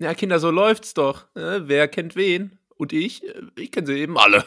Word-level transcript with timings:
Ja, 0.00 0.14
Kinder, 0.14 0.38
so 0.38 0.50
läuft's 0.50 0.94
doch. 0.94 1.26
Äh, 1.36 1.68
wer 1.68 1.86
kennt 1.86 2.16
wen? 2.16 2.58
Und 2.74 2.94
ich? 2.94 3.22
Ich 3.54 3.70
kenne 3.70 3.86
sie 3.86 3.98
eben 3.98 4.16
alle. 4.16 4.46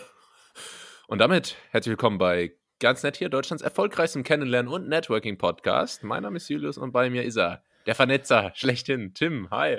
Und 1.05 1.19
damit 1.19 1.57
herzlich 1.69 1.91
willkommen 1.91 2.17
bei 2.17 2.53
Ganz 2.79 3.03
Nett 3.03 3.17
hier, 3.17 3.29
Deutschlands 3.29 3.61
erfolgreichstem 3.61 4.23
Kennenlernen- 4.23 4.67
und 4.67 4.89
Networking-Podcast. 4.89 6.03
Mein 6.05 6.23
Name 6.23 6.37
ist 6.37 6.49
Julius 6.49 6.79
und 6.79 6.91
bei 6.91 7.11
mir 7.11 7.23
ist 7.23 7.37
er, 7.37 7.61
der 7.85 7.93
Vernetzer 7.93 8.51
schlechthin, 8.55 9.13
Tim. 9.13 9.47
Hi. 9.51 9.77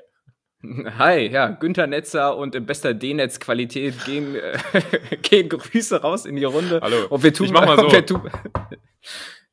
Hi, 0.96 1.26
ja, 1.26 1.48
Günther 1.48 1.88
Netzer 1.88 2.36
und 2.36 2.54
in 2.54 2.66
bester 2.66 2.94
D-Netz-Qualität 2.94 4.04
gehen, 4.04 4.36
äh, 4.36 4.56
gehen 5.22 5.48
Grüße 5.48 6.02
raus 6.02 6.24
in 6.24 6.36
die 6.36 6.44
Runde. 6.44 6.78
Hallo. 6.84 7.08
Und 7.08 7.24
wir 7.24 7.34
tun, 7.34 7.46
Ich 7.46 7.52
mach 7.52 7.66
mal 7.66 7.76
so. 7.76 8.22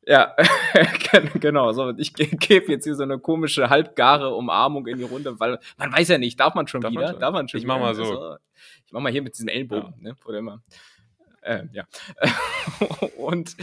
Ja, 0.06 0.34
genau. 1.40 1.72
So, 1.72 1.90
ich 1.96 2.12
ge- 2.14 2.26
gebe 2.36 2.72
jetzt 2.72 2.84
hier 2.84 2.94
so 2.94 3.02
eine 3.02 3.18
komische 3.18 3.70
halbgare 3.70 4.34
Umarmung 4.34 4.86
in 4.86 4.98
die 4.98 5.04
Runde, 5.04 5.38
weil 5.40 5.58
man 5.78 5.92
weiß 5.92 6.08
ja 6.08 6.18
nicht, 6.18 6.38
darf 6.40 6.54
man 6.54 6.66
schon 6.66 6.80
Darf 6.80 6.92
man 6.92 7.02
wieder? 7.02 7.12
schon? 7.12 7.20
Darf 7.20 7.32
man 7.32 7.48
schon 7.48 7.58
Ich 7.60 7.66
mach 7.66 7.76
wieder? 7.76 7.84
mal 7.86 7.94
so. 7.94 8.02
Also, 8.04 8.36
ich 8.86 8.92
mach 8.92 9.00
mal 9.00 9.12
hier 9.12 9.22
mit 9.22 9.34
diesen 9.34 9.48
Ellbogen, 9.48 9.94
ne? 10.00 10.16
Oder 10.24 10.38
immer. 10.38 10.62
Ähm, 11.44 11.70
ja. 11.72 11.84
und 13.16 13.56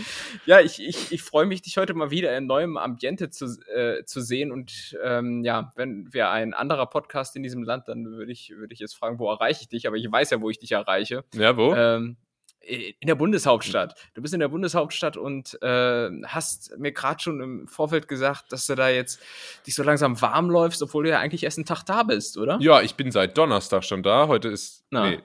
ja, 0.45 0.59
ich, 0.59 0.85
ich, 0.85 1.13
ich 1.13 1.21
freue 1.23 1.45
mich, 1.45 1.61
dich 1.61 1.77
heute 1.77 1.93
mal 1.93 2.11
wieder 2.11 2.35
in 2.37 2.45
neuem 2.45 2.75
Ambiente 2.77 3.29
zu, 3.29 3.45
äh, 3.73 4.03
zu 4.03 4.19
sehen. 4.19 4.51
Und 4.51 4.97
ähm, 5.01 5.45
ja, 5.45 5.71
wenn 5.77 6.11
wir 6.13 6.29
ein 6.29 6.53
anderer 6.53 6.87
Podcast 6.87 7.37
in 7.37 7.43
diesem 7.43 7.63
Land, 7.63 7.87
dann 7.87 8.05
würde 8.05 8.33
ich, 8.33 8.49
würde 8.53 8.73
ich 8.73 8.79
jetzt 8.79 8.95
fragen, 8.97 9.17
wo 9.17 9.31
erreiche 9.31 9.61
ich 9.61 9.69
dich? 9.69 9.87
Aber 9.87 9.95
ich 9.95 10.11
weiß 10.11 10.29
ja, 10.31 10.41
wo 10.41 10.49
ich 10.49 10.59
dich 10.59 10.73
erreiche. 10.73 11.23
Ja, 11.33 11.55
wo? 11.55 11.73
Ähm, 11.73 12.17
in 12.61 13.07
der 13.07 13.15
Bundeshauptstadt. 13.15 13.95
Du 14.13 14.21
bist 14.21 14.33
in 14.33 14.39
der 14.39 14.49
Bundeshauptstadt 14.49 15.17
und 15.17 15.57
äh, 15.63 16.09
hast 16.25 16.77
mir 16.77 16.91
gerade 16.91 17.19
schon 17.21 17.41
im 17.41 17.67
Vorfeld 17.67 18.07
gesagt, 18.07 18.51
dass 18.51 18.67
du 18.67 18.75
da 18.75 18.89
jetzt 18.89 19.19
dich 19.65 19.73
so 19.75 19.83
langsam 19.83 20.21
warm 20.21 20.49
läufst, 20.49 20.83
obwohl 20.83 21.05
du 21.05 21.09
ja 21.09 21.19
eigentlich 21.19 21.43
erst 21.43 21.57
einen 21.57 21.65
Tag 21.65 21.83
da 21.85 22.03
bist, 22.03 22.37
oder? 22.37 22.57
ja, 22.61 22.81
ich 22.81 22.95
bin 22.95 23.11
seit 23.11 23.37
Donnerstag 23.37 23.83
schon 23.83 24.03
da. 24.03 24.27
Heute 24.27 24.49
ist. 24.49 24.85
Na. 24.91 25.09
Nee. 25.09 25.19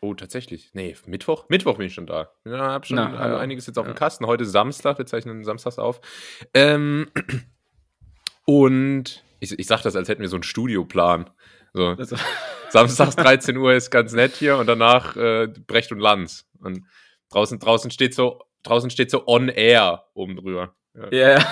Oh, 0.00 0.12
tatsächlich. 0.14 0.70
Nee, 0.74 0.96
Mittwoch? 1.06 1.46
Mittwoch 1.48 1.78
bin 1.78 1.86
ich 1.86 1.94
schon 1.94 2.06
da. 2.06 2.28
Ja, 2.44 2.72
hab 2.72 2.86
schon 2.86 2.96
Na, 2.96 3.16
hallo. 3.18 3.36
einiges 3.36 3.66
jetzt 3.66 3.78
auf 3.78 3.86
dem 3.86 3.92
Ja. 3.94 3.98
Kasten. 3.98 4.26
Heute 4.26 4.44
ist 4.44 4.52
Samstag, 4.52 4.98
wir 4.98 5.06
zeichnen 5.06 5.44
samstags 5.44 5.78
auf. 5.78 6.00
Ähm, 6.52 7.08
und 8.44 9.22
ich, 9.40 9.58
ich 9.58 9.66
sag 9.66 9.82
das, 9.82 9.96
als 9.96 10.08
hätten 10.08 10.20
wir 10.22 10.28
so 10.28 10.36
einen 10.36 10.42
Studioplan. 10.42 11.30
So, 11.72 11.86
Also, 11.98 12.16
Samstags 12.70 13.16
13 13.16 13.56
Uhr 13.56 13.72
ist 13.72 13.90
ganz 13.90 14.12
nett 14.12 14.34
hier 14.36 14.56
und 14.58 14.66
danach 14.66 15.16
äh, 15.16 15.48
Brecht 15.66 15.90
und 15.92 15.98
Lanz. 16.00 16.46
Und 16.64 16.82
draußen, 17.30 17.58
draußen 17.58 17.90
steht 17.90 18.14
so, 18.14 18.40
draußen 18.62 18.90
steht 18.90 19.10
so 19.10 19.26
on 19.26 19.48
air 19.48 20.04
oben 20.14 20.36
drüber. 20.36 20.74
Ja. 20.94 21.36
ja. 21.36 21.46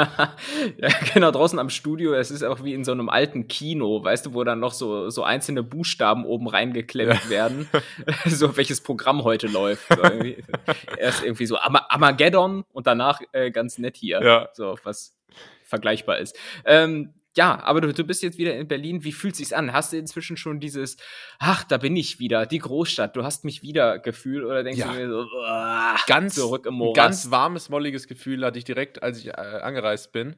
ja, 0.78 0.88
genau, 1.12 1.30
draußen 1.30 1.58
am 1.58 1.68
Studio, 1.70 2.14
es 2.14 2.30
ist 2.30 2.42
auch 2.42 2.64
wie 2.64 2.74
in 2.74 2.84
so 2.84 2.92
einem 2.92 3.08
alten 3.08 3.48
Kino, 3.48 4.02
weißt 4.02 4.26
du, 4.26 4.34
wo 4.34 4.44
dann 4.44 4.60
noch 4.60 4.72
so, 4.72 5.10
so 5.10 5.22
einzelne 5.24 5.62
Buchstaben 5.62 6.24
oben 6.24 6.48
reingeklemmt 6.48 7.28
werden, 7.28 7.68
so 8.26 8.56
welches 8.56 8.80
Programm 8.80 9.24
heute 9.24 9.46
läuft. 9.46 9.86
So 9.88 10.02
irgendwie, 10.02 10.42
erst 10.96 11.22
irgendwie 11.22 11.46
so 11.46 11.58
Ama 11.58 11.86
Armageddon 11.88 12.64
und 12.72 12.86
danach 12.86 13.20
äh, 13.32 13.50
ganz 13.50 13.78
nett 13.78 13.96
hier, 13.96 14.22
Ja. 14.22 14.48
so 14.54 14.76
was 14.84 15.18
vergleichbar 15.64 16.18
ist. 16.18 16.36
Ähm, 16.64 17.14
ja, 17.40 17.58
aber 17.64 17.80
du, 17.80 17.94
du 17.94 18.04
bist 18.04 18.22
jetzt 18.22 18.36
wieder 18.36 18.54
in 18.54 18.68
Berlin. 18.68 19.02
Wie 19.02 19.12
fühlt 19.12 19.34
sich's 19.34 19.54
an? 19.54 19.72
Hast 19.72 19.94
du 19.94 19.96
inzwischen 19.96 20.36
schon 20.36 20.60
dieses, 20.60 20.98
ach, 21.38 21.64
da 21.64 21.78
bin 21.78 21.96
ich 21.96 22.18
wieder, 22.18 22.44
die 22.44 22.58
Großstadt, 22.58 23.16
du 23.16 23.24
hast 23.24 23.46
mich 23.46 23.62
wieder 23.62 23.98
Gefühl 23.98 24.44
oder 24.44 24.62
denkst 24.62 24.78
Ja. 24.78 24.92
du 24.92 24.98
mir 24.98 25.08
so, 25.08 25.20
uah, 25.38 25.96
Ganz, 26.06 26.34
zurück 26.34 26.66
im 26.66 26.74
ein 26.74 26.78
Morast? 26.78 26.96
ganz 26.96 27.30
warmes, 27.30 27.70
molliges 27.70 28.06
Gefühl 28.08 28.44
hatte 28.44 28.58
ich 28.58 28.64
direkt, 28.66 29.02
als 29.02 29.20
ich 29.20 29.28
äh, 29.28 29.30
angereist 29.30 30.12
bin. 30.12 30.36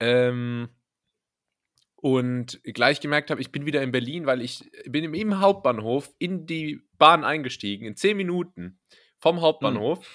Ähm, 0.00 0.68
und 1.96 2.60
gleich 2.64 3.00
gemerkt 3.00 3.30
habe, 3.30 3.40
ich 3.40 3.50
bin 3.50 3.64
wieder 3.64 3.80
in 3.80 3.90
Berlin, 3.90 4.26
weil 4.26 4.42
ich 4.42 4.70
bin 4.86 5.02
im, 5.04 5.14
im 5.14 5.40
Hauptbahnhof 5.40 6.10
in 6.18 6.44
die 6.44 6.82
Bahn 6.98 7.24
eingestiegen, 7.24 7.86
in 7.86 7.96
zehn 7.96 8.18
Minuten 8.18 8.78
vom 9.18 9.40
Hauptbahnhof. 9.40 10.06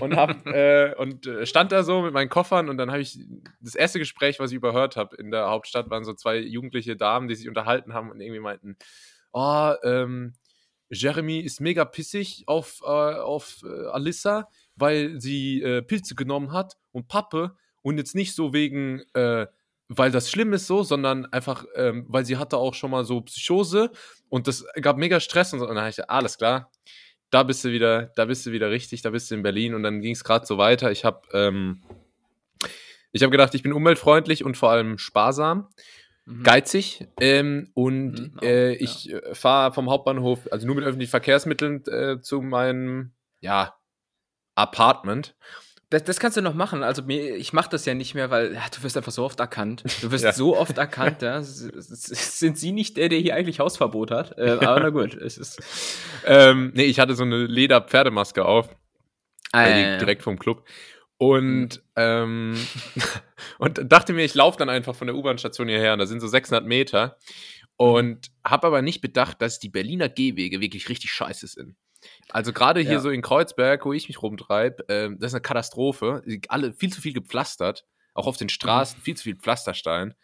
Und 0.00 0.16
hab, 0.16 0.46
äh, 0.46 0.94
und 0.96 1.26
äh, 1.26 1.46
stand 1.46 1.72
da 1.72 1.82
so 1.82 2.02
mit 2.02 2.12
meinen 2.12 2.28
Koffern 2.28 2.68
und 2.68 2.76
dann 2.76 2.90
habe 2.90 3.00
ich 3.00 3.18
das 3.60 3.74
erste 3.74 3.98
Gespräch, 3.98 4.38
was 4.40 4.50
ich 4.50 4.56
überhört 4.56 4.96
habe 4.96 5.16
in 5.16 5.30
der 5.30 5.48
Hauptstadt, 5.48 5.90
waren 5.90 6.04
so 6.04 6.14
zwei 6.14 6.38
jugendliche 6.38 6.96
Damen, 6.96 7.28
die 7.28 7.34
sich 7.34 7.48
unterhalten 7.48 7.94
haben 7.94 8.10
und 8.10 8.20
irgendwie 8.20 8.40
meinten, 8.40 8.76
oh, 9.32 9.72
ähm, 9.82 10.34
Jeremy 10.90 11.40
ist 11.40 11.60
mega 11.60 11.84
pissig 11.84 12.44
auf, 12.46 12.80
äh, 12.82 12.86
auf 12.86 13.62
äh, 13.62 13.86
Alissa, 13.88 14.48
weil 14.76 15.20
sie 15.20 15.62
äh, 15.62 15.82
Pilze 15.82 16.14
genommen 16.14 16.52
hat 16.52 16.76
und 16.92 17.08
Pappe 17.08 17.56
und 17.82 17.98
jetzt 17.98 18.14
nicht 18.14 18.34
so 18.34 18.52
wegen, 18.52 19.02
äh, 19.14 19.46
weil 19.88 20.10
das 20.10 20.30
schlimm 20.30 20.52
ist 20.52 20.66
so, 20.66 20.82
sondern 20.82 21.26
einfach, 21.26 21.64
ähm, 21.74 22.04
weil 22.08 22.24
sie 22.24 22.36
hatte 22.36 22.56
auch 22.56 22.74
schon 22.74 22.90
mal 22.90 23.04
so 23.04 23.20
Psychose 23.22 23.90
und 24.28 24.46
das 24.46 24.64
gab 24.80 24.96
mega 24.98 25.20
Stress 25.20 25.52
und 25.52 25.60
so. 25.60 25.66
Und 25.66 25.74
dann 25.74 25.84
habe 25.84 25.90
ich 25.90 26.10
alles 26.10 26.38
klar, 26.38 26.70
da 27.30 27.42
bist 27.42 27.64
du 27.64 27.70
wieder, 27.70 28.12
da 28.16 28.24
bist 28.24 28.46
du 28.46 28.52
wieder 28.52 28.70
richtig, 28.70 29.02
da 29.02 29.10
bist 29.10 29.30
du 29.30 29.34
in 29.34 29.42
Berlin 29.42 29.74
und 29.74 29.82
dann 29.82 30.00
ging 30.00 30.12
es 30.12 30.24
gerade 30.24 30.46
so 30.46 30.58
weiter. 30.58 30.90
Ich 30.90 31.04
habe 31.04 31.22
ähm, 31.32 31.82
ich 33.12 33.22
habe 33.22 33.30
gedacht, 33.30 33.54
ich 33.54 33.62
bin 33.62 33.72
umweltfreundlich 33.72 34.44
und 34.44 34.56
vor 34.56 34.70
allem 34.70 34.98
sparsam 34.98 35.68
Mhm. 36.26 36.42
geizig 36.42 37.06
ähm, 37.20 37.70
und 37.72 38.34
Mhm, 38.34 38.38
äh, 38.42 38.72
ja. 38.72 38.76
ich 38.80 39.10
äh, 39.10 39.34
fahre 39.34 39.72
vom 39.72 39.88
Hauptbahnhof, 39.88 40.40
also 40.52 40.66
nur 40.66 40.76
mit 40.76 40.84
öffentlichen 40.84 41.10
Verkehrsmitteln 41.10 41.82
äh, 41.86 42.20
zu 42.20 42.42
meinem, 42.42 43.12
ja, 43.40 43.74
Apartment. 44.54 45.36
Das, 45.90 46.04
das 46.04 46.20
kannst 46.20 46.36
du 46.36 46.42
noch 46.42 46.52
machen. 46.54 46.82
Also 46.82 47.02
mir, 47.02 47.36
ich 47.36 47.52
mache 47.54 47.70
das 47.70 47.86
ja 47.86 47.94
nicht 47.94 48.14
mehr, 48.14 48.30
weil 48.30 48.52
ja, 48.52 48.62
du 48.74 48.82
wirst 48.82 48.96
einfach 48.98 49.12
so 49.12 49.24
oft 49.24 49.40
erkannt. 49.40 49.84
Du 50.02 50.10
wirst 50.10 50.24
Ja. 50.24 50.32
so 50.32 50.56
oft 50.56 50.76
erkannt. 50.76 51.22
Ja. 51.22 51.40
Sind 51.42 52.58
Sie 52.58 52.72
nicht 52.72 52.96
der, 52.98 53.08
der 53.08 53.18
hier 53.20 53.34
eigentlich 53.34 53.58
Hausverbot 53.60 54.10
hat? 54.10 54.36
Äh, 54.36 54.58
aber 54.60 54.80
na 54.80 54.90
gut, 54.90 55.14
es 55.14 55.38
ist 55.38 55.62
Ähm, 56.26 56.72
nee, 56.74 56.84
ich 56.84 57.00
hatte 57.00 57.14
so 57.14 57.22
eine 57.22 57.46
Leder-Pferdemaske 57.46 58.44
auf, 58.44 58.68
die- 59.54 59.58
äh, 59.58 59.96
direkt 59.98 60.22
vom 60.22 60.38
Club. 60.38 60.66
Und, 61.16 61.82
ähm, 61.96 62.54
und 63.58 63.80
dachte 63.90 64.12
mir, 64.12 64.24
ich 64.24 64.34
laufe 64.34 64.58
dann 64.58 64.68
einfach 64.68 64.94
von 64.94 65.06
der 65.06 65.16
U-Bahn-Station 65.16 65.68
hierher, 65.68 65.94
und 65.94 65.98
da 66.00 66.06
sind 66.06 66.20
so 66.20 66.28
600 66.28 66.64
Meter. 66.66 67.16
Und 67.76 68.30
habe 68.44 68.66
aber 68.66 68.82
nicht 68.82 69.00
bedacht, 69.00 69.40
dass 69.40 69.58
die 69.60 69.68
Berliner 69.68 70.08
Gehwege 70.08 70.60
wirklich 70.60 70.88
richtig 70.88 71.12
scheiße 71.12 71.46
sind. 71.46 71.76
Also 72.30 72.52
gerade 72.52 72.80
hier 72.80 72.92
Ja. 72.94 73.00
so 73.00 73.10
in 73.10 73.22
Kreuzberg, 73.22 73.84
wo 73.84 73.92
ich 73.92 74.08
mich 74.08 74.22
rumtreibe, 74.22 74.84
ähm, 74.88 75.18
das 75.18 75.28
ist 75.30 75.34
eine 75.34 75.42
Katastrophe. 75.42 76.22
Alle 76.48 76.72
viel 76.72 76.92
zu 76.92 77.00
viel 77.00 77.12
gepflastert, 77.12 77.84
auch 78.14 78.26
auf 78.26 78.36
den 78.36 78.46
Mhm. 78.46 78.50
Straßen, 78.50 79.00
viel 79.00 79.16
zu 79.16 79.24
viel 79.24 79.36
Pflasterstein. 79.36 80.14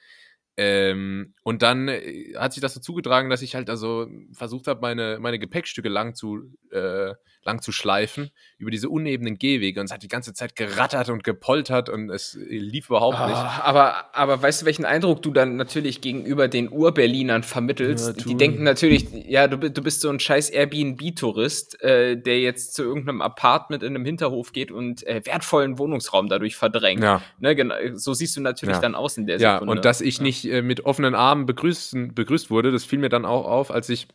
Ähm, 0.56 1.34
und 1.42 1.62
dann 1.62 1.88
äh, 1.88 2.34
hat 2.36 2.52
sich 2.52 2.60
das 2.60 2.74
so 2.74 2.80
zugetragen, 2.80 3.28
dass 3.28 3.42
ich 3.42 3.54
halt 3.56 3.68
also 3.68 4.06
versucht 4.32 4.68
habe, 4.68 4.80
meine, 4.80 5.18
meine 5.20 5.38
Gepäckstücke 5.40 5.88
lang 5.88 6.14
zu, 6.14 6.42
äh, 6.70 7.12
lang 7.42 7.60
zu 7.60 7.72
schleifen 7.72 8.30
über 8.56 8.70
diese 8.70 8.88
unebenen 8.88 9.36
Gehwege. 9.36 9.80
Und 9.80 9.86
es 9.86 9.92
hat 9.92 10.02
die 10.04 10.08
ganze 10.08 10.32
Zeit 10.32 10.54
gerattert 10.56 11.10
und 11.10 11.24
gepoltert 11.24 11.88
und 11.88 12.08
es 12.08 12.36
äh, 12.36 12.56
lief 12.56 12.88
überhaupt 12.88 13.18
nicht. 13.18 13.36
Ah, 13.36 13.62
aber, 13.64 14.14
aber 14.14 14.40
weißt 14.40 14.62
du, 14.62 14.66
welchen 14.66 14.84
Eindruck 14.84 15.22
du 15.22 15.32
dann 15.32 15.56
natürlich 15.56 16.00
gegenüber 16.00 16.46
den 16.48 16.70
Ur-Berlinern 16.70 17.42
vermittelst? 17.42 18.06
Ja, 18.16 18.24
die 18.24 18.36
denken 18.36 18.62
natürlich, 18.62 19.08
ja, 19.26 19.48
du, 19.48 19.58
du 19.58 19.82
bist 19.82 20.00
so 20.02 20.08
ein 20.08 20.20
scheiß 20.20 20.50
Airbnb-Tourist, 20.50 21.82
äh, 21.82 22.16
der 22.16 22.40
jetzt 22.40 22.74
zu 22.74 22.82
irgendeinem 22.84 23.22
Apartment 23.22 23.82
in 23.82 23.94
einem 23.94 24.04
Hinterhof 24.04 24.52
geht 24.52 24.70
und 24.70 25.06
äh, 25.06 25.20
wertvollen 25.24 25.78
Wohnungsraum 25.78 26.28
dadurch 26.28 26.56
verdrängt. 26.56 27.02
Ja. 27.02 27.20
Ne, 27.40 27.54
genau, 27.56 27.74
so 27.94 28.14
siehst 28.14 28.36
du 28.36 28.40
natürlich 28.40 28.76
Ja. 28.76 28.80
dann 28.80 28.94
aus 28.94 29.18
in 29.18 29.26
der 29.26 29.38
Ja, 29.38 29.54
Sekunde. 29.54 29.72
und 29.72 29.84
dass 29.84 30.00
ich 30.00 30.20
nicht 30.20 30.43
äh, 30.50 30.62
mit 30.62 30.84
offenen 30.84 31.14
Armen 31.14 31.46
begrüßen, 31.46 32.14
begrüßt 32.14 32.50
wurde, 32.50 32.72
das 32.72 32.84
fiel 32.84 32.98
mir 32.98 33.08
dann 33.08 33.24
auch 33.24 33.46
auf, 33.46 33.70
als 33.70 33.88
ich 33.88 34.08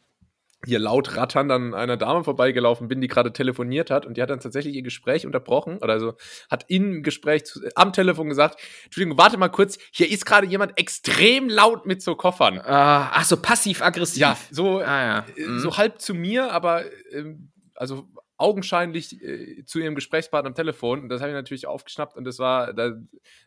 hier 0.66 0.80
laut 0.80 1.16
ratternd 1.16 1.50
an 1.54 1.74
einer 1.74 1.96
Dame 1.96 2.26
vorbeigelaufen 2.26 2.90
bin, 2.90 3.00
die 3.00 3.08
gerade 3.08 3.32
telefoniert 3.32 3.90
hat 3.90 4.06
und 4.06 4.18
die 4.18 4.22
hat 4.22 4.30
dann 4.30 4.42
tatsächlich 4.42 4.76
ihr 4.76 4.82
Gespräch 4.82 5.26
unterbrochen 5.26 5.78
oder 5.78 5.94
also 5.94 6.16
hat 6.52 6.66
im 6.68 7.02
Gespräch 7.02 7.46
zu, 7.46 7.62
am 7.76 7.94
Telefon 7.94 8.28
gesagt, 8.28 8.60
Entschuldigung, 8.84 9.18
warte 9.18 9.38
mal 9.38 9.48
kurz, 9.48 9.78
hier 9.92 10.10
ist 10.12 10.26
gerade 10.26 10.48
jemand 10.48 10.78
extrem 10.78 11.48
laut 11.48 11.86
mit 11.86 12.02
so 12.02 12.16
Koffern. 12.16 12.60
Ah, 12.60 13.10
ach 13.14 13.24
so, 13.24 13.38
passiv-aggressiv. 13.38 14.20
Ja, 14.20 14.38
so, 14.52 14.80
Ah, 14.80 15.02
ja. 15.06 15.26
äh, 15.38 15.48
Mhm. 15.48 15.60
so 15.60 15.78
halb 15.78 16.02
zu 16.02 16.14
mir, 16.14 16.52
aber 16.52 16.84
ähm, 17.14 17.52
also 17.76 18.10
augenscheinlich 18.36 19.22
äh, 19.24 19.64
zu 19.66 19.80
ihrem 19.80 19.96
Gesprächspartner 19.96 20.48
am 20.50 20.56
Telefon. 20.56 21.02
Und 21.04 21.10
das 21.10 21.22
habe 21.22 21.30
ich 21.32 21.36
natürlich 21.36 21.68
aufgeschnappt 21.68 22.18
und 22.18 22.26
das 22.26 22.38
war, 22.40 22.74
da, 22.74 22.94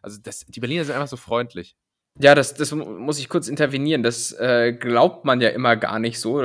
also 0.01 0.19
das, 0.23 0.47
die 0.47 0.61
Berliner 0.61 0.85
sind 0.85 0.95
einfach 0.95 1.09
so 1.09 1.19
freundlich. 1.19 1.77
Ja, 2.21 2.35
das, 2.35 2.53
das 2.55 2.71
mu- 2.73 2.85
muss 2.85 3.19
ich 3.19 3.29
kurz 3.31 3.49
intervenieren. 3.49 4.03
Das 4.03 4.33
äh, 4.33 4.73
glaubt 4.75 5.25
man 5.25 5.41
ja 5.41 5.49
immer 5.49 5.77
gar 5.77 5.99
nicht 5.99 6.21
so. 6.21 6.43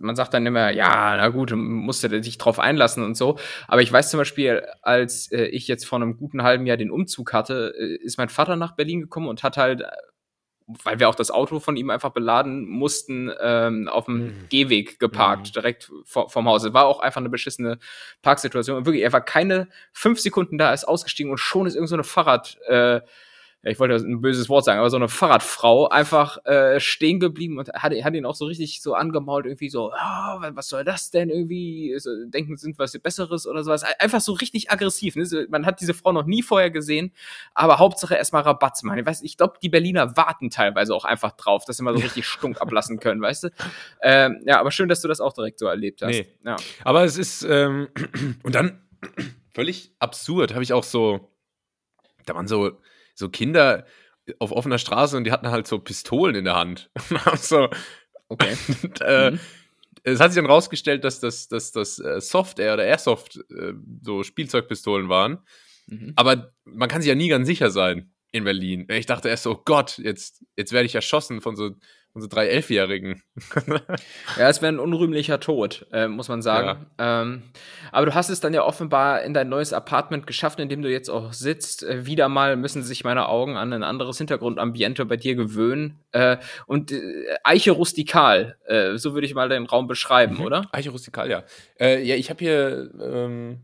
Man 0.00 0.16
sagt 0.16 0.32
dann 0.32 0.46
immer, 0.46 0.70
ja, 0.72 1.16
na 1.16 1.28
gut, 1.28 1.52
musst 1.54 2.02
du 2.02 2.08
dich 2.20 2.38
drauf 2.38 2.58
einlassen 2.58 3.04
und 3.04 3.14
so. 3.16 3.38
Aber 3.68 3.82
ich 3.82 3.92
weiß 3.92 4.10
zum 4.10 4.18
Beispiel, 4.18 4.66
als 4.80 5.30
äh, 5.30 5.44
ich 5.44 5.68
jetzt 5.68 5.84
vor 5.86 5.96
einem 6.00 6.16
guten 6.16 6.42
halben 6.42 6.64
Jahr 6.66 6.78
den 6.78 6.90
Umzug 6.90 7.34
hatte, 7.34 7.74
äh, 7.78 7.96
ist 8.02 8.16
mein 8.16 8.30
Vater 8.30 8.56
nach 8.56 8.72
Berlin 8.74 9.02
gekommen 9.02 9.28
und 9.28 9.42
hat 9.42 9.58
halt, 9.58 9.82
weil 10.66 10.98
wir 10.98 11.10
auch 11.10 11.14
das 11.14 11.30
Auto 11.30 11.60
von 11.60 11.76
ihm 11.76 11.90
einfach 11.90 12.10
beladen 12.12 12.66
mussten, 12.66 13.30
ähm, 13.38 13.88
auf 13.88 14.06
dem 14.06 14.14
Mhm. 14.24 14.46
Gehweg 14.48 14.98
geparkt, 14.98 15.48
Mhm. 15.48 15.52
direkt 15.52 15.92
vor, 16.06 16.30
vom 16.30 16.48
Haus. 16.48 16.64
Es 16.64 16.72
war 16.72 16.86
auch 16.86 17.00
einfach 17.00 17.20
eine 17.20 17.28
beschissene 17.28 17.78
Parksituation. 18.22 18.78
Und 18.78 18.86
wirklich, 18.86 19.02
er 19.04 19.12
war 19.12 19.20
keine 19.22 19.68
fünf 19.92 20.20
Sekunden 20.20 20.56
da, 20.56 20.72
ist 20.72 20.86
ausgestiegen 20.88 21.30
und 21.30 21.38
schon 21.38 21.66
ist 21.66 21.74
irgend 21.74 21.90
so 21.90 21.96
eine 21.96 22.04
Fahrrad, 22.04 22.56
äh, 22.66 23.02
ja, 23.64 23.70
ich 23.70 23.78
wollte 23.78 23.94
ein 23.94 24.20
böses 24.20 24.48
Wort 24.48 24.64
sagen, 24.64 24.80
aber 24.80 24.90
so 24.90 24.96
eine 24.96 25.08
Fahrradfrau 25.08 25.88
einfach 25.88 26.44
äh, 26.46 26.80
stehen 26.80 27.20
geblieben 27.20 27.58
und 27.58 27.68
hat, 27.72 27.92
hat 27.92 28.14
ihn 28.14 28.26
auch 28.26 28.34
so 28.34 28.46
richtig 28.46 28.82
so 28.82 28.94
angemault, 28.94 29.46
irgendwie 29.46 29.68
so, 29.68 29.92
oh, 29.92 30.40
was 30.54 30.68
soll 30.68 30.82
das 30.82 31.12
denn 31.12 31.30
irgendwie? 31.30 31.94
So, 31.98 32.10
denken, 32.26 32.56
sind 32.56 32.76
was 32.80 32.98
Besseres 32.98 33.46
oder 33.46 33.62
sowas. 33.62 33.84
Einfach 34.00 34.20
so 34.20 34.32
richtig 34.32 34.72
aggressiv. 34.72 35.14
Ne? 35.14 35.46
Man 35.48 35.64
hat 35.64 35.80
diese 35.80 35.94
Frau 35.94 36.10
noch 36.10 36.26
nie 36.26 36.42
vorher 36.42 36.70
gesehen, 36.70 37.12
aber 37.54 37.78
Hauptsache 37.78 38.16
erstmal 38.16 38.42
Rabatz 38.42 38.82
machen. 38.82 38.98
Ich 38.98 39.06
weiß, 39.06 39.22
ich 39.22 39.36
glaube, 39.36 39.54
die 39.62 39.68
Berliner 39.68 40.16
warten 40.16 40.50
teilweise 40.50 40.92
auch 40.92 41.04
einfach 41.04 41.30
drauf, 41.32 41.64
dass 41.64 41.76
sie 41.76 41.84
mal 41.84 41.94
so 41.96 42.00
richtig 42.02 42.26
stunk 42.26 42.60
ablassen 42.60 42.98
können, 42.98 43.22
weißt 43.22 43.44
du? 43.44 43.48
Ähm, 44.02 44.42
ja, 44.44 44.58
aber 44.58 44.72
schön, 44.72 44.88
dass 44.88 45.02
du 45.02 45.08
das 45.08 45.20
auch 45.20 45.34
direkt 45.34 45.60
so 45.60 45.66
erlebt 45.66 46.02
hast. 46.02 46.10
Nee. 46.10 46.26
Ja. 46.44 46.56
Aber 46.82 47.04
es 47.04 47.16
ist, 47.16 47.44
ähm, 47.48 47.88
und 48.42 48.56
dann 48.56 48.82
völlig 49.54 49.94
absurd, 50.00 50.52
habe 50.52 50.64
ich 50.64 50.72
auch 50.72 50.84
so, 50.84 51.28
da 52.26 52.34
waren 52.34 52.48
so 52.48 52.80
so 53.14 53.28
Kinder 53.28 53.86
auf 54.38 54.52
offener 54.52 54.78
Straße 54.78 55.16
und 55.16 55.24
die 55.24 55.32
hatten 55.32 55.50
halt 55.50 55.66
so 55.66 55.78
Pistolen 55.78 56.34
in 56.34 56.44
der 56.44 56.56
Hand. 56.56 56.90
so, 57.36 57.68
okay. 58.28 58.56
Und, 58.82 59.00
äh, 59.00 59.32
mhm. 59.32 59.40
Es 60.04 60.18
hat 60.18 60.32
sich 60.32 60.42
dann 60.42 60.50
rausgestellt, 60.50 61.04
dass 61.04 61.20
das, 61.20 61.48
dass 61.48 61.70
das 61.70 62.00
äh, 62.00 62.20
Soft-Air 62.20 62.74
oder 62.74 62.84
Airsoft 62.84 63.36
äh, 63.50 63.74
so 64.02 64.24
Spielzeugpistolen 64.24 65.08
waren. 65.08 65.38
Mhm. 65.86 66.12
Aber 66.16 66.52
man 66.64 66.88
kann 66.88 67.02
sich 67.02 67.08
ja 67.08 67.14
nie 67.14 67.28
ganz 67.28 67.46
sicher 67.46 67.70
sein 67.70 68.12
in 68.32 68.44
Berlin. 68.44 68.86
Ich 68.88 69.06
dachte 69.06 69.28
erst 69.28 69.44
so, 69.44 69.52
oh 69.52 69.62
Gott, 69.64 69.98
jetzt, 69.98 70.44
jetzt 70.56 70.72
werde 70.72 70.86
ich 70.86 70.94
erschossen 70.94 71.40
von 71.40 71.54
so 71.54 71.70
unsere 72.14 72.28
drei 72.28 72.46
Elfjährigen. 72.48 73.22
ja, 74.38 74.48
es 74.48 74.60
wäre 74.60 74.72
ein 74.72 74.78
unrühmlicher 74.78 75.40
Tod, 75.40 75.86
äh, 75.92 76.08
muss 76.08 76.28
man 76.28 76.42
sagen. 76.42 76.86
Ja. 76.98 77.22
Ähm, 77.22 77.42
aber 77.90 78.06
du 78.06 78.14
hast 78.14 78.28
es 78.28 78.40
dann 78.40 78.52
ja 78.52 78.64
offenbar 78.64 79.22
in 79.22 79.32
dein 79.32 79.48
neues 79.48 79.72
Apartment 79.72 80.26
geschafft, 80.26 80.60
in 80.60 80.68
dem 80.68 80.82
du 80.82 80.90
jetzt 80.90 81.08
auch 81.08 81.32
sitzt. 81.32 81.82
Äh, 81.82 82.04
wieder 82.04 82.28
mal 82.28 82.56
müssen 82.56 82.82
sich 82.82 83.04
meine 83.04 83.28
Augen 83.28 83.56
an 83.56 83.72
ein 83.72 83.82
anderes 83.82 84.18
Hintergrundambiente 84.18 85.06
bei 85.06 85.16
dir 85.16 85.34
gewöhnen. 85.34 86.00
Äh, 86.12 86.36
und 86.66 86.92
äh, 86.92 87.00
Eiche 87.44 87.72
rustikal, 87.72 88.56
äh, 88.66 88.96
so 88.98 89.14
würde 89.14 89.26
ich 89.26 89.34
mal 89.34 89.48
den 89.48 89.64
Raum 89.64 89.86
beschreiben, 89.86 90.36
mhm. 90.36 90.42
oder? 90.42 90.66
Eiche 90.72 90.90
rustikal, 90.90 91.30
ja. 91.30 91.44
Äh, 91.80 92.02
ja, 92.02 92.16
ich 92.16 92.30
habe 92.30 92.38
hier. 92.38 92.90
Ähm 93.00 93.62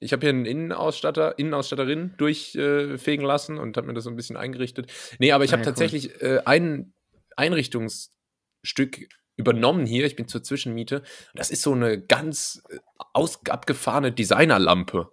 ich 0.00 0.12
habe 0.12 0.20
hier 0.20 0.30
einen 0.30 0.46
Innenausstatter, 0.46 1.40
Innenausstatterin 1.40 2.14
durchfegen 2.18 3.26
lassen 3.26 3.58
und 3.58 3.76
habe 3.76 3.88
mir 3.88 3.94
das 3.94 4.04
so 4.04 4.10
ein 4.10 4.14
bisschen 4.14 4.36
eingerichtet. 4.36 4.92
Nee, 5.18 5.32
aber 5.32 5.42
ich 5.42 5.50
habe 5.50 5.62
ja, 5.62 5.64
tatsächlich 5.64 6.10
cool. 6.22 6.40
äh, 6.44 6.46
einen 6.46 6.94
Einrichtungsstück 7.38 9.08
übernommen 9.36 9.86
hier. 9.86 10.04
Ich 10.04 10.16
bin 10.16 10.28
zur 10.28 10.42
Zwischenmiete. 10.42 11.02
Das 11.34 11.50
ist 11.50 11.62
so 11.62 11.72
eine 11.72 12.00
ganz 12.00 12.62
äh, 12.68 12.78
aus, 13.12 13.40
abgefahrene 13.46 14.12
Designerlampe. 14.12 15.10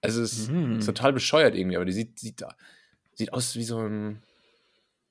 Also 0.00 0.22
es 0.22 0.38
ist, 0.38 0.50
mhm. 0.50 0.80
total 0.80 1.12
bescheuert 1.12 1.54
irgendwie, 1.54 1.76
aber 1.76 1.84
die 1.84 1.92
sieht, 1.92 2.18
sieht, 2.18 2.44
sieht 3.14 3.32
aus 3.32 3.56
wie 3.56 3.64
so 3.64 3.80
ein, 3.80 4.22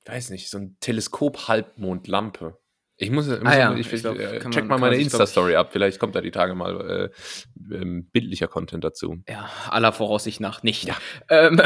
weiß 0.06 0.30
nicht, 0.30 0.48
so 0.48 0.58
ein 0.58 0.76
Teleskop-Halbmondlampe. 0.80 2.58
Ich 2.98 3.10
muss, 3.10 3.26
muss 3.26 3.38
ah, 3.44 3.58
ja. 3.58 3.74
ich, 3.74 3.92
ich 3.92 4.00
glaub, 4.00 4.18
äh, 4.18 4.40
check 4.50 4.66
mal 4.66 4.78
meine 4.78 4.96
Insta-Story 4.96 5.54
ab. 5.54 5.68
Vielleicht 5.70 5.98
kommt 5.98 6.14
da 6.14 6.22
die 6.22 6.30
Tage 6.30 6.54
mal 6.54 7.10
äh, 7.70 7.74
ähm, 7.74 8.08
bildlicher 8.10 8.48
Content 8.48 8.84
dazu. 8.84 9.18
Ja, 9.28 9.50
aller 9.68 9.92
Voraussicht 9.92 10.40
nach 10.40 10.62
nicht. 10.62 10.84
Ja. 10.84 10.96
Ähm, 11.28 11.60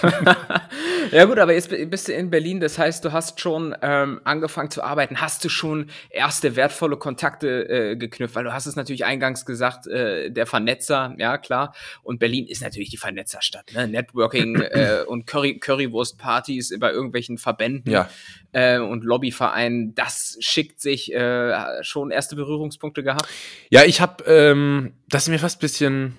ja 1.10 1.24
gut, 1.24 1.40
aber 1.40 1.52
jetzt 1.52 1.70
bist 1.90 2.06
du 2.06 2.12
in 2.12 2.30
Berlin. 2.30 2.60
Das 2.60 2.78
heißt, 2.78 3.04
du 3.04 3.10
hast 3.10 3.40
schon 3.40 3.74
ähm, 3.82 4.20
angefangen 4.22 4.70
zu 4.70 4.84
arbeiten. 4.84 5.20
Hast 5.20 5.44
du 5.44 5.48
schon 5.48 5.90
erste 6.10 6.54
wertvolle 6.54 6.96
Kontakte 6.96 7.68
äh, 7.68 7.96
geknüpft? 7.96 8.36
Weil 8.36 8.44
du 8.44 8.52
hast 8.52 8.66
es 8.66 8.76
natürlich 8.76 9.04
eingangs 9.04 9.44
gesagt, 9.44 9.88
äh, 9.88 10.30
der 10.30 10.46
Vernetzer, 10.46 11.12
ja 11.18 11.38
klar. 11.38 11.74
Und 12.04 12.20
Berlin 12.20 12.46
ist 12.46 12.62
natürlich 12.62 12.90
die 12.90 12.98
Vernetzerstadt. 12.98 13.72
Ne? 13.74 13.88
Networking 13.88 14.54
äh, 14.60 15.02
und 15.08 15.26
Curry 15.26 15.58
Currywurst-Partys 15.58 16.78
bei 16.78 16.92
irgendwelchen 16.92 17.36
Verbänden. 17.36 17.90
Ja 17.90 18.08
äh, 18.52 18.78
und 18.78 19.04
Lobbyverein, 19.04 19.94
das 19.94 20.36
schickt 20.40 20.80
sich 20.80 21.12
äh, 21.12 21.82
schon 21.82 22.10
erste 22.10 22.36
Berührungspunkte 22.36 23.02
gehabt? 23.02 23.28
Ja, 23.70 23.84
ich 23.84 24.00
habe, 24.00 24.24
ähm, 24.24 24.94
das 25.08 25.24
ist 25.24 25.28
mir 25.28 25.38
fast 25.38 25.58
ein 25.58 25.60
bisschen, 25.60 26.14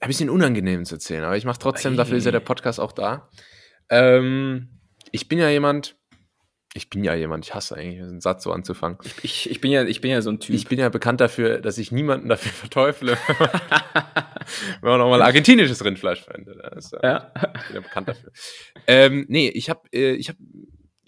ein 0.00 0.08
bisschen 0.08 0.30
unangenehm 0.30 0.84
zu 0.84 0.96
erzählen, 0.96 1.24
aber 1.24 1.36
ich 1.36 1.44
mache 1.44 1.58
trotzdem, 1.58 1.92
hey. 1.92 1.98
dafür 1.98 2.16
ist 2.16 2.24
ja 2.24 2.32
der 2.32 2.40
Podcast 2.40 2.80
auch 2.80 2.92
da. 2.92 3.28
Ähm, 3.88 4.68
ich 5.12 5.28
bin 5.28 5.38
ja 5.38 5.48
jemand, 5.48 5.96
ich 6.72 6.88
bin 6.88 7.02
ja 7.02 7.14
jemand, 7.14 7.44
ich 7.44 7.54
hasse 7.54 7.76
eigentlich, 7.76 8.00
einen 8.00 8.20
Satz 8.20 8.44
so 8.44 8.52
anzufangen. 8.52 8.98
Ich, 9.02 9.24
ich, 9.24 9.50
ich, 9.50 9.60
bin, 9.60 9.72
ja, 9.72 9.82
ich 9.82 10.00
bin 10.00 10.12
ja 10.12 10.22
so 10.22 10.30
ein 10.30 10.38
Typ. 10.38 10.54
Ich 10.54 10.68
bin 10.68 10.78
ja 10.78 10.88
bekannt 10.88 11.20
dafür, 11.20 11.60
dass 11.60 11.78
ich 11.78 11.90
niemanden 11.90 12.28
dafür 12.28 12.52
verteufle, 12.52 13.18
wenn 14.80 14.90
man 14.90 15.00
auch 15.00 15.10
mal 15.10 15.22
argentinisches 15.22 15.84
Rindfleisch 15.84 16.22
verwendet. 16.22 16.58
Das, 16.72 16.92
ja. 17.02 17.32
Ich 17.56 17.66
bin 17.66 17.74
ja 17.74 17.80
bekannt 17.80 18.08
dafür. 18.08 18.30
Ähm, 18.86 19.26
nee, 19.28 19.48
ich 19.48 19.68
habe 19.68 19.80
äh, 19.92 20.12
ich 20.12 20.28
hab 20.28 20.36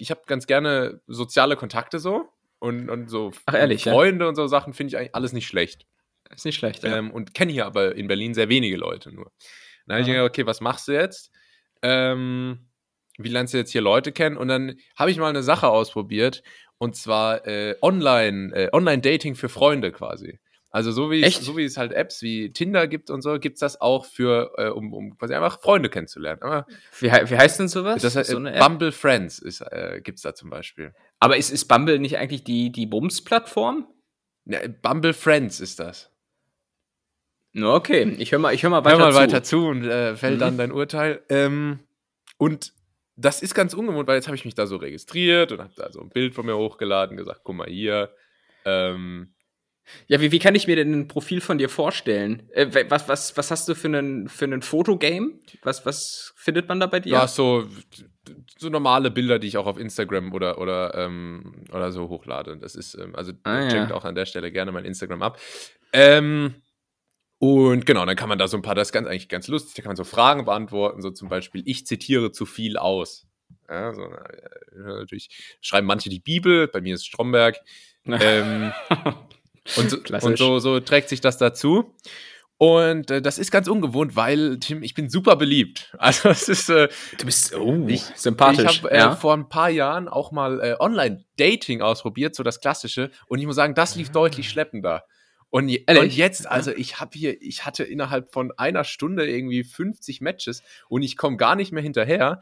ich 0.03 0.11
habe 0.11 0.23
ganz 0.27 0.47
gerne 0.47 1.01
soziale 1.07 1.57
Kontakte 1.57 2.01
so 2.01 2.29
und, 2.59 2.91
und 2.91 3.09
so 3.09 3.31
Ach, 3.47 3.55
ehrlich, 3.55 3.85
Freunde 3.85 4.25
ja? 4.25 4.29
und 4.29 4.35
so 4.35 4.47
Sachen 4.49 4.75
finde 4.75 4.89
ich 4.89 4.97
eigentlich 4.99 5.15
alles 5.15 5.33
nicht 5.33 5.47
schlecht. 5.47 5.87
Ist 6.31 6.45
nicht 6.45 6.57
schlecht, 6.57 6.83
ja. 6.83 6.97
Ähm, 6.97 7.11
und 7.11 7.35
kenne 7.35 7.53
hier 7.53 7.67
aber 7.67 7.95
in 7.95 8.09
Berlin 8.09 8.35
sehr 8.35 8.49
wenige 8.49 8.77
Leute 8.77 9.13
nur. 9.13 9.31
Dann 9.87 9.95
habe 9.95 10.03
ich 10.03 10.09
gedacht, 10.09 10.29
okay, 10.29 10.47
was 10.47 10.61
machst 10.61 10.89
du 10.89 10.93
jetzt? 10.93 11.31
Ähm, 11.83 12.69
wie 13.19 13.29
lernst 13.29 13.55
du 13.55 13.59
jetzt 13.59 13.71
hier 13.71 13.81
Leute 13.81 14.13
kennen? 14.13 14.37
Und 14.37 14.49
dann 14.49 14.77
habe 14.97 15.11
ich 15.11 15.19
mal 15.19 15.29
eine 15.29 15.43
Sache 15.43 15.69
ausprobiert 15.69 16.43
und 16.79 16.97
zwar 16.97 17.47
äh, 17.47 17.77
Online, 17.81 18.53
äh, 18.55 18.69
Online-Dating 18.73 19.37
für 19.37 19.49
Freunde 19.49 19.93
quasi. 19.93 20.41
Also 20.75 20.91
so 20.91 21.11
wie, 21.11 21.23
es, 21.23 21.37
so 21.37 21.55
wie 21.59 21.65
es 21.65 21.77
halt 21.77 21.93
Apps 21.93 22.23
wie 22.23 22.51
Tinder 22.51 22.89
gibt 22.89 23.11
und 23.11 23.21
so, 23.21 23.39
gibt 23.39 23.57
es 23.57 23.61
das 23.61 23.81
auch 23.83 24.07
für, 24.07 24.55
äh, 24.57 24.69
um, 24.69 24.95
um 24.95 25.19
quasi 25.19 25.35
einfach 25.35 25.61
Freunde 25.61 25.91
kennenzulernen. 25.91 26.41
Aber 26.41 26.67
wie, 26.99 27.09
wie 27.09 27.37
heißt 27.37 27.61
denn 27.61 27.69
sowas? 27.69 28.01
Das 28.01 28.17
heißt, 28.17 28.31
so 28.31 28.39
eine 28.39 28.59
Bumble 28.59 28.91
Friends 28.91 29.39
ist, 29.39 29.61
äh, 29.61 30.01
gibt 30.03 30.17
es 30.17 30.23
da 30.23 30.35
zum 30.35 30.49
Beispiel. 30.49 30.95
Aber 31.21 31.37
ist, 31.37 31.51
ist 31.51 31.67
Bumble 31.67 31.99
nicht 31.99 32.17
eigentlich 32.17 32.43
die, 32.43 32.73
die 32.73 32.87
Bums-Plattform? 32.87 33.87
Ja, 34.47 34.61
Bumble 34.81 35.13
Friends 35.13 35.61
ist 35.61 35.79
das. 35.79 36.11
Okay, 37.55 38.17
ich 38.19 38.33
höre 38.33 38.39
mal, 38.39 38.57
hör 38.57 38.71
mal 38.71 38.83
weiter 38.83 38.99
hör 38.99 39.05
mal 39.05 39.13
zu. 39.13 39.19
weiter 39.19 39.43
zu 39.43 39.67
und 39.67 39.85
äh, 39.85 40.17
fällt 40.17 40.37
mhm. 40.37 40.41
dann 40.41 40.57
dein 40.57 40.73
Urteil. 40.73 41.23
Ähm, 41.29 41.81
und 42.39 42.73
das 43.17 43.43
ist 43.43 43.55
ganz 43.55 43.75
ungewohnt, 43.75 44.09
weil 44.09 44.17
jetzt 44.17 44.27
habe 44.27 44.37
ich 44.37 44.47
mich 44.47 44.55
da 44.55 44.67
so 44.67 44.77
registriert 44.77 45.53
und 45.53 45.61
habe 45.61 45.75
da 45.77 45.93
so 45.93 46.01
ein 46.01 46.09
Bild 46.09 46.35
von 46.35 46.47
mir 46.47 46.57
hochgeladen, 46.57 47.19
gesagt, 47.19 47.43
guck 47.45 47.57
mal 47.57 47.69
hier, 47.69 48.15
ähm, 48.65 49.35
ja, 50.07 50.21
wie, 50.21 50.33
wie 50.33 50.39
kann 50.39 50.55
ich 50.55 50.67
mir 50.67 50.77
denn 50.77 50.93
ein 50.93 51.09
Profil 51.09 51.41
von 51.41 51.59
dir 51.59 51.69
vorstellen? 51.69 52.49
Äh, 52.53 52.85
was, 52.89 53.09
was, 53.09 53.37
was 53.37 53.51
hast 53.51 53.69
du 53.69 53.75
für 53.75 53.89
einen, 53.89 54.29
für 54.29 54.45
einen 54.45 54.63
Fotogame? 54.63 55.33
Was, 55.63 55.85
was 55.87 56.33
findet 56.37 56.69
man 56.69 56.81
da 56.81 56.87
bei 56.87 57.01
dir? 57.01 57.13
Ja, 57.13 57.29
so, 57.29 57.67
so 58.59 58.69
normale 58.69 59.11
Bilder, 59.11 59.39
die 59.39 59.49
ich 59.49 59.57
auch 59.57 59.67
auf 59.67 59.79
Instagram 59.79 60.33
oder, 60.33 60.59
oder, 60.59 60.95
ähm, 60.95 61.65
oder 61.73 61.93
so 61.93 62.09
hochlade. 62.09 62.57
Das 62.59 62.75
ist, 62.75 62.95
ähm, 62.95 63.15
also 63.15 63.33
ah, 63.45 63.69
checkt 63.69 63.91
ja. 63.91 63.95
auch 63.95 64.05
an 64.05 64.15
der 64.15 64.27
Stelle 64.27 64.53
gerne 64.53 64.73
mein 64.73 64.85
Instagram 64.85 65.23
ab. 65.23 65.41
Ähm, 65.93 66.55
und 67.39 67.87
genau, 67.87 68.07
dann 68.07 68.17
kann 68.17 68.29
man 68.29 68.39
da 68.39 68.47
so 68.47 68.57
ein 68.57 68.63
paar, 68.63 68.77
das 68.77 68.89
ist 68.89 68.93
ganz, 68.93 69.09
eigentlich 69.09 69.29
ganz 69.29 69.49
lustig, 69.49 69.75
da 69.75 69.83
kann 69.83 69.91
man 69.91 69.97
so 69.97 70.05
Fragen 70.05 70.45
beantworten, 70.45 71.03
so 71.03 71.11
zum 71.11 71.29
Beispiel, 71.29 71.63
ich 71.67 71.87
zitiere 71.87 72.31
zu 72.31 72.47
viel 72.47 72.77
aus. 72.77 73.27
Ja, 73.69 73.93
so, 73.93 74.07
natürlich 74.77 75.57
schreiben 75.61 75.87
manche 75.87 76.09
die 76.09 76.21
Bibel, 76.21 76.69
bei 76.69 76.81
mir 76.81 76.95
ist 76.95 77.07
Stromberg. 77.07 77.59
ähm, 78.07 78.73
und, 79.77 80.11
und 80.23 80.39
so, 80.39 80.59
so 80.59 80.81
trägt 80.81 81.09
sich 81.09 81.21
das 81.21 81.39
dazu. 81.39 81.95
Und 82.59 83.11
äh, 83.11 83.21
das 83.21 83.39
ist 83.39 83.51
ganz 83.51 83.67
ungewohnt, 83.67 84.15
weil, 84.15 84.61
Tim, 84.61 84.85
ich 84.85 84.95
bin 84.95 85.11
super 85.11 85.35
beliebt. 85.35 85.91
Also 85.99 86.29
es 86.29 86.49
ist. 86.49 86.69
Äh, 86.69 86.89
du 87.19 87.27
bist 87.27 87.55
oh, 87.57 87.85
ich, 87.89 88.03
sympathisch. 88.15 88.77
Ich 88.77 88.83
habe 88.85 88.95
äh, 88.95 88.99
ja? 88.99 89.17
vor 89.17 89.35
ein 89.35 89.49
paar 89.49 89.69
Jahren 89.69 90.09
auch 90.09 90.31
mal 90.31 90.61
äh, 90.61 90.77
Online-Dating 90.79 91.83
ausprobiert, 91.83 92.37
so 92.37 92.45
das 92.45 92.61
Klassische. 92.61 93.11
Und 93.27 93.41
ich 93.41 93.47
muss 93.47 93.57
sagen, 93.57 93.75
das 93.75 93.97
lief 93.97 94.11
ah. 94.11 94.13
deutlich 94.13 94.49
schleppender. 94.49 95.05
Und, 95.51 95.65
und, 95.65 96.17
jetzt, 96.17 96.47
also 96.49 96.71
ich 96.71 97.01
habe 97.01 97.11
hier, 97.15 97.43
ich 97.43 97.67
hatte 97.67 97.83
innerhalb 97.83 98.33
von 98.33 98.53
einer 98.57 98.85
Stunde 98.85 99.29
irgendwie 99.29 99.65
50 99.65 100.21
Matches 100.21 100.63
und 100.89 101.03
ich 101.03 101.17
komme 101.17 101.37
gar 101.37 101.57
nicht 101.57 101.73
mehr 101.73 101.83
hinterher. 101.83 102.41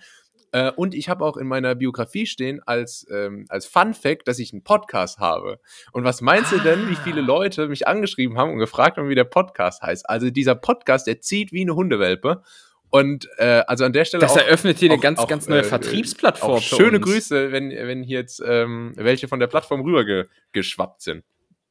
Äh, 0.52 0.70
und 0.72 0.94
ich 0.94 1.08
habe 1.08 1.24
auch 1.24 1.36
in 1.36 1.46
meiner 1.46 1.74
Biografie 1.74 2.26
stehen 2.26 2.60
als, 2.66 3.06
ähm, 3.10 3.46
als 3.48 3.66
Fun 3.66 3.94
Fact, 3.94 4.26
dass 4.28 4.38
ich 4.38 4.52
einen 4.52 4.64
Podcast 4.64 5.18
habe. 5.18 5.60
Und 5.92 6.04
was 6.04 6.20
meinst 6.20 6.52
ah. 6.52 6.56
du 6.56 6.62
denn, 6.62 6.88
wie 6.88 6.96
viele 6.96 7.22
ah. 7.22 7.26
Leute 7.26 7.68
mich 7.68 7.86
angeschrieben 7.86 8.36
haben 8.36 8.52
und 8.52 8.58
gefragt 8.58 8.96
haben, 8.96 9.08
wie 9.08 9.14
der 9.14 9.24
Podcast 9.24 9.82
heißt? 9.82 10.08
Also 10.08 10.30
dieser 10.30 10.54
Podcast, 10.54 11.06
der 11.06 11.20
zieht 11.20 11.52
wie 11.52 11.62
eine 11.62 11.74
Hundewelpe. 11.74 12.42
Und 12.90 13.28
äh, 13.38 13.62
also 13.68 13.84
an 13.84 13.92
der 13.92 14.04
Stelle. 14.04 14.20
Das 14.20 14.32
auch, 14.32 14.38
eröffnet 14.38 14.78
hier 14.78 14.90
auch, 14.90 14.94
eine 14.94 15.00
ganz, 15.00 15.18
auch, 15.20 15.28
ganz 15.28 15.48
neue 15.48 15.60
äh, 15.60 15.64
Vertriebsplattform. 15.64 16.60
schöne 16.60 16.96
uns. 16.98 17.06
Grüße, 17.06 17.52
wenn, 17.52 17.70
wenn 17.70 18.02
hier 18.02 18.18
jetzt 18.18 18.42
ähm, 18.44 18.94
welche 18.96 19.28
von 19.28 19.38
der 19.38 19.46
Plattform 19.46 19.82
rübergeschwappt 19.82 21.02
sind. 21.02 21.24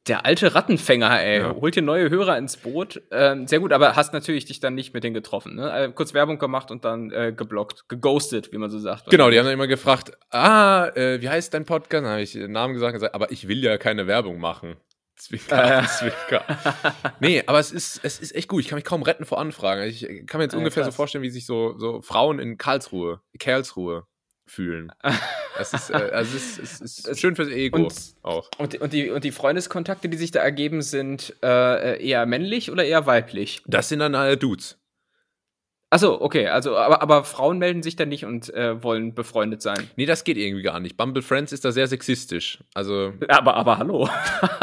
Der 0.06 0.24
alte 0.24 0.54
Rattenfänger, 0.54 1.22
ey, 1.22 1.40
ja. 1.40 1.54
holt 1.54 1.76
dir 1.76 1.82
neue 1.82 2.08
Hörer 2.08 2.38
ins 2.38 2.56
Boot. 2.56 3.02
Ähm, 3.10 3.46
sehr 3.46 3.60
gut, 3.60 3.72
aber 3.72 3.96
hast 3.96 4.14
natürlich 4.14 4.46
dich 4.46 4.58
dann 4.58 4.74
nicht 4.74 4.94
mit 4.94 5.04
denen 5.04 5.12
getroffen. 5.14 5.56
Ne? 5.56 5.70
Äh, 5.70 5.92
kurz 5.92 6.14
Werbung 6.14 6.38
gemacht 6.38 6.70
und 6.70 6.84
dann 6.86 7.10
äh, 7.10 7.32
geblockt, 7.36 7.88
geghostet, 7.88 8.50
wie 8.52 8.56
man 8.58 8.70
so 8.70 8.78
sagt. 8.78 9.10
Genau, 9.10 9.28
die 9.30 9.38
haben 9.38 9.44
dann 9.44 9.54
immer 9.54 9.66
gefragt, 9.66 10.12
ah, 10.30 10.88
äh, 10.94 11.20
wie 11.20 11.28
heißt 11.28 11.52
dein 11.52 11.66
Podcast? 11.66 12.02
Dann 12.04 12.10
habe 12.12 12.22
ich 12.22 12.32
den 12.32 12.50
Namen 12.50 12.72
gesagt, 12.74 12.94
gesagt, 12.94 13.14
aber 13.14 13.30
ich 13.30 13.46
will 13.46 13.62
ja 13.62 13.76
keine 13.76 14.06
Werbung 14.06 14.40
machen. 14.40 14.76
Zwinker, 15.16 15.84
Zwinker. 15.98 16.44
Nee, 17.20 17.42
aber 17.46 17.58
es 17.58 17.70
ist, 17.70 18.00
es 18.02 18.18
ist 18.20 18.34
echt 18.34 18.48
gut. 18.48 18.62
Ich 18.62 18.68
kann 18.68 18.76
mich 18.76 18.86
kaum 18.86 19.02
retten 19.02 19.26
vor 19.26 19.38
Anfragen. 19.38 19.82
Ich 19.82 20.00
kann 20.26 20.38
mir 20.38 20.44
jetzt 20.44 20.52
Ja, 20.54 20.58
ungefähr 20.58 20.82
so 20.82 20.88
krass. 20.88 20.96
vorstellen, 20.96 21.22
wie 21.22 21.28
sich 21.30 21.44
so, 21.44 21.78
so 21.78 22.00
Frauen 22.00 22.38
in 22.38 22.56
Karlsruhe, 22.56 23.20
Karlsruhe 23.38 24.06
fühlen. 24.50 24.92
Es 25.58 25.74
ist, 25.74 25.90
äh, 25.90 25.94
also 25.94 26.36
es 26.36 26.58
ist, 26.58 26.80
es 26.80 26.98
ist 27.06 27.20
schön 27.20 27.36
fürs 27.36 27.48
Ego 27.48 27.76
Und- 27.78 27.94
auch. 28.22 28.48
Und, 28.56 28.72
die- 28.72 28.78
und, 28.78 28.92
die, 28.94 29.10
und 29.10 29.24
die 29.24 29.32
Freundeskontakte, 29.32 30.08
die 30.08 30.16
sich 30.16 30.30
da 30.30 30.40
ergeben, 30.40 30.80
sind 30.80 31.34
äh, 31.42 32.02
eher 32.02 32.24
männlich 32.24 32.70
oder 32.70 32.82
eher 32.84 33.04
weiblich? 33.04 33.60
Das 33.66 33.88
sind 33.90 33.98
dann 33.98 34.14
äh, 34.14 34.36
Dudes. 34.38 34.78
Achso, 35.90 36.18
okay, 36.20 36.46
also, 36.46 36.76
aber, 36.76 37.02
aber 37.02 37.24
Frauen 37.24 37.58
melden 37.58 37.82
sich 37.82 37.96
dann 37.96 38.08
nicht 38.08 38.24
und 38.24 38.48
äh, 38.54 38.80
wollen 38.82 39.12
befreundet 39.14 39.60
sein. 39.60 39.90
Nee, 39.96 40.06
das 40.06 40.22
geht 40.24 40.36
irgendwie 40.38 40.62
gar 40.62 40.78
nicht. 40.80 40.96
Bumble 40.96 41.20
Friends 41.20 41.52
ist 41.52 41.64
da 41.64 41.72
sehr 41.72 41.88
sexistisch. 41.88 42.60
Also, 42.74 43.12
Aber, 43.28 43.54
aber 43.56 43.76
hallo. 43.78 44.08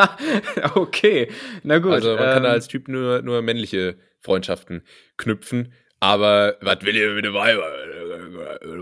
okay, 0.75 1.29
na 1.63 1.79
gut. 1.79 1.91
also 1.91 2.15
man 2.15 2.23
kann 2.33 2.43
da 2.43 2.49
ähm, 2.49 2.55
als 2.55 2.67
Typ 2.69 2.87
nur, 2.87 3.21
nur 3.21 3.41
männliche 3.41 3.97
Freundschaften 4.21 4.83
knüpfen. 5.17 5.73
Aber 5.99 6.57
was 6.61 6.81
will 6.83 6.95
ihr 6.95 7.09
mit 7.13 7.25
dem 7.25 7.33
Weiber? 7.33 7.65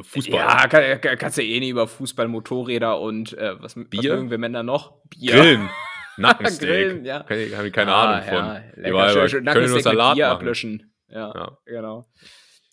Fußball. 0.04 0.40
Ja, 0.40 0.68
kann, 0.68 1.02
kann- 1.02 1.18
kannst 1.18 1.38
du 1.38 1.44
eh 1.44 1.60
nie 1.60 1.70
über 1.70 1.88
Fußball, 1.88 2.28
Motorräder 2.28 3.00
und 3.00 3.34
äh, 3.38 3.62
was, 3.62 3.76
was 3.78 3.86
Bier? 3.90 4.16
mögen 4.16 4.30
wir 4.32 4.38
Männer 4.38 4.64
noch? 4.64 4.94
Bier. 5.10 5.34
Grillen. 5.34 5.70
Nackensteak. 6.18 6.70
Grillen, 6.70 7.06
ja. 7.06 7.24
Kann 7.24 7.38
ich- 7.40 7.56
Habe 7.56 7.68
ich 7.68 7.74
keine 7.74 7.94
Ah, 7.94 8.14
Ahnung 8.14 8.24
von. 8.28 8.36
Ja, 8.38 8.60
Die 8.76 8.82
lecker, 8.82 9.10
schön, 9.10 9.30
schön 9.30 9.46
können 9.46 9.46
Nackensteak 9.46 9.84
Salat 9.84 10.10
mit 10.10 10.16
Bier 10.18 10.26
machen. 10.28 10.38
ablöschen. 10.38 10.94
Ja, 11.10 11.34
Ja. 11.36 11.58
genau. 11.66 12.06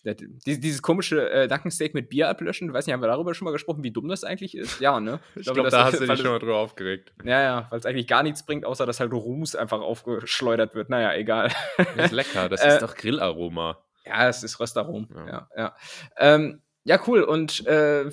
Das- 0.05 0.17
dies- 0.17 0.59
Dieses 0.59 0.81
komische 0.81 1.29
äh, 1.29 1.47
Nackensteak 1.47 1.93
mit 1.93 2.09
Bier 2.09 2.27
ablöschen, 2.29 2.73
weiß 2.73 2.85
nicht, 2.87 2.93
haben 2.93 3.01
wir 3.01 3.07
darüber 3.07 3.33
schon 3.33 3.45
mal 3.45 3.51
gesprochen, 3.51 3.83
wie 3.83 3.91
dumm 3.91 4.07
das 4.09 4.23
eigentlich 4.25 4.55
ist? 4.55 4.79
Ja, 4.81 4.99
ne? 4.99 5.19
Ich 5.35 5.43
glaube, 5.43 5.63
das- 5.63 5.71
da 5.71 5.85
hast 5.85 5.99
du 5.99 6.05
dich 6.07 6.19
schon 6.19 6.31
mal 6.31 6.39
drüber 6.39 6.57
aufgeregt. 6.57 7.13
Ja, 7.23 7.41
ja, 7.41 7.67
weil 7.69 7.79
es 7.79 7.85
eigentlich 7.85 8.07
gar 8.07 8.23
nichts 8.23 8.45
bringt, 8.45 8.65
außer 8.65 8.85
dass 8.85 8.99
halt 8.99 9.11
Ruß 9.13 9.55
einfach 9.55 9.79
aufgeschleudert 9.81 10.73
wird. 10.75 10.89
Naja, 10.89 11.13
egal. 11.13 11.51
Das 11.97 12.05
ist 12.07 12.11
lecker. 12.11 12.47
Das 12.49 12.61
Äh, 12.63 12.69
ist 12.69 12.81
doch 12.81 12.95
Grillaroma. 12.95 13.82
Ja, 14.05 14.27
es 14.27 14.43
ist 14.43 14.59
Röstarom. 14.59 15.07
Ja. 15.15 15.27
Ja, 15.27 15.47
ja. 15.55 15.75
Ähm, 16.17 16.61
ja, 16.85 16.99
cool. 17.07 17.21
Und, 17.23 17.65
äh, 17.65 18.03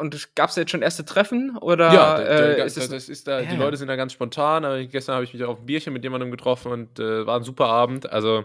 und 0.00 0.36
gab 0.36 0.50
es 0.50 0.56
jetzt 0.56 0.70
schon 0.70 0.82
erste 0.82 1.04
Treffen? 1.04 1.56
Oder 1.58 1.92
Ja, 1.92 2.16
da, 2.16 2.22
äh, 2.22 2.56
da, 2.58 2.64
ist 2.64 2.76
das, 2.76 2.84
es, 2.84 2.90
das 2.90 3.08
ist 3.08 3.26
da, 3.26 3.40
die 3.42 3.54
Ja. 3.54 3.60
Leute 3.60 3.76
sind 3.76 3.88
da 3.88 3.96
ganz 3.96 4.12
spontan. 4.12 4.64
Aber 4.64 4.80
gestern 4.84 5.14
habe 5.16 5.24
ich 5.24 5.32
mich 5.34 5.42
auf 5.42 5.58
ein 5.58 5.66
Bierchen 5.66 5.92
mit 5.92 6.04
jemandem 6.04 6.30
getroffen 6.30 6.70
und 6.70 7.00
äh, 7.00 7.26
war 7.26 7.36
ein 7.36 7.42
super 7.42 7.66
Abend. 7.66 8.08
Also, 8.10 8.44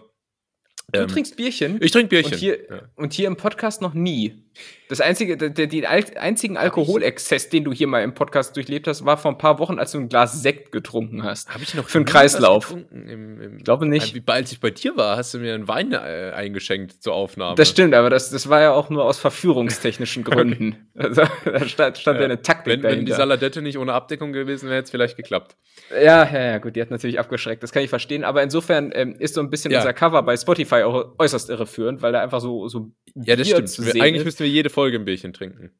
du 0.91 1.01
ähm, 1.01 1.07
trinkst 1.07 1.35
Bierchen? 1.35 1.77
ich 1.81 1.91
trinke 1.91 2.09
Bierchen. 2.09 2.33
Und 2.33 2.39
hier, 2.39 2.57
ja. 2.69 2.81
und 2.95 3.13
hier 3.13 3.27
im 3.27 3.35
Podcast 3.35 3.81
noch 3.81 3.93
nie. 3.93 4.43
Das 4.89 5.01
einzige, 5.01 5.37
der, 5.37 5.49
den 5.67 5.85
einzigen 5.85 6.57
Alkoholexzess, 6.57 7.49
den 7.49 7.65
du 7.65 7.73
hier 7.73 7.87
mal 7.87 8.01
im 8.03 8.13
Podcast 8.13 8.55
durchlebt 8.55 8.87
hast, 8.87 9.05
war 9.05 9.17
vor 9.17 9.31
ein 9.31 9.37
paar 9.37 9.59
Wochen, 9.59 9.77
als 9.77 9.91
du 9.91 9.99
ein 9.99 10.09
Glas 10.09 10.41
Sekt 10.41 10.71
getrunken 10.71 11.23
hast. 11.23 11.49
Habe 11.49 11.61
ich 11.61 11.75
noch 11.75 11.87
Für 11.89 11.99
einen 11.99 12.05
Kreislauf. 12.05 12.73
Im, 12.91 13.07
im, 13.07 13.57
Ich 13.57 13.65
glaube 13.65 13.85
nicht. 13.85 14.15
Wie 14.15 14.19
bald 14.21 14.51
ich 14.51 14.59
bei 14.59 14.71
dir 14.71 14.95
war, 14.97 15.17
hast 15.17 15.33
du 15.33 15.39
mir 15.39 15.53
einen 15.53 15.67
Wein 15.67 15.91
äh, 15.91 16.31
eingeschenkt 16.33 17.03
zur 17.03 17.13
Aufnahme. 17.13 17.55
Das 17.55 17.69
stimmt, 17.69 17.93
aber 17.93 18.09
das, 18.09 18.31
das 18.31 18.49
war 18.49 18.61
ja 18.61 18.71
auch 18.71 18.89
nur 18.89 19.03
aus 19.05 19.19
verführungstechnischen 19.19 20.23
Gründen. 20.23 20.87
Also, 20.95 21.23
da 21.45 21.67
stand, 21.67 21.97
stand 21.97 22.19
ja, 22.19 22.25
eine 22.25 22.41
Taktik 22.41 22.73
Wenn, 22.73 22.83
wenn 22.83 22.89
die 22.91 22.95
dahinter. 23.05 23.15
Saladette 23.17 23.61
nicht 23.61 23.77
ohne 23.77 23.93
Abdeckung 23.93 24.31
gewesen 24.31 24.67
wäre, 24.67 24.77
hätte 24.77 24.85
es 24.85 24.91
vielleicht 24.91 25.17
geklappt. 25.17 25.55
Ja, 25.91 26.27
ja, 26.31 26.45
ja, 26.45 26.57
gut, 26.57 26.75
die 26.75 26.81
hat 26.81 26.89
natürlich 26.89 27.19
abgeschreckt, 27.19 27.61
das 27.61 27.71
kann 27.71 27.83
ich 27.83 27.89
verstehen. 27.89 28.23
Aber 28.23 28.41
insofern 28.41 28.91
ähm, 28.95 29.15
ist 29.19 29.35
so 29.35 29.41
ein 29.41 29.49
bisschen 29.49 29.71
Ja. 29.71 29.79
unser 29.79 29.93
Cover 29.93 30.23
bei 30.23 30.35
Spotify 30.35 30.76
auch 30.85 31.15
äußerst 31.19 31.49
irreführend, 31.49 32.01
weil 32.01 32.11
da 32.13 32.21
einfach 32.21 32.41
so, 32.41 32.67
so 32.67 32.91
Ja, 33.15 33.35
das 33.35 33.47
Bier 33.47 33.67
stimmt. 33.67 33.93
Wir, 33.95 34.03
eigentlich 34.03 34.17
ist. 34.21 34.25
müssten 34.25 34.43
wir 34.43 34.49
jede 34.49 34.69
Folge 34.69 34.97
ein 34.99 35.05
Bierchen 35.05 35.33
trinken. 35.33 35.71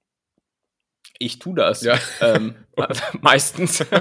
Ich 1.20 1.40
tu 1.40 1.54
das. 1.56 1.82
Ja. 1.82 1.98
Ähm, 2.22 2.56
meistens. 3.22 3.84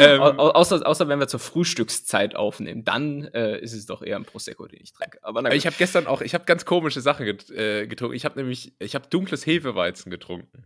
Ähm, 0.00 0.22
Au- 0.22 0.30
au- 0.38 0.50
außer, 0.52 0.86
außer 0.86 1.06
wenn 1.08 1.18
wir 1.18 1.28
zur 1.28 1.38
Frühstückszeit 1.38 2.34
aufnehmen, 2.34 2.82
dann 2.86 3.24
äh, 3.34 3.58
ist 3.60 3.74
es 3.74 3.84
doch 3.84 4.00
eher 4.00 4.16
ein 4.16 4.24
Prosecco, 4.24 4.66
den 4.66 4.80
ich 4.82 4.94
trinke. 4.94 5.18
Aber 5.22 5.52
ich 5.54 5.66
habe 5.66 5.76
gestern 5.78 6.06
auch, 6.06 6.22
ich 6.22 6.32
habe 6.32 6.46
ganz 6.46 6.64
komische 6.64 7.02
Sachen 7.02 7.26
get, 7.26 7.50
äh, 7.50 7.86
getrunken. 7.86 8.16
Ich 8.16 8.24
habe 8.24 8.38
nämlich, 8.40 8.72
ich 8.78 8.94
habe 8.94 9.06
dunkles 9.10 9.44
Hefeweizen 9.44 10.08
getrunken. 10.10 10.64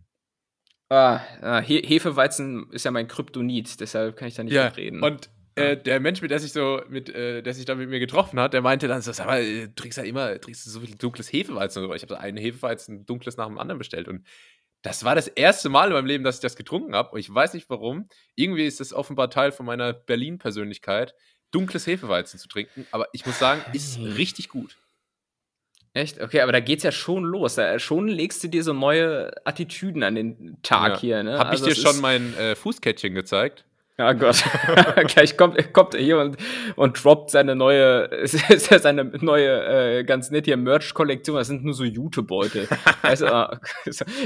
ah, 0.90 1.22
ah, 1.42 1.58
He 1.60 1.82
Hefeweizen 1.84 2.70
ist 2.70 2.84
ja 2.84 2.92
mein 2.92 3.08
Kryptonit, 3.08 3.80
deshalb 3.80 4.16
kann 4.16 4.28
ich 4.28 4.34
da 4.34 4.44
nicht 4.44 4.54
mitreden. 4.66 5.02
Und 5.02 5.28
äh, 5.56 5.76
der 5.76 6.00
Mensch, 6.00 6.22
mit 6.22 6.30
der 6.30 6.38
sich 6.38 6.52
so, 6.52 6.80
mit, 6.88 7.08
äh, 7.10 7.42
der 7.42 7.54
sich 7.54 7.64
da 7.64 7.74
mit 7.74 7.88
mir 7.88 7.98
getroffen 8.00 8.38
hat, 8.40 8.52
der 8.54 8.62
meinte 8.62 8.88
dann 8.88 9.02
so, 9.02 9.12
sag 9.12 9.26
mal, 9.26 9.42
äh, 9.42 9.66
du 9.68 9.74
trinkst 9.74 9.98
ja 9.98 10.04
immer, 10.04 10.40
trinkst 10.40 10.64
du 10.66 10.70
so 10.70 10.80
viel 10.80 10.94
dunkles 10.96 11.32
Hefeweizen. 11.32 11.82
So. 11.82 11.94
Ich 11.94 12.02
habe 12.02 12.14
so 12.14 12.20
einen 12.20 12.36
Hefeweizen 12.36 13.04
dunkles 13.06 13.36
nach 13.36 13.46
dem 13.46 13.58
anderen 13.58 13.78
bestellt 13.78 14.08
und 14.08 14.26
das 14.82 15.04
war 15.04 15.14
das 15.14 15.28
erste 15.28 15.68
Mal 15.68 15.88
in 15.88 15.92
meinem 15.92 16.06
Leben, 16.06 16.24
dass 16.24 16.36
ich 16.36 16.40
das 16.40 16.56
getrunken 16.56 16.94
habe. 16.94 17.10
Und 17.10 17.20
ich 17.20 17.32
weiß 17.32 17.52
nicht 17.52 17.68
warum. 17.68 18.08
Irgendwie 18.34 18.64
ist 18.64 18.80
das 18.80 18.94
offenbar 18.94 19.28
Teil 19.28 19.52
von 19.52 19.66
meiner 19.66 19.92
Berlin-Persönlichkeit, 19.92 21.14
dunkles 21.50 21.86
Hefeweizen 21.86 22.38
zu 22.40 22.48
trinken. 22.48 22.86
Aber 22.90 23.06
ich 23.12 23.26
muss 23.26 23.38
sagen, 23.38 23.60
ist 23.74 23.98
Hey. 23.98 24.06
richtig 24.12 24.48
gut. 24.48 24.78
Echt? 25.92 26.20
Okay, 26.20 26.40
aber 26.40 26.52
da 26.52 26.60
geht's 26.60 26.84
ja 26.84 26.92
schon 26.92 27.24
los. 27.24 27.56
Da, 27.56 27.78
schon 27.78 28.06
legst 28.08 28.42
du 28.44 28.48
dir 28.48 28.62
so 28.62 28.72
neue 28.72 29.30
Attitüden 29.44 30.02
an 30.02 30.14
den 30.14 30.56
Tag 30.62 30.94
Ja. 30.94 31.00
hier, 31.00 31.22
ne? 31.24 31.32
Habe 31.38 31.48
ich 31.54 31.60
Also 31.60 31.66
dir 31.66 31.72
es 31.72 31.82
schon 31.82 32.00
mein 32.00 32.34
äh, 32.38 32.54
Fußkettchen 32.54 33.12
gezeigt? 33.14 33.66
Ja 34.00 34.14
Gott. 34.14 34.42
Gleich 35.08 35.36
kommt, 35.36 35.74
kommt 35.74 35.94
er 35.94 36.00
hier 36.00 36.18
und, 36.18 36.38
und 36.76 37.04
droppt 37.04 37.30
seine 37.30 37.54
neue, 37.54 38.04
ist 38.04 38.32
ja 38.70 38.78
seine 38.78 39.04
neue, 39.04 39.98
äh, 39.98 40.04
ganz 40.04 40.30
nett 40.30 40.46
hier 40.46 40.56
Merch-Kollektion. 40.56 41.36
Das 41.36 41.48
sind 41.48 41.64
nur 41.64 41.74
so 41.74 41.84
Jutebeutel. 41.84 42.66
du, 43.02 43.26
ah, 43.26 43.60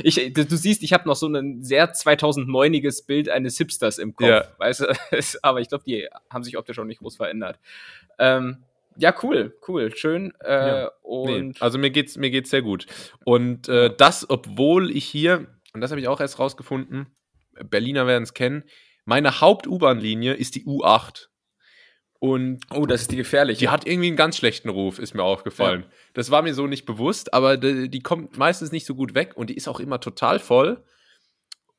ich, 0.05 0.33
du, 0.33 0.57
siehst, 0.57 0.85
ich 0.85 0.93
habe 0.93 1.09
noch 1.09 1.17
so 1.17 1.27
ein 1.27 1.65
sehr 1.65 1.93
2009iges 1.93 3.05
Bild 3.05 3.29
eines 3.29 3.59
Hipsters 3.59 3.99
im 3.99 4.15
Kopf. 4.15 4.29
Ja. 4.29 4.45
Weißt 4.59 4.83
du, 4.83 4.95
aber 5.43 5.61
ich 5.61 5.69
glaube, 5.69 5.83
die 5.85 6.07
haben 6.31 6.45
sich 6.45 6.57
optisch 6.57 6.79
auch 6.79 6.85
nicht 6.85 7.01
groß 7.01 7.17
verändert. 7.17 7.59
Ähm, 8.21 8.59
ja, 8.97 9.13
cool, 9.25 9.59
cool, 9.67 9.93
schön. 9.97 10.33
Äh, 10.39 10.53
Ja. 10.53 10.91
Und 11.03 11.49
Nee, 11.49 11.53
also 11.59 11.79
mir 11.79 11.91
geht's, 11.91 12.17
mir 12.17 12.31
geht's 12.31 12.51
sehr 12.51 12.63
gut. 12.63 12.87
Und 13.25 13.69
äh, 13.69 13.93
das, 13.97 14.31
obwohl 14.31 14.93
ich 14.93 15.05
hier, 15.05 15.49
und 15.73 15.81
das 15.81 15.91
habe 15.91 16.01
ich 16.01 16.07
auch 16.07 16.21
erst 16.21 16.39
rausgefunden, 16.39 17.07
Berliner 17.69 18.07
werden 18.07 18.23
es 18.23 18.35
kennen, 18.35 18.63
meine 19.05 19.41
Haupt-U-Bahn-Linie 19.41 20.35
ist 20.35 20.55
die 20.55 20.65
U8. 20.65 21.29
Und 22.21 22.65
oh, 22.71 22.87
das 22.87 23.03
ist 23.03 23.13
die 23.13 23.17
gefährliche. 23.17 23.59
die 23.59 23.69
hat 23.69 23.87
irgendwie 23.87 24.07
einen 24.09 24.17
ganz 24.17 24.39
schlechten 24.39 24.71
Ruf, 24.71 24.99
ist 24.99 25.15
mir 25.15 25.23
aufgefallen. 25.23 25.85
Das 26.15 26.31
war 26.31 26.41
mir 26.41 26.55
so 26.55 26.67
nicht 26.67 26.87
bewusst, 26.87 27.35
aber 27.35 27.59
die, 27.59 27.91
die 27.91 28.01
kommt 28.01 28.39
meistens 28.39 28.73
nicht 28.73 28.87
so 28.87 28.95
gut 28.95 29.15
weg 29.15 29.37
und 29.37 29.51
die 29.51 29.57
ist 29.57 29.69
auch 29.69 29.79
immer 29.79 30.01
total 30.01 30.39
voll. 30.39 30.83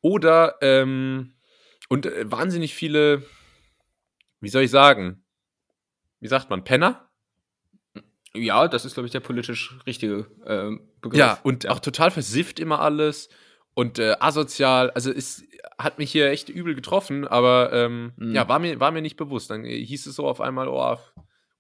Oder, 0.01 0.57
ähm, 0.61 1.33
und 1.89 2.05
äh, 2.05 2.31
wahnsinnig 2.31 2.75
viele, 2.75 3.23
wie 4.39 4.49
soll 4.49 4.63
ich 4.63 4.71
sagen, 4.71 5.23
wie 6.19 6.27
sagt 6.27 6.51
man, 6.51 6.63
Penner? 6.63 7.05
ja, 8.35 8.67
das 8.67 8.85
ist, 8.85 8.93
glaube 8.93 9.07
ich, 9.07 9.11
der 9.11 9.19
politisch 9.19 9.77
richtige 9.85 10.27
ähm, 10.45 10.87
Begriff. 11.01 11.19
Ja, 11.19 11.39
und 11.43 11.67
auch 11.67 11.79
total 11.79 12.11
versifft 12.11 12.59
immer 12.59 12.79
alles 12.79 13.29
und 13.75 13.99
äh, 13.99 14.15
asozial. 14.19 14.89
Also 14.91 15.11
es 15.11 15.43
hat 15.77 15.99
mich 15.99 16.11
hier 16.11 16.29
echt 16.31 16.49
übel 16.49 16.73
getroffen, 16.73 17.27
aber 17.27 17.71
ähm, 17.73 18.13
Mhm. 18.15 18.33
ja, 18.33 18.47
war 18.49 18.59
mir, 18.59 18.79
war 18.79 18.91
mir 18.91 19.01
nicht 19.01 19.17
bewusst. 19.17 19.51
Dann 19.51 19.63
äh, 19.65 19.77
hieß 19.85 20.07
es 20.07 20.15
so 20.15 20.25
auf 20.25 20.41
einmal, 20.41 20.67
oh, 20.67 20.97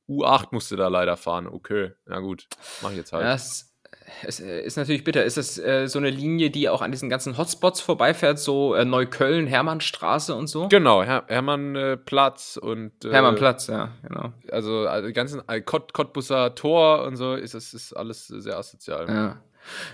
U8 0.09 0.47
musste 0.51 0.75
da 0.75 0.87
leider 0.87 1.17
fahren. 1.17 1.47
Okay, 1.47 1.91
na 2.05 2.19
gut, 2.19 2.47
mach 2.81 2.91
ich 2.91 2.97
jetzt 2.97 3.11
halt. 3.13 3.23
Ja, 3.25 3.33
es, 3.33 4.39
äh, 4.39 4.61
ist 4.61 4.77
natürlich 4.77 5.03
bitter. 5.03 5.23
Ist 5.25 5.35
das 5.37 5.57
äh, 5.57 5.87
so 5.87 5.97
eine 5.99 6.11
Linie, 6.11 6.51
die 6.51 6.69
auch 6.69 6.81
an 6.83 6.91
diesen 6.91 7.09
ganzen 7.09 7.37
Hotspots 7.37 7.81
vorbeifährt, 7.81 8.37
so 8.37 8.75
äh, 8.75 8.85
Neukölln, 8.85 9.47
Hermannstraße 9.47 10.35
und 10.35 10.47
so? 10.47 10.67
Genau, 10.67 11.01
Her 11.03 11.23
Hermannplatz 11.27 12.57
und 12.61 13.03
äh, 13.03 13.11
Hermannplatz, 13.11 13.67
ja, 13.67 13.89
genau. 14.07 14.31
Also, 14.51 14.87
also 14.87 15.07
die 15.07 15.13
ganzen 15.13 15.41
Kott 15.65 15.93
Cottbusser 15.93 16.53
Tor 16.55 17.03
und 17.03 17.15
so, 17.15 17.33
ist 17.33 17.53
das 17.55 17.73
ist 17.73 17.93
alles 17.93 18.27
sehr 18.27 18.57
asozial. 18.57 19.07
Ja. 19.07 19.41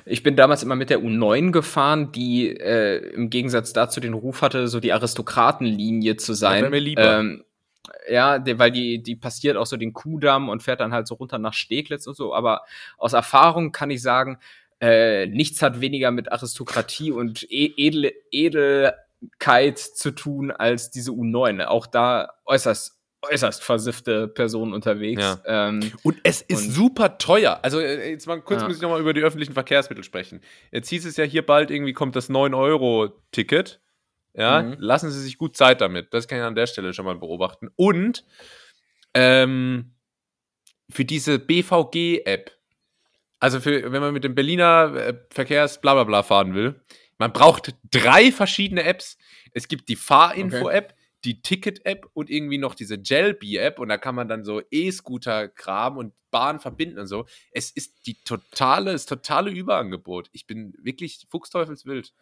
Ich 0.06 0.24
bin 0.24 0.36
damals 0.36 0.64
immer 0.64 0.76
mit 0.76 0.90
der 0.90 1.00
U9 1.00 1.52
gefahren, 1.52 2.12
die 2.12 2.50
äh, 2.50 2.98
im 3.14 3.30
Gegensatz 3.30 3.74
dazu 3.74 4.00
den 4.00 4.14
Ruf 4.14 4.42
hatte, 4.42 4.68
so 4.68 4.80
die 4.80 4.94
Aristokratenlinie 4.94 6.18
zu 6.18 6.34
sein. 6.34 6.64
wär 6.64 6.70
mir 6.70 6.80
lieber. 6.80 7.20
Ähm, 7.20 7.44
ja, 8.10 8.40
die, 8.40 8.60
weil 8.60 8.72
die, 8.72 9.02
die 9.02 9.16
passiert 9.16 9.58
auch 9.58 9.66
so 9.66 9.78
den 9.78 9.94
Kuhdamm 9.94 10.50
und 10.50 10.64
fährt 10.64 10.80
dann 10.80 10.94
halt 10.94 11.08
so 11.08 11.16
runter 11.16 11.38
nach 11.40 11.54
Steglitz 11.54 12.08
und 12.08 12.16
so. 12.16 12.34
Aber 12.34 12.62
aus 12.98 13.14
Erfahrung 13.14 13.72
kann 13.72 13.90
ich 13.90 14.02
sagen, 14.02 14.38
äh, 14.80 15.28
nichts 15.28 15.62
hat 15.62 15.82
weniger 15.82 16.12
mit 16.12 16.32
Aristokratie 16.32 17.12
und 17.12 17.44
e 17.52 17.74
edle, 17.78 18.14
Edelkeit 18.32 19.78
zu 19.78 20.12
tun 20.12 20.52
als 20.52 20.90
diese 20.90 21.12
U9. 21.12 21.66
Auch 21.66 21.86
da 21.86 22.34
äußerst, 22.46 23.00
äußerst 23.22 23.64
versiffte 23.64 24.28
Personen 24.28 24.74
unterwegs. 24.74 25.22
Ja. 25.22 25.40
Ähm, 25.46 25.92
Und 26.04 26.18
es 26.24 26.42
ist 26.42 26.66
Und- 26.68 26.72
super 26.72 27.18
teuer. 27.18 27.60
Also 27.62 27.80
äh, 27.80 28.10
jetzt 28.12 28.26
mal 28.28 28.42
kurz 28.42 28.62
Ja. 28.62 28.68
muss 28.68 28.78
ich 28.78 28.82
nochmal 28.82 29.00
über 29.00 29.14
die 29.14 29.22
öffentlichen 29.22 29.54
Verkehrsmittel 29.54 30.04
sprechen. 30.04 30.42
Jetzt 30.72 30.90
hieß 30.90 31.06
es 31.06 31.18
ja 31.18 31.24
hier 31.24 31.46
bald 31.46 31.70
irgendwie 31.72 31.94
kommt 31.94 32.16
das 32.16 32.30
9-Euro-Ticket. 32.30 33.80
Ja, 34.34 34.62
Mhm. 34.64 34.76
lassen 34.80 35.12
Sie 35.12 35.20
sich 35.22 35.38
gut 35.38 35.56
Zeit 35.58 35.82
damit. 35.82 36.14
Das 36.14 36.28
kann 36.28 36.38
ich 36.40 36.44
an 36.44 36.56
der 36.56 36.66
Stelle 36.68 36.94
schon 36.94 37.06
mal 37.06 37.18
beobachten. 37.18 37.70
Und 37.76 38.26
ähm, 39.14 39.94
für 40.90 41.06
diese 41.06 41.38
BVG-App, 41.40 42.52
also 43.40 43.60
für, 43.60 43.92
wenn 43.92 44.02
man 44.02 44.14
mit 44.14 44.24
dem 44.24 44.36
Berliner 44.36 44.94
äh, 44.96 45.14
Verkehrs 45.32 45.82
blablabla 45.82 46.24
fahren 46.24 46.54
will, 46.54 46.82
man 47.18 47.34
braucht 47.34 47.76
drei 47.92 48.32
verschiedene 48.32 48.84
Apps. 48.84 49.18
Es 49.54 49.68
gibt 49.68 49.90
die 49.90 49.96
Fahrinfo-App, 49.96 50.96
die 51.24 51.42
Ticket-App 51.42 52.08
und 52.14 52.30
irgendwie 52.30 52.58
noch 52.58 52.76
diese 52.76 52.96
Jelby-App 52.96 53.80
und 53.80 53.90
da 53.90 53.98
kann 53.98 54.16
man 54.16 54.28
dann 54.28 54.44
so 54.44 54.62
E-Scooter-Kram 54.72 55.98
und 55.98 56.14
Bahn 56.32 56.60
verbinden 56.60 57.00
und 57.00 57.08
so. 57.08 57.26
Es 57.52 57.72
ist 57.72 58.08
die 58.08 58.16
totale, 58.24 58.94
das 58.94 59.06
totale 59.06 59.52
Überangebot. 59.52 60.30
Ich 60.32 60.48
bin 60.48 60.74
wirklich 60.82 61.28
fuchsteufelswild. 61.30 62.14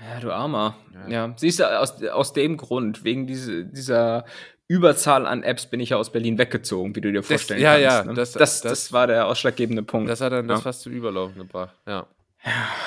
Ja, 0.00 0.20
du 0.20 0.32
Armer. 0.32 0.76
Ja, 0.94 1.08
ja. 1.08 1.34
siehst 1.36 1.60
du, 1.60 1.78
aus, 1.78 2.02
aus 2.02 2.32
dem 2.32 2.56
Grund, 2.56 3.04
wegen 3.04 3.26
diese, 3.26 3.66
dieser 3.66 4.24
Überzahl 4.66 5.26
an 5.26 5.42
Apps 5.42 5.66
bin 5.66 5.80
ich 5.80 5.90
ja 5.90 5.96
aus 5.96 6.10
Berlin 6.10 6.38
weggezogen, 6.38 6.94
wie 6.96 7.00
du 7.00 7.12
dir 7.12 7.22
vorstellen 7.22 7.60
das, 7.60 7.80
ja, 7.80 7.88
kannst. 7.88 8.06
Ja, 8.06 8.12
ne? 8.12 8.14
das, 8.14 8.32
das, 8.32 8.60
das, 8.62 8.70
das, 8.70 8.92
war 8.92 9.08
der 9.08 9.26
ausschlaggebende 9.26 9.82
Punkt. 9.82 10.08
Das 10.08 10.20
hat 10.20 10.32
dann 10.32 10.48
das 10.48 10.62
fast 10.62 10.82
zum 10.82 10.92
Überlaufen 10.92 11.36
gebracht, 11.36 11.74
ja. 11.86 12.06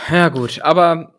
Ja, 0.10 0.30
gut, 0.30 0.62
aber 0.62 1.14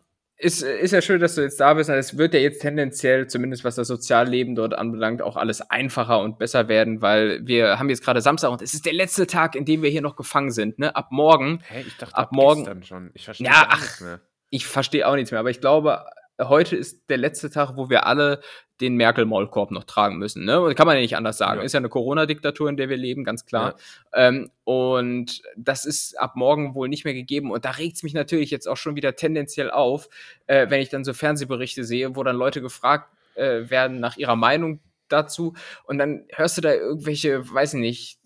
ist, 0.45 0.61
ist 0.61 0.91
ja 0.91 1.01
schön, 1.01 1.19
dass 1.19 1.35
du 1.35 1.41
jetzt 1.41 1.59
da 1.59 1.73
bist. 1.73 1.89
Es 1.89 2.17
wird 2.17 2.35
ja 2.35 2.39
jetzt 2.39 2.61
tendenziell, 2.61 3.27
zumindest 3.27 3.63
was 3.63 3.75
das 3.75 3.87
Sozialleben 3.87 4.53
dort 4.53 4.75
anbelangt, 4.75 5.23
auch 5.23 5.37
alles 5.37 5.61
einfacher 5.61 6.19
und 6.21 6.37
besser 6.37 6.67
werden, 6.67 7.01
weil 7.01 7.45
wir 7.47 7.79
haben 7.79 7.89
jetzt 7.89 8.03
gerade 8.03 8.21
Samstag 8.21 8.51
und 8.51 8.61
es 8.61 8.75
ist 8.75 8.85
der 8.85 8.93
letzte 8.93 9.25
Tag, 9.25 9.55
in 9.55 9.65
dem 9.65 9.81
wir 9.81 9.89
hier 9.89 10.03
noch 10.03 10.15
gefangen 10.15 10.51
sind. 10.51 10.77
Ne? 10.77 10.95
Ab 10.95 11.07
morgen. 11.09 11.61
Hey, 11.67 11.83
ich 11.87 11.97
dachte, 11.97 12.15
ab, 12.15 12.25
ab 12.25 12.31
morgen. 12.31 12.83
schon. 12.83 13.09
Ich 13.15 13.25
verstehe 13.25 13.47
ja, 13.47 13.65
ach, 13.69 13.81
nichts 13.81 14.01
mehr. 14.01 14.21
Ich 14.51 14.67
verstehe 14.67 15.07
auch 15.07 15.15
nichts 15.15 15.31
mehr, 15.31 15.39
aber 15.39 15.49
ich 15.49 15.59
glaube, 15.61 16.05
heute 16.41 16.75
ist 16.75 17.09
der 17.09 17.17
letzte 17.17 17.49
Tag, 17.49 17.75
wo 17.75 17.89
wir 17.89 18.05
alle 18.05 18.41
den 18.81 18.95
Merkel-Maulkorb 18.95 19.71
noch 19.71 19.85
tragen 19.85 20.17
müssen. 20.17 20.43
Ne? 20.43 20.73
Kann 20.75 20.85
man 20.85 20.97
ja 20.97 21.01
nicht 21.01 21.15
anders 21.15 21.37
sagen. 21.37 21.59
Ja. 21.59 21.65
Ist 21.65 21.73
ja 21.73 21.79
eine 21.79 21.89
Corona-Diktatur, 21.89 22.69
in 22.69 22.75
der 22.75 22.89
wir 22.89 22.97
leben, 22.97 23.23
ganz 23.23 23.45
klar. 23.45 23.75
Ja. 24.13 24.27
Ähm, 24.27 24.51
und 24.65 25.41
das 25.55 25.85
ist 25.85 26.19
ab 26.19 26.35
morgen 26.35 26.75
wohl 26.75 26.89
nicht 26.89 27.05
mehr 27.05 27.13
gegeben. 27.13 27.51
Und 27.51 27.63
da 27.63 27.71
regt 27.71 27.95
es 27.95 28.03
mich 28.03 28.13
natürlich 28.13 28.51
jetzt 28.51 28.67
auch 28.67 28.77
schon 28.77 28.95
wieder 28.95 29.15
tendenziell 29.15 29.71
auf, 29.71 30.09
äh, 30.47 30.69
wenn 30.69 30.81
ich 30.81 30.89
dann 30.89 31.05
so 31.05 31.13
Fernsehberichte 31.13 31.85
sehe, 31.85 32.15
wo 32.15 32.23
dann 32.23 32.35
Leute 32.35 32.61
gefragt 32.61 33.09
äh, 33.35 33.69
werden 33.69 33.99
nach 33.99 34.17
ihrer 34.17 34.35
Meinung 34.35 34.79
dazu 35.07 35.53
und 35.85 35.97
dann 35.97 36.25
hörst 36.33 36.57
du 36.57 36.61
da 36.61 36.73
irgendwelche, 36.73 37.51
weiß 37.51 37.75
ich 37.75 37.79
nicht, 37.79 38.19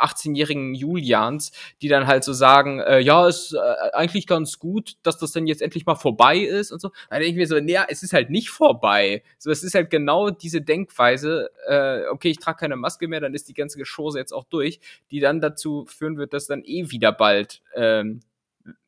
18-jährigen 0.00 0.74
Julians, 0.74 1.52
die 1.82 1.88
dann 1.88 2.06
halt 2.06 2.24
so 2.24 2.32
sagen, 2.32 2.80
äh, 2.80 3.00
ja, 3.00 3.26
ist 3.26 3.54
äh, 3.54 3.90
eigentlich 3.92 4.26
ganz 4.26 4.58
gut, 4.58 4.94
dass 5.02 5.18
das 5.18 5.32
dann 5.32 5.46
jetzt 5.46 5.62
endlich 5.62 5.86
mal 5.86 5.96
vorbei 5.96 6.38
ist 6.38 6.72
und 6.72 6.80
so. 6.80 6.90
Dann 7.10 7.20
denke 7.20 7.30
ich 7.30 7.36
mir 7.36 7.46
so, 7.46 7.58
naja, 7.58 7.86
es 7.88 8.02
ist 8.02 8.12
halt 8.12 8.30
nicht 8.30 8.50
vorbei. 8.50 9.22
So, 9.38 9.50
es 9.50 9.62
ist 9.62 9.74
halt 9.74 9.90
genau 9.90 10.30
diese 10.30 10.62
Denkweise, 10.62 11.50
äh, 11.66 12.06
okay, 12.08 12.30
ich 12.30 12.38
trage 12.38 12.58
keine 12.58 12.76
Maske 12.76 13.08
mehr, 13.08 13.20
dann 13.20 13.34
ist 13.34 13.48
die 13.48 13.54
ganze 13.54 13.78
Geschosse 13.78 14.18
jetzt 14.18 14.32
auch 14.32 14.44
durch, 14.44 14.80
die 15.10 15.20
dann 15.20 15.40
dazu 15.40 15.86
führen 15.86 16.16
wird, 16.18 16.32
dass 16.32 16.46
dann 16.46 16.62
eh 16.64 16.90
wieder 16.90 17.12
bald 17.12 17.62
ähm, 17.74 18.20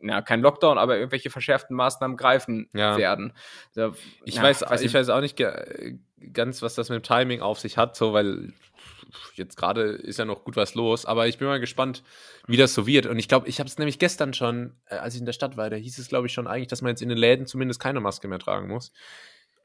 ja, 0.01 0.23
kein 0.23 0.41
Lockdown, 0.41 0.79
aber 0.79 0.97
irgendwelche 0.97 1.31
verschärften 1.31 1.77
Maßnahmen 1.77 2.17
greifen 2.17 2.69
ja. 2.73 2.97
werden. 2.97 3.33
So, 3.73 3.95
ich, 4.25 4.37
ja, 4.37 4.43
weiß, 4.43 4.63
weiß 4.63 4.83
ich 4.83 4.95
weiß 4.95 5.09
auch 5.11 5.21
nicht 5.21 5.43
ganz, 6.33 6.63
was 6.63 6.75
das 6.75 6.89
mit 6.89 7.03
dem 7.03 7.03
Timing 7.03 7.41
auf 7.41 7.59
sich 7.59 7.77
hat, 7.77 7.97
so, 7.97 8.13
weil 8.13 8.53
jetzt 9.35 9.57
gerade 9.57 9.83
ist 9.83 10.19
ja 10.19 10.25
noch 10.25 10.45
gut 10.45 10.57
was 10.57 10.75
los, 10.75 11.07
aber 11.07 11.29
ich 11.29 11.39
bin 11.39 11.49
mal 11.49 11.61
gespannt, 11.61 12.03
wie 12.47 12.57
das 12.57 12.75
so 12.75 12.87
wird. 12.87 13.07
Und 13.07 13.19
ich 13.19 13.29
glaube, 13.29 13.49
ich 13.49 13.59
habe 13.61 13.69
es 13.69 13.79
nämlich 13.79 13.99
gestern 13.99 14.35
schon, 14.35 14.75
äh, 14.87 14.97
als 14.97 15.15
ich 15.15 15.21
in 15.21 15.27
der 15.27 15.33
Stadt 15.33 15.57
war, 15.57 15.71
da 15.71 15.77
hieß 15.77 15.99
es, 15.99 16.09
glaube 16.09 16.27
ich, 16.27 16.33
schon 16.33 16.47
eigentlich, 16.47 16.69
dass 16.69 16.83
man 16.83 16.91
jetzt 16.91 17.03
in 17.03 17.09
den 17.09 17.19
Läden 17.19 17.47
zumindest 17.47 17.81
keine 17.81 18.01
Maske 18.01 18.29
mehr 18.29 18.39
tragen 18.39 18.69
muss. 18.69 18.93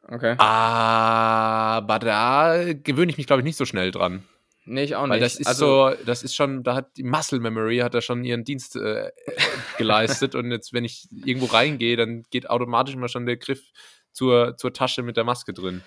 Okay. 0.08 0.36
Aber 0.38 2.00
da 2.00 2.74
gewöhne 2.74 3.12
ich 3.12 3.18
mich, 3.18 3.28
glaube 3.28 3.42
ich, 3.42 3.46
nicht 3.46 3.58
so 3.58 3.66
schnell 3.66 3.92
dran. 3.92 4.24
Nee, 4.66 4.84
ich 4.84 4.96
auch 4.96 5.04
nicht. 5.04 5.16
Weil 5.16 5.20
das 5.20 5.36
ist 5.36 5.48
also, 5.48 5.90
so, 5.90 6.06
das 6.06 6.24
ist 6.24 6.36
schon, 6.36 6.64
da 6.64 6.76
hat 6.76 6.96
die 6.96 7.04
Muscle 7.04 7.40
Memory 7.40 7.80
hat 7.80 7.94
da 7.94 8.02
schon 8.02 8.24
ihren 8.24 8.44
Dienst 8.44 8.76
äh, 8.76 9.12
geleistet 9.78 10.36
und 10.36 10.52
jetzt, 10.52 10.74
wenn 10.74 10.86
ich 10.86 11.08
irgendwo 11.26 11.48
reingehe, 11.48 11.98
dann 11.98 12.24
geht 12.30 12.50
automatisch 12.50 12.96
mal 12.96 13.10
schon 13.10 13.26
der 13.26 13.38
Griff 13.38 13.62
zur, 14.12 14.56
zur 14.58 14.72
Tasche 14.72 15.04
mit 15.04 15.18
der 15.18 15.26
Maske 15.26 15.54
drin. 15.54 15.84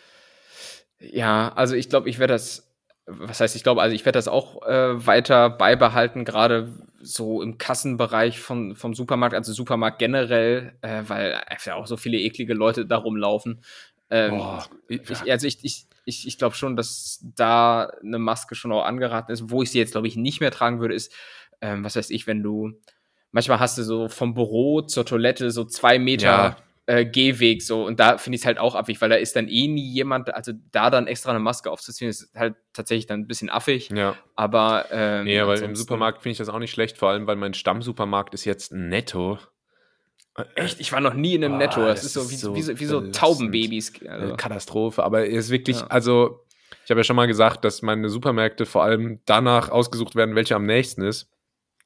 Ja, 0.98 1.52
also 1.54 1.74
ich 1.74 1.88
glaube, 1.88 2.08
ich 2.08 2.18
werde 2.18 2.34
das, 2.34 2.70
was 3.06 3.40
heißt 3.40 3.56
ich 3.56 3.62
glaube, 3.62 3.80
also 3.80 3.94
ich 3.94 4.04
werde 4.04 4.18
das 4.18 4.28
auch 4.28 4.62
äh, 4.66 5.06
weiter 5.06 5.48
beibehalten, 5.50 6.24
gerade 6.24 6.72
so 7.00 7.40
im 7.40 7.56
Kassenbereich 7.56 8.40
von, 8.40 8.74
vom 8.74 8.94
Supermarkt, 8.94 9.34
also 9.34 9.52
Supermarkt 9.52 9.98
generell, 9.98 10.72
äh, 10.82 11.02
weil 11.06 11.34
einfach 11.46 11.74
auch 11.74 11.86
so 11.86 11.96
viele 11.96 12.18
eklige 12.18 12.54
Leute 12.54 12.84
da 12.84 12.96
rumlaufen. 12.96 13.62
Ähm, 14.10 14.38
Boah, 14.38 14.66
ich, 14.88 15.30
also 15.30 15.46
ich, 15.46 15.58
ich, 15.62 15.86
ich, 16.04 16.26
ich 16.26 16.38
glaube 16.38 16.54
schon, 16.54 16.76
dass 16.76 17.20
da 17.34 17.90
eine 18.02 18.18
Maske 18.18 18.54
schon 18.54 18.72
auch 18.72 18.84
angeraten 18.84 19.32
ist. 19.32 19.50
Wo 19.50 19.62
ich 19.62 19.70
sie 19.70 19.78
jetzt, 19.78 19.92
glaube 19.92 20.08
ich, 20.08 20.16
nicht 20.16 20.40
mehr 20.40 20.50
tragen 20.50 20.80
würde, 20.80 20.94
ist, 20.94 21.12
ähm, 21.60 21.84
was 21.84 21.96
weiß 21.96 22.10
ich, 22.10 22.26
wenn 22.26 22.42
du, 22.42 22.72
manchmal 23.32 23.60
hast 23.60 23.78
du 23.78 23.82
so 23.82 24.08
vom 24.08 24.34
Büro 24.34 24.82
zur 24.82 25.04
Toilette 25.04 25.50
so 25.50 25.64
zwei 25.64 25.98
Meter 25.98 26.26
ja 26.26 26.56
äh, 26.86 27.04
Gehweg 27.04 27.62
so 27.62 27.84
und 27.84 28.00
da 28.00 28.16
finde 28.16 28.36
ich 28.36 28.42
es 28.42 28.46
halt 28.46 28.58
auch 28.58 28.74
affig, 28.74 29.00
weil 29.00 29.10
da 29.10 29.16
ist 29.16 29.36
dann 29.36 29.48
eh 29.48 29.66
nie 29.66 29.88
jemand, 29.92 30.32
also 30.32 30.52
da 30.70 30.90
dann 30.90 31.08
extra 31.08 31.30
eine 31.30 31.40
Maske 31.40 31.70
aufzuziehen, 31.70 32.08
ist 32.08 32.30
halt 32.34 32.54
tatsächlich 32.72 33.06
dann 33.06 33.20
ein 33.20 33.26
bisschen 33.26 33.50
affig. 33.50 33.90
Ja. 33.90 34.16
Aber 34.36 34.86
ähm, 34.90 35.24
nee, 35.24 35.38
aber 35.38 35.60
im 35.60 35.74
Supermarkt 35.74 36.22
finde 36.22 36.32
ich 36.32 36.38
das 36.38 36.48
auch 36.48 36.60
nicht 36.60 36.70
schlecht, 36.70 36.96
vor 36.96 37.10
allem 37.10 37.26
weil 37.26 37.36
mein 37.36 37.54
Stammsupermarkt 37.54 38.34
ist 38.34 38.44
jetzt 38.44 38.72
Netto. 38.72 39.38
Echt? 40.54 40.80
Ich 40.80 40.92
war 40.92 41.00
noch 41.00 41.14
nie 41.14 41.34
in 41.34 41.44
einem 41.44 41.54
oh, 41.54 41.58
Netto. 41.58 41.80
Das, 41.80 42.00
das 42.00 42.06
ist 42.06 42.12
so 42.12 42.30
wie 42.30 42.36
so, 42.36 42.54
wie 42.54 42.62
so, 42.62 42.78
wie 42.78 42.84
so 42.84 43.00
Taubenbabys. 43.10 43.92
Also. 44.06 44.36
Katastrophe. 44.36 45.02
Aber 45.02 45.26
es 45.26 45.46
ist 45.46 45.50
wirklich, 45.50 45.80
ja. 45.80 45.86
also 45.86 46.44
ich 46.84 46.90
habe 46.90 47.00
ja 47.00 47.04
schon 47.04 47.16
mal 47.16 47.26
gesagt, 47.26 47.64
dass 47.64 47.82
meine 47.82 48.08
Supermärkte 48.08 48.66
vor 48.66 48.84
allem 48.84 49.20
danach 49.24 49.70
ausgesucht 49.70 50.14
werden, 50.14 50.34
welche 50.34 50.54
am 50.54 50.66
nächsten 50.66 51.02
ist. 51.02 51.28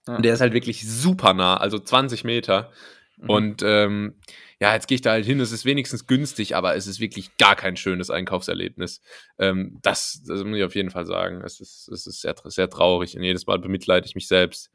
Ja. 0.06 0.16
Und 0.16 0.24
der 0.24 0.34
ist 0.34 0.40
halt 0.40 0.52
wirklich 0.52 0.86
super 0.88 1.32
nah, 1.32 1.56
also 1.56 1.78
20 1.78 2.24
Meter. 2.24 2.70
Mhm. 3.16 3.30
Und 3.30 3.62
ähm, 3.62 4.14
ja, 4.60 4.74
jetzt 4.74 4.88
gehe 4.88 4.96
ich 4.96 5.02
da 5.02 5.12
halt 5.12 5.24
hin, 5.24 5.40
es 5.40 5.52
ist 5.52 5.64
wenigstens 5.64 6.06
günstig, 6.06 6.54
aber 6.54 6.76
es 6.76 6.86
ist 6.86 7.00
wirklich 7.00 7.36
gar 7.38 7.56
kein 7.56 7.76
schönes 7.76 8.10
Einkaufserlebnis. 8.10 9.00
Ähm, 9.38 9.78
das, 9.80 10.22
das 10.26 10.44
muss 10.44 10.58
ich 10.58 10.64
auf 10.64 10.74
jeden 10.74 10.90
Fall 10.90 11.06
sagen. 11.06 11.40
Es 11.42 11.60
ist, 11.60 11.88
es 11.88 12.06
ist 12.06 12.20
sehr, 12.20 12.34
sehr 12.44 12.68
traurig 12.68 13.16
und 13.16 13.22
jedes 13.22 13.46
Mal 13.46 13.58
bemitleide 13.58 14.06
ich 14.06 14.14
mich 14.14 14.28
selbst. 14.28 14.70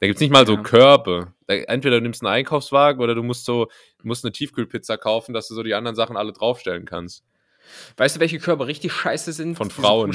Da 0.00 0.06
gibt 0.06 0.16
es 0.16 0.20
nicht 0.20 0.32
mal 0.32 0.46
so 0.46 0.54
ja. 0.54 0.62
Körbe. 0.62 1.34
Da, 1.46 1.54
entweder 1.54 1.96
du 1.96 2.02
nimmst 2.02 2.22
einen 2.22 2.32
Einkaufswagen 2.32 3.02
oder 3.02 3.14
du 3.14 3.22
musst 3.22 3.44
so, 3.44 3.68
musst 4.02 4.24
eine 4.24 4.32
Tiefkühlpizza 4.32 4.96
kaufen, 4.96 5.34
dass 5.34 5.48
du 5.48 5.54
so 5.54 5.62
die 5.62 5.74
anderen 5.74 5.94
Sachen 5.94 6.16
alle 6.16 6.32
draufstellen 6.32 6.86
kannst. 6.86 7.22
Weißt 7.98 8.16
du, 8.16 8.20
welche 8.20 8.38
Körbe 8.38 8.66
richtig 8.66 8.92
scheiße 8.92 9.32
sind? 9.32 9.56
Von 9.56 9.70
Frauen. 9.70 10.10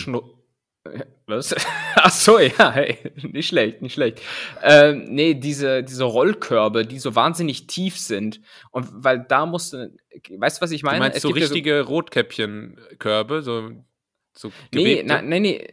Was? 1.27 1.55
Ach 1.95 2.11
so, 2.11 2.37
ja, 2.39 2.71
hey, 2.71 2.97
nicht 3.31 3.47
schlecht, 3.47 3.81
nicht 3.81 3.93
schlecht. 3.93 4.21
Ähm, 4.61 5.05
nee, 5.05 5.33
diese, 5.33 5.83
diese 5.83 6.03
Rollkörbe, 6.03 6.85
die 6.85 6.99
so 6.99 7.15
wahnsinnig 7.15 7.65
tief 7.67 7.97
sind. 7.97 8.41
Und 8.71 8.87
weil 8.91 9.25
da 9.27 9.45
musst 9.45 9.73
du, 9.73 9.95
weißt 10.29 10.57
du, 10.57 10.61
was 10.61 10.71
ich 10.71 10.83
meine? 10.83 10.97
Du 10.97 11.03
meinst 11.03 11.17
es 11.17 11.23
so 11.23 11.29
richtige 11.29 11.77
ja 11.77 11.83
so, 11.83 11.89
Rotkäppchenkörbe, 11.89 13.41
so, 13.41 13.71
so 14.33 14.51
Nee, 14.73 15.03
na, 15.05 15.21
nee, 15.21 15.39
nee. 15.39 15.67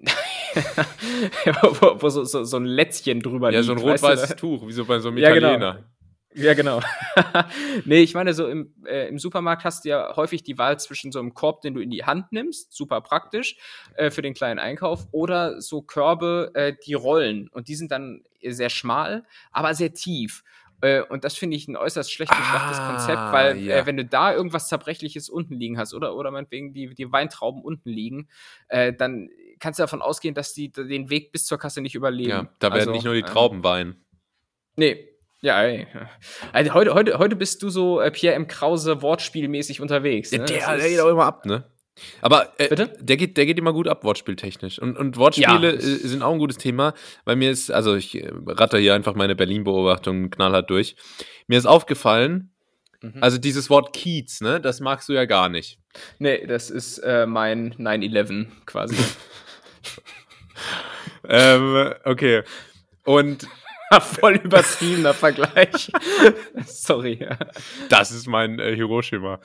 wo, 1.80 2.02
wo 2.02 2.08
so, 2.08 2.24
so, 2.24 2.44
so, 2.44 2.56
ein 2.56 2.64
Lätzchen 2.64 3.20
drüber 3.20 3.50
Ja, 3.50 3.60
liegt, 3.60 3.66
so 3.66 3.72
ein 3.72 3.78
rot-weißes 3.78 4.36
Tuch, 4.36 4.66
wie 4.66 4.72
so 4.72 4.84
bei 4.84 4.98
so 4.98 5.08
einem 5.08 5.18
Italiener. 5.18 5.50
Ja, 5.50 5.56
genau. 5.56 5.84
Ja, 6.34 6.54
genau. 6.54 6.80
nee, 7.84 8.00
ich 8.00 8.14
meine, 8.14 8.34
so 8.34 8.46
im, 8.46 8.72
äh, 8.86 9.08
im 9.08 9.18
Supermarkt 9.18 9.64
hast 9.64 9.84
du 9.84 9.88
ja 9.88 10.14
häufig 10.14 10.42
die 10.42 10.58
Wahl 10.58 10.78
zwischen 10.78 11.10
so 11.10 11.18
einem 11.18 11.34
Korb, 11.34 11.62
den 11.62 11.74
du 11.74 11.80
in 11.80 11.90
die 11.90 12.04
Hand 12.04 12.32
nimmst, 12.32 12.72
super 12.72 13.00
praktisch 13.00 13.56
äh, 13.96 14.10
für 14.10 14.22
den 14.22 14.34
kleinen 14.34 14.58
Einkauf, 14.58 15.06
oder 15.10 15.60
so 15.60 15.82
Körbe, 15.82 16.52
äh, 16.54 16.74
die 16.86 16.94
rollen. 16.94 17.48
Und 17.48 17.68
die 17.68 17.74
sind 17.74 17.90
dann 17.90 18.22
sehr 18.42 18.70
schmal, 18.70 19.24
aber 19.52 19.74
sehr 19.74 19.94
tief. 19.94 20.44
Äh, 20.80 21.02
und 21.02 21.24
das 21.24 21.36
finde 21.36 21.56
ich 21.56 21.66
ein 21.66 21.76
äußerst 21.76 22.12
schlecht 22.12 22.32
durchdachtes 22.32 22.78
ah, 22.78 22.90
Konzept, 22.90 23.32
weil 23.32 23.56
äh, 23.56 23.78
ja. 23.78 23.86
wenn 23.86 23.96
du 23.96 24.04
da 24.04 24.32
irgendwas 24.32 24.68
Zerbrechliches 24.68 25.28
unten 25.28 25.54
liegen 25.54 25.78
hast 25.78 25.92
oder, 25.92 26.14
oder 26.14 26.30
meinetwegen 26.30 26.72
die, 26.72 26.94
die 26.94 27.10
Weintrauben 27.10 27.62
unten 27.62 27.90
liegen, 27.90 28.28
äh, 28.68 28.92
dann 28.92 29.28
kannst 29.58 29.78
du 29.78 29.82
davon 29.82 30.02
ausgehen, 30.02 30.34
dass 30.34 30.52
die 30.52 30.70
den 30.70 31.10
Weg 31.10 31.32
bis 31.32 31.46
zur 31.46 31.58
Kasse 31.58 31.80
nicht 31.80 31.94
überleben. 31.94 32.30
Ja, 32.30 32.48
da 32.58 32.68
werden 32.68 32.80
also, 32.80 32.90
nicht 32.92 33.04
nur 33.04 33.14
die 33.14 33.22
Trauben 33.22 33.64
weinen. 33.64 34.04
Nee, 34.76 35.08
ja, 35.40 35.62
ey. 35.62 35.86
Also 36.52 36.74
heute, 36.74 36.94
heute, 36.94 37.18
heute 37.18 37.36
bist 37.36 37.62
du 37.62 37.70
so 37.70 38.00
äh, 38.00 38.10
Pierre 38.10 38.34
M. 38.34 38.48
Krause 38.48 39.02
wortspielmäßig 39.02 39.80
unterwegs. 39.80 40.32
Ne? 40.32 40.44
Der, 40.44 40.76
der 40.76 40.88
geht 40.88 41.00
auch 41.00 41.08
immer 41.08 41.26
ab, 41.26 41.46
ne? 41.46 41.64
Aber 42.20 42.52
äh, 42.58 42.88
der, 43.00 43.16
geht, 43.16 43.36
der 43.36 43.46
geht 43.46 43.58
immer 43.58 43.72
gut 43.72 43.88
ab, 43.88 44.04
wortspieltechnisch. 44.04 44.78
Und, 44.78 44.96
und 44.96 45.16
Wortspiele 45.16 45.74
ja. 45.74 45.78
Äh, 45.78 45.80
sind 45.80 46.22
auch 46.22 46.32
ein 46.32 46.38
gutes 46.38 46.58
Thema, 46.58 46.94
weil 47.24 47.36
mir 47.36 47.50
ist, 47.50 47.70
also 47.70 47.94
ich 47.94 48.14
äh, 48.16 48.30
ratter 48.46 48.78
hier 48.78 48.94
einfach 48.94 49.14
meine 49.14 49.36
Berlin-Beobachtung 49.36 50.30
knallhart 50.30 50.70
durch. 50.70 50.96
Mir 51.46 51.58
ist 51.58 51.66
aufgefallen, 51.66 52.52
mhm. 53.00 53.20
also 53.20 53.38
dieses 53.38 53.70
Wort 53.70 53.92
Kiez, 53.92 54.40
ne, 54.40 54.60
das 54.60 54.80
magst 54.80 55.08
du 55.08 55.12
ja 55.12 55.24
gar 55.24 55.48
nicht. 55.48 55.78
Nee, 56.18 56.46
das 56.46 56.70
ist 56.70 56.98
äh, 56.98 57.26
mein 57.26 57.74
9-11 57.74 58.46
quasi. 58.66 58.96
ähm, 61.28 61.94
okay. 62.04 62.42
Und 63.04 63.46
Voll 64.00 64.36
übertriebener 64.36 65.14
Vergleich. 65.14 65.90
Sorry. 66.66 67.26
Das 67.88 68.10
ist 68.10 68.26
mein 68.26 68.58
äh, 68.58 68.74
Hiroshima. 68.74 69.40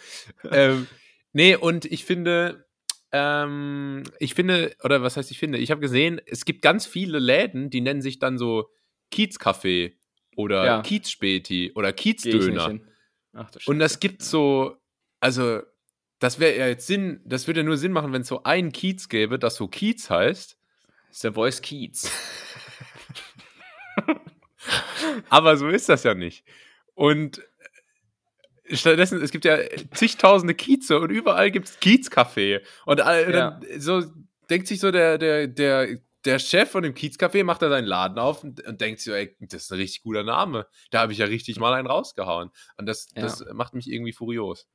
ähm, 0.51 0.88
nee, 1.32 1.56
und 1.56 1.86
ich 1.86 2.03
finde, 2.06 2.65
ähm, 3.12 4.03
ich 4.19 4.34
finde, 4.34 4.75
oder 4.84 5.01
was 5.01 5.17
heißt 5.17 5.32
ich 5.32 5.39
finde, 5.39 5.60
ich 5.60 5.71
habe 5.71 5.82
gesehen, 5.82 6.19
es 6.25 6.45
gibt 6.45 6.62
ganz 6.62 6.86
viele 6.86 7.19
Läden, 7.19 7.69
die 7.69 7.82
nennen 7.82 8.01
sich 8.01 8.19
dann 8.19 8.38
so 8.38 8.69
Kiezcafé 9.13 9.93
oder 10.36 10.65
ja. 10.65 10.82
Kiezspäti 10.82 11.71
oder 11.75 11.93
Kiezdöner. 11.93 12.79
Ach, 13.34 13.49
das 13.49 13.67
und 13.67 13.79
das 13.79 13.99
gibt 13.99 14.23
so, 14.23 14.75
also 15.19 15.62
das 16.23 16.39
wäre 16.39 16.57
ja 16.57 16.67
jetzt 16.67 16.88
Sinn, 16.88 17.19
das 17.25 17.47
würde 17.47 17.59
ja 17.59 17.65
nur 17.65 17.75
Sinn 17.75 17.91
machen, 17.91 18.13
wenn 18.13 18.21
es 18.21 18.29
so 18.29 18.43
einen 18.43 18.71
Kiez 18.71 19.09
gäbe, 19.09 19.38
das 19.38 19.55
so 19.55 19.67
Kiez 19.67 20.09
heißt. 20.09 20.57
Das 21.09 21.17
ist 21.17 21.23
der 21.25 21.33
Voice 21.33 21.62
Kiez. 21.62 22.09
Aber 25.29 25.57
so 25.57 25.67
ist 25.67 25.89
das 25.89 26.03
ja 26.03 26.13
nicht. 26.13 26.45
Und 26.95 27.41
stattdessen, 28.71 29.21
es 29.21 29.31
gibt 29.31 29.43
ja 29.43 29.57
zigtausende 29.93 30.53
Kieze 30.53 30.97
und 30.97 31.09
überall 31.09 31.51
gibt 31.51 31.67
es 31.67 31.81
Kiezcafé. 31.81 32.62
Und 32.86 32.99
äh, 32.99 33.31
dann 33.33 33.62
so 33.77 34.01
denkt 34.49 34.67
sich 34.67 34.79
so 34.79 34.91
der, 34.91 35.17
der, 35.17 35.47
der, 35.47 35.97
der 36.23 36.39
Chef 36.39 36.71
von 36.71 36.83
dem 36.83 36.93
Kiezcafé 36.93 37.43
macht 37.43 37.62
da 37.62 37.67
seinen 37.67 37.83
Laden 37.83 38.17
auf 38.17 38.45
und, 38.45 38.65
und 38.65 38.79
denkt 38.79 39.01
sich, 39.01 39.12
ey, 39.12 39.36
das 39.41 39.63
ist 39.63 39.73
ein 39.73 39.79
richtig 39.79 40.03
guter 40.03 40.23
Name. 40.23 40.67
Da 40.89 41.01
habe 41.01 41.12
ich 41.12 41.17
ja 41.17 41.25
richtig 41.25 41.59
mal 41.59 41.73
einen 41.73 41.88
rausgehauen. 41.88 42.49
Und 42.77 42.86
das, 42.86 43.09
ja. 43.13 43.23
das 43.23 43.43
macht 43.51 43.73
mich 43.73 43.91
irgendwie 43.91 44.13
furios. 44.13 44.69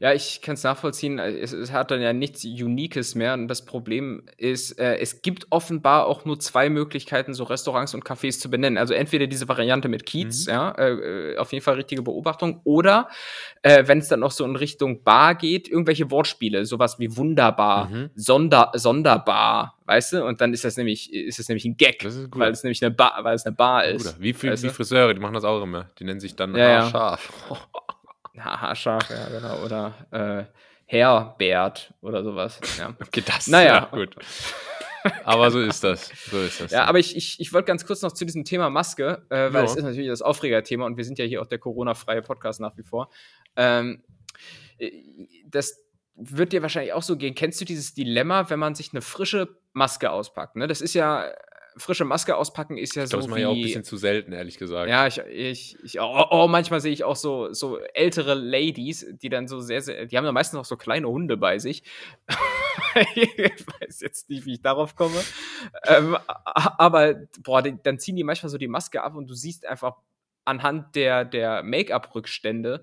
Ja, 0.00 0.12
ich 0.12 0.40
kann 0.42 0.54
es 0.54 0.64
nachvollziehen. 0.64 1.18
Es, 1.18 1.52
es, 1.52 1.70
hat 1.70 1.90
dann 1.90 2.00
ja 2.00 2.12
nichts 2.12 2.44
Uniques 2.44 3.14
mehr. 3.14 3.34
Und 3.34 3.48
das 3.48 3.64
Problem 3.64 4.24
ist, 4.36 4.78
äh, 4.78 4.96
es 4.96 5.22
gibt 5.22 5.46
offenbar 5.50 6.06
auch 6.06 6.24
nur 6.24 6.40
zwei 6.40 6.70
Möglichkeiten, 6.70 7.34
so 7.34 7.44
Restaurants 7.44 7.94
und 7.94 8.04
Cafés 8.04 8.40
zu 8.40 8.50
benennen. 8.50 8.78
Also 8.78 8.94
entweder 8.94 9.26
diese 9.26 9.48
Variante 9.48 9.88
mit 9.88 10.04
Kiez, 10.04 10.46
mhm. 10.46 10.52
ja, 10.52 10.74
äh, 10.78 11.36
auf 11.36 11.52
jeden 11.52 11.64
Fall 11.64 11.74
richtige 11.74 12.02
Beobachtung, 12.02 12.60
oder 12.64 13.08
äh, 13.62 13.86
wenn 13.86 13.98
es 13.98 14.08
dann 14.08 14.20
noch 14.20 14.32
so 14.32 14.44
in 14.44 14.56
Richtung 14.56 15.04
Bar 15.04 15.36
geht, 15.36 15.68
irgendwelche 15.68 16.10
Wortspiele, 16.10 16.64
sowas 16.66 16.98
wie 16.98 17.16
wunderbar, 17.16 17.88
mhm. 17.88 18.10
Sonder, 18.16 18.72
sonderbar, 18.74 19.78
weißt 19.86 20.14
du? 20.14 20.24
Und 20.24 20.40
dann 20.40 20.52
ist 20.52 20.64
das 20.64 20.76
nämlich, 20.76 21.12
ist 21.12 21.38
das 21.38 21.48
nämlich 21.48 21.64
ein 21.64 21.76
Gag, 21.76 22.04
weil 22.32 22.50
es 22.50 22.64
nämlich 22.64 22.82
eine 22.82 22.92
Bar, 22.92 23.20
weil 23.22 23.36
es 23.36 23.46
eine 23.46 23.54
Bar 23.54 23.84
ist. 23.84 24.20
Wie, 24.20 24.34
wie, 24.42 24.50
wie 24.50 24.68
Friseure, 24.68 25.14
die 25.14 25.20
machen 25.20 25.34
das 25.34 25.44
auch 25.44 25.62
immer. 25.62 25.90
Die 25.98 26.04
nennen 26.04 26.20
sich 26.20 26.34
dann 26.34 26.54
ja, 26.56 26.82
haarscharf. 26.82 27.32
Ja. 27.50 27.56
Haarscharf, 28.38 29.10
ja, 29.10 29.28
genau. 29.28 29.62
Oder 29.64 29.94
äh, 30.10 30.44
Herbert 30.86 31.94
oder 32.00 32.22
sowas. 32.22 32.60
Ja. 32.78 32.94
Okay, 33.00 33.22
das 33.26 33.46
naja. 33.46 33.74
ja 33.74 33.96
gut. 33.96 34.16
aber 35.24 35.50
so 35.50 35.60
ist 35.60 35.82
das. 35.82 36.10
So 36.30 36.40
ist 36.40 36.60
das. 36.60 36.70
Ja, 36.70 36.84
aber 36.84 36.98
ich, 36.98 37.16
ich, 37.16 37.40
ich 37.40 37.52
wollte 37.52 37.66
ganz 37.66 37.86
kurz 37.86 38.02
noch 38.02 38.12
zu 38.12 38.24
diesem 38.24 38.44
Thema 38.44 38.70
Maske, 38.70 39.24
äh, 39.30 39.52
weil 39.52 39.64
es 39.64 39.74
ist 39.74 39.84
natürlich 39.84 40.08
das 40.08 40.22
Aufregerthema 40.22 40.86
und 40.86 40.96
wir 40.96 41.04
sind 41.04 41.18
ja 41.18 41.24
hier 41.24 41.42
auch 41.42 41.46
der 41.46 41.58
Corona-freie 41.58 42.22
Podcast 42.22 42.60
nach 42.60 42.76
wie 42.76 42.82
vor. 42.82 43.10
Ähm, 43.56 44.02
äh, 44.78 44.90
das 45.46 45.78
wird 46.14 46.52
dir 46.52 46.62
wahrscheinlich 46.62 46.92
auch 46.92 47.02
so 47.02 47.16
gehen. 47.16 47.34
Kennst 47.34 47.60
du 47.60 47.64
dieses 47.64 47.94
Dilemma, 47.94 48.50
wenn 48.50 48.58
man 48.58 48.74
sich 48.74 48.92
eine 48.92 49.02
frische 49.02 49.56
Maske 49.72 50.10
auspackt? 50.10 50.56
Ne? 50.56 50.66
Das 50.66 50.80
ist 50.80 50.94
ja 50.94 51.32
frische 51.76 52.04
Maske 52.04 52.36
auspacken 52.36 52.76
ist 52.76 52.94
ja 52.94 53.04
ich 53.04 53.10
so. 53.10 53.16
Das 53.16 53.26
ist 53.26 53.36
ja 53.36 53.48
auch 53.48 53.54
ein 53.54 53.62
bisschen 53.62 53.84
zu 53.84 53.96
selten, 53.96 54.32
ehrlich 54.32 54.58
gesagt. 54.58 54.88
Ja, 54.88 55.06
ich, 55.06 55.18
ich, 55.18 55.76
ich 55.82 56.00
oh, 56.00 56.26
oh, 56.30 56.48
manchmal 56.48 56.80
sehe 56.80 56.92
ich 56.92 57.04
auch 57.04 57.16
so, 57.16 57.52
so 57.52 57.78
ältere 57.78 58.34
Ladies, 58.34 59.06
die 59.22 59.28
dann 59.28 59.48
so 59.48 59.60
sehr, 59.60 59.80
sehr, 59.80 60.06
die 60.06 60.16
haben 60.16 60.24
ja 60.24 60.32
meistens 60.32 60.58
auch 60.58 60.64
so 60.64 60.76
kleine 60.76 61.08
Hunde 61.08 61.36
bei 61.36 61.58
sich. 61.58 61.82
ich 63.14 63.66
weiß 63.80 64.00
jetzt 64.00 64.28
nicht, 64.30 64.46
wie 64.46 64.54
ich 64.54 64.62
darauf 64.62 64.96
komme. 64.96 65.20
Ähm, 65.86 66.16
aber, 66.26 67.14
boah, 67.40 67.62
dann 67.62 67.98
ziehen 67.98 68.16
die 68.16 68.24
manchmal 68.24 68.50
so 68.50 68.58
die 68.58 68.68
Maske 68.68 69.02
ab 69.02 69.14
und 69.14 69.28
du 69.28 69.34
siehst 69.34 69.66
einfach 69.66 69.96
anhand 70.44 70.94
der, 70.96 71.24
der 71.24 71.62
Make-up-Rückstände, 71.62 72.82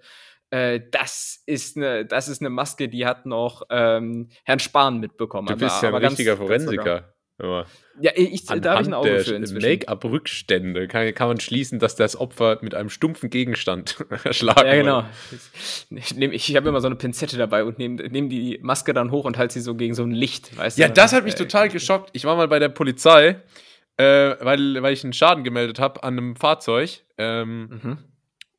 äh, 0.52 0.80
das 0.91 1.43
ist 1.45 1.78
eine, 1.78 2.06
das 2.06 2.28
ist 2.28 2.41
eine 2.41 2.49
Maske, 2.49 2.89
die 2.89 3.06
hat 3.06 3.25
noch 3.25 3.63
ähm, 3.69 4.30
Herrn 4.43 4.60
Spahn 4.60 4.99
mitbekommen. 4.99 5.47
Du 5.47 5.56
bist 5.56 5.82
ja 5.84 5.89
ein 5.89 5.95
richtiger 5.95 6.38
Forensiker. 6.38 7.13
Ja, 8.02 8.12
ich, 8.15 8.45
da 8.45 8.71
habe 8.71 8.82
ich 8.82 8.88
ein 8.88 8.93
Auge 8.93 9.19
für 9.19 9.36
inzwischen. 9.36 9.67
Make-up-Rückstände 9.67 10.88
kann, 10.88 11.13
kann 11.13 11.28
man 11.28 11.39
schließen, 11.39 11.80
dass 11.80 11.95
das 11.95 12.15
Opfer 12.15 12.60
mit 12.62 12.73
einem 12.73 12.89
stumpfen 12.89 13.30
Gegenstand 13.30 13.97
erschlagen 14.23 14.67
Ja, 14.67 14.75
genau. 14.75 15.04
Ich, 15.89 16.15
nehm, 16.15 16.32
ich 16.32 16.56
habe 16.56 16.69
immer 16.69 16.82
so 16.82 16.88
eine 16.88 16.95
Pinzette 16.95 17.38
dabei 17.38 17.63
und 17.63 17.78
nehme 17.78 17.95
nehm 18.10 18.30
die 18.30 18.60
Maske 18.62 18.93
dann 18.93 19.12
hoch 19.12 19.25
und 19.25 19.38
halte 19.38 19.54
sie 19.54 19.62
so 19.62 19.75
gegen 19.75 19.93
so 19.93 20.04
ein 20.04 20.12
Licht. 20.12 20.56
Weißt 20.58 20.78
ja, 20.78 20.88
du? 20.88 20.93
das 20.93 21.13
hat 21.13 21.25
mich 21.25 21.34
äh, 21.34 21.38
total 21.38 21.69
geschockt. 21.69 22.10
Ich 22.13 22.23
war 22.25 22.36
mal 22.36 22.47
bei 22.47 22.60
der 22.60 22.69
Polizei, 22.69 23.41
äh, 23.97 24.36
weil, 24.39 24.82
weil 24.82 24.93
ich 24.93 25.04
einen 25.04 25.13
Schaden 25.13 25.43
gemeldet 25.43 25.80
habe 25.80 26.04
an 26.04 26.17
einem 26.17 26.36
Fahrzeug. 26.36 27.02
Ähm, 27.17 27.69
mhm. 27.84 27.97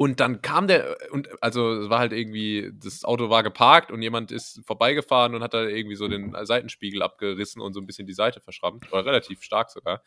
Und 0.01 0.19
dann 0.19 0.41
kam 0.41 0.67
der, 0.67 0.97
und 1.11 1.29
also 1.43 1.75
es 1.75 1.91
war 1.91 1.99
halt 1.99 2.15
irgendwie, 2.15 2.73
das 2.73 3.05
Auto 3.05 3.29
war 3.29 3.43
geparkt 3.43 3.91
und 3.91 4.01
jemand 4.01 4.33
ist 4.33 4.63
vorbeigefahren 4.65 5.35
und 5.35 5.43
hat 5.43 5.53
da 5.53 5.63
irgendwie 5.65 5.95
so 5.95 6.09
den 6.09 6.35
Seitenspiegel 6.41 7.03
abgerissen 7.03 7.61
und 7.61 7.75
so 7.75 7.81
ein 7.81 7.87
bisschen 7.87 8.07
die 8.07 8.15
Seite 8.15 8.41
verschrammt, 8.41 8.91
oder 8.91 9.05
relativ 9.05 9.43
stark 9.43 9.71
sogar. 9.71 10.03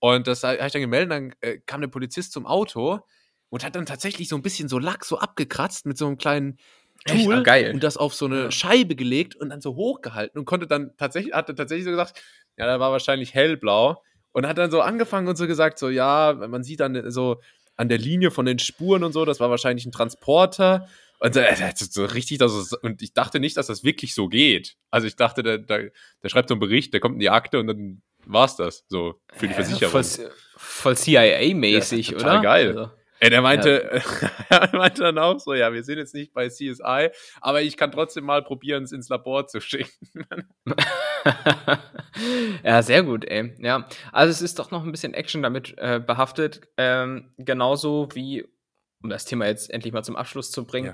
Und 0.00 0.26
das 0.26 0.44
habe 0.44 0.58
ich 0.62 0.72
dann 0.72 0.82
gemeldet, 0.82 1.10
dann 1.10 1.34
äh, 1.40 1.60
kam 1.64 1.80
der 1.80 1.88
Polizist 1.88 2.32
zum 2.32 2.44
Auto 2.44 3.00
und 3.48 3.64
hat 3.64 3.74
dann 3.74 3.86
tatsächlich 3.86 4.28
so 4.28 4.36
ein 4.36 4.42
bisschen 4.42 4.68
so 4.68 4.78
Lack 4.78 5.02
so 5.02 5.16
abgekratzt 5.16 5.86
mit 5.86 5.96
so 5.96 6.06
einem 6.08 6.18
kleinen 6.18 6.58
Tool 7.06 7.36
Echt? 7.36 7.44
geil. 7.44 7.70
und 7.72 7.82
das 7.82 7.96
auf 7.96 8.12
so 8.12 8.26
eine 8.26 8.42
ja. 8.42 8.50
Scheibe 8.50 8.96
gelegt 8.96 9.34
und 9.34 9.48
dann 9.48 9.62
so 9.62 9.76
hochgehalten 9.76 10.38
und 10.38 10.44
konnte 10.44 10.66
dann 10.66 10.94
tatsächlich, 10.98 11.32
hat 11.32 11.46
tatsächlich 11.46 11.86
so 11.86 11.90
gesagt, 11.90 12.22
ja, 12.58 12.66
da 12.66 12.78
war 12.80 12.92
wahrscheinlich 12.92 13.32
hellblau 13.32 14.02
und 14.32 14.46
hat 14.46 14.58
dann 14.58 14.70
so 14.70 14.82
angefangen 14.82 15.26
und 15.26 15.36
so 15.36 15.46
gesagt, 15.46 15.78
so, 15.78 15.88
ja, 15.88 16.34
man 16.34 16.62
sieht 16.62 16.80
dann 16.80 17.10
so, 17.10 17.40
an 17.82 17.88
der 17.88 17.98
Linie 17.98 18.30
von 18.30 18.46
den 18.46 18.58
Spuren 18.58 19.02
und 19.02 19.12
so. 19.12 19.24
Das 19.24 19.40
war 19.40 19.50
wahrscheinlich 19.50 19.84
ein 19.84 19.92
Transporter. 19.92 20.88
Und 21.18 21.36
äh, 21.36 21.72
so 21.76 22.04
richtig, 22.04 22.38
das 22.38 22.72
und 22.72 23.02
ich 23.02 23.12
dachte 23.12 23.40
nicht, 23.40 23.56
dass 23.56 23.66
das 23.66 23.84
wirklich 23.84 24.14
so 24.14 24.28
geht. 24.28 24.76
Also 24.90 25.06
ich 25.06 25.16
dachte, 25.16 25.42
der, 25.42 25.58
der, 25.58 25.90
der 26.22 26.28
schreibt 26.28 26.48
so 26.48 26.54
einen 26.54 26.60
Bericht, 26.60 26.92
der 26.92 27.00
kommt 27.00 27.14
in 27.14 27.20
die 27.20 27.30
Akte 27.30 27.60
und 27.60 27.66
dann 27.66 28.02
war's 28.24 28.56
das. 28.56 28.84
So 28.88 29.20
für 29.34 29.48
die 29.48 29.54
Versicherung. 29.54 29.90
Voll, 29.90 30.30
voll 30.56 30.96
CIA-mäßig, 30.96 32.10
ja, 32.10 32.16
oder? 32.16 32.40
geil. 32.40 32.78
Also. 32.78 32.90
Ey, 33.22 33.30
der 33.30 33.40
meinte, 33.40 34.02
ja. 34.50 34.58
er 34.72 34.76
meinte 34.76 35.02
dann 35.02 35.16
auch 35.16 35.38
so, 35.38 35.54
ja, 35.54 35.72
wir 35.72 35.84
sind 35.84 35.98
jetzt 35.98 36.12
nicht 36.12 36.32
bei 36.34 36.48
CSI, 36.48 37.10
aber 37.40 37.62
ich 37.62 37.76
kann 37.76 37.92
trotzdem 37.92 38.24
mal 38.24 38.42
probieren, 38.42 38.82
es 38.82 38.90
ins 38.90 39.08
Labor 39.08 39.46
zu 39.46 39.60
schicken. 39.60 40.26
ja, 42.64 42.82
sehr 42.82 43.04
gut, 43.04 43.24
ey. 43.24 43.54
Ja, 43.58 43.86
also 44.10 44.32
es 44.32 44.42
ist 44.42 44.58
doch 44.58 44.72
noch 44.72 44.82
ein 44.82 44.90
bisschen 44.90 45.14
Action 45.14 45.40
damit 45.40 45.72
äh, 45.78 46.00
behaftet, 46.04 46.62
ähm, 46.76 47.32
genauso 47.38 48.08
wie, 48.12 48.44
um 49.04 49.08
das 49.08 49.24
Thema 49.24 49.46
jetzt 49.46 49.70
endlich 49.70 49.92
mal 49.92 50.02
zum 50.02 50.16
Abschluss 50.16 50.50
zu 50.50 50.64
bringen, 50.66 50.92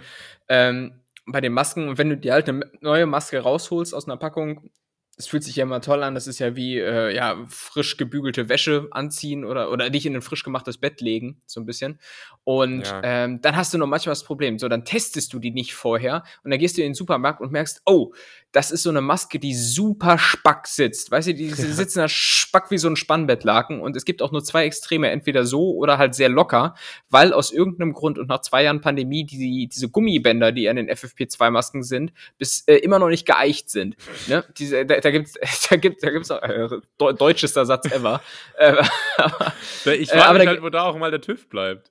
ja. 0.51 0.69
ähm, 0.69 1.01
bei 1.25 1.41
den 1.41 1.55
Masken, 1.55 1.97
wenn 1.97 2.11
du 2.11 2.19
dir 2.19 2.35
halt 2.35 2.47
eine 2.51 2.71
neue 2.83 3.07
Maske 3.07 3.39
rausholst 3.39 3.95
aus 3.95 4.05
einer 4.05 4.19
Packung, 4.19 4.71
es 5.19 5.27
fühlt 5.27 5.43
sich 5.43 5.57
ja 5.57 5.65
immer 5.65 5.81
toll 5.81 6.05
an. 6.05 6.15
Das 6.15 6.29
ist 6.29 6.39
ja 6.39 6.55
wie 6.55 6.79
äh, 6.79 7.15
ja 7.15 7.45
frisch 7.49 7.97
gebügelte 7.97 8.49
Wäsche 8.49 8.87
anziehen 8.93 9.45
oder 9.45 9.73
oder 9.73 9.91
dich 9.91 10.07
in 10.07 10.15
ein 10.15 10.23
frisch 10.23 10.45
gemachtes 10.45 10.79
Bett 10.79 11.01
legen, 11.01 11.43
so 11.45 11.61
ein 11.61 11.67
bisschen. 11.67 11.99
Und 12.45 12.87
ja. 12.87 13.01
ähm, 13.03 13.41
dann 13.43 13.57
hast 13.57 13.75
du 13.75 13.79
noch 13.79 13.89
manchmal 13.89 14.13
das 14.13 14.23
Problem. 14.23 14.61
So, 14.61 14.69
dann 14.69 14.85
testest 14.85 15.33
du 15.33 15.41
die 15.41 15.51
nicht 15.51 15.75
vorher 15.75 16.23
und 16.45 16.53
dann 16.53 16.61
gehst 16.61 16.79
du 16.79 16.83
in 16.83 16.91
den 16.91 16.95
Supermarkt 16.95 17.41
und 17.41 17.51
merkst, 17.51 17.83
oh, 17.85 18.13
das 18.53 18.71
ist 18.71 18.83
so 18.83 18.91
eine 18.91 19.03
Maske, 19.03 19.39
die 19.39 19.55
super 19.55 20.19
spack 20.19 20.67
sitzt. 20.67 21.11
Weißt 21.11 21.29
du, 21.29 21.35
die, 21.35 21.49
die 21.49 21.53
sitzen 21.53 21.99
da 21.99 22.09
spack 22.09 22.71
wie 22.71 22.79
so 22.79 22.89
ein 22.89 22.97
Spannbettlaken 22.97 23.81
und 23.81 23.95
es 23.95 24.05
gibt 24.05 24.23
auch 24.23 24.33
nur 24.33 24.43
zwei 24.43 24.65
Extreme, 24.65 25.11
entweder 25.11 25.45
so 25.45 25.75
oder 25.75 25.99
halt 25.99 26.15
sehr 26.15 26.31
locker, 26.31 26.75
weil 27.11 27.33
aus 27.33 27.53
irgendeinem 27.53 27.93
Grund 27.93 28.19
und 28.19 28.29
nach 28.29 28.41
zwei 28.41 28.65
Jahren 28.65 28.81
Pandemie 28.81 29.25
die, 29.25 29.69
diese 29.69 29.91
Gummibänder, 29.91 30.53
die 30.53 30.69
an 30.69 30.77
den 30.77 30.89
FFP2-Masken 30.89 31.83
sind, 31.83 32.13
bis 32.39 32.63
äh, 32.67 32.77
immer 32.77 32.99
noch 32.99 33.09
nicht 33.09 33.27
geeicht 33.27 33.69
sind. 33.69 33.97
Ne? 34.29 34.45
Diese, 34.57 34.87
da, 34.87 34.99
da 35.01 35.11
gibt's, 35.11 35.35
da 35.71 35.77
gibt, 35.77 36.03
da 36.03 36.11
gibt's 36.11 36.31
auch, 36.31 36.43
äh, 36.43 36.69
deutschester 36.99 37.67
Satz 37.67 37.91
ever. 37.93 38.23
äh, 38.59 38.75
ich 39.95 40.11
frage 40.11 40.37
äh, 40.37 40.39
mich 40.39 40.49
halt, 40.49 40.63
wo 40.63 40.71
da 40.71 40.85
auch 40.85 40.97
mal 40.97 41.11
der 41.11 41.21
TÜV 41.21 41.49
bleibt 41.49 41.91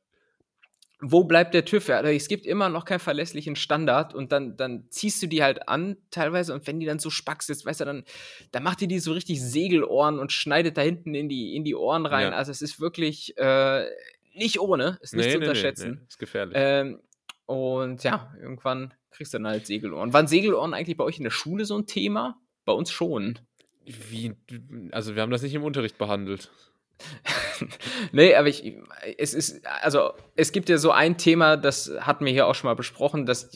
wo 0.99 1.25
bleibt 1.25 1.53
der 1.53 1.63
TÜV? 1.63 1.89
Ja, 1.89 2.01
es 2.01 2.27
gibt 2.27 2.45
immer 2.45 2.69
noch 2.69 2.85
keinen 2.85 2.99
verlässlichen 2.99 3.55
Standard 3.55 4.15
und 4.15 4.31
dann, 4.31 4.57
dann 4.57 4.87
ziehst 4.89 5.21
du 5.21 5.27
die 5.27 5.43
halt 5.43 5.67
an 5.69 5.97
teilweise 6.09 6.53
und 6.53 6.65
wenn 6.65 6.79
die 6.79 6.87
dann 6.87 6.99
so 6.99 7.09
spack 7.09 7.43
sitzt, 7.43 7.65
weißt 7.65 7.81
du, 7.81 7.85
dann, 7.85 8.03
dann 8.51 8.63
macht 8.63 8.81
die 8.81 8.87
die 8.87 8.99
so 8.99 9.11
richtig 9.13 9.41
Segelohren 9.41 10.17
und 10.17 10.31
schneidet 10.31 10.77
da 10.77 10.81
hinten 10.81 11.13
in 11.13 11.29
die, 11.29 11.55
in 11.55 11.63
die 11.63 11.75
Ohren 11.75 12.05
rein. 12.05 12.31
Ja. 12.31 12.37
Also 12.37 12.51
es 12.51 12.61
ist 12.61 12.79
wirklich 12.79 13.37
äh, 13.37 13.85
nicht 14.33 14.59
ohne, 14.59 14.97
ist 15.01 15.13
nicht 15.13 15.27
nee, 15.27 15.31
zu 15.33 15.37
unterschätzen. 15.39 15.91
Nee, 15.91 15.97
nee, 15.97 16.05
ist 16.07 16.19
gefährlich. 16.19 16.55
Ähm, 16.59 16.99
und 17.45 18.03
ja, 18.03 18.33
irgendwann 18.41 18.93
kriegst 19.11 19.33
du 19.33 19.37
dann 19.37 19.47
halt 19.47 19.67
Segelohren. 19.67 20.13
Waren 20.13 20.27
Segelohren 20.27 20.73
eigentlich 20.73 20.97
bei 20.97 21.03
euch 21.03 21.17
in 21.17 21.23
der 21.23 21.31
Schule 21.31 21.65
so 21.65 21.77
ein 21.77 21.85
Thema? 21.85 22.39
Bei 22.65 22.73
uns 22.73 22.91
schon. 22.91 23.39
Wie, 23.85 24.33
also 24.91 25.15
wir 25.15 25.21
haben 25.21 25.31
das 25.31 25.43
nicht 25.43 25.53
im 25.53 25.63
Unterricht 25.63 25.97
behandelt. 25.97 26.51
nee, 28.11 28.35
aber 28.35 28.47
ich, 28.47 28.75
es 29.17 29.33
ist, 29.33 29.65
also 29.81 30.11
es 30.35 30.51
gibt 30.51 30.69
ja 30.69 30.77
so 30.77 30.91
ein 30.91 31.17
Thema, 31.17 31.57
das 31.57 31.91
hatten 31.99 32.25
wir 32.25 32.33
hier 32.33 32.47
auch 32.47 32.55
schon 32.55 32.69
mal 32.69 32.75
besprochen, 32.75 33.25
dass 33.25 33.51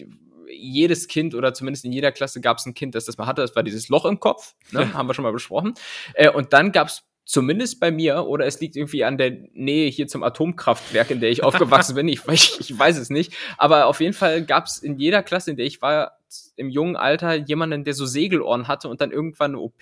jedes 0.48 1.08
Kind 1.08 1.34
oder 1.34 1.54
zumindest 1.54 1.86
in 1.86 1.92
jeder 1.92 2.12
Klasse 2.12 2.42
gab 2.42 2.58
es 2.58 2.66
ein 2.66 2.74
Kind, 2.74 2.96
das 2.96 3.06
das 3.06 3.18
mal 3.18 3.26
hatte, 3.26 3.42
das 3.42 3.56
war 3.56 3.64
dieses 3.64 3.90
Loch 3.90 4.06
im 4.06 4.20
Kopf, 4.20 4.56
ne? 4.72 4.94
haben 4.94 5.08
wir 5.08 5.14
schon 5.14 5.24
mal 5.24 5.32
besprochen. 5.32 5.74
Äh, 6.14 6.30
und 6.30 6.54
dann 6.54 6.72
gab 6.72 6.88
es 6.88 7.04
zumindest 7.32 7.80
bei 7.80 7.92
mir, 7.92 8.26
oder 8.28 8.46
es 8.46 8.60
liegt 8.60 8.76
irgendwie 8.76 9.06
an 9.06 9.18
der 9.18 9.32
Nähe 9.54 9.90
hier 9.90 10.08
zum 10.08 10.22
Atomkraftwerk, 10.22 11.12
in 11.12 11.22
der 11.22 11.30
ich 11.30 11.44
aufgewachsen 11.46 11.96
bin, 11.96 12.10
ich, 12.10 12.20
ich, 12.28 12.60
ich 12.60 12.78
weiß 12.78 12.98
es 12.98 13.10
nicht, 13.10 13.34
aber 13.58 13.86
auf 13.86 14.02
jeden 14.02 14.12
Fall 14.14 14.44
gab 14.44 14.66
es 14.66 14.80
in 14.80 15.00
jeder 15.00 15.24
Klasse, 15.24 15.52
in 15.52 15.58
der 15.58 15.66
ich 15.66 15.82
war, 15.82 16.18
im 16.58 16.70
jungen 16.70 16.98
Alter 16.98 17.36
jemanden, 17.36 17.86
der 17.86 17.94
so 17.94 18.06
Segelohren 18.06 18.68
hatte 18.68 18.90
und 18.90 19.00
dann 19.00 19.12
irgendwann 19.12 19.52
eine 19.52 19.60
OP 19.60 19.82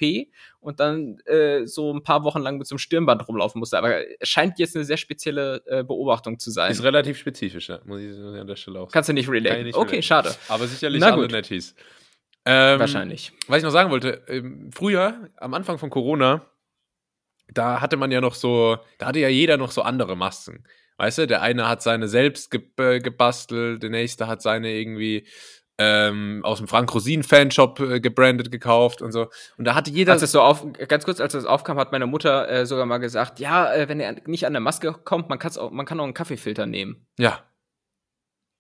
und 0.59 0.79
dann 0.79 1.19
äh, 1.25 1.65
so 1.65 1.91
ein 1.91 2.03
paar 2.03 2.23
Wochen 2.23 2.39
lang 2.39 2.59
mit 2.59 2.67
so 2.67 2.73
einem 2.73 2.79
Stirnband 2.79 3.27
rumlaufen 3.27 3.59
musste. 3.59 3.79
Aber 3.79 4.03
es 4.19 4.29
scheint 4.29 4.59
jetzt 4.59 4.75
eine 4.75 4.85
sehr 4.85 4.97
spezielle 4.97 5.63
äh, 5.65 5.83
Beobachtung 5.83 6.38
zu 6.38 6.51
sein. 6.51 6.71
Ist 6.71 6.83
relativ 6.83 7.17
spezifisch, 7.17 7.69
ja. 7.69 7.79
muss 7.85 7.99
ich 7.99 8.15
an 8.17 8.47
der 8.47 8.55
Stelle 8.55 8.79
auch 8.79 8.91
Kannst 8.91 9.09
du 9.09 9.13
nicht 9.13 9.29
relaten? 9.29 9.63
Nicht 9.63 9.75
okay, 9.75 10.01
relaten. 10.01 10.03
schade. 10.03 10.35
Aber 10.47 10.67
sicherlich 10.67 11.01
Na 11.01 11.13
alle 11.13 11.27
Netties. 11.27 11.75
Ähm, 12.45 12.79
Wahrscheinlich. 12.79 13.31
Was 13.47 13.57
ich 13.57 13.63
noch 13.63 13.71
sagen 13.71 13.91
wollte, 13.91 14.23
ähm, 14.27 14.69
früher, 14.73 15.29
am 15.38 15.53
Anfang 15.53 15.77
von 15.77 15.89
Corona, 15.89 16.45
da 17.53 17.81
hatte 17.81 17.97
man 17.97 18.12
ja 18.12 18.21
noch 18.21 18.35
so, 18.35 18.77
da 18.97 19.07
hatte 19.07 19.19
ja 19.19 19.29
jeder 19.29 19.57
noch 19.57 19.71
so 19.71 19.81
andere 19.81 20.15
Masken. 20.15 20.63
Weißt 20.97 21.17
du, 21.19 21.27
der 21.27 21.41
eine 21.41 21.67
hat 21.69 21.81
seine 21.81 22.07
selbst 22.07 22.51
ge 22.51 22.62
äh, 22.77 22.99
gebastelt, 22.99 23.81
der 23.83 23.89
nächste 23.89 24.27
hat 24.27 24.41
seine 24.41 24.71
irgendwie 24.71 25.25
ähm, 25.81 26.41
aus 26.43 26.57
dem 26.57 26.67
Frank 26.67 26.93
Rosin 26.93 27.23
Fanshop 27.23 27.79
äh, 27.79 27.99
gebrandet 28.01 28.51
gekauft 28.51 29.01
und 29.01 29.13
so. 29.13 29.29
Und 29.57 29.63
da 29.65 29.75
hatte 29.75 29.91
jeder. 29.91 30.12
Als 30.12 30.21
es 30.21 30.33
so 30.33 30.41
auf, 30.41 30.65
ganz 30.89 31.05
kurz, 31.05 31.21
als 31.21 31.31
das 31.31 31.45
aufkam, 31.45 31.77
hat 31.79 31.93
meine 31.93 32.05
Mutter 32.05 32.49
äh, 32.49 32.65
sogar 32.65 32.85
mal 32.85 32.97
gesagt, 32.97 33.39
ja, 33.39 33.73
äh, 33.73 33.88
wenn 33.88 34.01
er 34.01 34.17
nicht 34.25 34.45
an 34.45 34.51
der 34.51 34.59
Maske 34.59 34.91
kommt, 34.91 35.29
man, 35.29 35.39
kann's 35.39 35.57
auch, 35.57 35.71
man 35.71 35.85
kann 35.85 35.97
auch 36.01 36.03
einen 36.03 36.13
Kaffeefilter 36.13 36.65
nehmen. 36.65 37.07
Ja. 37.17 37.45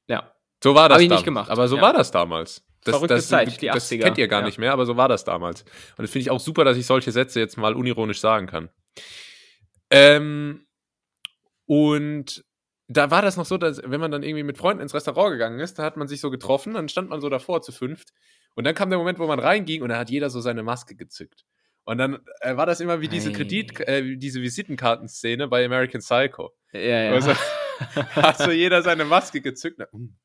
Ja. 0.07 0.31
So 0.63 0.75
war 0.75 0.87
das 0.87 0.95
Hab 0.95 1.01
ich 1.01 1.07
damals. 1.09 1.19
nicht 1.21 1.25
gemacht. 1.25 1.51
Aber 1.51 1.67
so 1.67 1.75
Ja. 1.75 1.81
war 1.81 1.93
das 1.93 2.11
damals. 2.11 2.63
Das, 2.85 2.95
Verrückte 2.95 3.15
das, 3.15 3.27
Zeit, 3.27 3.61
die 3.61 3.67
das 3.67 3.91
80er. 3.91 4.03
kennt 4.03 4.17
ihr 4.17 4.29
gar 4.29 4.39
Ja. 4.39 4.45
nicht 4.45 4.57
mehr, 4.57 4.71
aber 4.71 4.85
so 4.85 4.95
war 4.95 5.09
das 5.09 5.25
damals. 5.25 5.63
Und 5.63 6.03
das 6.03 6.11
finde 6.11 6.21
ich 6.21 6.31
auch 6.31 6.39
super, 6.39 6.63
dass 6.63 6.77
ich 6.77 6.85
solche 6.85 7.11
Sätze 7.11 7.41
jetzt 7.41 7.57
mal 7.57 7.75
unironisch 7.75 8.21
sagen 8.21 8.47
kann. 8.47 8.69
Ähm, 9.89 10.65
und 11.65 12.43
da 12.87 13.11
war 13.11 13.21
das 13.21 13.37
noch 13.37 13.45
so, 13.45 13.57
dass 13.57 13.81
wenn 13.85 13.99
man 13.99 14.11
dann 14.11 14.23
irgendwie 14.23 14.43
mit 14.43 14.57
Freunden 14.57 14.81
ins 14.81 14.93
Restaurant 14.95 15.31
gegangen 15.31 15.59
ist, 15.59 15.77
da 15.77 15.83
hat 15.83 15.97
man 15.97 16.07
sich 16.07 16.21
so 16.21 16.31
getroffen, 16.31 16.73
dann 16.73 16.89
stand 16.89 17.09
man 17.09 17.21
so 17.21 17.29
davor 17.29 17.61
zu 17.61 17.71
fünft. 17.71 18.13
Und 18.55 18.65
dann 18.65 18.73
kam 18.73 18.89
der 18.89 18.97
Moment, 18.97 19.19
wo 19.19 19.27
man 19.27 19.39
reinging 19.39 19.83
und 19.83 19.89
da 19.89 19.97
hat 19.97 20.09
jeder 20.09 20.29
so 20.29 20.41
seine 20.41 20.63
Maske 20.63 20.95
gezückt. 20.95 21.45
Und 21.85 21.97
dann 21.97 22.19
äh, 22.41 22.57
war 22.57 22.65
das 22.65 22.81
immer 22.81 23.01
wie 23.01 23.07
diese. 23.07 23.31
Kredit, 23.31 23.79
äh, 23.81 24.15
diese 24.17 24.41
Visitenkartenszene 24.41 25.47
bei 25.47 25.65
American 25.65 26.01
Psycho. 26.01 26.51
Ja, 26.71 26.79
ja. 26.79 27.11
Also, 27.13 27.33
hat 27.95 28.37
so 28.37 28.51
jeder 28.51 28.81
seine 28.81 29.05
Maske 29.05 29.41
gezückt. 29.41 29.79
Na, 29.79 29.87
mm, 29.91 30.15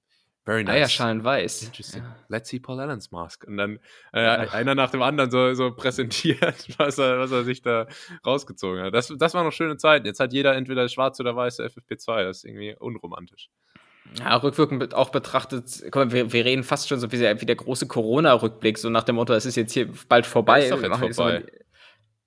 very 0.44 0.64
nice. 0.64 0.74
Eierschalen 0.74 1.24
weiß. 1.24 1.62
Interesting. 1.64 2.02
Ja. 2.02 2.16
Let's 2.28 2.48
see 2.50 2.58
Paul 2.58 2.80
Allen's 2.80 3.10
Mask. 3.10 3.44
Und 3.46 3.56
dann 3.56 3.78
äh, 4.12 4.20
einer 4.20 4.74
nach 4.74 4.90
dem 4.90 5.02
anderen 5.02 5.30
so, 5.30 5.54
so 5.54 5.70
präsentiert, 5.74 6.66
was 6.78 6.98
er, 6.98 7.18
was 7.18 7.32
er 7.32 7.44
sich 7.44 7.62
da 7.62 7.86
rausgezogen 8.26 8.82
hat. 8.82 8.94
Das, 8.94 9.12
das 9.16 9.34
waren 9.34 9.46
noch 9.46 9.52
schöne 9.52 9.76
Zeiten. 9.76 10.06
Jetzt 10.06 10.20
hat 10.20 10.32
jeder 10.32 10.54
entweder 10.54 10.88
schwarz 10.88 11.18
oder 11.20 11.34
weiße 11.34 11.64
FFP2. 11.64 12.24
Das 12.24 12.38
ist 12.38 12.44
irgendwie 12.44 12.74
unromantisch. 12.78 13.48
Ja, 14.18 14.36
rückwirkend 14.36 14.94
auch 14.94 15.08
betrachtet, 15.08 15.82
guck 15.84 15.96
mal, 15.96 16.12
wir, 16.12 16.32
wir 16.32 16.44
reden 16.44 16.62
fast 16.62 16.88
schon 16.88 17.00
so 17.00 17.10
wie 17.10 17.16
der, 17.18 17.34
große 17.34 17.86
Corona-Rückblick, 17.88 18.76
so 18.78 18.90
nach 18.90 19.04
dem 19.04 19.16
Motto, 19.16 19.32
es 19.32 19.46
ist 19.46 19.56
jetzt 19.56 19.72
hier 19.72 19.88
bald 20.08 20.26
vorbei. 20.26 20.58
Ja, 20.58 20.64
ist 20.66 20.70
doch 20.72 20.82
jetzt 20.82 21.16
vorbei. 21.16 21.40
mal- 21.40 21.46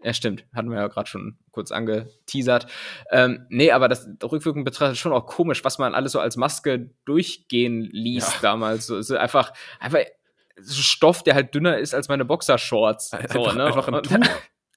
Ja, 0.03 0.13
stimmt. 0.13 0.45
Hatten 0.53 0.69
wir 0.69 0.77
ja 0.77 0.87
gerade 0.87 1.09
schon 1.09 1.37
kurz 1.51 1.71
angeteasert. 1.71 2.67
Ähm, 3.11 3.45
nee, 3.49 3.71
aber 3.71 3.87
das 3.87 4.07
rückwirkend 4.23 4.63
betrachtet 4.63 4.97
schon 4.97 5.11
auch 5.11 5.25
komisch, 5.25 5.63
was 5.63 5.79
man 5.79 5.95
alles 5.95 6.11
so 6.11 6.19
als 6.19 6.37
Maske 6.37 6.91
durchgehen 7.05 7.81
ließ 7.91 8.33
Ja. 8.35 8.39
damals. 8.41 8.85
So, 8.85 9.01
so 9.01 9.17
einfach, 9.17 9.53
einfach 9.79 10.01
so 10.59 10.81
Stoff, 10.81 11.23
der 11.23 11.33
halt 11.33 11.53
dünner 11.55 11.77
ist 11.79 11.95
als 11.95 12.09
meine 12.09 12.25
Boxershorts. 12.25 13.09
So, 13.09 13.17
Einfach- 13.17 13.55
ne? 13.55 13.65
einfach 13.65 13.87
ein 13.87 14.03
Tuch. 14.03 14.11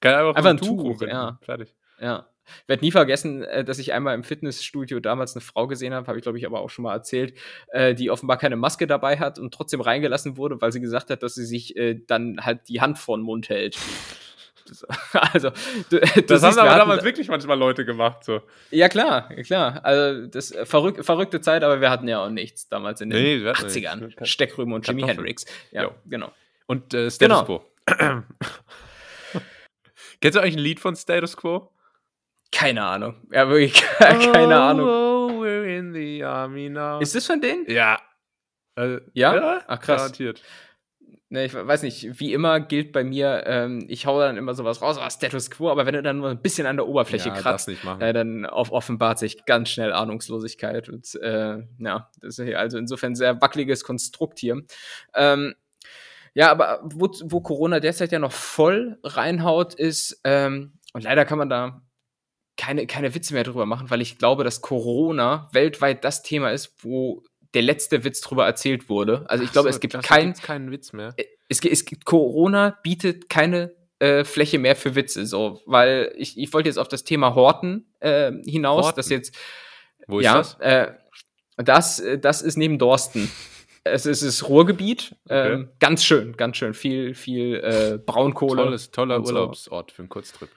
Kann 0.01 0.15
einfach, 0.15 0.35
Einfach 0.35 0.49
ein 0.49 0.57
Tuch, 0.57 0.83
umbinden. 0.83 1.09
ja. 1.09 1.37
Fertig. 1.43 1.75
Ja. 1.99 2.27
Ich 2.63 2.67
werde 2.67 2.83
nie 2.83 2.91
vergessen, 2.91 3.43
äh, 3.43 3.63
dass 3.63 3.77
ich 3.77 3.93
einmal 3.93 4.15
im 4.15 4.23
Fitnessstudio 4.23 4.99
damals 4.99 5.35
eine 5.35 5.41
Frau 5.41 5.67
gesehen 5.67 5.93
habe, 5.93 6.07
habe 6.07 6.17
ich 6.17 6.23
glaube 6.23 6.39
ich 6.39 6.45
aber 6.47 6.59
auch 6.61 6.69
schon 6.71 6.81
mal 6.83 6.93
erzählt, 6.93 7.37
äh, 7.69 7.93
die 7.93 8.09
offenbar 8.09 8.37
keine 8.37 8.55
Maske 8.55 8.87
dabei 8.87 9.19
hat 9.19 9.37
und 9.37 9.53
trotzdem 9.53 9.79
reingelassen 9.79 10.35
wurde, 10.37 10.59
weil 10.59 10.71
sie 10.71 10.81
gesagt 10.81 11.11
hat, 11.11 11.21
dass 11.21 11.35
sie 11.35 11.45
sich 11.45 11.77
äh, 11.77 12.01
dann 12.07 12.37
halt 12.43 12.67
die 12.67 12.81
Hand 12.81 12.97
vor 12.97 13.15
den 13.17 13.23
Mund 13.23 13.47
hält. 13.49 13.77
Das- 14.67 14.85
Also, 15.33 15.49
du, 15.89 15.99
Das 15.99 16.09
siehst, 16.11 16.43
haben 16.43 16.55
wir 16.55 16.61
aber 16.61 16.69
hatten- 16.69 16.79
damals 16.79 17.03
wirklich 17.03 17.27
manchmal 17.27 17.57
Leute 17.57 17.85
gemacht. 17.85 18.23
So. 18.23 18.41
Ja, 18.69 18.89
klar, 18.89 19.29
klar. 19.43 19.79
Also, 19.83 20.27
das 20.27 20.51
äh, 20.51 20.65
verrück, 20.65 21.03
verrückte 21.05 21.41
Zeit, 21.41 21.63
aber 21.63 21.81
wir 21.81 21.89
hatten 21.89 22.07
ja 22.07 22.23
auch 22.25 22.29
nichts 22.29 22.67
damals 22.69 23.01
in 23.01 23.09
den 23.09 23.21
Nee, 23.21 23.41
wir 23.41 23.49
hatten 23.53 23.65
80ern. 23.67 24.05
nichts. 24.05 24.29
Steckrüben 24.29 24.73
und 24.73 24.87
Jimi. 24.87 25.03
Hendrix. 25.03 25.45
Ja, 25.71 25.83
Jo. 25.83 25.95
genau. 26.05 26.31
Und 26.67 26.93
äh, 26.93 27.09
Status 27.11 27.17
Genau. 27.19 27.43
Quo. 27.45 27.65
Kennst 30.21 30.35
du 30.35 30.39
eigentlich 30.41 30.55
ein 30.55 30.59
Lied 30.59 30.79
von 30.79 30.95
Status 30.95 31.35
Quo? 31.35 31.71
Keine 32.51 32.83
Ahnung. 32.83 33.15
Ja, 33.31 33.47
wirklich 33.49 33.73
keine 33.97 34.29
oh, 34.47 34.61
Ahnung. 34.61 34.87
Oh, 34.87 35.43
we're 35.43 35.77
in 35.77 35.93
the 35.93 36.23
army 36.23 36.69
now. 36.69 36.99
Ist 36.99 37.15
das 37.15 37.25
von 37.25 37.41
denen? 37.41 37.65
ja. 37.69 37.99
Äh, 38.75 38.99
Ja? 39.13 39.61
Ach, 39.67 39.79
krass. 39.79 39.97
Garantiert. 40.01 40.41
Ne, 41.31 41.45
ich 41.45 41.53
weiß 41.53 41.83
nicht, 41.83 42.19
wie 42.19 42.33
immer 42.33 42.59
gilt 42.59 42.91
bei 42.91 43.05
mir, 43.05 43.43
ähm, 43.45 43.85
ich 43.87 44.05
hau 44.05 44.19
dann 44.19 44.35
immer 44.35 44.53
sowas 44.53 44.81
raus, 44.81 44.97
ah, 44.99 45.09
Status 45.09 45.49
Quo, 45.49 45.71
aber 45.71 45.85
wenn 45.85 45.93
du 45.93 46.03
dann 46.03 46.17
nur 46.17 46.27
ein 46.27 46.41
bisschen 46.41 46.67
an 46.67 46.75
der 46.75 46.85
Oberfläche 46.85 47.29
ja, 47.29 47.35
kratzt, 47.35 47.69
äh, 47.69 48.11
dann 48.11 48.45
offenbart 48.45 49.17
sich 49.17 49.45
ganz 49.45 49.69
schnell 49.69 49.93
Ahnungslosigkeit. 49.93 50.89
Und 50.89 51.15
äh, 51.21 51.59
ja, 51.79 52.09
das 52.19 52.37
ist 52.37 52.43
hier 52.43 52.59
also 52.59 52.77
insofern 52.77 53.13
ein 53.13 53.15
sehr 53.15 53.39
wackeliges 53.41 53.85
Konstrukt 53.85 54.39
hier. 54.39 54.61
Ähm, 55.15 55.55
ja, 56.33 56.51
aber 56.51 56.81
wo, 56.83 57.09
wo 57.23 57.39
Corona 57.39 57.79
derzeit 57.79 58.11
ja 58.11 58.19
noch 58.19 58.33
voll 58.33 58.99
reinhaut, 59.01 59.73
ist, 59.73 60.19
ähm, 60.25 60.73
und 60.91 61.05
leider 61.05 61.23
kann 61.23 61.37
man 61.37 61.47
da 61.47 61.81
keine, 62.57 62.87
keine 62.87 63.15
Witze 63.15 63.33
mehr 63.33 63.45
drüber 63.45 63.65
machen, 63.65 63.89
weil 63.89 64.01
ich 64.01 64.17
glaube, 64.17 64.43
dass 64.43 64.59
Corona 64.59 65.47
weltweit 65.53 66.03
das 66.03 66.23
Thema 66.23 66.51
ist, 66.51 66.83
wo 66.83 67.23
der 67.53 67.61
letzte 67.63 68.03
Witz 68.03 68.21
drüber 68.21 68.45
erzählt 68.45 68.87
wurde. 68.89 69.25
Also 69.27 69.43
ich 69.43 69.49
Ach 69.49 69.53
glaube, 69.53 69.69
so, 69.69 69.75
es 69.75 69.79
gibt 69.79 70.01
kein, 70.03 70.33
keinen 70.33 70.71
Witz 70.71 70.93
mehr. 70.93 71.13
es, 71.49 71.59
gi- 71.61 71.69
es 71.69 71.85
gibt 71.85 72.05
Corona 72.05 72.77
bietet 72.83 73.29
keine 73.29 73.73
äh, 73.99 74.23
Fläche 74.23 74.57
mehr 74.57 74.75
für 74.75 74.95
Witze, 74.95 75.25
so, 75.25 75.61
weil 75.65 76.13
ich, 76.17 76.37
ich 76.37 76.51
wollte 76.53 76.69
jetzt 76.69 76.77
auf 76.77 76.87
das 76.87 77.03
Thema 77.03 77.35
Horten 77.35 77.93
äh, 77.99 78.31
hinaus, 78.45 78.85
Horten? 78.85 78.95
das 78.97 79.09
jetzt 79.09 79.35
Wo 80.07 80.19
ist 80.19 80.25
ja, 80.25 80.37
das? 80.37 80.57
Äh, 80.59 80.93
das, 81.57 81.99
äh, 81.99 82.17
das 82.19 82.41
ist 82.41 82.57
neben 82.57 82.79
Dorsten. 82.79 83.29
es 83.83 84.05
ist 84.05 84.23
das 84.23 84.47
Ruhrgebiet, 84.47 85.15
Okay. 85.25 85.53
ähm, 85.53 85.69
ganz 85.79 86.03
schön, 86.03 86.37
ganz 86.37 86.57
schön 86.57 86.73
viel, 86.73 87.13
viel 87.15 87.55
äh, 87.55 87.97
Braunkohle. 88.03 88.63
Tolles, 88.63 88.91
toller 88.91 89.17
so. 89.23 89.33
Urlaubsort 89.33 89.91
für 89.91 90.03
einen 90.03 90.09
Kurztrip. 90.09 90.49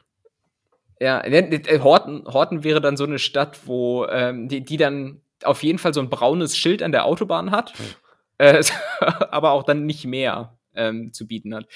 Ja, 1.00 1.28
ne, 1.28 1.42
ne, 1.42 1.82
Horten, 1.82 2.24
Horten 2.26 2.62
wäre 2.64 2.80
dann 2.80 2.96
so 2.96 3.04
eine 3.04 3.18
Stadt, 3.18 3.66
wo 3.66 4.06
ähm, 4.06 4.48
die, 4.48 4.64
die 4.64 4.76
dann 4.76 5.20
auf 5.44 5.62
jeden 5.62 5.78
Fall 5.78 5.94
so 5.94 6.00
ein 6.00 6.10
braunes 6.10 6.56
Schild 6.56 6.82
an 6.82 6.92
der 6.92 7.04
Autobahn 7.04 7.50
hat, 7.50 7.72
äh, 8.38 8.62
aber 9.00 9.52
auch 9.52 9.62
dann 9.62 9.86
nicht 9.86 10.04
mehr 10.06 10.56
ähm, 10.74 11.12
zu 11.12 11.26
bieten 11.26 11.54
hat. 11.54 11.66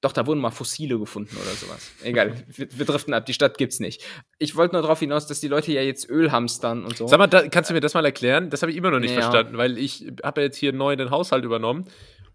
Doch, 0.00 0.12
da 0.12 0.26
wurden 0.28 0.38
mal 0.38 0.52
Fossile 0.52 0.96
gefunden 0.96 1.36
oder 1.36 1.50
sowas. 1.50 1.90
Egal, 2.04 2.44
wir, 2.48 2.68
wir 2.70 2.86
driften 2.86 3.14
ab, 3.14 3.26
die 3.26 3.34
Stadt 3.34 3.58
gibt's 3.58 3.80
nicht. 3.80 4.04
Ich 4.38 4.54
wollte 4.54 4.74
nur 4.74 4.82
darauf 4.82 5.00
hinaus, 5.00 5.26
dass 5.26 5.40
die 5.40 5.48
Leute 5.48 5.72
ja 5.72 5.82
jetzt 5.82 6.08
Öl 6.08 6.30
hamstern 6.30 6.84
und 6.84 6.96
so. 6.96 7.08
Sag 7.08 7.18
mal, 7.18 7.26
da, 7.26 7.48
kannst 7.48 7.70
du 7.70 7.74
mir 7.74 7.80
das 7.80 7.94
mal 7.94 8.04
erklären? 8.04 8.48
Das 8.50 8.62
habe 8.62 8.70
ich 8.70 8.78
immer 8.78 8.92
noch 8.92 9.00
nicht 9.00 9.14
Ja. 9.14 9.22
verstanden, 9.22 9.58
weil 9.58 9.76
ich 9.76 10.06
habe 10.22 10.40
ja 10.40 10.46
jetzt 10.46 10.56
hier 10.56 10.72
neu 10.72 10.94
den 10.94 11.10
Haushalt 11.10 11.44
übernommen 11.44 11.86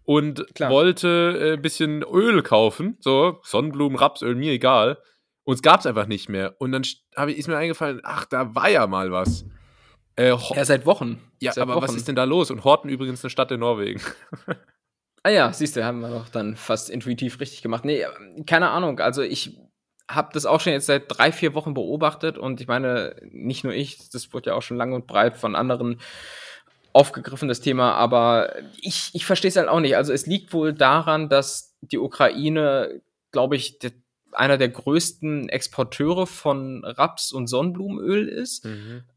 und 0.04 0.46
Klar. 0.54 0.70
wollte 0.70 1.38
ein 1.40 1.54
äh, 1.54 1.56
bisschen 1.56 2.02
Öl 2.02 2.42
kaufen, 2.42 2.98
so 3.00 3.40
Sonnenblumen, 3.42 3.98
Rapsöl, 3.98 4.34
mir 4.34 4.52
egal. 4.52 4.98
Und 5.44 5.54
es 5.54 5.62
gab 5.62 5.80
es 5.80 5.86
einfach 5.86 6.06
nicht 6.06 6.28
mehr. 6.28 6.56
Und 6.58 6.72
dann 6.72 6.82
ich, 6.82 7.02
ist 7.38 7.48
mir 7.48 7.56
eingefallen, 7.56 8.00
ach, 8.02 8.26
da 8.26 8.54
war 8.54 8.68
ja 8.68 8.86
mal 8.86 9.10
was. 9.10 9.46
Äh, 10.16 10.30
ja, 10.30 10.64
seit 10.64 10.86
Wochen. 10.86 11.20
ja, 11.40 11.52
seit 11.52 11.62
aber 11.62 11.76
was 11.76 11.90
Wochen. 11.90 11.96
ist 11.96 12.08
denn 12.08 12.14
da 12.14 12.24
los? 12.24 12.50
Und 12.50 12.64
Horten 12.64 12.88
übrigens 12.88 13.24
eine 13.24 13.30
Stadt 13.30 13.50
in 13.50 13.60
Norwegen. 13.60 14.00
Ah 15.26 15.30
ja, 15.30 15.50
siehst 15.54 15.74
du, 15.74 15.82
haben 15.82 16.00
wir 16.00 16.10
doch 16.10 16.28
dann 16.28 16.54
fast 16.54 16.90
intuitiv 16.90 17.40
richtig 17.40 17.62
gemacht. 17.62 17.86
Nee, 17.86 18.04
keine 18.44 18.68
Ahnung. 18.68 19.00
Also 19.00 19.22
ich 19.22 19.56
habe 20.06 20.28
das 20.34 20.44
auch 20.44 20.60
schon 20.60 20.74
jetzt 20.74 20.84
seit 20.84 21.04
drei, 21.08 21.32
vier 21.32 21.54
Wochen 21.54 21.72
beobachtet 21.72 22.36
und 22.36 22.60
ich 22.60 22.66
meine, 22.66 23.16
nicht 23.30 23.64
nur 23.64 23.72
ich, 23.72 24.10
das 24.10 24.34
wurde 24.34 24.50
ja 24.50 24.56
auch 24.56 24.60
schon 24.60 24.76
lang 24.76 24.92
und 24.92 25.06
breit 25.06 25.38
von 25.38 25.56
anderen 25.56 25.98
aufgegriffen, 26.92 27.48
das 27.48 27.62
Thema, 27.62 27.94
aber 27.94 28.52
ich, 28.82 29.12
ich 29.14 29.24
verstehe 29.24 29.48
es 29.48 29.56
halt 29.56 29.68
auch 29.68 29.80
nicht. 29.80 29.96
Also 29.96 30.12
es 30.12 30.26
liegt 30.26 30.52
wohl 30.52 30.74
daran, 30.74 31.30
dass 31.30 31.74
die 31.80 31.98
Ukraine, 31.98 33.00
glaube 33.32 33.56
ich, 33.56 33.78
der, 33.78 33.92
einer 34.32 34.58
der 34.58 34.68
größten 34.68 35.48
Exporteure 35.48 36.26
von 36.26 36.84
Raps- 36.84 37.32
und 37.32 37.46
Sonnenblumenöl 37.46 38.28
ist. 38.28 38.68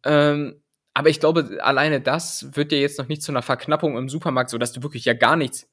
Ähm, 0.05 0.63
aber 0.97 1.09
ich 1.09 1.19
glaube, 1.19 1.59
alleine 1.61 2.01
das 2.01 2.55
wird 2.55 2.71
ja 2.71 2.79
jetzt 2.79 2.97
noch 2.97 3.07
nicht 3.07 3.21
zu 3.21 3.31
einer 3.31 3.43
Verknappung 3.43 3.95
im 3.99 4.09
Supermarkt, 4.09 4.49
sodass 4.49 4.71
du 4.71 4.81
wirklich 4.81 5.05
ja 5.05 5.13
gar 5.13 5.35
nichts 5.35 5.69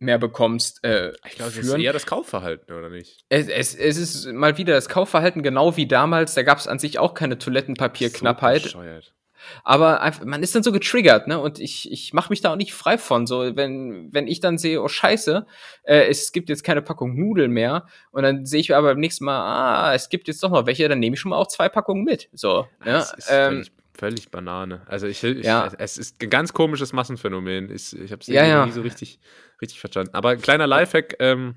mehr 0.00 0.18
bekommst. 0.18 0.82
Äh, 0.82 1.12
Ich 1.24 1.36
glaube, 1.36 1.52
das 1.54 1.64
ist 1.64 1.74
eher 1.74 1.92
das 1.92 2.06
Kaufverhalten, 2.06 2.74
oder 2.74 2.90
nicht? 2.90 3.24
Es, 3.28 3.46
es, 3.46 3.76
es 3.76 3.96
ist 3.96 4.26
mal 4.32 4.58
wieder 4.58 4.74
das 4.74 4.88
Kaufverhalten, 4.88 5.44
genau 5.44 5.76
wie 5.76 5.86
damals. 5.86 6.34
Da 6.34 6.42
gab 6.42 6.58
es 6.58 6.66
an 6.66 6.80
sich 6.80 6.98
auch 6.98 7.14
keine 7.14 7.38
Toilettenpapierknappheit. 7.38 8.62
So 8.62 8.64
bescheuert. 8.78 9.14
aber 9.62 10.00
einfach, 10.00 10.24
man 10.24 10.42
ist 10.42 10.56
dann 10.56 10.64
so 10.64 10.72
getriggert, 10.72 11.28
ne? 11.28 11.38
Und 11.38 11.60
ich, 11.60 11.92
ich 11.92 12.12
mache 12.12 12.30
mich 12.30 12.40
da 12.40 12.50
auch 12.50 12.56
nicht 12.56 12.74
frei 12.74 12.98
von. 12.98 13.28
So, 13.28 13.54
wenn, 13.54 14.12
wenn 14.12 14.26
ich 14.26 14.40
dann 14.40 14.58
sehe, 14.58 14.82
oh 14.82 14.88
Scheiße, 14.88 15.46
äh, 15.84 16.08
es 16.08 16.32
gibt 16.32 16.48
jetzt 16.48 16.64
keine 16.64 16.82
Packung 16.82 17.14
Nudeln 17.14 17.52
mehr, 17.52 17.86
und 18.10 18.24
dann 18.24 18.44
sehe 18.44 18.58
ich 18.58 18.74
aber 18.74 18.88
beim 18.88 18.98
nächsten 19.00 19.24
Mal, 19.24 19.38
ah, 19.38 19.94
es 19.94 20.08
gibt 20.08 20.26
jetzt 20.26 20.42
doch 20.42 20.50
noch 20.50 20.66
welche, 20.66 20.88
dann 20.88 20.98
nehme 20.98 21.14
ich 21.14 21.20
schon 21.20 21.30
mal 21.30 21.36
auch 21.36 21.46
zwei 21.46 21.68
Packungen 21.68 22.02
mit. 22.02 22.28
So, 22.32 22.66
ja. 22.84 22.92
Das 22.98 23.12
ist 23.14 23.28
ähm, 23.30 23.64
völlig, 23.96 24.30
Banane. 24.30 24.82
Also 24.86 25.06
ich, 25.06 25.22
ich 25.22 25.44
Ja. 25.44 25.70
es 25.78 25.98
ist 25.98 26.22
ein 26.22 26.30
ganz 26.30 26.52
komisches 26.52 26.92
Massenphänomen. 26.92 27.70
Ich, 27.70 27.96
ich 27.98 28.12
habe 28.12 28.20
es 28.20 28.26
Ja, 28.26 28.44
ja. 28.44 28.66
nie 28.66 28.72
so 28.72 28.82
richtig, 28.82 29.20
richtig 29.62 29.80
verstanden. 29.80 30.14
Aber 30.14 30.30
ein 30.30 30.40
kleiner 30.40 30.66
Lifehack 30.66 31.16
ähm, 31.20 31.56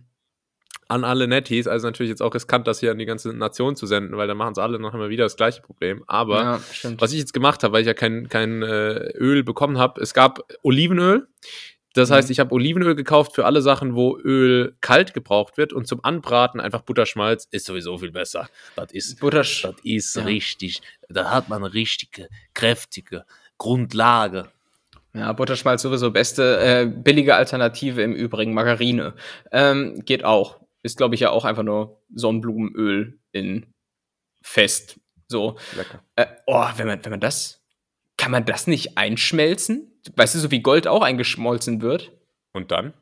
an 0.88 1.04
alle 1.04 1.28
Netties, 1.28 1.68
also 1.68 1.88
natürlich 1.88 2.10
jetzt 2.10 2.22
auch 2.22 2.34
riskant, 2.34 2.66
das 2.68 2.80
hier 2.80 2.92
an 2.92 2.98
die 2.98 3.06
ganze 3.06 3.34
Nation 3.34 3.76
zu 3.76 3.86
senden, 3.86 4.16
weil 4.16 4.28
dann 4.28 4.38
machen 4.38 4.54
es 4.54 4.58
alle 4.58 4.80
noch 4.80 4.94
immer 4.94 5.10
wieder 5.10 5.26
das 5.26 5.36
gleiche 5.36 5.62
Problem. 5.62 6.04
Aber 6.08 6.62
was 7.00 7.12
ich 7.12 7.20
jetzt 7.20 7.34
gemacht 7.34 7.64
habe, 7.64 7.74
weil 7.74 7.82
ich 7.82 7.88
ja 7.88 7.94
kein, 7.94 8.30
kein 8.30 8.62
äh, 8.64 9.12
Öl 9.18 9.44
bekommen 9.44 9.78
habe, 9.78 10.00
es 10.02 10.14
gab 10.14 10.42
Olivenöl. 10.64 11.28
Das 11.98 12.12
heißt, 12.12 12.30
ich 12.30 12.40
habe 12.40 12.54
Olivenöl 12.54 12.96
gekauft 12.96 13.34
für 13.34 13.46
alle 13.46 13.62
Sachen, 13.62 13.96
wo 13.96 14.18
Öl 14.18 14.78
kalt 14.82 15.14
gebraucht 15.14 15.58
wird 15.58 15.74
und 15.74 15.88
zum 15.88 16.04
Anbraten 16.04 16.60
einfach 16.60 16.82
Butterschmalz 16.82 17.48
ist 17.52 17.66
sowieso 17.66 17.98
viel 17.98 18.12
besser. 18.12 18.50
Das 18.76 18.92
ist, 18.92 19.20
Buttersch 19.20 19.64
das 19.64 19.76
ist 19.84 20.16
Ja. 20.16 20.24
richtig, 20.24 20.82
da 21.10 21.32
hat 21.32 21.50
man 21.50 21.64
eine 21.64 21.74
richtige, 21.74 22.28
kräftige 22.54 23.26
Grundlage. 23.58 24.50
Ja, 25.14 25.34
Butterschmalz 25.34 25.82
sowieso 25.82 26.12
beste, 26.12 26.60
äh, 26.60 26.86
billige 26.86 27.36
Alternative 27.36 28.04
im 28.04 28.14
Übrigen, 28.14 28.54
Margarine. 28.54 29.16
Ähm, 29.52 30.04
geht 30.06 30.24
auch. 30.24 30.60
Ist, 30.84 30.98
glaube 30.98 31.16
ich, 31.16 31.22
ja 31.22 31.32
auch 31.32 31.44
einfach 31.44 31.64
nur 31.64 32.00
Sonnenblumenöl 32.14 33.18
in 33.32 33.66
fest. 34.44 35.00
So. 35.28 35.58
Lecker. 35.76 36.04
Äh, 36.16 36.28
oh, 36.46 36.66
wenn 36.76 36.88
man, 36.88 37.04
wenn 37.04 37.12
man 37.12 37.20
das. 37.20 37.62
Kann 38.18 38.32
man 38.32 38.46
das 38.46 38.68
nicht 38.68 38.98
einschmelzen? 38.98 39.97
Weißt 40.16 40.36
du, 40.36 40.40
so 40.40 40.52
wie 40.52 40.62
Gold 40.62 40.88
auch 40.88 41.02
eingeschmolzen 41.02 41.82
wird? 41.82 42.12
Und 42.54 42.72
dann? 42.72 42.94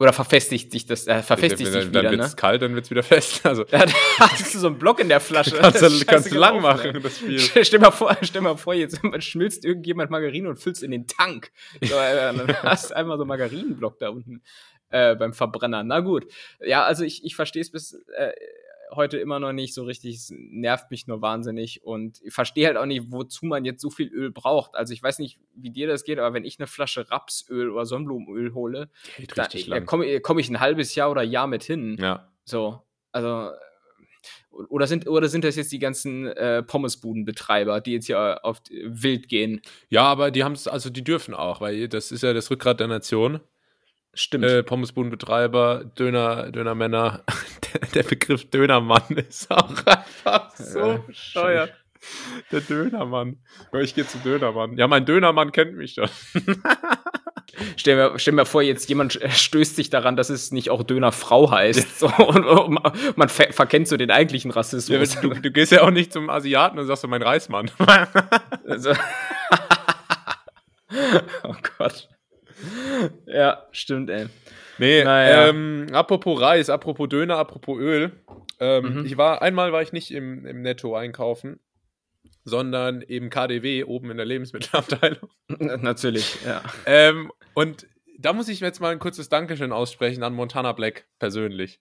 Oder 0.00 0.12
verfestigt 0.12 0.72
sich 0.72 0.86
das, 0.86 1.06
äh, 1.06 1.22
verfestigt 1.22 1.72
dann, 1.72 1.82
sich 1.82 1.92
dann 1.92 2.02
wieder, 2.02 2.10
wird 2.10 2.20
ne? 2.20 2.26
es 2.26 2.36
kalt, 2.36 2.62
dann 2.62 2.74
wird 2.74 2.84
es 2.84 2.90
wieder 2.90 3.04
fest. 3.04 3.46
Also 3.46 3.64
Ja, 3.70 3.86
da 3.86 3.92
hast 4.18 4.52
du 4.52 4.58
so 4.58 4.66
einen 4.66 4.78
Block 4.78 4.98
in 4.98 5.08
der 5.08 5.20
Flasche. 5.20 5.56
kannst 5.56 5.80
Das 5.80 5.98
du 5.98 6.04
kannst 6.04 6.32
du 6.32 6.36
lang 6.36 6.56
gelaufen, 6.56 6.90
machen, 6.92 7.02
das 7.02 7.18
Spiel. 7.18 7.38
Stell 7.64 7.78
mal 7.78 7.92
vor, 7.92 8.16
stell 8.22 8.42
mal 8.42 8.56
vor, 8.56 8.74
jetzt 8.74 9.00
schmilzt 9.20 9.64
irgendjemand 9.64 10.10
Margarine 10.10 10.48
und 10.48 10.58
füllst 10.58 10.82
in 10.82 10.90
den 10.90 11.06
Tank. 11.06 11.52
So, 11.80 11.94
äh, 11.94 12.14
dann 12.16 12.56
hast 12.64 12.90
du 12.90 12.96
einmal 12.96 13.16
so 13.18 13.22
einen 13.22 13.28
Margarinenblock 13.28 14.00
da 14.00 14.08
unten 14.08 14.42
äh, 14.90 15.14
beim 15.14 15.32
Verbrenner. 15.32 15.84
Na 15.84 16.00
gut. 16.00 16.26
Ja, 16.60 16.84
also 16.84 17.04
ich, 17.04 17.24
ich 17.24 17.36
verstehe 17.36 17.62
es 17.62 17.70
bis 17.70 17.92
äh, 18.16 18.32
heute 18.96 19.18
immer 19.18 19.38
noch 19.40 19.52
nicht 19.52 19.74
so 19.74 19.84
richtig. 19.84 20.16
Es 20.16 20.32
nervt 20.34 20.90
mich 20.90 21.06
nur 21.06 21.22
wahnsinnig 21.22 21.84
und 21.84 22.20
ich 22.22 22.32
verstehe 22.32 22.66
halt 22.66 22.76
auch 22.76 22.86
nicht, 22.86 23.10
wozu 23.10 23.46
man 23.46 23.64
jetzt 23.64 23.80
so 23.80 23.90
viel 23.90 24.08
Öl 24.08 24.30
braucht. 24.30 24.74
Also 24.74 24.92
ich 24.92 25.02
weiß 25.02 25.18
nicht, 25.18 25.38
wie 25.54 25.70
dir 25.70 25.86
das 25.86 26.04
geht, 26.04 26.18
aber 26.18 26.34
wenn 26.34 26.44
ich 26.44 26.58
eine 26.58 26.66
Flasche 26.66 27.10
Rapsöl 27.10 27.70
oder 27.70 27.86
Sonnenblumenöl 27.86 28.54
hole, 28.54 28.90
da, 29.34 29.80
komme 29.80 30.20
komm 30.20 30.38
ich 30.38 30.48
ein 30.48 30.60
halbes 30.60 30.94
Jahr 30.94 31.10
oder 31.10 31.22
Jahr 31.22 31.46
mit 31.46 31.62
hin. 31.64 31.96
Ja. 32.00 32.30
So, 32.44 32.82
also 33.12 33.50
äh, 33.50 34.62
oder 34.68 34.86
sind 34.86 35.08
oder 35.08 35.28
sind 35.28 35.44
das 35.44 35.56
jetzt 35.56 35.72
die 35.72 35.78
ganzen 35.78 36.26
äh, 36.28 36.62
Pommesbudenbetreiber, 36.62 37.80
die 37.80 37.92
jetzt 37.92 38.06
hier 38.06 38.44
auf 38.44 38.60
die- 38.60 38.82
wild 38.86 39.28
gehen? 39.28 39.60
ja, 39.88 40.04
aber 40.04 40.30
die 40.30 40.44
haben 40.44 40.52
es, 40.52 40.68
also 40.68 40.90
die 40.90 41.04
dürfen 41.04 41.34
auch, 41.34 41.60
weil 41.60 41.88
das 41.88 42.12
ist 42.12 42.22
ja 42.22 42.32
das 42.32 42.50
Rückgrat 42.50 42.80
der 42.80 42.88
Nation. 42.88 43.40
Stimmt. 44.14 44.44
Äh, 44.44 44.62
Pommesbudenbetreiber, 44.62 45.84
Döner, 45.98 46.50
Dönermänner. 46.52 47.24
Der, 47.74 47.80
der 47.88 48.02
Begriff 48.04 48.48
Dönermann 48.50 49.02
ist 49.16 49.50
auch 49.50 49.68
einfach 49.84 50.54
so 50.56 50.92
Äh, 50.92 50.98
bescheuert. 51.06 51.72
Der 52.52 52.60
Dönermann. 52.60 53.38
Ja, 53.72 53.80
Ich 53.80 53.94
gehe 53.94 54.06
zum 54.06 54.22
Dönermann. 54.22 54.76
Ja, 54.76 54.86
mein 54.86 55.04
Dönermann 55.06 55.50
kennt 55.50 55.74
mich 55.74 55.96
doch. 55.96 56.10
stell, 57.76 57.96
mir, 57.96 58.18
stell 58.18 58.34
mir 58.34 58.44
vor, 58.46 58.62
jetzt 58.62 58.88
jemand 58.88 59.20
äh, 59.20 59.28
stößt 59.30 59.74
sich 59.74 59.90
daran, 59.90 60.14
dass 60.14 60.30
es 60.30 60.52
nicht 60.52 60.70
auch 60.70 60.84
Dönerfrau 60.84 61.50
heißt. 61.50 61.98
So, 61.98 62.06
und, 62.08 62.44
und 62.44 62.74
man- 62.74 62.92
man 63.16 63.28
ver 63.28 63.52
verkennt 63.52 63.88
so 63.88 63.96
den 63.96 64.10
eigentlichen 64.12 64.50
Ja, 64.52 64.56
Rassismus. 64.56 65.20
du, 65.20 65.30
du 65.30 65.50
gehst 65.50 65.72
ja 65.72 65.82
auch 65.82 65.90
nicht 65.90 66.12
zum 66.12 66.30
Asiaten 66.30 66.78
und 66.78 66.86
sagst 66.86 67.02
so, 67.02 67.08
mein 67.08 67.22
Reismann. 67.22 67.70
Also 68.68 68.92
oh 71.42 71.54
Gott. 71.78 72.08
Ja, 73.26 73.66
stimmt, 73.72 74.10
ey. 74.10 74.26
Nee, 74.78 75.04
Naja. 75.04 75.48
ähm, 75.48 75.86
apropos 75.92 76.40
Reis, 76.40 76.68
apropos 76.70 77.08
Döner, 77.08 77.36
apropos 77.36 77.78
Öl. 77.78 78.12
Ähm, 78.60 79.00
Mhm. 79.00 79.06
Ich 79.06 79.16
war, 79.16 79.42
einmal 79.42 79.72
war 79.72 79.82
ich 79.82 79.92
nicht 79.92 80.10
im, 80.12 80.46
im 80.46 80.62
Netto 80.62 80.94
einkaufen, 80.96 81.60
sondern 82.44 83.00
im 83.02 83.30
KDW 83.30 83.84
oben 83.84 84.10
in 84.10 84.16
der 84.16 84.26
Lebensmittelabteilung. 84.26 85.28
Natürlich, 85.48 86.38
ja. 86.44 86.62
ähm, 86.86 87.30
und 87.54 87.86
da 88.18 88.32
muss 88.32 88.48
ich 88.48 88.60
jetzt 88.60 88.80
mal 88.80 88.92
ein 88.92 88.98
kurzes 88.98 89.28
Dankeschön 89.28 89.72
aussprechen 89.72 90.22
an 90.22 90.34
Montana 90.34 90.72
Black 90.72 91.06
persönlich. 91.18 91.80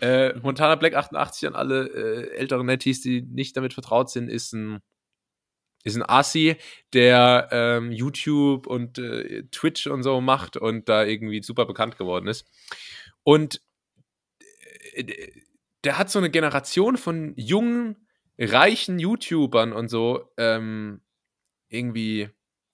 Äh, 0.00 0.34
Montana 0.40 0.74
Black 0.74 0.94
88 0.94 1.48
an 1.48 1.54
alle 1.54 1.86
äh, 1.88 2.36
älteren 2.36 2.66
Netties, 2.66 3.00
die 3.00 3.22
nicht 3.22 3.56
damit 3.56 3.72
vertraut 3.72 4.10
sind, 4.10 4.28
ist 4.28 4.52
ein 4.52 4.80
ist 5.86 5.96
ein 5.96 6.08
Assi, 6.08 6.56
der 6.92 7.48
ähm, 7.52 7.92
YouTube 7.92 8.66
und 8.66 8.98
äh, 8.98 9.44
Twitch 9.52 9.86
und 9.86 10.02
so 10.02 10.20
macht 10.20 10.56
und 10.56 10.88
da 10.88 11.04
irgendwie 11.04 11.42
super 11.42 11.64
bekannt 11.64 11.96
geworden 11.96 12.26
ist. 12.26 12.44
Und 13.22 13.62
äh, 14.94 15.04
der 15.84 15.96
hat 15.96 16.10
so 16.10 16.18
eine 16.18 16.30
Generation 16.30 16.96
von 16.96 17.34
jungen, 17.36 18.08
reichen 18.36 18.98
YouTubern 18.98 19.72
und 19.72 19.88
so 19.88 20.32
ähm, 20.36 21.00
irgendwie 21.68 22.30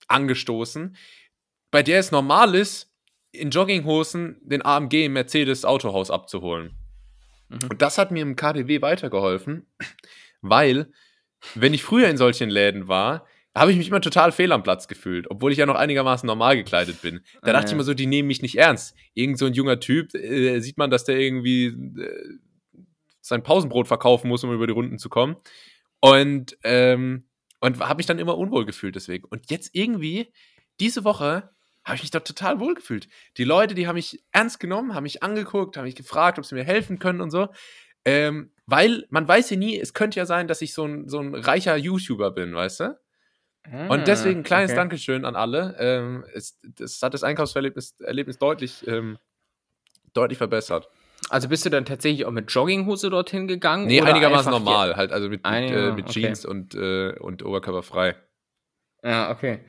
angestoßen, 0.07 0.95
bei 1.69 1.83
der 1.83 1.99
es 1.99 2.11
normal 2.11 2.55
ist, 2.55 2.91
in 3.31 3.51
Jogginghosen 3.51 4.39
den 4.41 4.65
AMG 4.65 5.05
im 5.05 5.13
Mercedes 5.13 5.65
Autohaus 5.65 6.09
abzuholen. 6.09 6.77
Mhm. 7.49 7.69
Und 7.69 7.81
das 7.83 7.99
hat 7.99 8.09
mir 8.09 8.23
im 8.23 8.35
KDW 8.35 8.81
weitergeholfen, 8.81 9.67
weil, 10.41 10.91
wenn 11.55 11.73
ich 11.73 11.83
früher 11.83 12.07
in 12.09 12.17
solchen 12.17 12.49
Läden 12.49 12.87
war, 12.87 13.25
habe 13.55 13.71
ich 13.71 13.77
mich 13.77 13.87
immer 13.87 14.01
total 14.01 14.31
fehl 14.31 14.51
am 14.51 14.63
Platz 14.63 14.87
gefühlt, 14.87 15.29
obwohl 15.29 15.51
ich 15.51 15.59
ja 15.59 15.65
noch 15.65 15.75
einigermaßen 15.75 16.25
normal 16.25 16.55
gekleidet 16.55 17.01
bin. 17.01 17.21
Da 17.43 17.53
dachte 17.53 17.67
ich 17.67 17.73
immer 17.73 17.83
so, 17.83 17.93
die 17.93 18.07
nehmen 18.07 18.27
mich 18.27 18.41
nicht 18.41 18.57
ernst. 18.57 18.95
Irgend 19.13 19.37
so 19.37 19.45
ein 19.45 19.53
junger 19.53 19.79
Typ, 19.79 20.15
äh, 20.15 20.59
sieht 20.59 20.77
man, 20.77 20.89
dass 20.89 21.03
der 21.03 21.19
irgendwie 21.19 21.65
äh, 21.65 22.39
sein 23.21 23.43
Pausenbrot 23.43 23.87
verkaufen 23.87 24.27
muss, 24.27 24.43
um 24.43 24.53
über 24.53 24.65
die 24.65 24.73
Runden 24.73 24.97
zu 24.97 25.07
kommen. 25.09 25.35
Und, 25.99 26.57
ähm, 26.63 27.25
und 27.59 27.79
habe 27.79 27.97
mich 27.97 28.07
dann 28.07 28.19
immer 28.19 28.37
unwohl 28.37 28.65
gefühlt 28.65 28.95
deswegen. 28.95 29.25
Und 29.25 29.51
jetzt 29.51 29.69
irgendwie, 29.73 30.33
diese 30.79 31.03
Woche, 31.03 31.51
habe 31.85 31.95
ich 31.95 32.01
mich 32.01 32.11
dort 32.11 32.27
total 32.27 32.59
wohl 32.59 32.75
gefühlt. 32.75 33.07
Die 33.37 33.43
Leute, 33.43 33.75
die 33.75 33.87
haben 33.87 33.95
mich 33.95 34.23
ernst 34.31 34.59
genommen, 34.59 34.95
haben 34.95 35.03
mich 35.03 35.21
angeguckt, 35.21 35.77
haben 35.77 35.83
mich 35.83 35.95
gefragt, 35.95 36.39
ob 36.39 36.45
sie 36.45 36.55
mir 36.55 36.63
helfen 36.63 36.97
können 36.97 37.21
und 37.21 37.29
so. 37.29 37.49
Ähm, 38.05 38.51
weil 38.65 39.05
man 39.09 39.27
weiß 39.27 39.49
ja 39.49 39.57
nie, 39.57 39.79
es 39.79 39.93
könnte 39.93 40.19
ja 40.19 40.25
sein, 40.25 40.47
dass 40.47 40.61
ich 40.61 40.73
so 40.73 40.85
ein, 40.85 41.09
so 41.09 41.19
ein 41.19 41.35
reicher 41.35 41.75
YouTuber 41.75 42.31
bin, 42.31 42.55
weißt 42.55 42.79
du? 42.81 42.99
Und 43.87 44.07
deswegen 44.07 44.41
ein 44.41 44.43
kleines 44.43 44.71
okay. 44.71 44.79
Dankeschön 44.79 45.23
an 45.23 45.37
alle. 45.37 45.75
Ähm, 45.79 46.25
es, 46.33 46.59
das 46.63 47.01
hat 47.01 47.13
das 47.13 47.23
Einkaufserlebnis 47.23 47.95
Erlebnis 48.01 48.37
deutlich, 48.37 48.85
ähm, 48.87 49.17
deutlich 50.13 50.37
verbessert. 50.37 50.89
Also 51.29 51.47
bist 51.47 51.65
du 51.65 51.69
dann 51.69 51.85
tatsächlich 51.85 52.25
auch 52.25 52.31
mit 52.31 52.51
Jogginghose 52.51 53.09
dorthin 53.09 53.47
gegangen? 53.47 53.87
Nee, 53.87 54.01
einigermaßen 54.01 54.51
normal, 54.51 54.97
halt, 54.97 55.13
also 55.13 55.29
mit, 55.29 55.43
mit, 55.43 55.45
Einiger- 55.45 55.89
äh, 55.89 55.93
mit 55.93 56.09
okay. 56.09 56.21
Jeans 56.21 56.45
und, 56.45 56.75
äh, 56.75 57.13
und 57.19 57.45
Oberkörper 57.45 57.83
frei. 57.83 58.15
Ja, 59.05 59.31
okay. 59.31 59.59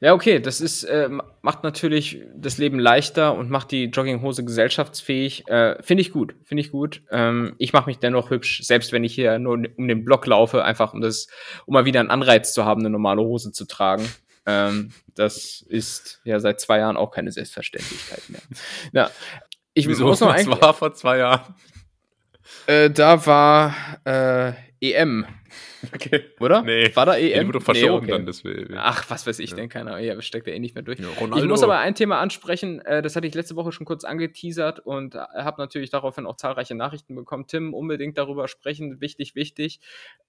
Ja, 0.00 0.14
okay, 0.14 0.40
das 0.40 0.60
ist, 0.60 0.82
äh, 0.82 1.08
ma- 1.08 1.24
macht 1.42 1.62
natürlich 1.62 2.22
das 2.34 2.58
Leben 2.58 2.80
leichter 2.80 3.34
und 3.36 3.48
macht 3.48 3.70
die 3.70 3.84
Jogginghose 3.84 4.44
gesellschaftsfähig. 4.44 5.46
Äh, 5.46 5.80
finde 5.80 6.00
ich 6.00 6.10
gut, 6.10 6.34
finde 6.44 6.62
ich 6.62 6.72
gut. 6.72 7.02
Ähm, 7.10 7.54
ich 7.58 7.72
mache 7.72 7.88
mich 7.88 7.98
dennoch 7.98 8.30
hübsch, 8.30 8.62
selbst 8.64 8.90
wenn 8.92 9.04
ich 9.04 9.14
hier 9.14 9.38
nur 9.38 9.54
um 9.76 9.86
den 9.86 10.04
Block 10.04 10.26
laufe, 10.26 10.64
einfach 10.64 10.92
um 10.92 11.00
das, 11.00 11.28
um 11.66 11.74
mal 11.74 11.84
wieder 11.84 12.00
einen 12.00 12.10
Anreiz 12.10 12.52
zu 12.52 12.64
haben, 12.64 12.80
eine 12.80 12.90
normale 12.90 13.20
Hose 13.22 13.52
zu 13.52 13.64
tragen. 13.64 14.08
Ähm, 14.46 14.90
das 15.14 15.64
ist 15.68 16.20
ja 16.24 16.40
seit 16.40 16.60
zwei 16.60 16.78
Jahren 16.78 16.96
auch 16.96 17.12
keine 17.12 17.30
Selbstverständlichkeit 17.30 18.22
mehr. 18.28 18.42
Ja. 18.92 19.10
Ich 19.72 19.86
Wieso? 19.86 20.06
muss 20.06 20.18
noch 20.18 20.32
das 20.32 20.40
eigentlich, 20.46 20.60
war 20.62 20.74
vor 20.74 20.94
zwei 20.94 21.18
Jahren. 21.18 21.54
äh, 22.66 22.90
da 22.90 23.24
war 23.24 23.74
äh, 24.04 24.52
EM, 24.82 25.26
Okay. 25.94 26.24
oder? 26.40 26.62
Nee. 26.62 26.94
War 26.96 27.06
da 27.06 27.16
EM? 27.16 27.40
die 27.42 27.46
wurde 27.48 27.60
verschoben 27.60 27.90
Nee, 27.92 27.98
okay. 27.98 28.10
dann, 28.12 28.26
deswegen. 28.26 28.74
Ach, 28.78 29.04
was 29.10 29.26
weiß 29.26 29.38
ich 29.40 29.50
Ja. 29.50 29.56
denn, 29.56 29.68
keiner. 29.68 29.98
Ja, 29.98 30.20
steckt 30.22 30.46
ja 30.46 30.52
eh 30.54 30.58
nicht 30.58 30.74
mehr 30.74 30.82
durch. 30.82 30.98
Ja, 30.98 31.06
Ich 31.36 31.44
muss 31.44 31.62
aber 31.62 31.78
ein 31.78 31.94
Thema 31.94 32.18
ansprechen, 32.20 32.80
äh, 32.80 33.02
das 33.02 33.14
hatte 33.16 33.26
ich 33.26 33.34
letzte 33.34 33.56
Woche 33.56 33.72
schon 33.72 33.84
kurz 33.86 34.04
angeteasert 34.04 34.80
und 34.80 35.14
äh, 35.14 35.18
habe 35.18 35.60
natürlich 35.60 35.90
daraufhin 35.90 36.26
auch 36.26 36.36
zahlreiche 36.36 36.74
Nachrichten 36.74 37.14
bekommen. 37.14 37.46
Tim, 37.46 37.74
unbedingt 37.74 38.16
darüber 38.18 38.48
sprechen, 38.48 39.00
wichtig, 39.00 39.34
wichtig. 39.34 39.80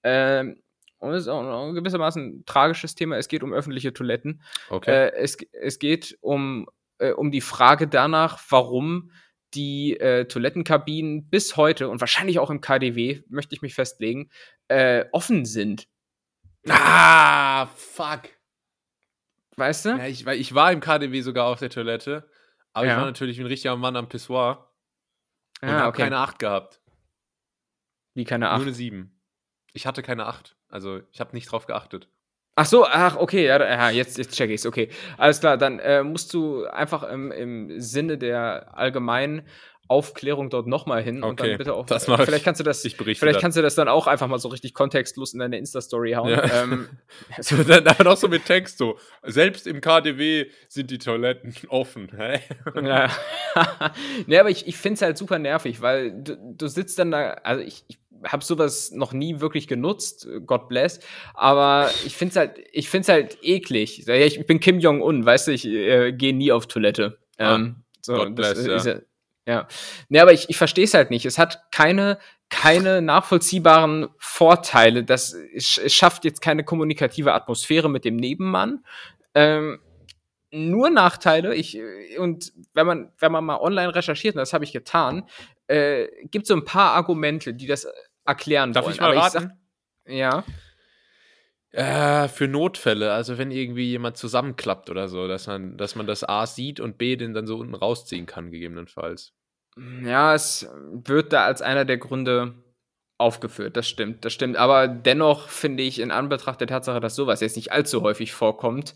Ähm, 0.04 0.62
und 1.00 1.14
es 1.14 1.24
ist 1.24 1.28
auch 1.30 1.72
gewissermaßen 1.74 2.24
ein 2.42 2.46
tragisches 2.46 2.94
Thema. 2.94 3.18
Es 3.18 3.28
geht 3.28 3.42
um 3.44 3.54
öffentliche 3.54 3.94
Toiletten. 3.94 4.42
okay. 4.70 4.92
Äh, 5.08 5.14
es, 5.16 5.38
es 5.54 5.80
geht 5.80 6.18
um, 6.22 6.68
äh, 7.00 7.12
um 7.12 7.32
die 7.32 7.42
Frage 7.42 7.88
danach, 7.88 8.40
warum 8.50 9.12
die 9.54 10.00
äh, 10.00 10.26
Toilettenkabinen 10.26 11.30
bis 11.30 11.58
heute 11.58 11.90
und 11.90 12.00
wahrscheinlich 12.00 12.40
auch 12.40 12.50
im 12.50 12.62
KDW, 12.62 13.22
möchte 13.30 13.54
ich 13.56 13.62
mich 13.62 13.74
festlegen, 13.76 14.30
äh, 14.68 15.06
offen 15.12 15.46
sind. 15.46 15.88
ah, 16.70 17.66
fuck. 17.68 18.30
Weißt 19.58 19.86
du? 19.86 19.90
Ja, 19.90 20.06
ich, 20.08 20.26
ich 20.26 20.54
war 20.56 20.72
im 20.72 20.80
KDW 20.80 21.22
sogar 21.22 21.48
auf 21.48 21.60
der 21.60 21.70
Toilette, 21.70 22.30
aber 22.74 22.86
Ja. 22.86 22.94
ich 22.94 22.98
war 22.98 23.06
natürlich 23.06 23.40
ein 23.40 23.46
richtiger 23.46 23.76
Mann 23.76 23.96
am 23.96 24.08
Pissoir 24.10 24.72
und 25.62 25.70
Ah, 25.70 25.80
habe 25.80 25.90
okay. 25.90 26.04
keine 26.04 26.18
8 26.18 26.40
gehabt. 26.40 26.82
Wie 28.14 28.24
keine 28.24 28.46
Nur 28.46 28.54
Acht. 28.54 28.62
eine 28.64 28.74
7. 28.74 29.20
Ich 29.74 29.86
hatte 29.86 30.02
keine 30.04 30.26
8. 30.26 30.56
Also 30.70 31.02
ich 31.12 31.20
habe 31.20 31.34
nicht 31.36 31.52
drauf 31.52 31.66
geachtet. 31.66 32.10
Ach 32.56 32.66
so, 32.66 32.86
ach, 32.86 33.16
okay, 33.16 33.46
ja, 33.46 33.60
ja 33.60 33.90
jetzt, 33.90 34.18
jetzt 34.18 34.36
check 34.36 34.50
ich's, 34.50 34.66
okay. 34.66 34.90
Alles 35.18 35.40
klar, 35.40 35.58
dann 35.58 35.80
äh, 35.80 36.04
musst 36.04 36.34
du 36.34 36.66
einfach 36.66 37.04
im, 37.04 37.32
im 37.32 37.80
Sinne 37.80 38.18
der 38.18 38.78
allgemeinen 38.78 39.44
Aufklärung 39.92 40.50
dort 40.50 40.68
nochmal 40.68 41.04
hin 41.04 41.22
und 41.22 41.42
dann 41.42 41.58
bitte 41.58 41.74
auch. 41.74 41.86
Das 41.86 42.08
mach 42.08 42.24
vielleicht 42.24 42.46
kannst 42.46 42.62
du 42.62 42.64
das, 42.64 42.84
ich 42.86 42.96
berichte 42.96 43.20
vielleicht 43.20 43.42
kannst 43.42 43.58
du 43.58 43.62
das 43.62 43.76
dann 43.76 43.90
auch 43.90 44.08
einfach 44.08 44.28
mal 44.28 44.40
so 44.40 44.48
richtig 44.48 44.74
kontextlos 44.74 45.34
in 45.34 45.40
deine 45.40 45.58
Insta-Story 45.58 46.14
hauen. 46.14 46.30
Ja. 46.30 46.64
Ähm, 46.64 46.88
So, 47.42 47.62
dann 47.62 47.86
aber 47.86 48.06
noch 48.06 48.16
so 48.16 48.30
mit 48.30 48.46
Text 48.46 48.78
so. 48.78 48.98
Selbst 49.24 49.68
im 49.68 49.82
KDW 49.82 50.46
sind 50.70 50.92
die 50.92 50.98
Toiletten 50.98 51.54
offen. 51.68 52.10
Hä? 52.16 52.40
Ja. 52.82 53.10
nee, 54.28 54.40
aber 54.40 54.50
ich, 54.50 54.66
ich 54.66 54.78
finde 54.78 54.96
es 54.96 55.02
halt 55.02 55.18
super 55.18 55.40
nervig, 55.40 55.82
weil 55.82 56.12
du, 56.24 56.38
du 56.38 56.68
sitzt 56.68 56.98
dann 56.98 57.12
da, 57.12 57.32
also 57.44 57.62
ich, 57.62 57.84
ich 57.90 58.01
habe 58.26 58.44
sowas 58.44 58.92
noch 58.92 59.14
nie 59.14 59.40
wirklich 59.40 59.68
genutzt, 59.68 60.28
God 60.46 60.68
bless, 60.68 61.00
aber 61.34 61.90
ich 62.06 62.16
finde 62.16 62.32
es 62.32 62.36
halt, 62.38 62.60
ich 62.72 62.90
find's 62.90 63.10
halt 63.10 63.38
eklig. 63.42 64.08
Ich 64.08 64.46
bin 64.46 64.60
Kim 64.60 64.80
Jong-un, 64.80 65.26
weißt 65.26 65.48
du, 65.48 65.52
ich 65.52 65.66
äh, 65.66 66.12
gehe 66.12 66.34
nie 66.34 66.52
auf 66.52 66.68
Toilette. 66.68 67.20
Ah, 67.38 67.56
ähm, 67.56 67.84
so, 68.02 68.16
God 68.16 68.36
bless, 68.36 68.66
ja. 68.66 68.78
ja. 68.78 69.00
ja. 69.46 69.68
Nee, 70.10 70.20
aber 70.20 70.34
ich, 70.34 70.50
ich 70.50 70.58
verstehe 70.58 70.86
es 70.86 70.94
halt 70.94 71.10
nicht. 71.10 71.26
Es 71.26 71.38
hat 71.38 71.72
keine, 71.72 72.20
keine 72.50 73.02
nachvollziehbaren 73.02 74.10
Vorteile. 74.18 75.04
Das, 75.04 75.34
es, 75.34 75.66
schafft 75.94 76.26
jetzt 76.26 76.42
keine 76.42 76.64
kommunikative 76.64 77.34
Atmosphäre 77.34 77.90
mit 77.90 78.06
dem 78.06 78.16
Nebenmann. 78.16 78.84
Ähm, 79.34 79.80
nur 80.52 80.90
Nachteile. 80.90 81.56
Ich, 81.56 81.80
und 82.18 82.52
wenn 82.74 82.86
man, 82.86 83.12
wenn 83.20 83.32
man 83.32 83.46
mal 83.46 83.58
online 83.58 83.96
recherchiert, 83.96 84.36
und 84.36 84.40
das 84.40 84.54
habe 84.54 84.66
ich 84.66 84.74
getan, 84.74 85.28
äh, 85.68 86.08
gibt 86.26 86.44
es 86.44 86.50
so 86.50 86.56
ein 86.56 86.66
paar 86.66 86.92
Argumente, 86.94 87.54
die 87.54 87.68
das 87.68 87.88
erklären 88.32 88.74
Darf 88.74 88.86
wollen. 88.86 88.96
ich 88.96 89.02
mal 89.02 89.18
raten? 89.18 89.40
sag- 89.40 89.58
ja. 90.14 90.44
Äh, 91.74 92.28
für 92.28 92.48
Notfälle, 92.50 93.14
also 93.14 93.38
wenn 93.38 93.50
irgendwie 93.52 93.90
jemand 93.90 94.18
zusammenklappt 94.18 94.90
oder 94.90 95.08
so, 95.08 95.28
dass 95.30 95.48
man, 95.48 95.78
dass 95.78 95.96
man 95.96 96.06
das 96.06 96.24
A 96.26 96.46
sieht 96.46 96.82
und 96.82 96.98
B 96.98 97.16
den 97.16 97.34
dann 97.34 97.48
so 97.48 97.58
unten 97.58 97.76
rausziehen 97.76 98.26
kann, 98.26 98.52
gegebenenfalls. 98.52 99.34
Ja, 100.04 100.36
es 100.36 100.68
wird 100.92 101.32
da 101.32 101.46
als 101.46 101.62
einer 101.62 101.86
der 101.86 101.98
Gründe 101.98 102.56
aufgeführt, 103.18 103.78
das 103.78 103.88
stimmt, 103.88 104.26
das 104.26 104.34
stimmt. 104.34 104.58
Aber 104.58 104.90
dennoch 104.90 105.48
finde 105.48 105.84
ich 105.84 106.00
in 106.00 106.12
Anbetracht 106.12 106.60
der 106.60 106.68
Tatsache, 106.68 107.00
dass 107.00 107.16
sowas 107.16 107.40
jetzt 107.40 107.56
nicht 107.56 107.72
allzu 107.72 108.02
häufig 108.02 108.34
vorkommt, 108.34 108.94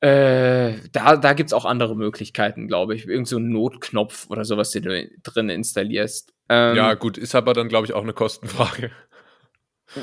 äh, 0.00 0.74
da, 0.92 1.16
da 1.16 1.32
gibt 1.32 1.48
es 1.48 1.54
auch 1.54 1.64
andere 1.64 1.96
Möglichkeiten, 1.96 2.68
glaube 2.68 2.94
ich. 2.94 3.06
Irgend 3.06 3.26
so 3.26 3.36
einen 3.36 3.48
Notknopf 3.50 4.28
oder 4.28 4.44
sowas, 4.44 4.70
den 4.70 4.82
du 4.82 5.08
drin 5.22 5.48
installierst. 5.48 6.33
Ähm, 6.48 6.76
ja, 6.76 6.94
gut, 6.94 7.16
ist 7.18 7.34
aber 7.34 7.54
dann, 7.54 7.68
glaube 7.68 7.86
ich, 7.86 7.92
auch 7.94 8.02
eine 8.02 8.12
Kostenfrage. 8.12 8.90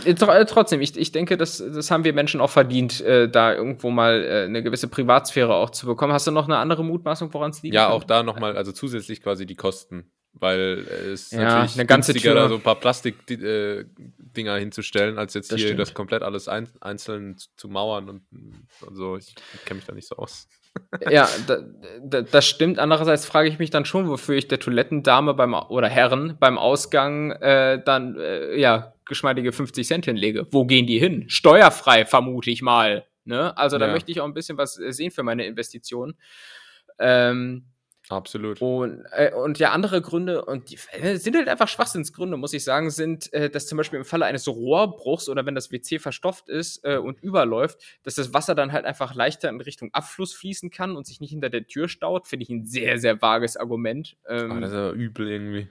Äh, 0.06 0.12
tr- 0.14 0.34
äh, 0.34 0.46
Trotzdem, 0.46 0.82
ich, 0.82 0.96
ich 0.98 1.12
denke, 1.12 1.38
das, 1.38 1.58
das 1.58 1.92
haben 1.92 2.04
wir 2.04 2.14
Menschen 2.14 2.40
auch 2.42 2.50
verdient, 2.50 3.02
äh, 3.02 3.30
da 3.30 3.54
irgendwo 3.54 3.90
mal 3.90 4.24
äh, 4.24 4.44
eine 4.46 4.64
gewisse 4.64 4.88
Privatsphäre 4.88 5.54
auch 5.54 5.70
zu 5.70 5.86
bekommen. 5.86 6.14
Hast 6.14 6.28
du 6.28 6.32
noch 6.32 6.46
eine 6.46 6.58
andere 6.58 6.84
Mutmaßung, 6.84 7.34
woran 7.34 7.52
es 7.52 7.62
liegt? 7.62 7.76
Ja, 7.76 7.90
auch 7.90 8.04
da 8.04 8.24
nochmal, 8.24 8.58
also 8.58 8.72
zusätzlich 8.72 9.22
quasi 9.22 9.46
die 9.46 9.56
Kosten. 9.56 10.12
Weil 10.34 10.86
es 10.88 11.24
ist 11.24 11.32
Ja, 11.34 11.40
natürlich 11.44 11.74
eine 11.74 11.86
ganze 11.86 12.14
günstiger, 12.14 12.34
Tür. 12.36 12.42
da 12.44 12.48
so 12.50 12.56
ein 12.56 12.62
paar 12.62 12.80
Plastikdinger 12.80 14.56
hinzustellen, 14.56 15.18
als 15.18 15.34
jetzt 15.34 15.52
Das 15.52 15.58
hier 15.58 15.68
stimmt. 15.68 15.82
das 15.82 15.94
komplett 15.94 16.24
alles 16.24 16.48
ein, 16.48 16.70
einzeln 16.80 17.36
zu, 17.58 17.68
mauern 17.68 18.08
und, 18.08 18.22
und 18.32 18.96
so. 18.96 19.18
Ich 19.18 19.36
kenne 19.66 19.80
mich 19.80 19.86
da 19.86 19.94
nicht 19.94 20.08
so 20.08 20.16
aus. 20.16 20.48
Ja, 21.10 21.28
da, 21.48 21.58
da, 22.04 22.22
das 22.22 22.46
stimmt. 22.46 22.80
Andererseits 22.80 23.26
frage 23.26 23.50
ich 23.50 23.60
mich 23.60 23.70
dann 23.70 23.86
schon, 23.86 24.08
wofür 24.08 24.36
ich 24.36 24.48
der 24.48 24.60
Toilettendame 24.60 25.34
beim 25.34 25.54
oder 25.54 25.88
Herren 25.90 26.38
beim 26.40 26.58
Ausgang 26.58 27.32
äh, 27.32 27.82
dann 27.84 28.18
äh, 28.18 28.58
ja 28.60 28.94
geschmeidige 29.06 29.52
50 29.52 29.86
Cent 29.88 30.06
hinlege. 30.06 30.48
Wo 30.52 30.66
gehen 30.66 30.88
die 30.88 31.00
hin? 31.00 31.26
Steuerfrei, 31.30 32.06
vermute 32.06 32.50
ich 32.52 32.62
mal. 32.62 33.06
Ne? 33.26 33.56
Also 33.58 33.78
da 33.78 33.88
Ja. 33.88 33.92
möchte 33.92 34.12
ich 34.12 34.22
auch 34.22 34.26
ein 34.26 34.34
bisschen 34.34 34.58
was 34.58 34.80
äh, 34.80 34.92
sehen 34.92 35.12
für 35.12 35.24
meine 35.24 35.46
Investition. 35.46 36.16
Ähm, 37.00 37.66
Absolut. 38.12 38.62
und, 38.62 39.06
äh, 39.12 39.34
und 39.34 39.60
ja, 39.60 39.72
andere 39.72 40.02
Gründe, 40.02 40.46
und 40.46 40.70
die 40.70 40.78
sind 41.18 41.36
halt 41.36 41.48
einfach 41.48 41.68
Schwachsinnsgründe, 41.68 42.38
muss 42.38 42.54
ich 42.54 42.64
sagen, 42.64 42.90
sind, 42.92 43.32
äh, 43.34 43.50
dass 43.50 43.68
zum 43.68 43.78
Beispiel 43.78 44.00
im 44.00 44.06
Falle 44.06 44.26
eines 44.26 44.48
Rohrbruchs 44.48 45.30
oder 45.30 45.46
wenn 45.46 45.56
das 45.56 45.72
WC 45.72 46.00
verstopft 46.00 46.50
ist 46.50 46.84
äh, 46.84 46.98
und 46.98 47.22
überläuft, 47.22 47.80
dass 48.04 48.16
das 48.16 48.34
Wasser 48.34 48.56
dann 48.56 48.72
halt 48.72 48.86
einfach 48.86 49.16
leichter 49.16 49.50
in 49.50 49.62
Richtung 49.62 49.94
Abfluss 49.94 50.34
fließen 50.34 50.70
kann 50.72 50.96
und 50.96 51.06
sich 51.08 51.22
nicht 51.22 51.32
hinter 51.32 51.50
der 51.50 51.68
Tür 51.68 51.88
staut, 51.88 52.28
finde 52.28 52.44
ich 52.44 52.50
ein 52.50 52.66
sehr, 52.66 52.98
sehr 53.00 53.22
vages 53.22 53.58
Argument. 53.58 54.18
Ähm, 54.28 54.52
Ah, 54.52 54.60
das 54.60 54.72
ist 54.72 54.76
ja 54.76 54.92
übel 54.92 55.30
irgendwie. 55.30 55.68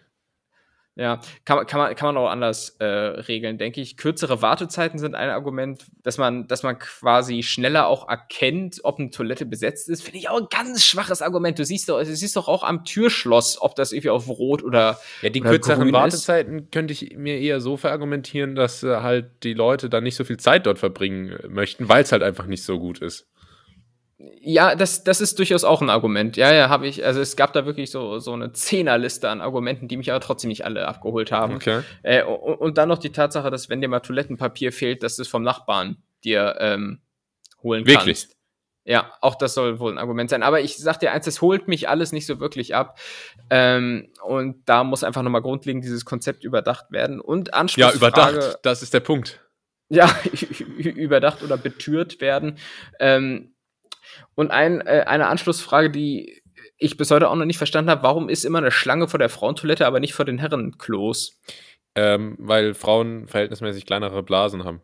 Ja, 1.00 1.18
kann, 1.46 1.56
man- 1.56 1.66
kann, 1.66 1.80
man, 1.80 1.94
kann 1.94 2.14
man 2.14 2.22
auch 2.22 2.28
anders 2.28 2.76
äh, 2.78 2.84
regeln, 2.84 3.56
denke 3.56 3.80
ich. 3.80 3.96
Kürzere 3.96 4.42
Wartezeiten 4.42 4.98
sind 4.98 5.14
ein 5.14 5.30
Argument, 5.30 5.86
dass 6.02 6.18
man, 6.18 6.46
dass 6.46 6.62
man 6.62 6.78
quasi 6.78 7.42
schneller 7.42 7.86
auch 7.86 8.06
erkennt, 8.06 8.80
ob 8.82 8.98
eine 8.98 9.08
Toilette 9.08 9.46
besetzt 9.46 9.88
ist. 9.88 10.02
Finde 10.02 10.18
ich 10.18 10.28
auch 10.28 10.38
ein 10.38 10.48
ganz 10.50 10.84
schwaches 10.84 11.22
Argument. 11.22 11.58
Du 11.58 11.64
siehst 11.64 11.88
doch, 11.88 11.98
du 12.00 12.04
siehst 12.14 12.36
doch 12.36 12.48
auch 12.48 12.62
am 12.62 12.84
Türschloss, 12.84 13.60
ob 13.62 13.74
das 13.76 13.92
irgendwie 13.92 14.10
auf 14.10 14.28
Rot 14.28 14.62
oder. 14.62 14.98
Ja, 15.22 15.30
die 15.30 15.40
oder 15.40 15.50
kürzeren 15.50 15.80
grün 15.80 15.88
ist. 15.88 15.94
Wartezeiten 15.94 16.70
könnte 16.70 16.92
ich 16.92 17.16
mir 17.16 17.38
eher 17.38 17.60
so 17.60 17.78
verargumentieren, 17.78 18.54
dass 18.54 18.82
äh, 18.82 18.96
halt 18.96 19.30
die 19.42 19.54
Leute 19.54 19.88
dann 19.88 20.04
nicht 20.04 20.16
so 20.16 20.24
viel 20.24 20.36
Zeit 20.36 20.66
dort 20.66 20.78
verbringen 20.78 21.30
äh, 21.30 21.48
möchten, 21.48 21.88
weil 21.88 22.02
es 22.02 22.12
halt 22.12 22.22
einfach 22.22 22.44
nicht 22.46 22.62
so 22.62 22.78
gut 22.78 22.98
ist. 22.98 23.26
Ja, 24.42 24.74
das, 24.74 25.02
das 25.04 25.20
ist 25.20 25.38
durchaus 25.38 25.64
auch 25.64 25.80
ein 25.80 25.88
Argument. 25.88 26.36
Ja, 26.36 26.52
ja, 26.52 26.68
habe 26.68 26.86
ich. 26.86 27.04
Also 27.04 27.20
es 27.20 27.36
gab 27.36 27.52
da 27.54 27.64
wirklich 27.64 27.90
so, 27.90 28.18
so 28.18 28.32
eine 28.32 28.52
Zehnerliste 28.52 29.28
an 29.28 29.40
Argumenten, 29.40 29.88
die 29.88 29.96
mich 29.96 30.10
aber 30.10 30.20
trotzdem 30.20 30.48
nicht 30.48 30.64
alle 30.64 30.86
abgeholt 30.86 31.32
haben. 31.32 31.54
Okay. 31.54 31.82
Äh, 32.02 32.24
und, 32.24 32.54
und 32.56 32.78
dann 32.78 32.88
noch 32.88 32.98
die 32.98 33.12
Tatsache, 33.12 33.50
dass 33.50 33.70
wenn 33.70 33.80
dir 33.80 33.88
mal 33.88 34.00
Toilettenpapier 34.00 34.72
fehlt, 34.72 35.02
dass 35.02 35.16
du 35.16 35.22
es 35.22 35.28
vom 35.28 35.42
Nachbarn 35.42 35.96
dir 36.22 36.56
ähm, 36.60 37.00
holen 37.62 37.86
Wirklich? 37.86 38.04
kannst. 38.26 38.36
Ja, 38.84 39.12
auch 39.20 39.36
das 39.36 39.54
soll 39.54 39.78
wohl 39.78 39.92
ein 39.92 39.98
Argument 39.98 40.28
sein. 40.28 40.42
Aber 40.42 40.60
ich 40.60 40.76
sag 40.76 40.98
dir 41.00 41.12
eins, 41.12 41.26
es 41.26 41.40
holt 41.40 41.68
mich 41.68 41.88
alles 41.88 42.12
nicht 42.12 42.26
so 42.26 42.40
wirklich 42.40 42.74
ab. 42.74 42.98
Ähm, 43.48 44.08
und 44.24 44.68
da 44.68 44.84
muss 44.84 45.04
einfach 45.04 45.22
nochmal 45.22 45.42
grundlegend 45.42 45.84
dieses 45.84 46.04
Konzept 46.04 46.44
überdacht 46.44 46.90
werden. 46.90 47.20
Und 47.20 47.48
Ja, 47.48 47.54
Anschlussfrage, 47.54 47.96
überdacht, 47.96 48.58
das 48.62 48.82
ist 48.82 48.92
der 48.92 49.00
Punkt. 49.00 49.40
ja, 49.90 50.10
überdacht 50.78 51.42
oder 51.42 51.56
betürt 51.56 52.20
werden. 52.20 52.58
Ähm, 52.98 53.54
und 54.34 54.50
ein, 54.50 54.80
äh, 54.80 55.04
eine 55.06 55.28
Anschlussfrage, 55.28 55.90
die 55.90 56.42
ich 56.78 56.96
bis 56.96 57.10
heute 57.10 57.28
auch 57.28 57.36
noch 57.36 57.44
nicht 57.44 57.58
verstanden 57.58 57.90
habe, 57.90 58.02
warum 58.02 58.28
ist 58.28 58.44
immer 58.44 58.58
eine 58.58 58.70
Schlange 58.70 59.08
vor 59.08 59.18
der 59.18 59.28
Frauentoilette, 59.28 59.86
aber 59.86 60.00
nicht 60.00 60.14
vor 60.14 60.24
den 60.24 60.38
Herrenklos? 60.38 61.38
Ähm, 61.94 62.36
weil 62.38 62.74
Frauen 62.74 63.28
verhältnismäßig 63.28 63.84
kleinere 63.86 64.22
Blasen 64.22 64.64
haben. 64.64 64.80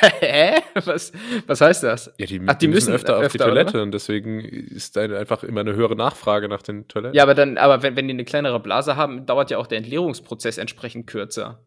Hä? 0.20 0.54
Was, 0.84 1.12
was 1.46 1.60
heißt 1.60 1.82
das? 1.82 2.12
Ja, 2.18 2.26
die, 2.26 2.40
Ach, 2.46 2.54
die 2.54 2.68
müssen 2.68 2.92
öfter 2.92 3.16
auf 3.16 3.20
die 3.20 3.26
öfter, 3.26 3.44
oder? 3.46 3.66
Toilette 3.66 3.82
und 3.82 3.92
deswegen 3.92 4.40
ist 4.40 4.96
da 4.96 5.02
einfach 5.02 5.44
immer 5.44 5.60
eine 5.60 5.74
höhere 5.74 5.94
Nachfrage 5.94 6.48
nach 6.48 6.62
den 6.62 6.88
Toiletten. 6.88 7.14
Ja, 7.14 7.22
aber 7.22 7.34
dann, 7.34 7.58
aber 7.58 7.82
wenn, 7.82 7.96
wenn 7.96 8.08
die 8.08 8.14
eine 8.14 8.24
kleinere 8.24 8.60
Blase 8.60 8.96
haben, 8.96 9.26
dauert 9.26 9.50
ja 9.50 9.58
auch 9.58 9.66
der 9.66 9.78
Entleerungsprozess 9.78 10.58
entsprechend 10.58 11.06
kürzer. 11.06 11.66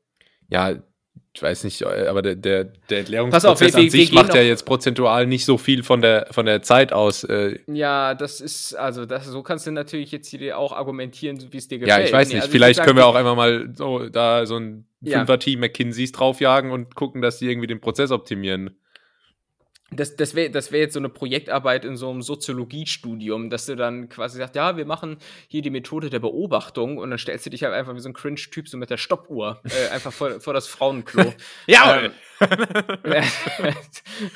Ja, 0.49 0.76
ich 1.36 1.41
weiß 1.41 1.63
nicht, 1.63 1.81
äh, 1.81 2.07
aber 2.07 2.21
der, 2.21 2.36
der, 2.36 2.63
der 2.65 2.71
Pass 2.71 2.99
Entleerungsprozess 2.99 3.45
auf, 3.45 3.59
wir- 3.61 3.67
wir- 3.69 3.75
an 3.77 3.84
wir 3.86 3.91
sich 3.91 4.09
gehen 4.11 4.15
macht 4.15 4.36
ja 4.36 4.41
jetzt 4.41 4.65
prozentual 4.65 5.25
nicht 5.25 5.45
so 5.45 5.57
viel 5.57 5.81
von 5.84 6.01
der, 6.01 6.27
von 6.31 6.45
der 6.45 6.61
Zeit 6.61 6.93
aus. 6.93 7.23
Äh, 7.23 7.57
Ja, 7.67 8.13
das 8.13 8.39
ist, 8.39 8.75
also 8.75 9.05
das, 9.07 9.25
so 9.25 9.41
kannst 9.41 9.65
du 9.65 9.71
natürlich 9.71 10.11
jetzt 10.11 10.27
hier 10.27 10.57
auch 10.57 10.71
argumentieren, 10.73 11.43
wie 11.51 11.57
es 11.57 11.67
dir 11.67 11.79
ja, 11.79 11.86
gefällt. 11.86 12.07
ich 12.07 12.13
weiß 12.13 12.27
Nee, 12.27 12.34
nicht, 12.36 12.41
also 12.43 12.51
vielleicht 12.51 12.84
können 12.84 12.97
wir 12.97 13.07
auch 13.07 13.15
einfach 13.15 13.36
mal 13.36 13.69
so 13.75 14.07
da 14.09 14.45
so 14.45 14.57
ein 14.57 14.86
Ja. 15.01 15.17
Fünfer-Team 15.19 15.59
McKinseys 15.59 16.11
draufjagen 16.11 16.69
und 16.71 16.93
gucken, 16.95 17.21
dass 17.21 17.39
die 17.39 17.49
irgendwie 17.49 17.67
den 17.67 17.81
Prozess 17.81 18.11
optimieren. 18.11 18.77
Das, 19.95 20.15
das 20.15 20.35
wäre 20.35 20.49
das 20.49 20.71
wär 20.71 20.81
jetzt 20.81 20.93
so 20.93 20.99
eine 20.99 21.09
Projektarbeit 21.09 21.85
in 21.85 21.97
so 21.97 22.09
einem 22.09 22.21
Soziologiestudium, 22.21 23.49
dass 23.49 23.65
du 23.65 23.75
dann 23.75 24.09
quasi 24.09 24.37
sagst, 24.37 24.55
ja, 24.55 24.77
wir 24.77 24.85
machen 24.85 25.17
hier 25.47 25.61
die 25.61 25.69
Methode 25.69 26.09
der 26.09 26.19
Beobachtung 26.19 26.97
und 26.97 27.09
dann 27.09 27.19
stellst 27.19 27.45
du 27.45 27.49
dich 27.49 27.63
halt 27.63 27.73
einfach 27.73 27.95
wie 27.95 27.99
so 27.99 28.09
ein 28.09 28.13
Cringe-Typ 28.13 28.67
so 28.67 28.77
mit 28.77 28.89
der 28.89 28.97
Stoppuhr 28.97 29.61
äh, 29.63 29.89
einfach 29.93 30.13
vor, 30.13 30.39
vor 30.39 30.53
das 30.53 30.67
Frauenklo. 30.67 31.33
Ja, 31.67 32.09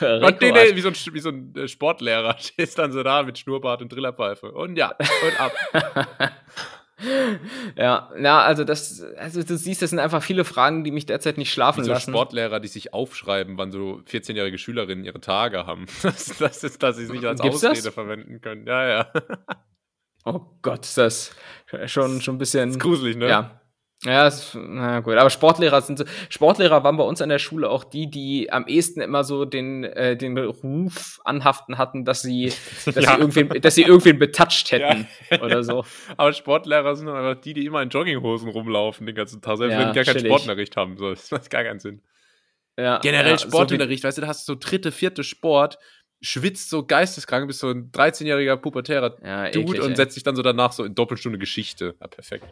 Ähm, 0.01 0.23
und 0.23 0.41
den, 0.41 0.55
wie 0.75 0.81
so 0.81 0.89
ein, 0.89 0.95
wie 1.13 1.19
so 1.19 1.29
ein 1.29 1.55
äh, 1.55 1.67
Sportlehrer 1.67 2.35
stehst 2.39 2.77
dann 2.77 2.91
so 2.91 3.03
da 3.03 3.23
mit 3.23 3.37
Schnurrbart 3.37 3.81
und 3.81 3.91
Drillerpfeife. 3.91 4.51
Und 4.51 4.77
ja, 4.77 4.95
und 4.97 5.39
ab. 5.39 5.53
ja, 7.75 8.11
na, 8.17 8.41
also 8.41 8.63
das, 8.63 9.03
also 9.17 9.43
du 9.43 9.55
siehst, 9.57 9.81
das 9.81 9.91
sind 9.91 9.99
einfach 9.99 10.23
viele 10.23 10.43
Fragen, 10.43 10.83
die 10.83 10.91
mich 10.91 11.05
derzeit 11.05 11.37
nicht 11.37 11.51
schlafen 11.53 11.83
so 11.83 11.91
lassen. 11.91 12.11
Sportlehrer, 12.11 12.59
die 12.59 12.67
sich 12.67 12.93
aufschreiben, 12.93 13.57
wann 13.57 13.71
so 13.71 14.01
14-jährige 14.09 14.57
Schülerinnen 14.57 15.05
ihre 15.05 15.21
Tage 15.21 15.65
haben. 15.65 15.85
Das, 16.01 16.37
das 16.37 16.63
ist, 16.63 16.81
dass 16.81 16.97
sie 16.97 17.03
es 17.03 17.09
nicht 17.09 17.25
als 17.25 17.41
Gibt's 17.41 17.57
Ausrede 17.63 17.83
das? 17.83 17.93
verwenden 17.93 18.39
können. 18.41 18.65
Ja, 18.65 18.87
ja. 18.87 19.11
Oh 20.25 20.41
Gott, 20.61 20.85
ist 20.85 20.97
das 20.97 21.35
schon, 21.85 22.21
schon 22.21 22.35
ein 22.35 22.37
bisschen. 22.37 22.69
ist 22.69 22.79
gruselig, 22.79 23.17
ne? 23.17 23.27
Ja. 23.27 23.61
Ja, 24.03 24.27
ist, 24.27 24.55
na 24.55 24.99
gut, 24.99 25.15
aber 25.15 25.31
Sportlehrer 25.31 25.81
sind 25.81 25.97
so, 25.97 26.05
Sportlehrer 26.29 26.83
waren 26.83 26.97
bei 26.97 27.03
uns 27.03 27.19
an 27.19 27.29
der 27.29 27.39
Schule 27.39 27.67
auch 27.67 27.83
die, 27.83 28.09
die 28.11 28.51
am 28.51 28.67
ehesten 28.67 29.01
immer 29.01 29.23
so 29.23 29.43
den, 29.43 29.83
äh, 29.85 30.15
den 30.15 30.37
Ruf 30.37 31.19
anhaften 31.25 31.79
hatten, 31.79 32.05
dass 32.05 32.21
sie, 32.21 32.53
dass 32.85 32.95
Ja. 32.95 33.15
sie 33.15 33.19
irgendwen, 33.21 33.61
dass 33.61 33.73
sie 33.73 33.81
irgendwen 33.81 34.19
betatscht 34.19 34.71
hätten 34.71 35.07
Ja. 35.31 35.41
oder 35.41 35.63
so. 35.63 35.83
Aber 36.17 36.31
Sportlehrer 36.31 36.95
sind 36.95 37.09
einfach 37.09 37.41
die, 37.41 37.55
die 37.55 37.65
immer 37.65 37.81
in 37.81 37.89
Jogginghosen 37.89 38.49
rumlaufen 38.49 39.07
den 39.07 39.15
ganzen 39.15 39.41
Tag, 39.41 39.57
selbst 39.57 39.73
Ja, 39.73 39.79
wenn 39.79 39.87
die 39.87 39.95
gar 39.95 40.03
keinen 40.05 40.13
chillig. 40.17 40.27
Sportunterricht 40.31 40.77
haben. 40.77 40.95
So, 40.97 41.09
das 41.15 41.31
macht 41.31 41.49
gar 41.49 41.63
keinen 41.63 41.79
Sinn. 41.79 42.01
Ja, 42.77 42.99
Generell 42.99 43.31
ja, 43.31 43.37
so 43.39 43.47
Sportunterricht, 43.47 44.03
weißt 44.03 44.19
du, 44.19 44.21
da 44.21 44.27
hast 44.27 44.47
du 44.47 44.53
so 44.53 44.59
dritte, 44.59 44.91
vierte 44.91 45.23
Sport. 45.23 45.79
schwitzt 46.21 46.69
so 46.69 46.85
geisteskrank, 46.85 47.47
bist 47.47 47.59
so 47.61 47.69
ein 47.71 47.91
13-jähriger 47.91 48.57
pubertärer 48.57 49.17
Ja, 49.23 49.49
Dude 49.49 49.69
eklig, 49.69 49.81
und 49.81 49.89
ey. 49.91 49.95
setzt 49.95 50.15
dich 50.15 50.23
dann 50.23 50.35
so 50.35 50.43
danach 50.43 50.71
so 50.71 50.83
in 50.83 50.93
Doppelstunde 50.93 51.39
Geschichte. 51.39 51.95
Ja, 51.99 52.07
perfekt. 52.07 52.45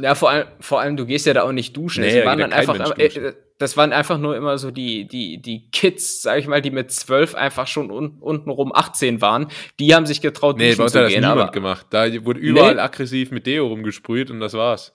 Ja, 0.00 0.14
vor 0.14 0.30
allem, 0.30 0.46
vor 0.60 0.80
allem, 0.80 0.96
du 0.96 1.06
gehst 1.06 1.26
ja 1.26 1.34
da 1.34 1.42
auch 1.42 1.52
nicht 1.52 1.76
duschen. 1.76 2.02
Nee, 2.02 2.16
das, 2.16 2.24
waren 2.26 2.38
da 2.38 2.46
einfach, 2.46 2.98
äh, 2.98 3.34
das 3.58 3.76
waren 3.76 3.92
einfach 3.92 4.18
nur 4.18 4.36
immer 4.36 4.56
so 4.58 4.70
die, 4.70 5.06
die, 5.06 5.40
die 5.40 5.70
Kids, 5.70 6.22
sag 6.22 6.38
ich 6.38 6.46
mal, 6.46 6.62
die 6.62 6.70
mit 6.70 6.90
zwölf 6.90 7.34
einfach 7.34 7.66
schon 7.66 7.90
un, 7.90 8.18
untenrum 8.20 8.72
18 8.74 9.20
waren. 9.20 9.48
Die 9.78 9.94
haben 9.94 10.06
sich 10.06 10.20
getraut, 10.20 10.56
Nee, 10.56 10.70
duschen 10.70 10.88
zu 10.88 10.98
hat 10.98 11.04
das 11.06 11.12
gehen. 11.12 11.28
niemand 11.28 11.52
gemacht. 11.52 11.86
Da 11.90 12.06
wurde 12.24 12.40
überall 12.40 12.74
Nee? 12.76 12.80
aggressiv 12.80 13.30
mit 13.30 13.46
Deo 13.46 13.66
rumgesprüht 13.66 14.30
und 14.30 14.40
das 14.40 14.54
war's. 14.54 14.94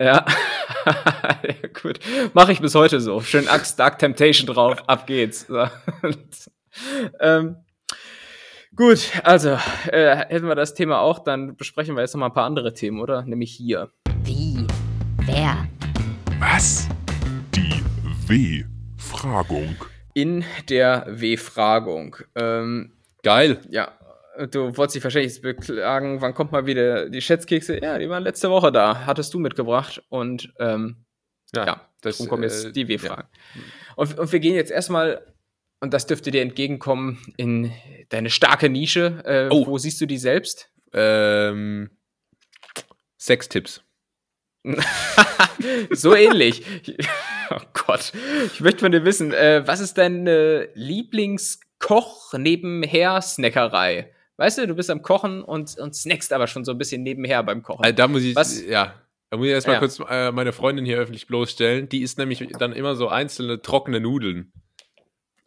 ja. 0.00 0.24
ja, 0.86 1.68
gut. 1.82 2.00
Mache 2.32 2.52
ich 2.52 2.60
bis 2.60 2.74
heute 2.74 3.00
so. 3.00 3.20
Schön 3.20 3.48
Axe 3.48 3.76
Dark 3.76 3.98
Temptation 3.98 4.46
drauf. 4.52 4.82
Ab 4.88 5.06
geht's. 5.06 5.46
So. 5.46 5.66
ähm, 7.20 7.56
gut, 8.74 9.12
also, 9.22 9.50
äh, 9.90 10.16
hätten 10.16 10.48
wir 10.48 10.56
das 10.56 10.74
Thema 10.74 11.00
auch, 11.00 11.20
dann 11.20 11.56
besprechen 11.56 11.94
wir 11.94 12.00
jetzt 12.02 12.14
noch 12.14 12.20
mal 12.20 12.26
ein 12.26 12.34
paar 12.34 12.46
andere 12.46 12.74
Themen, 12.74 13.00
oder? 13.00 13.22
Nämlich 13.22 13.52
hier. 13.52 13.90
Wie? 14.24 14.66
Wer? 15.26 15.68
Was? 16.38 16.88
Die 17.54 17.82
W-Fragung. 18.28 19.76
In 20.14 20.44
der 20.68 21.06
W-Fragung. 21.08 22.16
Ähm, 22.34 22.92
Geil. 23.22 23.60
Ja, 23.70 23.92
du 24.50 24.76
wolltest 24.76 24.96
dich 24.96 25.04
wahrscheinlich 25.04 25.32
jetzt 25.32 25.42
beklagen, 25.42 26.20
wann 26.20 26.34
kommt 26.34 26.52
mal 26.52 26.66
wieder 26.66 27.08
die 27.08 27.20
Schätzkekse? 27.20 27.82
Ja, 27.82 27.98
die 27.98 28.08
waren 28.08 28.22
letzte 28.22 28.50
Woche 28.50 28.70
da, 28.72 29.06
hattest 29.06 29.32
du 29.34 29.38
mitgebracht 29.38 30.02
und 30.08 30.52
ähm, 30.58 31.04
ja, 31.54 31.88
das 32.00 32.18
darum 32.18 32.28
kommen 32.30 32.42
jetzt 32.42 32.66
äh, 32.66 32.72
die 32.72 32.88
W-Fragen. 32.88 33.28
Und, 33.96 34.18
und 34.18 34.32
wir 34.32 34.40
gehen 34.40 34.54
jetzt 34.54 34.70
erstmal, 34.70 35.24
und 35.80 35.94
das 35.94 36.06
dürfte 36.06 36.30
dir 36.30 36.42
entgegenkommen, 36.42 37.18
in 37.36 37.72
deine 38.08 38.30
starke 38.30 38.68
Nische. 38.68 39.22
Äh, 39.24 39.48
Oh. 39.50 39.66
Wo 39.66 39.78
siehst 39.78 40.00
du 40.00 40.06
die 40.06 40.18
selbst? 40.18 40.70
Ja. 40.92 41.50
Ähm, 41.50 41.90
Sextipps. 43.18 43.82
so 45.90 46.14
ähnlich. 46.14 46.62
oh 47.50 47.60
Gott. 47.86 48.12
Ich 48.52 48.60
möchte 48.60 48.80
von 48.80 48.92
dir 48.92 49.04
wissen, 49.04 49.32
äh, 49.32 49.62
was 49.66 49.80
ist 49.80 49.98
deine 49.98 50.68
Lieblingskoch 50.74 52.32
nebenher 52.34 53.20
Snackerei? 53.20 54.10
Weißt 54.36 54.58
du, 54.58 54.66
du 54.66 54.74
bist 54.74 54.90
am 54.90 55.02
Kochen 55.02 55.42
und, 55.42 55.78
und 55.78 55.94
snackst 55.94 56.32
aber 56.32 56.46
schon 56.46 56.64
so 56.64 56.72
ein 56.72 56.78
bisschen 56.78 57.02
nebenher 57.02 57.42
beim 57.42 57.62
Kochen. 57.62 57.84
Also 57.84 57.94
da 57.94 58.08
muss 58.08 58.22
ich, 58.22 58.34
Was? 58.34 58.64
ja, 58.64 58.94
da 59.30 59.36
muss 59.36 59.46
ich 59.46 59.52
erstmal 59.52 59.74
Ja. 59.74 59.80
kurz 59.80 60.00
äh, 60.08 60.32
meine 60.32 60.52
Freundin 60.52 60.84
hier 60.84 60.98
öffentlich 60.98 61.26
bloßstellen. 61.26 61.88
Die 61.88 62.02
isst 62.02 62.18
nämlich 62.18 62.44
dann 62.58 62.72
immer 62.72 62.96
so 62.96 63.08
einzelne 63.08 63.62
trockene 63.62 64.00
Nudeln. 64.00 64.52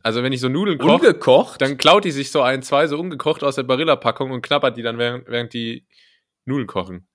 Also 0.04 0.24
wenn 0.24 0.32
ich 0.32 0.40
so 0.40 0.48
Nudeln 0.48 0.78
koche, 0.78 1.08
Ungekocht? 1.08 1.60
dann 1.62 1.78
klaut 1.78 2.06
die 2.06 2.12
sich 2.12 2.32
so 2.32 2.42
ein, 2.42 2.62
zwei 2.62 2.88
so 2.88 2.98
ungekocht 2.98 3.44
aus 3.44 3.56
der 3.56 3.64
Barilla-Packung 3.64 4.32
und 4.32 4.42
knabbert 4.42 4.78
die 4.78 4.84
dann, 4.84 4.98
während, 4.98 5.28
während 5.28 5.54
die 5.54 5.86
Nudeln 6.46 6.68
kochen. 6.68 7.08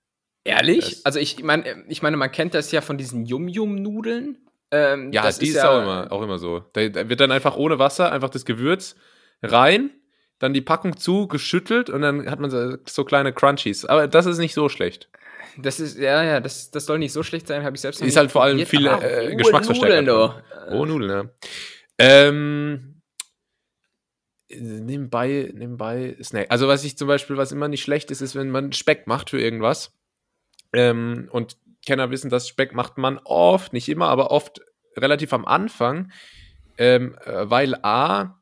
Ehrlich? 0.43 0.79
Das- 0.89 1.05
Also 1.05 1.19
ich 1.19 1.41
meine, 1.43 1.83
ich 1.87 2.01
meine, 2.01 2.17
man 2.17 2.31
kennt 2.31 2.53
das 2.53 2.71
ja 2.71 2.81
von 2.81 2.97
diesen 2.97 3.25
Yum-Yum-Nudeln. 3.25 4.37
Ähm, 4.71 5.11
Ja, 5.13 5.21
das 5.23 5.39
die 5.39 5.47
ist, 5.49 5.55
ja, 5.55 5.69
auch, 5.69 5.81
immer, 5.81 6.11
auch 6.11 6.21
immer 6.21 6.39
so. 6.39 6.61
Da, 6.73 6.87
da 6.89 7.07
wird 7.09 7.19
dann 7.19 7.31
einfach 7.31 7.55
ohne 7.55 7.79
Wasser 7.79 8.11
einfach 8.11 8.29
das 8.29 8.43
Gewürz 8.43 8.95
rein, 9.41 9.91
dann 10.39 10.53
die 10.53 10.61
Packung 10.61 10.97
zu, 10.97 11.27
geschüttelt 11.27 11.89
und 11.89 12.01
dann 12.01 12.29
hat 12.29 12.39
man 12.39 12.49
so, 12.49 12.75
so 12.87 13.05
kleine 13.05 13.31
Crunchies. 13.33 13.85
Aber 13.85 14.07
das 14.07 14.25
ist 14.25 14.39
nicht 14.39 14.53
so 14.53 14.67
schlecht. 14.69 15.09
Das 15.57 15.79
ist, 15.79 15.97
ja, 15.99 16.23
ja, 16.23 16.39
das, 16.39 16.71
das 16.71 16.85
soll 16.87 16.97
nicht 16.99 17.13
so 17.13 17.21
schlecht 17.21 17.47
sein, 17.47 17.63
habe 17.63 17.75
ich 17.75 17.81
selbst 17.81 17.99
noch 18.01 18.07
Ist 18.07 18.13
nicht 18.13 18.17
halt 18.17 18.31
vor 18.31 18.43
allem 18.43 18.59
aber 18.59 19.03
äh, 19.03 19.35
Geschmacksverstärker. 19.35 20.01
Nudeln. 20.01 20.41
Rohe 20.71 20.87
Nudeln, 20.87 21.09
ja. 21.11 21.29
Ähm, 21.99 23.01
nebenbei, 24.49 25.51
nebenbei 25.53 26.15
Snack. 26.21 26.47
Also 26.49 26.67
was 26.67 26.83
ich 26.83 26.97
zum 26.97 27.07
Beispiel, 27.07 27.37
was 27.37 27.51
immer 27.51 27.67
nicht 27.67 27.83
schlecht 27.83 28.11
ist, 28.11 28.21
ist, 28.21 28.35
wenn 28.35 28.49
man 28.49 28.73
Speck 28.73 29.07
macht 29.07 29.29
für 29.29 29.39
irgendwas. 29.39 29.91
Ähm, 30.73 31.29
und 31.31 31.57
Kenner 31.85 32.09
wissen, 32.11 32.29
dass 32.29 32.47
Speck 32.47 32.73
macht 32.73 32.97
man 32.97 33.19
oft, 33.23 33.73
nicht 33.73 33.89
immer, 33.89 34.07
aber 34.07 34.31
oft 34.31 34.61
relativ 34.97 35.33
am 35.33 35.45
Anfang, 35.45 36.11
ähm, 36.77 37.15
äh, 37.25 37.49
weil 37.49 37.75
A 37.83 38.39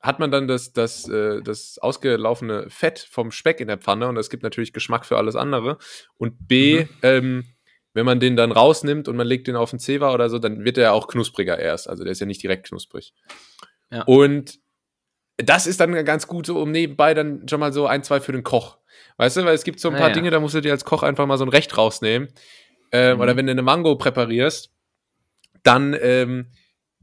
hat 0.00 0.18
man 0.18 0.30
dann 0.30 0.48
das, 0.48 0.72
das, 0.72 1.08
äh, 1.08 1.42
das 1.42 1.78
ausgelaufene 1.78 2.70
Fett 2.70 2.98
vom 3.10 3.30
Speck 3.30 3.60
in 3.60 3.68
der 3.68 3.76
Pfanne 3.76 4.08
und 4.08 4.16
es 4.16 4.30
gibt 4.30 4.42
natürlich 4.42 4.72
Geschmack 4.72 5.04
für 5.04 5.18
alles 5.18 5.36
andere. 5.36 5.76
Und 6.16 6.48
B, 6.48 6.84
Mhm. 6.84 6.88
ähm, 7.02 7.44
wenn 7.92 8.06
man 8.06 8.20
den 8.20 8.36
dann 8.36 8.52
rausnimmt 8.52 9.08
und 9.08 9.16
man 9.16 9.26
legt 9.26 9.46
den 9.46 9.56
auf 9.56 9.70
den 9.70 9.78
Zewa 9.80 10.14
oder 10.14 10.30
so, 10.30 10.38
dann 10.38 10.64
wird 10.64 10.78
er 10.78 10.84
ja 10.84 10.92
auch 10.92 11.08
knuspriger 11.08 11.58
erst. 11.58 11.88
Also 11.88 12.04
der 12.04 12.12
ist 12.12 12.20
ja 12.20 12.26
nicht 12.26 12.42
direkt 12.42 12.68
knusprig. 12.68 13.12
Ja. 13.90 14.02
Und 14.04 14.60
das 15.44 15.66
ist 15.66 15.80
dann 15.80 16.04
ganz 16.04 16.26
gut 16.26 16.46
so, 16.46 16.60
um 16.60 16.70
nebenbei 16.70 17.14
dann 17.14 17.46
schon 17.48 17.60
mal 17.60 17.72
so 17.72 17.86
ein, 17.86 18.02
zwei 18.02 18.20
für 18.20 18.32
den 18.32 18.42
Koch. 18.42 18.78
Weißt 19.16 19.36
du, 19.36 19.44
weil 19.44 19.54
es 19.54 19.64
gibt 19.64 19.80
so 19.80 19.88
ein 19.88 19.94
paar 19.94 20.02
Naja. 20.08 20.14
Dinge, 20.14 20.30
da 20.30 20.40
musst 20.40 20.54
du 20.54 20.60
dir 20.60 20.72
als 20.72 20.84
Koch 20.84 21.02
einfach 21.02 21.26
mal 21.26 21.36
so 21.38 21.44
ein 21.44 21.48
Recht 21.50 21.76
rausnehmen. 21.76 22.28
Ähm, 22.92 23.16
Mhm. 23.16 23.20
Oder 23.22 23.36
wenn 23.36 23.46
du 23.46 23.52
eine 23.52 23.62
Mango 23.62 23.94
präparierst, 23.96 24.70
dann 25.62 25.94
ähm, 26.00 26.46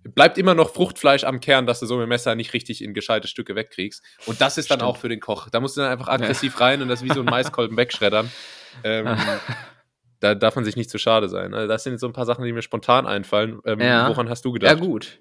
bleibt 0.04 0.38
immer 0.38 0.54
noch 0.56 0.74
Fruchtfleisch 0.74 1.24
am 1.24 1.40
Kern, 1.40 1.68
dass 1.68 1.80
du 1.80 1.86
so 1.86 1.96
mit 1.98 2.04
dem 2.06 2.10
Messer 2.10 2.34
nicht 2.36 2.54
richtig 2.54 2.84
in 2.84 2.94
gescheite 2.94 3.28
Stücke 3.28 3.56
wegkriegst. 3.56 4.04
Und 4.26 4.42
das 4.42 4.58
ist 4.58 4.72
dann 4.72 4.80
Stimmt. 4.80 4.90
auch 4.90 4.98
für 4.98 5.10
den 5.10 5.20
Koch. 5.20 5.50
Da 5.50 5.60
musst 5.60 5.78
du 5.78 5.82
dann 5.82 5.92
einfach 5.92 6.08
aggressiv 6.08 6.60
rein 6.60 6.82
und 6.82 6.88
das 6.88 7.04
wie 7.04 7.10
so 7.14 7.20
ein 7.22 7.26
Maiskolben 7.26 7.78
wegschreddern. 7.78 8.32
Ähm, 8.84 9.16
da 10.20 10.34
darf 10.36 10.56
man 10.56 10.66
sich 10.66 10.76
nicht 10.76 10.90
zu 10.90 10.98
schade 10.98 11.30
sein. 11.30 11.54
Also 11.54 11.68
das 11.68 11.84
sind 11.84 12.00
so 12.00 12.08
ein 12.08 12.14
paar 12.14 12.26
Sachen, 12.26 12.44
die 12.44 12.52
mir 12.52 12.62
spontan 12.64 13.06
einfallen. 13.06 13.60
Ähm, 13.66 13.80
Ja. 13.80 14.10
Woran 14.10 14.30
hast 14.30 14.44
du 14.46 14.50
Ja, 14.50 14.54
gedacht? 14.54 14.80
gut. 14.80 15.20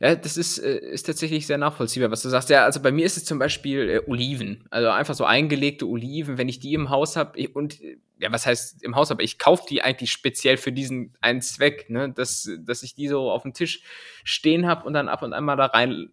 Ja, 0.00 0.16
das 0.16 0.36
ist, 0.36 0.58
äh, 0.58 0.78
ist 0.78 1.04
tatsächlich 1.04 1.46
sehr 1.46 1.56
nachvollziehbar, 1.58 2.10
was 2.10 2.22
du 2.22 2.28
sagst. 2.28 2.50
Ja, 2.50 2.64
also 2.64 2.80
bei 2.80 2.90
mir 2.90 3.06
ist 3.06 3.16
es 3.16 3.24
zum 3.24 3.38
Beispiel 3.38 3.88
äh, 3.88 4.00
Oliven. 4.10 4.66
Also 4.70 4.88
einfach 4.90 5.14
so 5.14 5.24
eingelegte 5.24 5.86
Oliven, 5.86 6.36
wenn 6.36 6.48
ich 6.48 6.58
die 6.58 6.74
im 6.74 6.90
Haus 6.90 7.14
habe. 7.16 7.48
Und 7.54 7.80
äh, 7.80 7.98
ja, 8.18 8.32
was 8.32 8.44
heißt 8.44 8.82
im 8.82 8.96
Haus 8.96 9.10
habe? 9.10 9.22
Ich 9.22 9.38
kaufe 9.38 9.64
die 9.68 9.82
eigentlich 9.82 10.10
speziell 10.10 10.56
für 10.56 10.72
diesen 10.72 11.14
einen 11.20 11.40
Zweck, 11.42 11.88
ne? 11.90 12.10
Dass, 12.12 12.50
dass 12.60 12.82
ich 12.82 12.94
die 12.96 13.06
so 13.08 13.30
auf 13.30 13.42
dem 13.42 13.54
Tisch 13.54 13.82
stehen 14.24 14.66
habe 14.66 14.84
und 14.84 14.94
dann 14.94 15.08
ab 15.08 15.22
und 15.22 15.32
an 15.32 15.44
mal 15.44 15.54
da 15.56 15.66
rein 15.66 16.10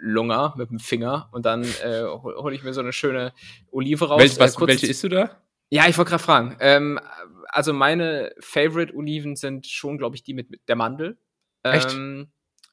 lunger 0.00 0.54
mit 0.56 0.70
dem 0.70 0.78
Finger 0.78 1.28
und 1.32 1.44
dann 1.44 1.64
äh, 1.64 2.04
hole 2.04 2.36
hol 2.36 2.54
ich 2.54 2.62
mir 2.62 2.72
so 2.72 2.80
eine 2.80 2.92
schöne 2.92 3.32
Olive 3.72 4.06
raus. 4.06 4.20
Welch, 4.20 4.38
was, 4.38 4.54
Äh, 4.54 4.56
kurz- 4.58 4.68
welche 4.68 4.86
isst 4.86 5.02
du 5.02 5.08
da? 5.08 5.42
ja, 5.70 5.88
ich 5.88 5.98
wollte 5.98 6.10
gerade 6.10 6.22
fragen. 6.22 6.56
Ähm, 6.60 7.00
also 7.48 7.72
meine 7.72 8.32
Favorite 8.38 8.94
Oliven 8.94 9.34
sind 9.34 9.66
schon, 9.66 9.98
glaube 9.98 10.14
ich, 10.14 10.22
die 10.22 10.34
mit, 10.34 10.50
mit 10.50 10.68
der 10.68 10.76
Mandel. 10.76 11.18
Echt? 11.64 11.90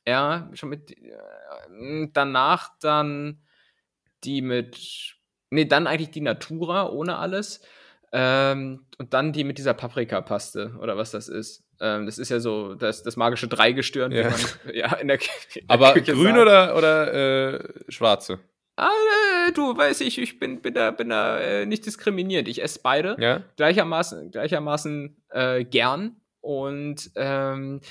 Ja, 0.08 0.50
schon 0.54 0.70
mit. 0.70 0.92
Äh, 0.92 2.08
danach 2.14 2.72
dann 2.80 3.42
die 4.24 4.42
mit. 4.42 5.16
Nee, 5.50 5.66
dann 5.66 5.88
eigentlich 5.88 6.12
die 6.12 6.22
Natura 6.22 6.90
ohne 6.90 7.18
alles. 7.18 7.62
Ähm, 8.12 8.86
und 8.98 9.14
dann 9.14 9.34
die 9.34 9.44
mit 9.44 9.58
dieser 9.58 9.74
Paprikapaste 9.74 10.76
oder 10.80 10.96
was 10.96 11.12
das 11.12 11.28
ist. 11.28 11.64
Ähm, 11.82 12.06
das 12.06 12.18
ist 12.18 12.30
ja 12.30 12.40
so 12.40 12.76
das, 12.76 13.04
das 13.04 13.18
magische 13.18 13.48
Dreigestirn, 13.48 14.12
Ja. 14.12 14.26
wie 14.26 14.32
man 14.32 14.40
ja, 14.76 14.94
in 14.96 15.08
der, 15.10 15.18
in 15.56 15.68
der 15.68 15.70
Aber 15.70 15.94
Küche 15.94 16.14
grün 16.14 16.36
sagt. 16.36 16.40
oder, 16.40 16.78
oder 16.78 17.14
äh, 17.56 17.92
schwarze? 17.92 18.40
Ah, 18.78 18.90
äh, 19.48 19.52
du, 19.54 19.76
weiß 19.76 20.02
ich, 20.02 20.18
ich 20.18 20.40
bin, 20.40 20.62
bin 20.62 20.74
da, 20.74 20.92
bin 20.92 21.10
da 21.10 21.40
äh, 21.40 21.66
nicht 21.66 21.86
diskriminierend. 21.86 22.48
Ich 22.48 22.62
esse 22.62 22.80
beide 22.84 23.18
Ja? 23.20 23.42
gleichermaßen, 23.58 24.32
gleichermaßen 24.32 25.22
äh, 25.30 25.66
gern 25.66 26.16
und 26.42 27.12
ähm, 27.16 27.82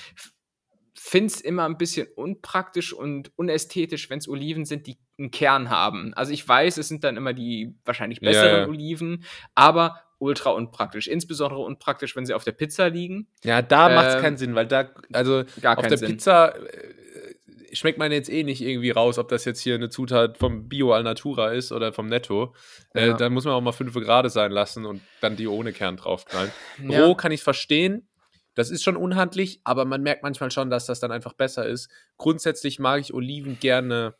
finde 1.07 1.27
es 1.27 1.41
immer 1.41 1.65
ein 1.65 1.77
bisschen 1.77 2.07
unpraktisch 2.15 2.91
und 2.91 3.31
unästhetisch, 3.37 4.09
wenn 4.09 4.17
es 4.17 4.27
Oliven 4.27 4.65
sind, 4.65 4.87
die 4.87 4.97
einen 5.19 5.29
Kern 5.29 5.69
haben. 5.69 6.13
Also 6.15 6.31
ich 6.33 6.47
weiß, 6.47 6.77
es 6.77 6.87
sind 6.87 7.03
dann 7.03 7.15
immer 7.15 7.33
die 7.33 7.75
wahrscheinlich 7.85 8.19
Ja, 8.21 8.29
besseren 8.31 8.61
ja. 8.63 8.67
Oliven, 8.67 9.23
aber 9.53 10.01
ultra 10.17 10.49
unpraktisch. 10.49 11.07
Insbesondere 11.07 11.59
unpraktisch, 11.61 12.15
wenn 12.15 12.25
sie 12.25 12.33
auf 12.33 12.43
der 12.43 12.53
Pizza 12.53 12.87
liegen. 12.89 13.27
Ja, 13.43 13.61
da 13.61 13.89
macht 13.89 14.07
es 14.07 14.15
Ähm, 14.15 14.21
keinen 14.21 14.37
Sinn, 14.37 14.55
weil 14.55 14.65
da, 14.65 14.89
also 15.13 15.43
auf 15.63 15.87
der 15.87 15.97
Sinn. 15.97 16.09
Pizza 16.09 16.55
äh, 16.55 17.75
schmeckt 17.75 17.99
man 17.99 18.11
jetzt 18.11 18.29
eh 18.29 18.43
nicht 18.43 18.61
irgendwie 18.61 18.89
raus, 18.91 19.19
ob 19.19 19.27
das 19.27 19.45
jetzt 19.45 19.59
hier 19.61 19.75
eine 19.75 19.89
Zutat 19.89 20.37
vom 20.39 20.67
Bio 20.67 20.91
Alnatura 20.93 21.51
ist 21.51 21.71
oder 21.71 21.93
vom 21.93 22.07
Netto. 22.07 22.55
Äh, 22.95 23.09
Ja. 23.09 23.13
da 23.13 23.29
muss 23.29 23.45
man 23.45 23.53
auch 23.53 23.61
mal 23.61 23.73
fünf 23.73 23.93
Grad 23.93 24.31
sein 24.31 24.51
lassen 24.51 24.85
und 24.85 25.01
dann 25.21 25.35
die 25.35 25.47
ohne 25.47 25.71
Kern 25.71 25.97
draufknallen. 25.97 26.51
Ja. 26.87 27.05
Roh 27.05 27.13
kann 27.15 27.31
ich 27.31 27.43
verstehen. 27.43 28.07
Das 28.55 28.71
ist 28.71 28.83
schon 28.83 28.97
unhandlich, 28.97 29.61
aber 29.63 29.85
man 29.85 30.01
merkt 30.01 30.23
manchmal 30.23 30.49
schon, 30.49 30.69
dass 30.69 30.85
das 30.85 30.99
dann 30.99 31.11
einfach 31.11 31.33
besser 31.33 31.65
ist. 31.67 31.89
Grundsätzlich 32.17 32.79
mag 32.79 33.01
ich 33.01 33.13
Oliven 33.13 33.59
gerne 33.59 34.15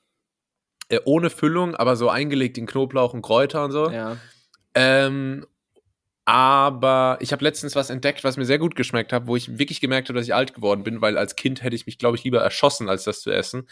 äh, 0.90 1.00
ohne 1.06 1.30
Füllung, 1.30 1.76
aber 1.76 1.96
so 1.96 2.10
eingelegt 2.10 2.58
in 2.58 2.68
Knoblauch 2.68 3.14
und 3.14 3.22
Kräuter 3.22 3.66
und 3.66 3.72
so. 3.72 3.90
Ja. 3.90 4.18
Ähm, 4.76 5.46
aber 6.26 7.18
ich 7.22 7.32
habe 7.32 7.44
letztens 7.44 7.76
was 7.76 7.90
entdeckt, 7.90 8.24
was 8.24 8.36
mir 8.36 8.46
sehr 8.46 8.58
gut 8.58 8.76
geschmeckt 8.76 9.14
hat, 9.14 9.28
wo 9.28 9.36
ich 9.36 9.58
wirklich 9.60 9.80
gemerkt 9.80 10.10
habe, 10.10 10.18
dass 10.18 10.28
ich 10.28 10.34
alt 10.34 10.54
geworden 10.54 10.84
bin, 10.84 11.02
weil 11.02 11.18
als 11.18 11.36
Kind 11.36 11.64
hätte 11.64 11.76
ich 11.76 11.86
mich, 11.86 11.98
glaube 11.98 12.18
ich, 12.18 12.24
lieber 12.24 12.42
erschossen, 12.42 12.90
als 12.90 13.04
das 13.04 13.22
zu 13.22 13.32
essen. 13.32 13.70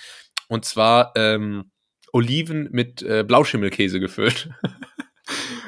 Und 0.48 0.64
zwar 0.66 1.14
ähm, 1.16 1.72
Oliven 2.12 2.70
mit 2.72 3.02
äh, 3.02 3.24
Blauschimmelkäse 3.24 4.00
gefüllt. 4.00 4.50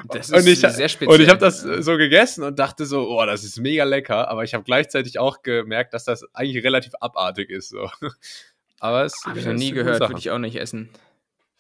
Das 0.10 0.32
und 0.32 0.46
ich, 0.46 0.60
sehr 0.60 0.90
speziell. 0.90 1.10
Und 1.10 1.22
ich 1.22 1.30
habe 1.30 1.40
das 1.40 1.64
äh, 1.64 1.82
so 1.82 1.96
gegessen 1.98 2.44
und 2.44 2.60
dachte 2.60 2.86
so, 2.86 3.10
oh, 3.10 3.26
das 3.26 3.44
ist 3.44 3.58
mega 3.60 3.84
lecker. 3.86 4.28
Aber 4.28 4.44
ich 4.44 4.54
habe 4.54 4.64
gleichzeitig 4.64 5.18
auch 5.20 5.42
gemerkt, 5.44 5.94
dass 5.94 6.04
das 6.04 6.26
eigentlich 6.34 6.64
relativ 6.64 6.94
abartig 7.00 7.50
ist. 7.50 7.70
So. 7.70 7.90
Aber 8.80 9.06
es 9.06 9.14
Habe 9.26 9.40
ich 9.40 9.46
es 9.46 9.52
noch 9.52 9.58
nie 9.58 9.70
ist 9.70 9.74
gehört, 9.76 10.02
würde 10.02 10.20
ich 10.20 10.30
auch 10.30 10.38
nicht 10.40 10.58
essen. 10.58 10.90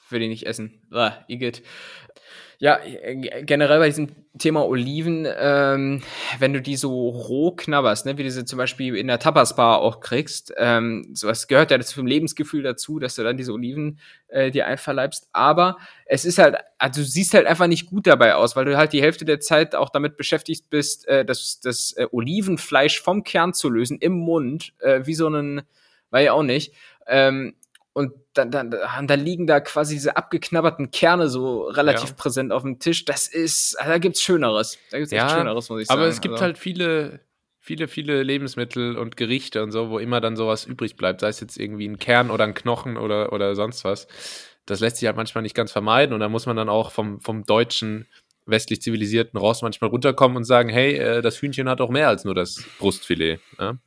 würde 0.09 0.25
ich 0.25 0.29
nicht 0.29 0.45
essen. 0.45 0.81
Ah, 0.91 1.13
Igitt. 1.27 1.63
Ja, 2.60 2.80
generell 3.41 3.80
bei 3.80 3.88
diesem 3.88 4.08
Thema 4.38 4.66
Oliven, 4.66 5.28
ähm, 5.38 6.01
wenn 6.39 6.53
du 6.53 6.62
die 6.62 6.76
so 6.76 7.10
roh 7.10 7.51
knabberst, 7.51 8.06
ne, 8.06 8.18
wie 8.18 8.24
du 8.24 8.32
sie 8.32 8.45
zum 8.45 8.58
Beispiel 8.58 8.95
in 8.95 9.08
der 9.08 9.20
Tapas-Bar 9.20 9.80
auch 9.80 9.99
kriegst, 9.99 10.53
ähm, 10.58 11.10
sowas 11.14 11.47
gehört 11.47 11.72
ja 11.72 11.80
zum 11.82 12.08
Lebensgefühl 12.08 12.64
dazu, 12.64 12.99
dass 12.99 13.16
du 13.16 13.24
dann 13.24 13.38
diese 13.38 13.53
Oliven 13.53 13.99
äh, 14.28 14.51
dir 14.51 14.68
einverleibst. 14.68 15.30
Aber 15.34 15.78
es 16.06 16.26
ist 16.26 16.38
halt, 16.38 16.56
also 16.78 17.01
du 17.01 17.08
siehst 17.08 17.34
halt 17.34 17.47
einfach 17.47 17.68
nicht 17.68 17.89
gut 17.89 18.08
dabei 18.08 18.36
aus, 18.36 18.56
weil 18.56 18.66
du 18.66 18.78
halt 18.78 18.93
die 18.93 19.01
Hälfte 19.01 19.26
der 19.26 19.39
Zeit 19.39 19.76
auch 19.76 19.89
damit 19.89 20.18
beschäftigt 20.18 20.70
bist, 20.70 21.08
äh, 21.08 21.26
das, 21.26 21.60
das 21.62 21.93
äh, 21.93 22.08
Olivenfleisch 22.12 23.01
vom 23.01 23.24
Kern 23.24 23.53
zu 23.53 23.70
lösen 23.70 23.97
im 23.99 24.14
Mund, 24.14 24.74
äh, 24.80 25.01
wie 25.06 25.16
so 25.16 25.28
einen, 25.28 25.62
weiß 26.12 26.24
ich 26.24 26.30
auch 26.30 26.43
nicht. 26.43 26.74
Ähm, 27.08 27.56
und 27.95 28.11
dann, 28.33 28.51
dann, 28.51 28.71
dann 28.71 29.19
liegen 29.21 29.47
da 29.47 29.61
quasi 29.61 29.93
diese 29.93 30.17
abgeknabberten 30.17 30.91
Kerne 30.91 31.29
so 31.29 31.63
relativ 31.63 32.09
Ja. 32.09 32.15
präsent 32.17 32.51
auf 32.51 32.63
dem 32.63 32.77
Tisch. 32.77 33.05
Das 33.05 33.25
ist, 33.27 33.79
also 33.79 33.89
da 33.89 33.97
gibt's 33.99 34.21
Schöneres. 34.21 34.77
Da 34.91 34.97
gibt's 34.97 35.13
echt 35.13 35.23
Ja, 35.23 35.29
Schöneres, 35.29 35.69
muss 35.69 35.79
ich 35.79 35.87
sagen. 35.87 36.01
Aber 36.01 36.09
es 36.09 36.19
gibt 36.19 36.33
also, 36.33 36.43
halt 36.43 36.57
viele, 36.57 37.21
viele, 37.61 37.87
viele 37.87 38.21
Lebensmittel 38.23 38.97
und 38.97 39.15
Gerichte 39.15 39.63
und 39.63 39.71
so, 39.71 39.89
wo 39.89 39.97
immer 39.97 40.19
dann 40.19 40.35
sowas 40.35 40.65
übrig 40.65 40.97
bleibt, 40.97 41.21
sei 41.21 41.29
es 41.29 41.39
jetzt 41.39 41.57
irgendwie 41.57 41.87
ein 41.87 41.97
Kern 41.97 42.31
oder 42.31 42.43
ein 42.43 42.53
Knochen 42.53 42.97
oder, 42.97 43.31
oder 43.31 43.55
sonst 43.55 43.85
was. 43.85 44.07
Das 44.65 44.81
lässt 44.81 44.97
sich 44.97 45.07
halt 45.07 45.15
manchmal 45.15 45.43
nicht 45.43 45.55
ganz 45.55 45.71
vermeiden 45.71 46.13
und 46.13 46.19
da 46.19 46.27
muss 46.27 46.47
man 46.47 46.57
dann 46.57 46.67
auch 46.67 46.91
vom, 46.91 47.21
vom 47.21 47.45
deutschen, 47.45 48.07
westlich 48.45 48.81
zivilisierten 48.81 49.39
Ross 49.39 49.61
manchmal 49.61 49.89
runterkommen 49.89 50.35
und 50.35 50.43
sagen, 50.43 50.67
hey, 50.67 50.95
äh, 50.97 51.21
das 51.21 51.41
Hühnchen 51.41 51.69
hat 51.69 51.79
auch 51.79 51.89
mehr 51.89 52.09
als 52.09 52.25
nur 52.25 52.35
das 52.35 52.61
Brustfilet. 52.77 53.39
Ja? 53.57 53.77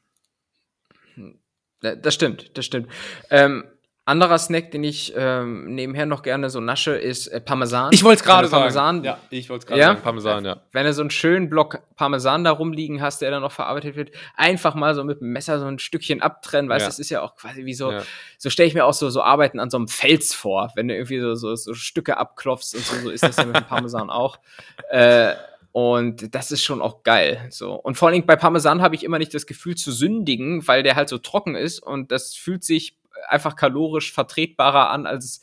Ja, 1.82 1.94
Das 1.94 2.14
stimmt, 2.14 2.56
das 2.56 2.64
stimmt. 2.64 2.88
Ähm, 3.28 3.64
anderer 4.08 4.38
Snack, 4.38 4.70
den 4.72 4.82
ich 4.84 5.12
ähm, 5.16 5.74
nebenher 5.74 6.06
noch 6.06 6.22
gerne 6.22 6.50
so 6.50 6.60
nasche, 6.60 6.92
ist 6.96 7.28
äh, 7.28 7.40
Parmesan. 7.40 7.90
Ich 7.92 8.02
wollte 8.02 8.20
es 8.20 8.24
gerade 8.24 8.48
sagen. 8.48 8.60
Parmesan, 8.62 9.04
Ja, 9.04 9.18
ich 9.30 9.48
wollte 9.50 9.62
es 9.62 9.66
gerade 9.66 9.80
Ja? 9.80 9.86
sagen. 9.88 10.00
Parmesan, 10.02 10.44
ja. 10.44 10.56
Wenn 10.72 10.86
du 10.86 10.92
so 10.92 11.02
einen 11.02 11.10
schönen 11.10 11.48
Block 11.50 11.78
Parmesan 11.96 12.42
da 12.44 12.50
rumliegen 12.50 13.00
hast, 13.00 13.22
der 13.22 13.30
dann 13.30 13.42
noch 13.42 13.52
verarbeitet 13.52 13.96
wird, 13.96 14.10
einfach 14.36 14.74
mal 14.74 14.94
so 14.94 15.04
mit 15.04 15.20
dem 15.20 15.28
Messer 15.32 15.60
so 15.60 15.66
ein 15.66 15.78
Stückchen 15.78 16.20
abtrennen, 16.22 16.68
weißt 16.68 16.80
du, 16.80 16.84
Ja. 16.84 16.88
das 16.88 16.98
ist 16.98 17.10
ja 17.10 17.22
auch 17.22 17.36
quasi 17.36 17.64
wie 17.64 17.74
so, 17.74 17.92
Ja. 17.92 18.02
so 18.38 18.50
stelle 18.50 18.66
ich 18.68 18.74
mir 18.74 18.84
auch 18.84 18.94
so, 18.94 19.10
so 19.10 19.22
Arbeiten 19.22 19.60
an 19.60 19.70
so 19.70 19.76
einem 19.76 19.88
Fels 19.88 20.34
vor, 20.34 20.72
wenn 20.74 20.88
du 20.88 20.94
irgendwie 20.94 21.20
so, 21.20 21.34
so, 21.34 21.54
so 21.54 21.74
Stücke 21.74 22.16
abklopfst 22.16 22.74
und 22.74 22.84
so, 22.84 22.96
so 23.02 23.10
ist 23.10 23.22
das 23.22 23.36
ja 23.36 23.44
mit 23.44 23.56
dem 23.56 23.64
Parmesan 23.64 24.10
auch. 24.10 24.38
Äh, 24.90 25.34
und 25.72 26.34
das 26.34 26.50
ist 26.50 26.64
schon 26.64 26.80
auch 26.80 27.02
geil. 27.02 27.46
So. 27.50 27.74
Und 27.74 27.96
vor 27.96 28.08
allen 28.08 28.14
Dingen 28.14 28.26
bei 28.26 28.36
Parmesan 28.36 28.80
habe 28.80 28.94
ich 28.94 29.04
immer 29.04 29.18
nicht 29.18 29.34
das 29.34 29.46
Gefühl 29.46 29.76
zu 29.76 29.92
sündigen, 29.92 30.66
weil 30.66 30.82
der 30.82 30.96
halt 30.96 31.08
so 31.10 31.18
trocken 31.18 31.54
ist 31.54 31.78
und 31.80 32.10
das 32.10 32.34
fühlt 32.34 32.64
sich 32.64 32.96
einfach 33.26 33.56
kalorisch 33.56 34.12
vertretbarer 34.12 34.90
an 34.90 35.06
als, 35.06 35.42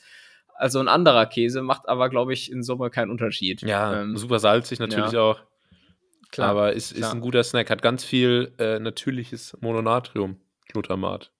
als 0.56 0.74
so 0.74 0.80
ein 0.80 0.88
anderer 0.88 1.26
Käse, 1.26 1.62
macht 1.62 1.88
aber, 1.88 2.10
glaube 2.10 2.34
ich, 2.34 2.52
in 2.52 2.64
Summe 2.64 2.90
keinen 2.90 3.12
Unterschied. 3.12 3.62
Ja, 3.62 4.02
Ähm, 4.02 4.18
super 4.18 4.40
salzig 4.40 4.80
natürlich 4.80 5.12
ja. 5.12 5.22
auch. 5.22 5.40
klar. 6.32 6.50
aber 6.50 6.74
ist, 6.74 6.92
ist 6.92 7.12
ein 7.12 7.22
guter 7.22 7.44
Snack. 7.44 7.70
Hat 7.70 7.82
ganz 7.82 8.04
viel 8.04 8.54
äh, 8.58 8.80
natürliches 8.80 9.58
Mononatrium, 9.62 10.38
Glutamat. 10.70 11.32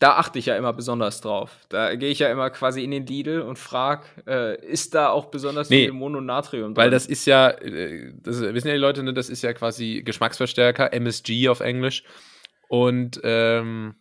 Da 0.00 0.12
achte 0.16 0.38
ich 0.38 0.46
ja 0.46 0.56
immer 0.56 0.72
besonders 0.72 1.20
drauf. 1.20 1.56
Da 1.70 1.96
gehe 1.96 2.10
ich 2.10 2.20
ja 2.20 2.30
immer 2.30 2.50
quasi 2.50 2.84
in 2.84 2.92
den 2.92 3.06
Lidl 3.06 3.40
und 3.40 3.58
frage, 3.58 4.04
äh, 4.26 4.64
ist 4.64 4.94
da 4.94 5.08
auch 5.08 5.26
besonders 5.26 5.70
Nee, 5.70 5.86
viel 5.86 5.92
Mononatrium 5.92 6.74
drin? 6.74 6.76
Weil 6.76 6.90
das 6.90 7.06
ist 7.06 7.26
ja, 7.26 7.50
äh, 7.50 8.12
das 8.22 8.40
wissen 8.40 8.68
ja 8.68 8.74
die 8.74 8.80
Leute, 8.80 9.02
ne, 9.02 9.12
das 9.12 9.28
ist 9.28 9.42
ja 9.42 9.52
quasi 9.54 10.02
Geschmacksverstärker, 10.04 10.92
MSG 10.92 11.48
auf 11.48 11.60
Englisch. 11.60 12.04
Und 12.68 13.20
ähm, 13.24 13.96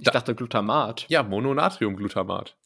ich 0.00 0.08
dachte 0.10 0.34
Glutamat. 0.34 1.06
ja, 1.08 1.22
Mononatriumglutamat. 1.22 2.56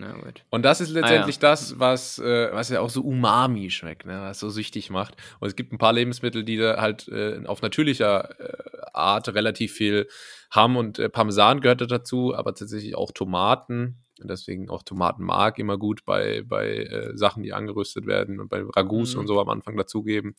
Na 0.00 0.12
gut. 0.12 0.44
Und 0.50 0.62
das 0.64 0.80
ist 0.80 0.90
letztendlich 0.90 1.38
Ah, 1.38 1.42
ja. 1.42 1.50
das, 1.50 1.78
was, 1.80 2.18
äh, 2.20 2.50
was 2.52 2.68
ja 2.68 2.80
auch 2.80 2.88
so 2.90 3.02
Umami 3.02 3.68
schmeckt, 3.70 4.06
ne? 4.06 4.20
was 4.22 4.38
so 4.38 4.48
süchtig 4.48 4.90
macht. 4.90 5.16
Und 5.40 5.48
es 5.48 5.56
gibt 5.56 5.72
ein 5.72 5.78
paar 5.78 5.92
Lebensmittel, 5.92 6.44
die 6.44 6.56
da 6.56 6.80
halt 6.80 7.08
äh, 7.08 7.42
auf 7.46 7.62
natürlicher 7.62 8.38
äh, 8.40 8.80
Art 8.92 9.28
relativ 9.34 9.72
viel 9.72 10.06
haben 10.52 10.76
und 10.76 11.00
äh, 11.00 11.08
Parmesan 11.08 11.60
gehört 11.60 11.80
da 11.80 11.86
dazu, 11.86 12.32
aber 12.32 12.54
tatsächlich 12.54 12.94
auch 12.94 13.10
Tomaten. 13.10 14.04
Und 14.20 14.30
deswegen 14.30 14.70
auch 14.70 14.84
Tomatenmark 14.84 15.58
immer 15.58 15.78
gut 15.78 16.04
bei, 16.04 16.42
bei 16.46 16.76
äh, 16.84 17.16
Sachen, 17.16 17.42
die 17.42 17.52
angeröstet 17.52 18.06
werden 18.06 18.38
und 18.38 18.48
bei 18.48 18.62
Ragouts 18.62 19.14
Mhm. 19.14 19.20
und 19.20 19.26
so 19.26 19.40
am 19.40 19.48
Anfang 19.48 19.76
dazugeben. 19.76 20.36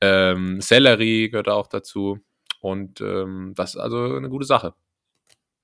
Ähm, 0.00 0.60
Sellerie 0.60 1.30
gehört 1.30 1.48
auch 1.48 1.66
dazu. 1.66 2.20
Und 2.60 3.00
ähm, 3.00 3.54
das 3.56 3.74
ist 3.74 3.80
also 3.80 4.14
eine 4.16 4.28
gute 4.28 4.46
Sache. 4.46 4.74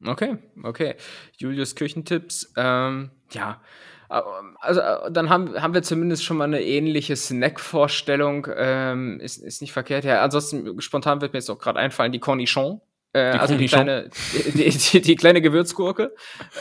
Okay, 0.07 0.39
okay. 0.63 0.95
Julius 1.37 1.75
Küchentipps. 1.75 2.53
Ähm, 2.57 3.11
ja. 3.33 3.61
Äh, 4.09 4.21
Also, 4.61 4.81
äh, 4.81 5.13
dann 5.13 5.29
haben, 5.29 5.61
haben 5.61 5.75
wir 5.75 5.83
zumindest 5.83 6.25
schon 6.25 6.37
mal 6.39 6.45
eine 6.45 6.63
ähnliche 6.63 7.17
Snack-Vorstellung. 7.17 8.47
Ähm, 8.57 9.21
ist, 9.21 9.37
ist 9.39 9.61
nicht 9.61 9.73
verkehrt. 9.73 10.05
Ja, 10.05 10.23
ansonsten 10.23 10.81
spontan 10.81 11.21
wird 11.21 11.33
mir 11.33 11.39
jetzt 11.39 11.51
auch 11.51 11.59
gerade 11.59 11.79
einfallen, 11.79 12.13
die 12.13 12.19
Cornichon. 12.19 12.81
Äh, 13.13 13.33
Die 13.33 13.39
also 13.41 13.57
die 13.57 13.67
kleine, 13.67 14.09
die, 14.55 14.71
die, 14.71 15.01
die 15.01 15.17
kleine 15.17 15.43
Gewürzgurke. 15.43 16.15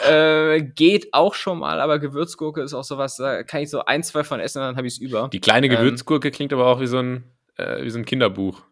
Äh, 0.09 0.61
geht 0.63 1.13
auch 1.13 1.35
schon 1.35 1.59
mal, 1.59 1.79
aber 1.79 1.99
Gewürzgurke 1.99 2.61
ist 2.61 2.73
auch 2.73 2.83
sowas, 2.83 3.17
da 3.17 3.43
kann 3.43 3.61
ich 3.61 3.69
so 3.69 3.85
ein, 3.85 4.01
zwei 4.01 4.23
von 4.23 4.39
essen 4.39 4.59
und 4.59 4.65
dann 4.69 4.75
habe 4.75 4.87
ich 4.87 4.93
es 4.93 4.99
über. 4.99 5.29
Die 5.31 5.41
kleine 5.41 5.67
Ähm, 5.67 5.73
Gewürzgurke 5.77 6.31
klingt 6.31 6.51
aber 6.51 6.65
auch 6.65 6.79
wie 6.79 6.87
so 6.87 6.97
ein, 6.97 7.23
äh, 7.55 7.83
wie 7.83 7.89
so 7.91 7.99
ein 7.99 8.05
Kinderbuch. 8.05 8.63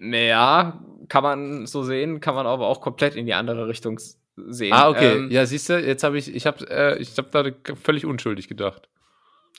Ja, 0.00 0.80
kann 1.08 1.22
man 1.22 1.66
so 1.66 1.82
sehen, 1.82 2.20
kann 2.20 2.34
man 2.34 2.46
aber 2.46 2.66
auch 2.66 2.80
komplett 2.80 3.14
in 3.16 3.26
die 3.26 3.34
andere 3.34 3.68
Richtung 3.68 4.00
sehen. 4.36 4.72
Ah, 4.72 4.88
okay. 4.88 5.16
Ähm, 5.18 5.30
ja, 5.30 5.44
siehst 5.44 5.68
du, 5.68 5.78
jetzt 5.78 6.02
habe 6.04 6.16
ich, 6.18 6.34
ich 6.34 6.46
habe 6.46 6.64
äh, 6.70 6.98
ich 6.98 7.16
hab 7.18 7.30
da 7.32 7.44
völlig 7.82 8.06
unschuldig 8.06 8.48
gedacht. 8.48 8.88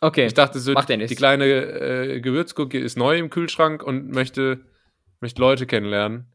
okay. 0.02 0.26
Ich 0.26 0.34
dachte 0.34 0.60
so, 0.60 0.74
die 0.74 0.98
nichts. 0.98 1.16
kleine 1.16 1.46
äh, 1.46 2.20
Gewürzgurke 2.22 2.80
ist 2.80 2.98
neu 2.98 3.18
im 3.18 3.30
Kühlschrank 3.30 3.84
und 3.84 4.10
möchte, 4.12 4.62
möchte 5.20 5.40
Leute 5.42 5.68
kennenlernen. 5.68 6.26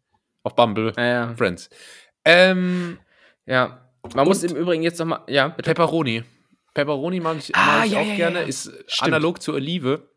Auf 0.45 0.55
Bumble. 0.55 0.93
ja, 0.97 1.05
ja. 1.05 1.35
Friends. 1.35 1.69
Ähm, 2.25 2.99
ja. 3.47 3.83
Man 4.15 4.29
muss 4.29 4.45
im 4.45 4.55
Übrigen 4.57 4.85
jetzt 4.85 5.01
noch 5.01 5.07
mal, 5.07 5.25
ja, 5.27 5.49
bitte. 5.49 5.71
Pepperoni. 5.71 6.23
Pepperoni 6.75 7.19
mag 7.19 7.39
ich, 7.39 7.57
Ah, 7.57 7.79
mag 7.79 7.87
ich 7.87 7.93
ja, 7.93 8.01
auch 8.01 8.07
ja, 8.07 8.15
gerne. 8.15 8.43
Ist 8.43 8.73
Stimmt. 8.87 9.09
analog 9.09 9.43
zur 9.43 9.55
Olive. 9.55 10.09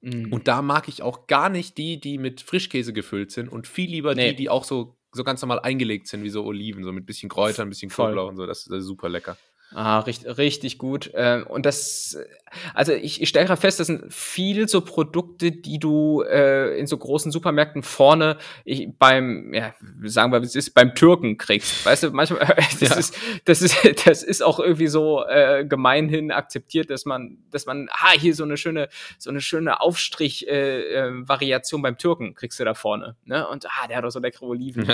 Mhm. 0.00 0.32
Und 0.32 0.48
da 0.48 0.62
mag 0.62 0.88
ich 0.88 1.02
auch 1.02 1.26
gar 1.26 1.48
nicht 1.48 1.76
die, 1.78 2.00
die 2.00 2.18
mit 2.18 2.40
Frischkäse 2.40 2.92
gefüllt 2.92 3.30
sind 3.32 3.48
und 3.48 3.66
viel 3.66 3.90
lieber 3.90 4.14
Nee. 4.14 4.30
die, 4.30 4.36
die 4.36 4.50
auch 4.50 4.64
so, 4.64 4.96
so 5.12 5.24
ganz 5.24 5.42
normal 5.42 5.60
eingelegt 5.60 6.06
sind, 6.06 6.22
wie 6.22 6.30
so 6.30 6.44
Oliven, 6.44 6.84
so 6.84 6.92
mit 6.92 7.06
bisschen 7.06 7.28
Kräutern, 7.28 7.66
ein 7.66 7.70
bisschen. 7.70 7.90
Knoblauch 7.90 8.28
und 8.28 8.36
so. 8.36 8.46
Das 8.46 8.64
das 8.64 8.80
ist 8.80 8.86
super 8.86 9.08
lecker. 9.08 9.36
Ah, 9.74 9.98
richtig, 10.00 10.38
richtig 10.38 10.78
gut. 10.78 11.10
Ähm, 11.14 11.46
und 11.46 11.66
das, 11.66 12.14
äh, 12.14 12.24
also 12.72 12.92
ich, 12.92 13.20
ich 13.20 13.28
stelle 13.28 13.44
gerade 13.46 13.60
fest, 13.60 13.78
das 13.78 13.88
sind 13.88 14.10
viel 14.12 14.66
so 14.66 14.80
Produkte, 14.80 15.52
die 15.52 15.78
du 15.78 16.22
äh, 16.22 16.78
in 16.78 16.86
so 16.86 16.96
großen 16.96 17.30
Supermärkten 17.30 17.82
vorne 17.82 18.38
ich, 18.64 18.88
beim, 18.98 19.52
ja, 19.52 19.74
sagen 20.04 20.32
wir, 20.32 20.40
es 20.40 20.56
ist 20.56 20.72
beim 20.72 20.94
Türken 20.94 21.36
kriegst. 21.36 21.84
Weißt 21.84 22.02
du, 22.04 22.10
manchmal, 22.12 22.40
das, 22.80 22.80
Ja. 22.80 22.96
ist, 22.96 23.14
das 23.44 23.60
ist, 23.60 23.76
das 24.06 24.22
ist 24.22 24.42
auch 24.42 24.58
irgendwie 24.58 24.86
so 24.86 25.22
äh, 25.26 25.66
gemeinhin 25.66 26.30
akzeptiert, 26.32 26.88
dass 26.88 27.04
man, 27.04 27.36
dass 27.50 27.66
man, 27.66 27.90
ah, 27.90 28.12
hier 28.18 28.34
so 28.34 28.44
eine 28.44 28.56
schöne, 28.56 28.88
so 29.18 29.28
eine 29.28 29.42
schöne 29.42 29.82
Aufstrich-Variation 29.82 31.82
beim 31.82 31.98
Türken 31.98 32.34
kriegst 32.34 32.58
du 32.58 32.64
da 32.64 32.72
vorne. 32.72 33.16
Ne? 33.26 33.46
Und 33.46 33.66
ah, 33.66 33.86
der 33.86 33.98
hat 33.98 34.04
auch 34.04 34.10
so 34.10 34.20
leckere 34.20 34.46
Oliven. 34.46 34.86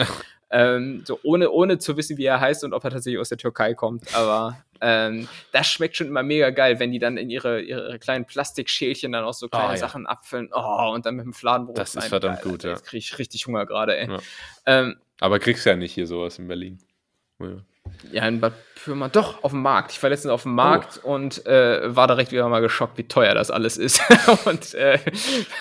Ähm, 0.57 1.03
so 1.05 1.19
ohne, 1.25 1.51
ohne 1.51 1.79
zu 1.79 1.97
wissen, 1.97 2.17
wie 2.17 2.27
er 2.27 2.41
heißt 2.41 2.63
und 2.63 2.73
ob 2.75 2.85
er 2.85 2.91
tatsächlich 2.91 3.21
aus 3.21 3.29
der 3.29 3.39
Türkei 3.39 3.75
kommt. 3.75 4.15
Aber 4.15 4.57
ähm, 4.81 5.29
das 5.51 5.67
schmeckt 5.67 5.97
schon 5.97 6.07
immer 6.07 6.23
mega 6.23 6.51
geil, 6.51 6.79
wenn 6.79 6.93
die 6.93 7.01
dann 7.01 7.17
in 7.17 7.29
ihre, 7.29 7.61
ihre 7.61 7.99
kleinen 7.99 8.25
Plastikschälchen 8.25 9.11
dann 9.11 9.25
auch 9.25 9.35
so 9.35 9.49
kleine 9.49 9.67
Ah, 9.69 9.73
ja. 9.73 9.79
Sachen 9.79 10.07
abfüllen. 10.07 10.51
Oh, 10.53 10.93
und 10.95 11.07
dann 11.07 11.17
mit 11.17 11.25
dem 11.25 11.33
Fladenbrot. 11.33 11.79
Das 11.79 11.97
ist 11.97 12.05
verdammt 12.07 12.43
Geil, 12.43 12.53
gut, 12.53 12.63
ja. 12.65 12.71
Jetzt 12.71 12.85
kriege 12.85 12.99
ich 12.99 13.19
richtig 13.19 13.47
Hunger 13.47 13.67
gerade, 13.67 13.97
ey. 13.97 14.09
Ja. 14.09 14.19
Ähm, 14.67 14.97
Aber 15.21 15.41
kriegst 15.41 15.67
ja 15.67 15.75
nicht 15.75 15.93
hier 15.93 16.07
sowas 16.07 16.39
in 16.39 16.47
Berlin. 16.47 16.79
Ja. 17.41 17.57
Ja, 18.13 18.27
in 18.29 18.41
Bad 18.41 18.53
Pyrmont, 18.85 19.17
doch, 19.17 19.43
auf 19.43 19.53
dem 19.53 19.63
Markt. 19.63 19.93
Ich 19.93 20.03
war 20.03 20.11
letztens 20.11 20.31
auf 20.31 20.43
dem 20.43 20.55
Markt 20.55 20.99
und 21.03 21.47
äh, 21.47 21.95
war 21.97 22.07
direkt 22.07 22.33
wieder 22.33 22.49
mal 22.49 22.61
geschockt, 22.61 22.99
wie 22.99 23.09
teuer 23.09 23.35
das 23.35 23.51
alles 23.51 23.77
ist. 23.79 24.03
und 24.47 24.75
äh, 24.75 24.99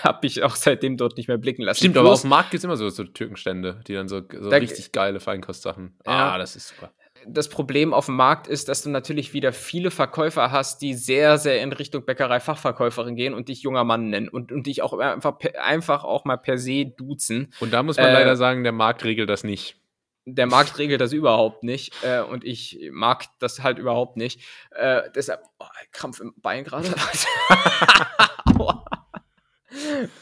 habe 0.04 0.20
mich 0.24 0.44
auch 0.44 0.56
seitdem 0.56 0.98
dort 0.98 1.18
nicht 1.18 1.28
mehr 1.28 1.38
blicken 1.38 1.64
lassen. 1.64 1.78
Stimmt, 1.80 1.98
aber 1.98 2.10
Plus- 2.10 2.20
auf 2.20 2.22
dem 2.24 2.30
Markt 2.32 2.52
gibt 2.52 2.60
es 2.60 2.64
immer 2.66 2.76
so, 2.78 2.90
so 2.90 3.04
Türkenstände, 3.06 3.80
die 3.88 3.94
dann 3.94 4.08
so, 4.10 4.22
so 4.40 4.50
Da- 4.50 4.58
richtig 4.58 4.92
geile 4.92 5.20
Feinkostsachen. 5.20 5.98
Ja. 6.06 6.34
Ah, 6.34 6.38
das 6.38 6.56
ist 6.58 6.70
super. 6.70 6.92
das 7.26 7.48
Problem 7.48 7.94
auf 7.94 8.08
dem 8.08 8.16
Markt 8.16 8.48
ist, 8.48 8.68
dass 8.68 8.82
du 8.84 8.90
natürlich 8.90 9.34
wieder 9.34 9.54
viele 9.54 9.90
Verkäufer 9.92 10.52
hast, 10.52 10.82
die 10.82 10.94
sehr, 10.94 11.38
sehr 11.38 11.62
in 11.62 11.72
Richtung 11.72 12.04
Bäckerei-Fachverkäuferin 12.06 13.16
gehen 13.16 13.34
und 13.34 13.48
dich 13.48 13.62
junger 13.64 13.86
Mann 13.86 14.10
nennen 14.10 14.28
und, 14.28 14.52
und 14.52 14.68
dich 14.68 14.82
auch 14.82 14.98
einfach, 14.98 15.38
einfach 15.62 16.04
auch 16.04 16.26
mal 16.26 16.38
per 16.38 16.58
se 16.58 16.86
duzen. 16.86 17.54
Und 17.62 17.72
da 17.72 17.84
muss 17.84 17.96
man 17.96 18.08
Äh, 18.08 18.14
leider 18.14 18.36
sagen, 18.36 18.64
der 18.64 18.74
Markt 18.74 19.06
regelt 19.06 19.30
das 19.30 19.46
nicht. 19.46 19.78
Der 20.26 20.46
Markt 20.48 20.78
regelt 20.78 21.02
das 21.02 21.12
überhaupt 21.12 21.64
nicht 21.64 21.94
äh, 22.04 22.22
und 22.22 22.46
ich 22.46 22.80
mag 22.92 23.26
das 23.40 23.62
halt 23.62 23.78
überhaupt 23.78 24.16
nicht. 24.16 24.42
Äh, 24.72 25.10
deshalb, 25.14 25.44
oh, 25.60 25.66
Krampf 25.92 26.20
im 26.22 26.34
Bein 26.38 26.64
gerade. 26.64 26.94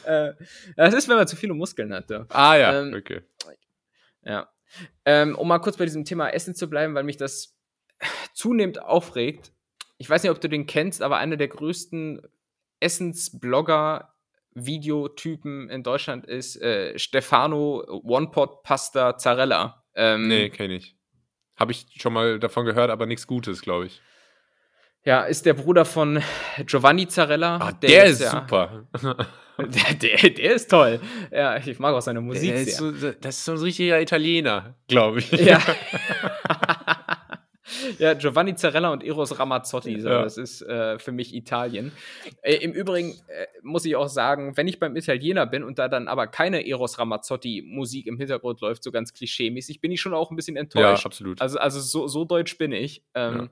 Äh, 0.04 0.32
das 0.76 0.94
ist, 0.94 1.08
wenn 1.08 1.16
man 1.16 1.26
zu 1.26 1.36
viele 1.36 1.52
Muskeln 1.52 1.92
hat. 1.92 2.10
Ja. 2.10 2.24
Ah 2.30 2.56
ja, 2.56 2.80
Ähm, 2.80 2.94
okay. 2.94 3.20
Ja. 4.24 4.48
Ähm, 5.04 5.36
um 5.36 5.46
mal 5.46 5.58
kurz 5.58 5.76
bei 5.76 5.84
diesem 5.84 6.04
Thema 6.04 6.30
Essen 6.30 6.54
zu 6.54 6.68
bleiben, 6.70 6.94
weil 6.94 7.04
mich 7.04 7.18
das 7.18 7.54
zunehmend 8.32 8.82
aufregt. 8.82 9.52
ich 9.98 10.08
weiß 10.08 10.22
nicht, 10.22 10.32
ob 10.32 10.40
du 10.40 10.48
den 10.48 10.66
kennst, 10.66 11.02
aber 11.02 11.18
einer 11.18 11.36
der 11.36 11.48
größten 11.48 12.22
Essensblogger 12.80 14.14
Videotypen 14.54 15.70
in 15.70 15.82
Deutschland 15.82 16.26
ist 16.26 16.60
äh, 16.60 16.98
Stefano 16.98 17.84
One-Pot 18.02 18.62
Pasta 18.62 19.16
Zarella. 19.16 19.81
Ähm, 19.94 20.28
Nee, 20.28 20.48
kenne 20.50 20.74
ich. 20.74 20.94
Habe 21.56 21.72
ich 21.72 21.86
schon 22.00 22.12
mal 22.12 22.38
davon 22.38 22.64
gehört, 22.64 22.90
aber 22.90 23.06
nichts 23.06 23.26
Gutes, 23.26 23.60
glaube 23.62 23.86
ich. 23.86 24.00
Ja, 25.04 25.22
ist 25.24 25.44
der 25.46 25.54
Bruder 25.54 25.84
von 25.84 26.22
Giovanni 26.66 27.08
Zarella. 27.08 27.56
Ah, 27.56 27.72
der, 27.72 28.04
ist 28.04 28.20
ja- 28.20 28.30
super. 28.30 28.86
Der, 29.58 29.94
der, 29.94 30.30
der 30.30 30.54
ist 30.54 30.70
toll. 30.70 30.98
Ja, 31.30 31.58
ich 31.58 31.78
mag 31.78 31.94
auch 31.94 32.00
seine 32.00 32.22
Musik 32.22 32.50
Der 32.52 32.62
ist 32.62 32.78
sehr. 32.78 32.92
so, 32.94 33.12
das 33.20 33.36
ist 33.36 33.44
so 33.44 33.52
ein 33.52 33.58
richtiger 33.58 34.00
Italiener, 34.00 34.74
glaube 34.88 35.18
ich. 35.18 35.30
Ja. 35.30 35.60
ja, 37.98 38.14
Giovanni 38.14 38.54
Zarella 38.54 38.92
und 38.92 39.04
Eros 39.04 39.38
Ramazzotti, 39.38 40.00
so, 40.00 40.08
Ja. 40.08 40.22
das 40.22 40.36
ist 40.38 40.62
äh, 40.62 40.98
für 40.98 41.12
mich 41.12 41.34
Italien. 41.34 41.92
Äh, 42.42 42.54
Im 42.56 42.72
Übrigen 42.72 43.10
äh, 43.28 43.46
muss 43.62 43.84
ich 43.84 43.96
auch 43.96 44.08
sagen, 44.08 44.56
wenn 44.56 44.68
ich 44.68 44.78
beim 44.78 44.96
Italiener 44.96 45.46
bin 45.46 45.62
und 45.64 45.78
da 45.78 45.88
dann 45.88 46.08
aber 46.08 46.26
keine 46.26 46.66
Eros 46.66 46.98
Ramazzotti 46.98 47.62
Musik 47.66 48.06
im 48.06 48.18
Hintergrund 48.18 48.60
läuft, 48.60 48.82
so 48.82 48.90
ganz 48.92 49.12
klischee-mäßig, 49.12 49.80
bin 49.80 49.92
ich 49.92 50.00
schon 50.00 50.14
auch 50.14 50.30
ein 50.30 50.36
bisschen 50.36 50.56
Ja, 50.56 50.62
enttäuscht. 50.62 51.06
absolut. 51.06 51.40
Also, 51.40 51.58
also 51.58 51.80
so, 51.80 52.06
so 52.08 52.24
deutsch 52.24 52.58
bin 52.58 52.72
ich. 52.72 53.02
Ähm, 53.14 53.34
Ja. 53.34 53.48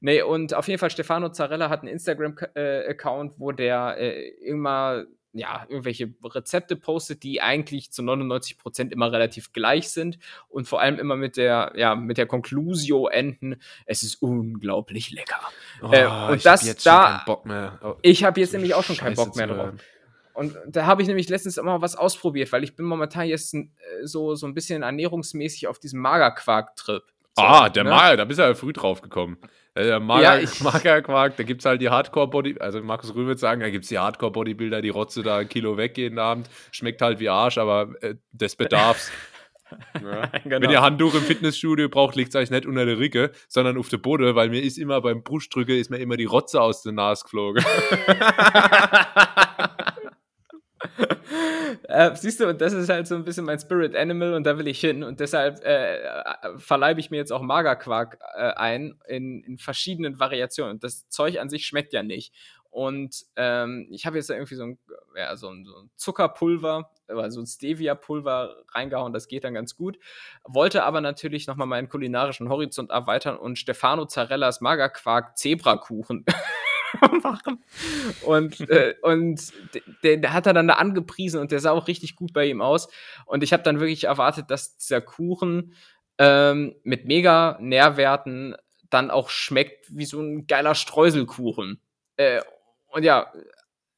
Nee, 0.00 0.22
und 0.22 0.52
auf 0.54 0.66
jeden 0.68 0.78
Fall 0.78 0.90
Stefano 0.90 1.30
Zarella 1.30 1.70
hat 1.70 1.80
einen 1.80 1.88
Instagram-Account, 1.88 3.34
wo 3.38 3.52
der 3.52 3.96
äh, 3.98 4.28
immer 4.44 5.04
ja, 5.34 5.66
irgendwelche 5.68 6.14
Rezepte 6.24 6.76
postet, 6.76 7.22
die 7.22 7.42
eigentlich 7.42 7.90
zu 7.90 8.02
99% 8.02 8.92
immer 8.92 9.12
relativ 9.12 9.52
gleich 9.52 9.90
sind 9.90 10.18
und 10.48 10.68
vor 10.68 10.80
allem 10.80 10.98
immer 10.98 11.16
mit 11.16 11.36
der, 11.36 11.72
ja, 11.76 11.96
mit 11.96 12.18
der 12.18 12.26
Conclusio 12.26 13.08
enden, 13.08 13.56
es 13.84 14.02
ist 14.02 14.22
unglaublich 14.22 15.10
lecker. 15.10 15.40
äh, 15.82 16.06
und 16.30 16.36
ich 16.36 16.42
das 16.44 16.64
da-. 16.84 17.24
Oh, 17.82 17.94
Ich 18.02 18.24
habe 18.24 18.40
jetzt 18.40 18.52
nämlich 18.52 18.74
auch 18.74 18.84
schon 18.84 18.96
keinen 18.96 19.16
Bock 19.16 19.36
mehr 19.36 19.48
drauf. 19.48 19.72
Und 20.34 20.56
da 20.66 20.86
habe 20.86 21.00
ich 21.00 21.08
nämlich 21.08 21.28
letztens 21.28 21.58
immer 21.58 21.80
was 21.80 21.94
ausprobiert, 21.94 22.50
weil 22.50 22.64
ich 22.64 22.74
bin 22.74 22.86
momentan 22.86 23.26
jetzt 23.26 23.54
äh, 23.54 23.68
so, 24.02 24.34
so 24.34 24.46
ein 24.46 24.54
bisschen 24.54 24.82
ernährungsmäßig 24.82 25.68
auf 25.68 25.78
diesem 25.78 26.00
Magerquark-Trip. 26.00 27.04
Ah, 27.36 27.68
der 27.68 27.84
ne? 27.84 27.90
Mager, 27.90 28.16
da 28.16 28.24
bist 28.24 28.38
du 28.38 28.44
ja 28.44 28.54
früh 28.54 28.72
drauf 28.72 29.02
gekommen. 29.02 29.38
Äh, 29.74 29.84
Der 29.86 30.00
Mager, 30.00 30.40
Ja, 30.40 30.48
Magerquark, 30.60 31.36
da 31.36 31.42
gibt 31.42 31.60
es 31.62 31.64
halt 31.66 31.80
die 31.80 31.88
Hardcore-Body, 31.90 32.58
also 32.60 32.80
Markus 32.82 33.14
Rühl 33.14 33.26
wird 33.26 33.40
sagen, 33.40 33.60
da 33.60 33.70
gibt 33.70 33.84
es 33.84 33.88
die 33.88 33.98
Hardcore-Bodybuilder, 33.98 34.80
die 34.82 34.90
Rotze 34.90 35.22
da 35.22 35.38
ein 35.38 35.48
Kilo 35.48 35.76
weg 35.76 35.98
jeden 35.98 36.18
Abend, 36.18 36.48
schmeckt 36.70 37.02
halt 37.02 37.18
wie 37.18 37.28
Arsch, 37.28 37.58
aber 37.58 37.88
äh, 38.00 38.14
des 38.32 38.54
Bedarfs. 38.56 39.10
ja. 39.94 40.26
Genau. 40.44 40.60
Wenn 40.60 40.70
ihr 40.70 40.82
Handtuch 40.82 41.14
im 41.14 41.22
Fitnessstudio 41.22 41.88
braucht, 41.88 42.14
legt 42.14 42.28
es 42.28 42.36
euch 42.36 42.50
nicht 42.50 42.66
unter 42.66 42.86
der 42.86 42.98
Ricke, 42.98 43.32
sondern 43.48 43.76
auf 43.78 43.88
der 43.88 43.98
Boden, 43.98 44.36
weil 44.36 44.48
mir 44.50 44.62
ist 44.62 44.78
immer 44.78 45.00
beim 45.00 45.24
Brustdrücke 45.24 45.76
ist 45.76 45.90
mir 45.90 45.98
immer 45.98 46.16
die 46.16 46.26
Rotze 46.26 46.60
aus 46.60 46.82
der 46.82 46.92
Nase 46.92 47.24
geflogen. 47.24 47.64
äh, 51.88 52.14
siehst 52.14 52.40
du, 52.40 52.48
und 52.48 52.60
das 52.60 52.72
ist 52.72 52.88
halt 52.88 53.06
so 53.06 53.14
ein 53.14 53.24
bisschen 53.24 53.44
mein 53.44 53.58
Spirit 53.58 53.94
Animal 53.94 54.34
und 54.34 54.44
da 54.44 54.58
will 54.58 54.68
ich 54.68 54.80
hin 54.80 55.02
und 55.02 55.20
deshalb 55.20 55.64
äh, 55.64 56.02
äh, 56.02 56.58
verleibe 56.58 57.00
ich 57.00 57.10
mir 57.10 57.16
jetzt 57.16 57.32
auch 57.32 57.42
Magerquark 57.42 58.18
äh, 58.36 58.52
ein 58.54 58.98
in, 59.06 59.42
in 59.42 59.58
verschiedenen 59.58 60.18
Variationen. 60.18 60.74
Und 60.74 60.84
das 60.84 61.08
Zeug 61.08 61.38
an 61.38 61.50
sich 61.50 61.66
schmeckt 61.66 61.92
ja 61.92 62.02
nicht. 62.02 62.32
Und 62.70 63.24
ähm, 63.36 63.86
ich 63.90 64.04
habe 64.04 64.16
jetzt 64.16 64.30
da 64.30 64.34
irgendwie 64.34 64.56
so 64.56 64.64
ein, 64.64 64.78
ja, 65.16 65.36
so 65.36 65.48
ein, 65.48 65.64
so 65.64 65.76
ein 65.76 65.90
Zuckerpulver, 65.94 66.90
oder 67.08 67.30
so 67.30 67.40
ein 67.40 67.46
Stevia-Pulver 67.46 68.64
reingehauen, 68.72 69.12
das 69.12 69.28
geht 69.28 69.44
dann 69.44 69.54
ganz 69.54 69.76
gut. 69.76 69.98
Wollte 70.44 70.84
aber 70.84 71.00
natürlich 71.00 71.46
nochmal 71.46 71.66
meinen 71.66 71.88
kulinarischen 71.88 72.48
Horizont 72.48 72.90
erweitern 72.90 73.36
und 73.36 73.58
Stefano 73.58 74.06
Zarellas 74.06 74.60
Magerquark 74.60 75.36
Zebrakuchen 75.38 76.24
machen. 77.22 77.62
Und, 78.22 78.60
äh, 78.68 78.94
und 79.02 79.52
den, 80.02 80.22
der 80.22 80.32
hat 80.32 80.46
er 80.46 80.52
dann 80.52 80.68
da 80.68 80.74
angepriesen 80.74 81.40
und 81.40 81.52
der 81.52 81.60
sah 81.60 81.70
auch 81.70 81.88
richtig 81.88 82.16
gut 82.16 82.32
bei 82.32 82.46
ihm 82.46 82.62
aus. 82.62 82.88
Und 83.26 83.42
ich 83.42 83.52
habe 83.52 83.62
dann 83.62 83.80
wirklich 83.80 84.04
erwartet, 84.04 84.50
dass 84.50 84.76
dieser 84.76 85.00
Kuchen 85.00 85.74
ähm, 86.18 86.74
mit 86.82 87.06
mega 87.06 87.58
Nährwerten 87.60 88.56
dann 88.90 89.10
auch 89.10 89.28
schmeckt 89.28 89.86
wie 89.90 90.04
so 90.04 90.20
ein 90.20 90.46
geiler 90.46 90.74
Streuselkuchen. 90.74 91.80
Äh, 92.16 92.40
und 92.88 93.02
ja, 93.02 93.32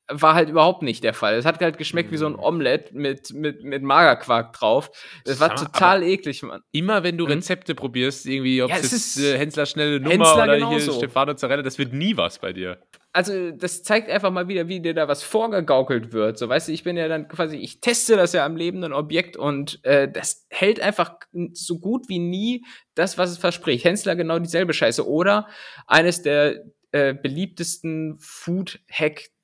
war 0.09 0.35
halt 0.35 0.49
überhaupt 0.49 0.83
nicht 0.83 1.03
der 1.03 1.15
Fall. 1.15 1.35
Es 1.35 1.45
hat 1.45 1.61
halt 1.61 1.79
geschmeckt 1.79 2.13
wie 2.13 2.17
so 2.17 2.27
ein 2.27 2.37
Omelett 2.37 2.93
mit, 2.95 3.33
mit, 3.35 3.65
mit 3.65 3.83
Magerquark 3.83 4.53
drauf. 4.53 4.91
Es 5.25 5.41
war 5.41 5.49
Sag 5.57 5.73
total 5.73 6.03
eklig, 6.05 6.43
Mann. 6.43 6.63
Immer 6.73 7.03
wenn 7.03 7.19
du 7.19 7.25
Mhm. 7.27 7.33
Rezepte 7.33 7.75
probierst, 7.75 8.25
irgendwie, 8.27 8.63
ob 8.63 8.71
Ja, 8.71 8.77
es 8.77 8.93
ist- 8.93 9.19
äh, 9.19 9.37
Hensler 9.37 9.67
schnelle 9.67 9.99
Nummer 9.99 10.11
Hensler 10.27 10.45
oder 10.45 10.53
hier 10.57 10.67
genauso. 10.79 10.93
Stefano 10.93 11.35
Zarella, 11.35 11.63
das 11.63 11.79
wird 11.79 11.93
nie 11.93 12.17
was 12.17 12.39
bei 12.39 12.53
dir. 12.53 12.81
also 13.13 13.51
das 13.51 13.83
zeigt 13.83 14.11
einfach 14.11 14.31
mal 14.31 14.47
wieder, 14.47 14.69
wie 14.69 14.79
dir 14.81 14.93
da 14.93 15.09
was 15.09 15.23
vorgegaukelt 15.23 16.13
wird. 16.13 16.37
So, 16.39 16.49
weißt 16.51 16.69
du, 16.69 16.73
ich 16.73 16.85
bin 16.85 16.99
ja 16.99 17.09
dann 17.09 17.29
quasi, 17.29 17.57
ich 17.57 17.81
teste 17.81 18.15
das 18.17 18.33
ja 18.35 18.45
am 18.45 18.57
lebenden 18.57 18.93
Objekt 18.93 19.39
und 19.39 19.83
äh, 19.85 20.07
das 20.07 20.47
hält 20.51 20.81
einfach 20.81 21.15
so 21.55 21.79
gut 21.79 22.09
wie 22.11 22.19
nie 22.19 22.65
das, 22.95 23.17
was 23.17 23.31
es 23.31 23.39
verspricht. 23.39 23.85
Hensler 23.87 24.17
genau 24.17 24.39
dieselbe 24.39 24.75
Scheiße. 24.75 25.09
Oder 25.09 25.49
eines 25.87 26.21
der 26.23 26.63
äh, 26.93 27.15
beliebtesten 27.15 28.19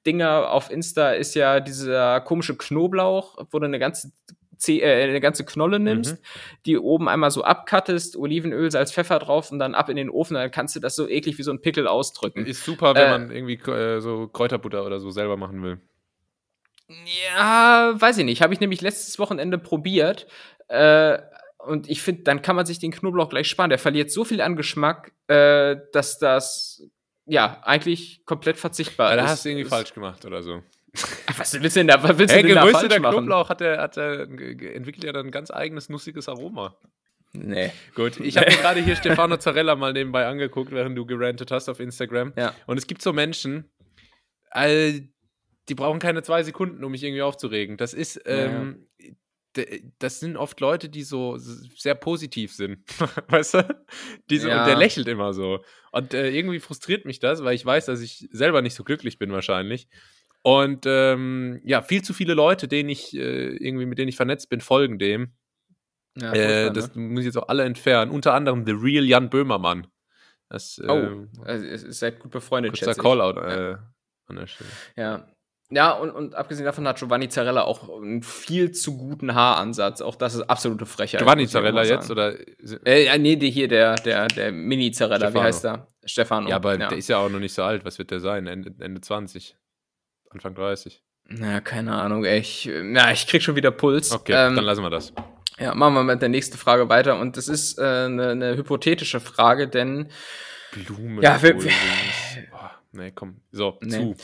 Food-Hack-Dinger 0.03 0.51
auf 0.51 0.71
Insta 0.71 1.13
ist 1.13 1.35
ja 1.35 1.61
dieser 1.61 2.21
komische 2.21 2.57
Knoblauch, 2.57 3.39
wo 3.51 3.59
du 3.59 3.67
eine 3.67 3.79
ganze 3.79 4.13
äh, 4.69 5.05
eine 5.05 5.21
ganze 5.21 5.45
Knolle 5.45 5.81
nimmst, 5.81 6.19
die 6.67 6.79
oben 6.79 7.09
einmal 7.09 7.31
so 7.31 7.43
abcuttest, 7.43 8.17
Olivenöl, 8.17 8.71
Salz, 8.71 8.93
Pfeffer 8.93 9.19
drauf 9.19 9.51
und 9.51 9.59
dann 9.59 9.75
ab 9.75 9.89
in 9.89 9.97
den 9.97 10.09
Ofen, 10.11 10.35
dann 10.35 10.51
kannst 10.51 10.77
du 10.77 10.81
das 10.81 10.95
so 10.95 11.09
eklig 11.09 11.39
wie 11.39 11.43
so 11.43 11.51
ein 11.51 11.61
Pickel 11.61 11.89
ausdrücken. 11.89 12.47
Ist 12.47 12.65
super, 12.65 12.95
wenn 12.95 13.03
Äh, 13.03 13.11
man 13.11 13.31
irgendwie 13.33 13.55
äh, 13.71 14.01
so 14.01 14.29
Kräuterbutter 14.29 14.85
oder 14.85 15.01
so 15.01 15.11
selber 15.11 15.37
machen 15.37 15.63
will. 15.63 15.81
Ja, 17.27 17.95
weiß 17.97 18.19
ich 18.19 18.25
nicht. 18.25 18.43
Habe 18.43 18.55
ich 18.55 18.61
nämlich 18.61 18.83
letztes 18.83 19.19
Wochenende 19.19 19.59
probiert. 19.59 20.27
Äh, 20.69 21.19
und 21.59 21.89
ich 21.89 22.03
finde, 22.03 22.23
dann 22.23 22.43
kann 22.43 22.55
man 22.57 22.67
sich 22.67 22.79
den 22.79 22.93
Knoblauch 22.93 23.31
gleich 23.31 23.49
sparen. 23.49 23.71
Der 23.71 23.79
verliert 23.79 24.11
so 24.11 24.25
viel 24.25 24.41
an 24.41 24.57
Geschmack, 24.57 25.13
äh, 25.27 25.77
dass 25.93 26.19
das 26.19 26.85
ja 27.27 27.61
eigentlich 27.65 28.25
komplett 28.25 28.57
verzichtbar 28.59 29.11
Ja, 29.11 29.17
da 29.17 29.25
ist. 29.25 29.31
hast 29.31 29.45
du 29.45 29.51
irgendwie 29.51 29.69
falsch 29.69 29.95
gemacht 29.95 30.25
oder 30.25 30.43
so. 30.43 30.63
Was 31.39 31.55
willst 31.61 31.77
du 31.77 31.81
denn 31.81 31.89
da, 31.89 32.03
was 32.03 32.19
willst 32.19 32.35
Hey, 32.35 32.43
du 32.43 32.49
denn 32.49 32.57
da 32.57 32.63
falsch 32.63 32.73
gerösteter 32.75 33.01
machen? 33.01 33.17
Knoblauch 33.17 33.49
hat 33.49 33.61
er, 33.63 33.79
hat 33.81 33.97
er, 33.97 34.27
ge- 34.27 34.75
entwickelt 34.75 35.05
ja 35.05 35.13
dann 35.13 35.27
ein 35.27 35.31
ganz 35.33 35.51
eigenes 35.51 35.89
nussiges 35.89 36.29
Aroma. 36.29 36.77
Nee. 37.33 37.73
Gut, 37.95 38.21
ich 38.21 38.37
habe 38.37 38.51
mir 38.51 38.57
gerade 38.59 38.81
hier 38.81 38.95
Stefano 38.95 39.39
Zarella 39.39 39.75
mal 39.75 39.95
nebenbei 39.95 40.27
angeguckt, 40.27 40.71
während 40.71 40.99
du 40.99 41.07
gerantet 41.07 41.51
hast 41.51 41.71
auf 41.71 41.81
Instagram. 41.81 42.35
Ja. 42.37 42.55
Und 42.67 42.77
es 42.77 42.87
gibt 42.87 43.01
so 43.01 43.15
Menschen, 43.15 43.71
die 44.55 45.75
brauchen 45.75 45.99
keine 45.99 46.23
zwei 46.23 46.43
Sekunden, 46.43 46.83
um 46.85 46.93
mich 46.93 47.03
irgendwie 47.03 47.23
aufzuregen. 47.23 47.77
Das 47.79 47.95
ist, 47.95 48.21
ähm, 48.27 48.87
d- 49.01 49.17
das 49.99 50.21
sind 50.21 50.37
oft 50.37 50.61
Leute, 50.61 50.89
die 50.89 51.03
so 51.03 51.37
sehr 51.37 51.95
positiv 51.95 52.55
sind. 52.55 52.79
weißt 53.29 53.55
du? 53.55 53.83
So, 54.31 54.49
Ja. 54.49 54.63
Und 54.63 54.69
der 54.69 54.77
lächelt 54.77 55.09
immer 55.09 55.33
so. 55.35 55.63
Und 55.91 56.15
äh, 56.15 56.31
irgendwie 56.31 56.61
frustriert 56.61 57.05
mich 57.05 57.19
das, 57.19 57.45
weil 57.45 57.55
ich 57.55 57.65
weiß, 57.65 57.87
dass 57.87 58.01
ich 58.01 58.29
selber 58.33 58.63
nicht 58.63 58.75
so 58.75 58.85
glücklich 58.85 59.19
bin 59.19 59.33
wahrscheinlich. 59.33 59.89
Und 60.43 60.87
ähm, 60.87 61.61
ja, 61.65 61.83
viel 61.83 62.03
zu 62.03 62.15
viele 62.15 62.35
Leute, 62.35 62.67
denen 62.67 62.89
ich 62.89 63.15
äh, 63.15 63.57
irgendwie, 63.57 63.87
mit 63.87 63.99
denen 63.99 64.09
ich 64.09 64.17
vernetzt 64.17 64.49
bin, 64.49 64.61
folgen 64.61 64.99
dem. 64.99 65.33
Ja, 66.19 66.33
Äh, 66.33 66.73
das 66.73 66.95
ne? 66.95 67.03
muss 67.03 67.21
ich 67.21 67.27
jetzt 67.27 67.37
auch 67.37 67.49
alle 67.49 67.65
entfernen. 67.65 68.11
Unter 68.11 68.35
anderem 68.35 68.67
The 68.67 68.73
Real 68.73 69.05
Jan 69.05 69.31
Böhmermann. 69.31 69.87
Das 70.49 70.81
Oh, 70.87 70.93
ähm, 70.93 71.31
also, 71.45 71.91
seid 71.91 72.19
gut 72.21 72.31
befreundet, 72.31 72.79
kurzer. 72.79 73.01
Callout 73.01 73.41
äh, 73.41 73.77
an 74.27 74.37
der 74.37 74.47
Stelle. 74.47 74.71
Ja. 74.97 75.27
Ja, 75.75 75.93
und, 75.93 76.11
und 76.11 76.35
abgesehen 76.35 76.67
davon 76.67 76.87
hat 76.87 76.99
Giovanni 76.99 77.29
Zarella 77.31 77.63
auch 77.63 77.89
einen 77.89 78.23
viel 78.23 78.73
zu 78.73 78.97
guten 78.99 79.35
Haaransatz. 79.35 80.03
Auch 80.03 80.17
das 80.17 80.35
ist 80.35 80.43
absolute 80.43 80.85
Frechheit. 80.85 81.21
Giovanni 81.21 81.47
Zarella 81.49 81.83
jetzt 81.83 82.11
oder? 82.11 82.35
Äh, 82.85 83.07
ja, 83.07 83.17
nee, 83.17 83.37
hier, 83.51 83.69
der, 83.69 83.95
der, 83.97 84.29
der 84.29 84.53
Mini-Zarella, 84.53 85.29
wie 85.29 85.31
Stefano. 85.31 85.45
heißt 85.45 85.65
der? 85.65 85.87
Stefano. 86.05 86.49
Ja, 86.51 86.57
aber 86.57 86.77
der 86.77 86.93
ist 86.93 87.09
ja 87.09 87.19
auch 87.19 87.31
noch 87.31 87.39
nicht 87.39 87.55
so 87.55 87.63
alt. 87.63 87.85
Was 87.87 87.99
wird 87.99 88.11
der 88.11 88.21
sein? 88.21 88.47
Ende, 88.47 88.75
Ende 88.81 89.01
20. 89.01 89.57
Anfang 90.31 90.55
30. 90.55 91.03
Na, 91.29 91.61
keine 91.61 91.95
Ahnung, 91.95 92.25
ey. 92.25 92.41
Ich, 92.41 92.69
na, 92.83 93.11
ich 93.13 93.27
krieg 93.27 93.43
schon 93.43 93.57
wieder 93.57 93.71
Puls. 93.71 94.13
Okay, 94.13 94.33
ähm, 94.33 94.57
dann 94.57 94.65
lassen 94.65 94.83
wir 94.83 94.91
das. 94.91 95.13
ja, 95.59 95.75
machen 95.75 95.95
wir 95.95 96.03
mit 96.05 96.21
der 96.21 96.29
nächsten 96.29 96.59
Frage 96.59 96.89
weiter. 96.91 97.19
Und 97.19 97.37
das 97.37 97.49
ist 97.49 97.79
äh, 97.79 97.83
eine, 97.83 98.31
eine 98.31 98.57
hypothetische 98.57 99.21
Frage, 99.21 99.69
denn, 99.69 100.09
Blumen. 100.73 101.23
Ja, 101.23 101.41
wir- 101.43 101.55
Boah, 101.55 101.63
nee, 102.93 103.11
komm. 103.15 103.41
So, 103.51 103.79
Nee. 103.83 104.15
zu. 104.15 104.17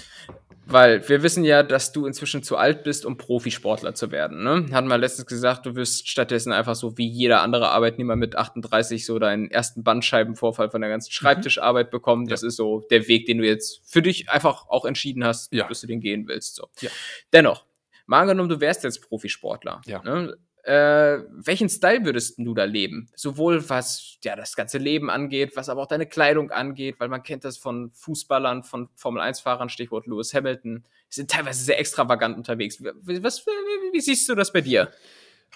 weil 0.66 1.08
wir 1.08 1.22
wissen 1.22 1.44
ja, 1.44 1.62
dass 1.62 1.92
du 1.92 2.04
inzwischen 2.06 2.42
zu 2.42 2.56
alt 2.58 2.84
bist, 2.84 3.06
um 3.06 3.16
Profisportler 3.16 3.94
zu 3.94 4.10
werden. 4.10 4.42
Ne? 4.44 4.66
Hatten 4.72 4.88
wir 4.88 4.98
letztens 4.98 5.26
gesagt, 5.26 5.64
du 5.64 5.74
wirst 5.76 6.08
stattdessen 6.08 6.52
einfach 6.52 6.74
so 6.74 6.98
wie 6.98 7.08
jeder 7.08 7.40
andere 7.42 7.70
Arbeitnehmer 7.70 8.16
mit 8.16 8.36
38 8.36 9.06
so 9.06 9.18
deinen 9.18 9.50
ersten 9.50 9.82
Bandscheibenvorfall 9.82 10.70
von 10.70 10.80
der 10.82 10.90
Mhm. 10.90 10.94
ganzen 10.94 11.12
Schreibtischarbeit 11.12 11.90
bekommen. 11.90 12.26
Das 12.28 12.42
ist 12.42 12.56
so 12.56 12.80
der 12.90 13.08
Weg, 13.08 13.24
den 13.26 13.38
du 13.38 13.46
jetzt 13.46 13.80
für 13.90 14.02
dich 14.02 14.28
einfach 14.28 14.68
auch 14.68 14.84
entschieden 14.84 15.24
hast, 15.24 15.52
Ja. 15.54 15.66
dass 15.68 15.80
du 15.80 15.86
den 15.86 16.00
gehen 16.00 16.28
willst. 16.28 16.56
So. 16.56 16.68
Ja. 16.80 16.90
Dennoch, 17.32 17.64
mal 18.06 18.20
angenommen, 18.20 18.50
du 18.50 18.60
wärst 18.60 18.84
jetzt 18.84 19.00
Profisportler. 19.08 19.80
Ja. 19.86 20.02
Ne? 20.02 20.36
Äh, 20.68 21.24
welchen 21.30 21.70
Style 21.70 22.04
würdest 22.04 22.38
du 22.38 22.52
da 22.52 22.64
leben? 22.64 23.08
Sowohl 23.14 23.66
was 23.70 24.18
ja 24.22 24.36
das 24.36 24.54
ganze 24.54 24.76
Leben 24.76 25.08
angeht, 25.08 25.52
was 25.54 25.70
aber 25.70 25.80
auch 25.80 25.86
deine 25.86 26.04
Kleidung 26.04 26.50
angeht, 26.50 26.96
weil 26.98 27.08
man 27.08 27.22
kennt 27.22 27.44
das 27.44 27.56
von 27.56 27.90
Fußballern, 27.92 28.64
von 28.64 28.90
Formel-1-Fahrern, 28.96 29.70
Stichwort 29.70 30.06
Lewis 30.06 30.34
Hamilton, 30.34 30.84
die 31.10 31.14
sind 31.14 31.30
teilweise 31.30 31.64
sehr 31.64 31.80
extravagant 31.80 32.36
unterwegs. 32.36 32.82
Wie, 32.82 33.22
was, 33.22 33.46
wie, 33.46 33.92
wie 33.94 34.00
siehst 34.02 34.28
du 34.28 34.34
das 34.34 34.52
bei 34.52 34.60
dir? 34.60 34.90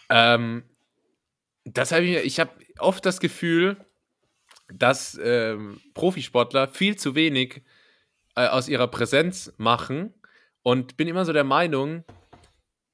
Ähm, 0.08 0.62
das 1.64 1.92
habe 1.92 2.04
ich, 2.04 2.16
ich 2.24 2.40
habe 2.40 2.52
oft 2.78 3.04
das 3.04 3.20
Gefühl, 3.20 3.76
dass 4.72 5.20
ähm, 5.22 5.78
Profisportler 5.92 6.68
viel 6.68 6.96
zu 6.96 7.14
wenig 7.14 7.60
äh, 8.34 8.46
aus 8.46 8.66
ihrer 8.66 8.88
Präsenz 8.88 9.52
machen 9.58 10.14
und 10.62 10.96
bin 10.96 11.06
immer 11.06 11.26
so 11.26 11.34
der 11.34 11.44
Meinung, 11.44 12.02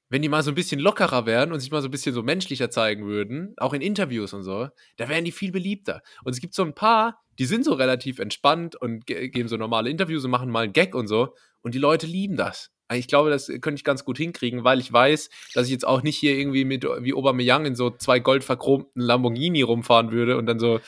wenn 0.09 0.23
die 0.23 0.29
mal 0.29 0.43
so 0.43 0.51
ein 0.51 0.55
bisschen 0.55 0.81
lockerer 0.81 1.27
wären 1.27 1.53
und 1.53 1.61
sich 1.61 1.71
mal 1.71 1.83
so 1.83 1.89
ein 1.89 1.91
bisschen 1.91 2.15
so 2.15 2.23
menschlicher 2.23 2.71
zeigen 2.71 3.07
würden, 3.07 3.55
auch 3.59 3.73
in 3.73 3.83
Interviews 3.83 4.33
und 4.33 4.43
so, 4.43 4.69
da 4.97 5.09
wären 5.09 5.25
die 5.25 5.33
viel 5.33 5.53
beliebter. 5.53 6.03
Und 6.25 6.33
es 6.33 6.41
gibt 6.41 6.55
so 6.55 6.63
ein 6.63 6.75
paar, 6.75 7.21
die 7.39 7.45
sind 7.45 7.65
so 7.65 7.75
relativ 7.75 8.19
entspannt 8.19 8.77
und 8.77 9.07
ge 9.07 9.29
geben 9.29 9.49
so 9.49 9.57
normale 9.57 9.91
Interviews 9.91 10.25
und 10.25 10.31
machen 10.31 10.51
mal 10.51 10.65
einen 10.65 10.73
Gag 10.73 10.95
und 10.95 11.09
so. 11.09 11.35
Und 11.63 11.75
die 11.75 11.79
Leute 11.79 12.07
lieben 12.07 12.37
das. 12.37 12.71
Ich 12.91 13.07
glaube, 13.07 13.29
das 13.29 13.49
könnte 13.49 13.75
ich 13.75 13.85
ganz 13.85 14.05
gut 14.05 14.17
hinkriegen, 14.17 14.65
weil 14.65 14.81
ich 14.81 14.91
weiß, 14.91 15.29
dass 15.53 15.67
ich 15.67 15.73
jetzt 15.73 15.87
auch 15.87 16.03
nicht 16.03 16.17
hier 16.17 16.39
irgendwie 16.39 16.65
mit 16.65 16.85
wie 16.85 17.13
Aubameyang 17.13 17.67
in 17.67 17.75
so 17.75 17.91
zwei 17.91 18.19
goldverchromten 18.19 19.03
Lamborghini 19.03 19.61
rumfahren 19.61 20.11
würde 20.11 20.39
und 20.39 20.47
dann 20.47 20.59
so 20.59 20.81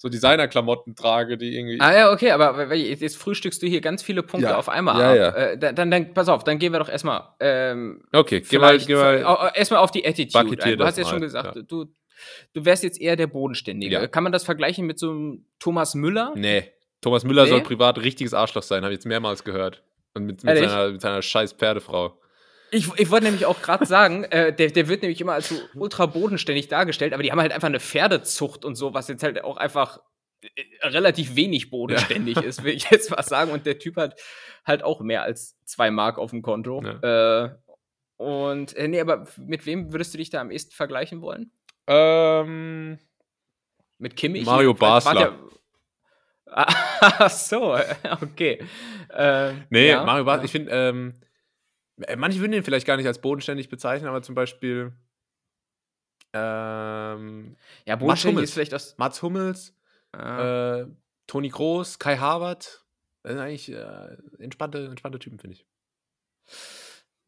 so 0.00 0.08
Designerklamotten 0.08 0.94
trage, 0.94 1.36
die 1.36 1.56
irgendwie. 1.56 1.80
Ah 1.80 1.92
ja, 1.92 2.12
okay, 2.12 2.30
aber 2.30 2.72
jetzt 2.74 3.16
frühstückst 3.16 3.60
du 3.62 3.66
hier 3.66 3.80
ganz 3.80 4.02
viele 4.02 4.22
Punkte 4.22 4.50
Ja. 4.50 4.56
auf 4.56 4.68
einmal 4.68 4.98
Ja, 5.00 5.10
ab. 5.28 5.36
ja. 5.36 5.42
Äh, 5.44 5.58
dann, 5.74 5.90
dann, 5.90 6.14
pass 6.14 6.28
auf, 6.28 6.44
dann 6.44 6.58
gehen 6.58 6.72
wir 6.72 6.78
doch 6.78 6.88
erstmal 6.88 7.34
ähm, 7.40 8.02
okay, 8.12 8.40
geh 8.48 8.58
mal, 8.58 8.78
geh 8.78 8.94
mal. 8.94 9.24
au- 9.24 9.48
erstmal 9.54 9.80
auf 9.80 9.90
die 9.90 10.06
Attitude. 10.06 10.56
Du 10.56 10.76
das 10.76 10.86
hast 10.88 10.98
ja 10.98 11.04
schon 11.04 11.20
gesagt, 11.20 11.56
ja. 11.56 11.62
du, 11.62 11.86
du 12.54 12.64
wärst 12.64 12.84
jetzt 12.84 13.00
eher 13.00 13.16
der 13.16 13.26
Bodenständige. 13.26 13.94
Ja. 13.96 14.06
Kann 14.06 14.22
man 14.22 14.32
das 14.32 14.44
vergleichen 14.44 14.86
mit 14.86 14.98
so 15.00 15.10
einem 15.10 15.44
Thomas 15.58 15.94
Müller? 15.94 16.32
Nee. 16.36 16.70
Thomas 17.00 17.24
Müller 17.24 17.44
Nee? 17.44 17.50
soll 17.50 17.60
privat 17.62 17.98
richtiges 17.98 18.34
Arschloch 18.34 18.62
sein, 18.62 18.82
habe 18.84 18.92
ich 18.92 18.98
jetzt 18.98 19.06
mehrmals 19.06 19.42
gehört. 19.44 19.82
Und 20.14 20.24
mit, 20.24 20.42
mit, 20.44 20.58
seiner, 20.58 20.88
mit 20.90 21.00
seiner 21.00 21.22
scheiß 21.22 21.52
Pferdefrau. 21.54 22.18
Ich, 22.70 22.88
ich 22.98 23.10
wollte 23.10 23.24
nämlich 23.26 23.46
auch 23.46 23.62
gerade 23.62 23.86
sagen, 23.86 24.24
äh, 24.24 24.52
der, 24.54 24.70
der 24.70 24.88
wird 24.88 25.02
nämlich 25.02 25.20
immer 25.20 25.32
als 25.34 25.48
so 25.48 25.56
ultra 25.74 26.06
bodenständig 26.06 26.68
dargestellt, 26.68 27.12
aber 27.14 27.22
die 27.22 27.30
haben 27.32 27.40
halt 27.40 27.52
einfach 27.52 27.68
eine 27.68 27.80
Pferdezucht 27.80 28.64
und 28.64 28.74
so, 28.74 28.92
was 28.94 29.08
jetzt 29.08 29.22
halt 29.22 29.42
auch 29.42 29.56
einfach 29.56 30.00
äh, 30.42 30.62
relativ 30.86 31.34
wenig 31.34 31.70
bodenständig 31.70 32.36
ist, 32.38 32.62
will 32.64 32.74
ich 32.74 32.90
jetzt 32.90 33.10
mal 33.10 33.22
sagen. 33.22 33.50
Und 33.52 33.64
der 33.66 33.78
Typ 33.78 33.96
hat 33.96 34.20
halt 34.66 34.82
auch 34.82 35.00
mehr 35.00 35.22
als 35.22 35.56
zwei 35.64 35.90
Mark 35.90 36.18
auf 36.18 36.30
dem 36.30 36.42
Konto. 36.42 36.82
Äh, 36.82 37.50
und 38.16 38.74
äh, 38.76 38.88
nee, 38.88 39.00
aber 39.00 39.26
mit 39.38 39.64
wem 39.64 39.92
würdest 39.92 40.12
du 40.12 40.18
dich 40.18 40.28
da 40.30 40.40
am 40.40 40.50
ehesten 40.50 40.72
vergleichen 40.72 41.22
wollen? 41.22 41.52
Ähm, 41.86 42.98
Mit 43.98 44.16
Kimmich? 44.16 44.44
Mario 44.44 44.78
wart 44.80 45.04
Basler. 45.04 45.20
ja- 45.20 45.38
Ach 47.00 47.30
so, 47.30 47.76
okay. 48.22 48.58
Ähm, 49.14 49.64
nee, 49.70 49.88
ja, 49.90 50.02
Mario 50.04 50.26
ja. 50.26 50.42
ich 50.42 50.50
finde, 50.50 50.70
ähm, 50.72 51.20
äh, 51.20 51.26
manche 52.16 52.40
würden 52.40 52.52
ihn 52.52 52.62
vielleicht 52.62 52.86
gar 52.86 52.96
nicht 52.96 53.06
als 53.06 53.20
bodenständig 53.20 53.68
bezeichnen, 53.68 54.08
aber 54.08 54.22
zum 54.22 54.34
Beispiel 54.34 54.92
ähm, 56.32 57.56
Ja, 57.86 57.96
bodenständig 57.96 58.44
ist 58.44 58.54
vielleicht 58.54 58.74
aus. 58.74 58.96
Mats 58.98 59.22
Hummels, 59.22 59.74
Äh, 60.16 60.80
äh, 60.80 60.86
Toni 61.26 61.48
Groß, 61.48 61.98
Kai 61.98 62.16
Havertz. 62.16 62.84
Das 63.22 63.32
sind 63.32 63.40
eigentlich 63.42 63.70
äh, 63.72 64.16
entspannte, 64.38 64.86
entspannte 64.86 65.18
Typen, 65.18 65.38
finde 65.38 65.56
ich. 65.56 65.66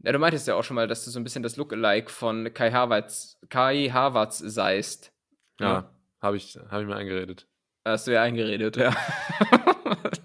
Ja, 0.02 0.12
du 0.12 0.18
meintest 0.18 0.46
ja 0.46 0.54
auch 0.54 0.64
schon 0.64 0.76
mal, 0.76 0.88
dass 0.88 1.04
du 1.04 1.10
so 1.10 1.20
ein 1.20 1.24
bisschen 1.24 1.42
das 1.42 1.56
Lookalike 1.56 2.10
von 2.10 2.54
Kai 2.54 2.70
Havertz, 2.70 3.38
Kai 3.50 3.90
Havertz 3.92 4.38
seist. 4.38 5.12
Ja, 5.60 5.90
habe 6.22 6.38
ich, 6.38 6.58
hab 6.70 6.80
ich 6.80 6.86
mir 6.86 6.96
eingeredet. 6.96 7.46
Hast 7.84 8.06
du 8.06 8.12
ja 8.12 8.22
eingeredet, 8.22 8.76
ja. 8.76 8.94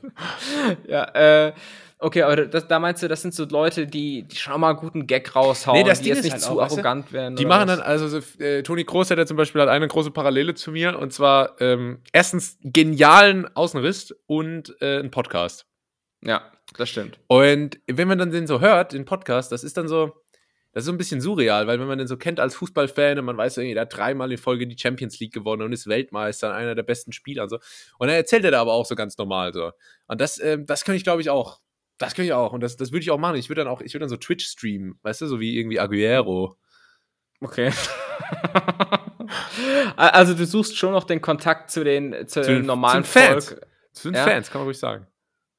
ja, 0.88 1.04
äh, 1.48 1.54
okay, 2.00 2.24
aber 2.24 2.46
das, 2.46 2.68
da 2.68 2.80
meinst 2.80 3.04
du, 3.04 3.08
das 3.08 3.22
sind 3.22 3.34
so 3.34 3.46
Leute, 3.46 3.88
die, 3.88 4.24
die 4.24 4.36
schon 4.36 4.60
mal 4.60 4.74
guten 4.74 5.08
Gag 5.08 5.36
raushauen, 5.36 5.80
Nee, 5.80 5.88
das 5.88 6.00
die 6.00 6.06
Ding 6.06 6.16
jetzt 6.16 6.24
nicht 6.24 6.34
halt 6.34 6.42
zu 6.42 6.52
auch, 6.52 6.58
weißt 6.58 6.74
du, 6.74 6.82
arrogant 6.82 7.14
werden. 7.14 7.36
Die 7.36 7.46
machen 7.46 7.68
was? 7.68 7.78
dann, 7.78 7.86
also 7.86 8.08
so, 8.08 8.20
äh, 8.44 8.64
Toni 8.64 8.84
Groß 8.84 9.12
hat 9.12 9.18
ja 9.18 9.26
zum 9.26 9.38
Beispiel 9.38 9.62
halt 9.62 9.70
eine 9.70 9.88
große 9.88 10.12
Parallele 10.12 10.54
zu 10.56 10.72
mir 10.72 10.98
und 11.00 11.14
zwar 11.14 11.60
ähm, 11.62 12.00
erstens 12.12 12.58
genialen 12.62 13.48
Außenriss 13.56 14.16
und 14.28 14.76
äh, 14.82 15.00
einen 15.00 15.12
Podcast. 15.12 15.66
Ja, 16.22 16.52
das 16.78 16.90
stimmt. 16.90 17.20
Und 17.28 17.80
wenn 17.88 18.08
man 18.08 18.18
dann 18.18 18.32
den 18.32 18.48
so 18.48 18.60
hört, 18.60 18.94
den 18.94 19.06
Podcast, 19.06 19.52
das 19.52 19.64
ist 19.64 19.78
dann 19.78 19.88
so, 19.88 20.14
das 20.76 20.82
ist 20.82 20.88
so 20.88 20.92
ein 20.92 20.98
bisschen 20.98 21.22
surreal, 21.22 21.68
weil 21.68 21.80
wenn 21.80 21.88
man 21.88 21.98
den 21.98 22.08
so 22.08 22.18
kennt 22.18 22.38
als 22.38 22.54
Fußballfan 22.56 23.18
und 23.18 23.24
man 23.24 23.38
weiß 23.38 23.58
irgendwie, 23.58 23.76
der 23.76 23.84
hat 23.84 23.96
dreimal 23.96 24.30
in 24.30 24.38
Folge 24.38 24.68
die 24.68 24.78
Champions 24.78 25.20
League 25.22 25.34
gewonnen 25.34 25.62
und 25.62 25.72
ist 25.72 25.88
Weltmeister, 25.88 26.54
einer 26.54 26.76
der 26.76 26.84
besten 26.84 27.14
Spieler 27.14 27.44
und 27.44 27.50
so. 27.50 27.60
Und 27.98 28.08
dann 28.08 28.18
erzählt 28.18 28.44
er 28.44 28.52
da 28.52 28.60
aber 28.60 28.74
auch 28.74 28.86
so 28.86 28.96
ganz 28.96 29.18
normal 29.18 29.54
so. 29.54 29.72
Und 30.08 30.20
das, 30.20 30.38
ähm, 30.42 30.66
das 30.66 30.84
könnte 30.84 30.98
ich 30.98 31.06
glaube 31.06 31.22
ich 31.22 31.30
auch. 31.30 31.62
Das 31.98 32.14
könnte 32.16 32.28
ich 32.28 32.34
auch. 32.34 32.52
Und 32.52 32.62
das, 32.62 32.76
das 32.78 32.92
würde 32.92 33.02
ich 33.04 33.12
auch 33.12 33.18
machen. 33.18 33.36
Ich 33.38 33.50
würde 33.50 33.64
dann 33.64 33.72
auch, 33.72 33.82
ich 33.82 33.94
würde 33.94 34.04
dann 34.04 34.10
so 34.10 34.18
Twitch 34.18 34.46
streamen, 34.46 35.00
weißt 35.04 35.22
du, 35.22 35.28
so 35.28 35.40
wie 35.40 35.58
irgendwie 35.58 35.80
Aguero. 35.80 36.58
Okay. 37.42 37.72
also 39.96 40.34
du 40.34 40.46
suchst 40.46 40.78
schon 40.78 40.92
noch 40.92 41.04
den 41.04 41.22
Kontakt 41.22 41.72
zu 41.72 41.84
den, 41.84 42.14
zu 42.28 42.42
Zu 42.42 42.44
den 42.44 42.56
den- 42.58 42.66
normalen 42.66 43.04
zum 43.04 43.22
Fans. 43.22 43.50
Volk. 43.50 43.68
Zu 43.94 44.10
den 44.10 44.16
Ja. 44.16 44.24
Fans, 44.24 44.52
kann 44.52 44.60
man 44.62 44.68
ruhig 44.68 44.78
sagen. 44.80 45.08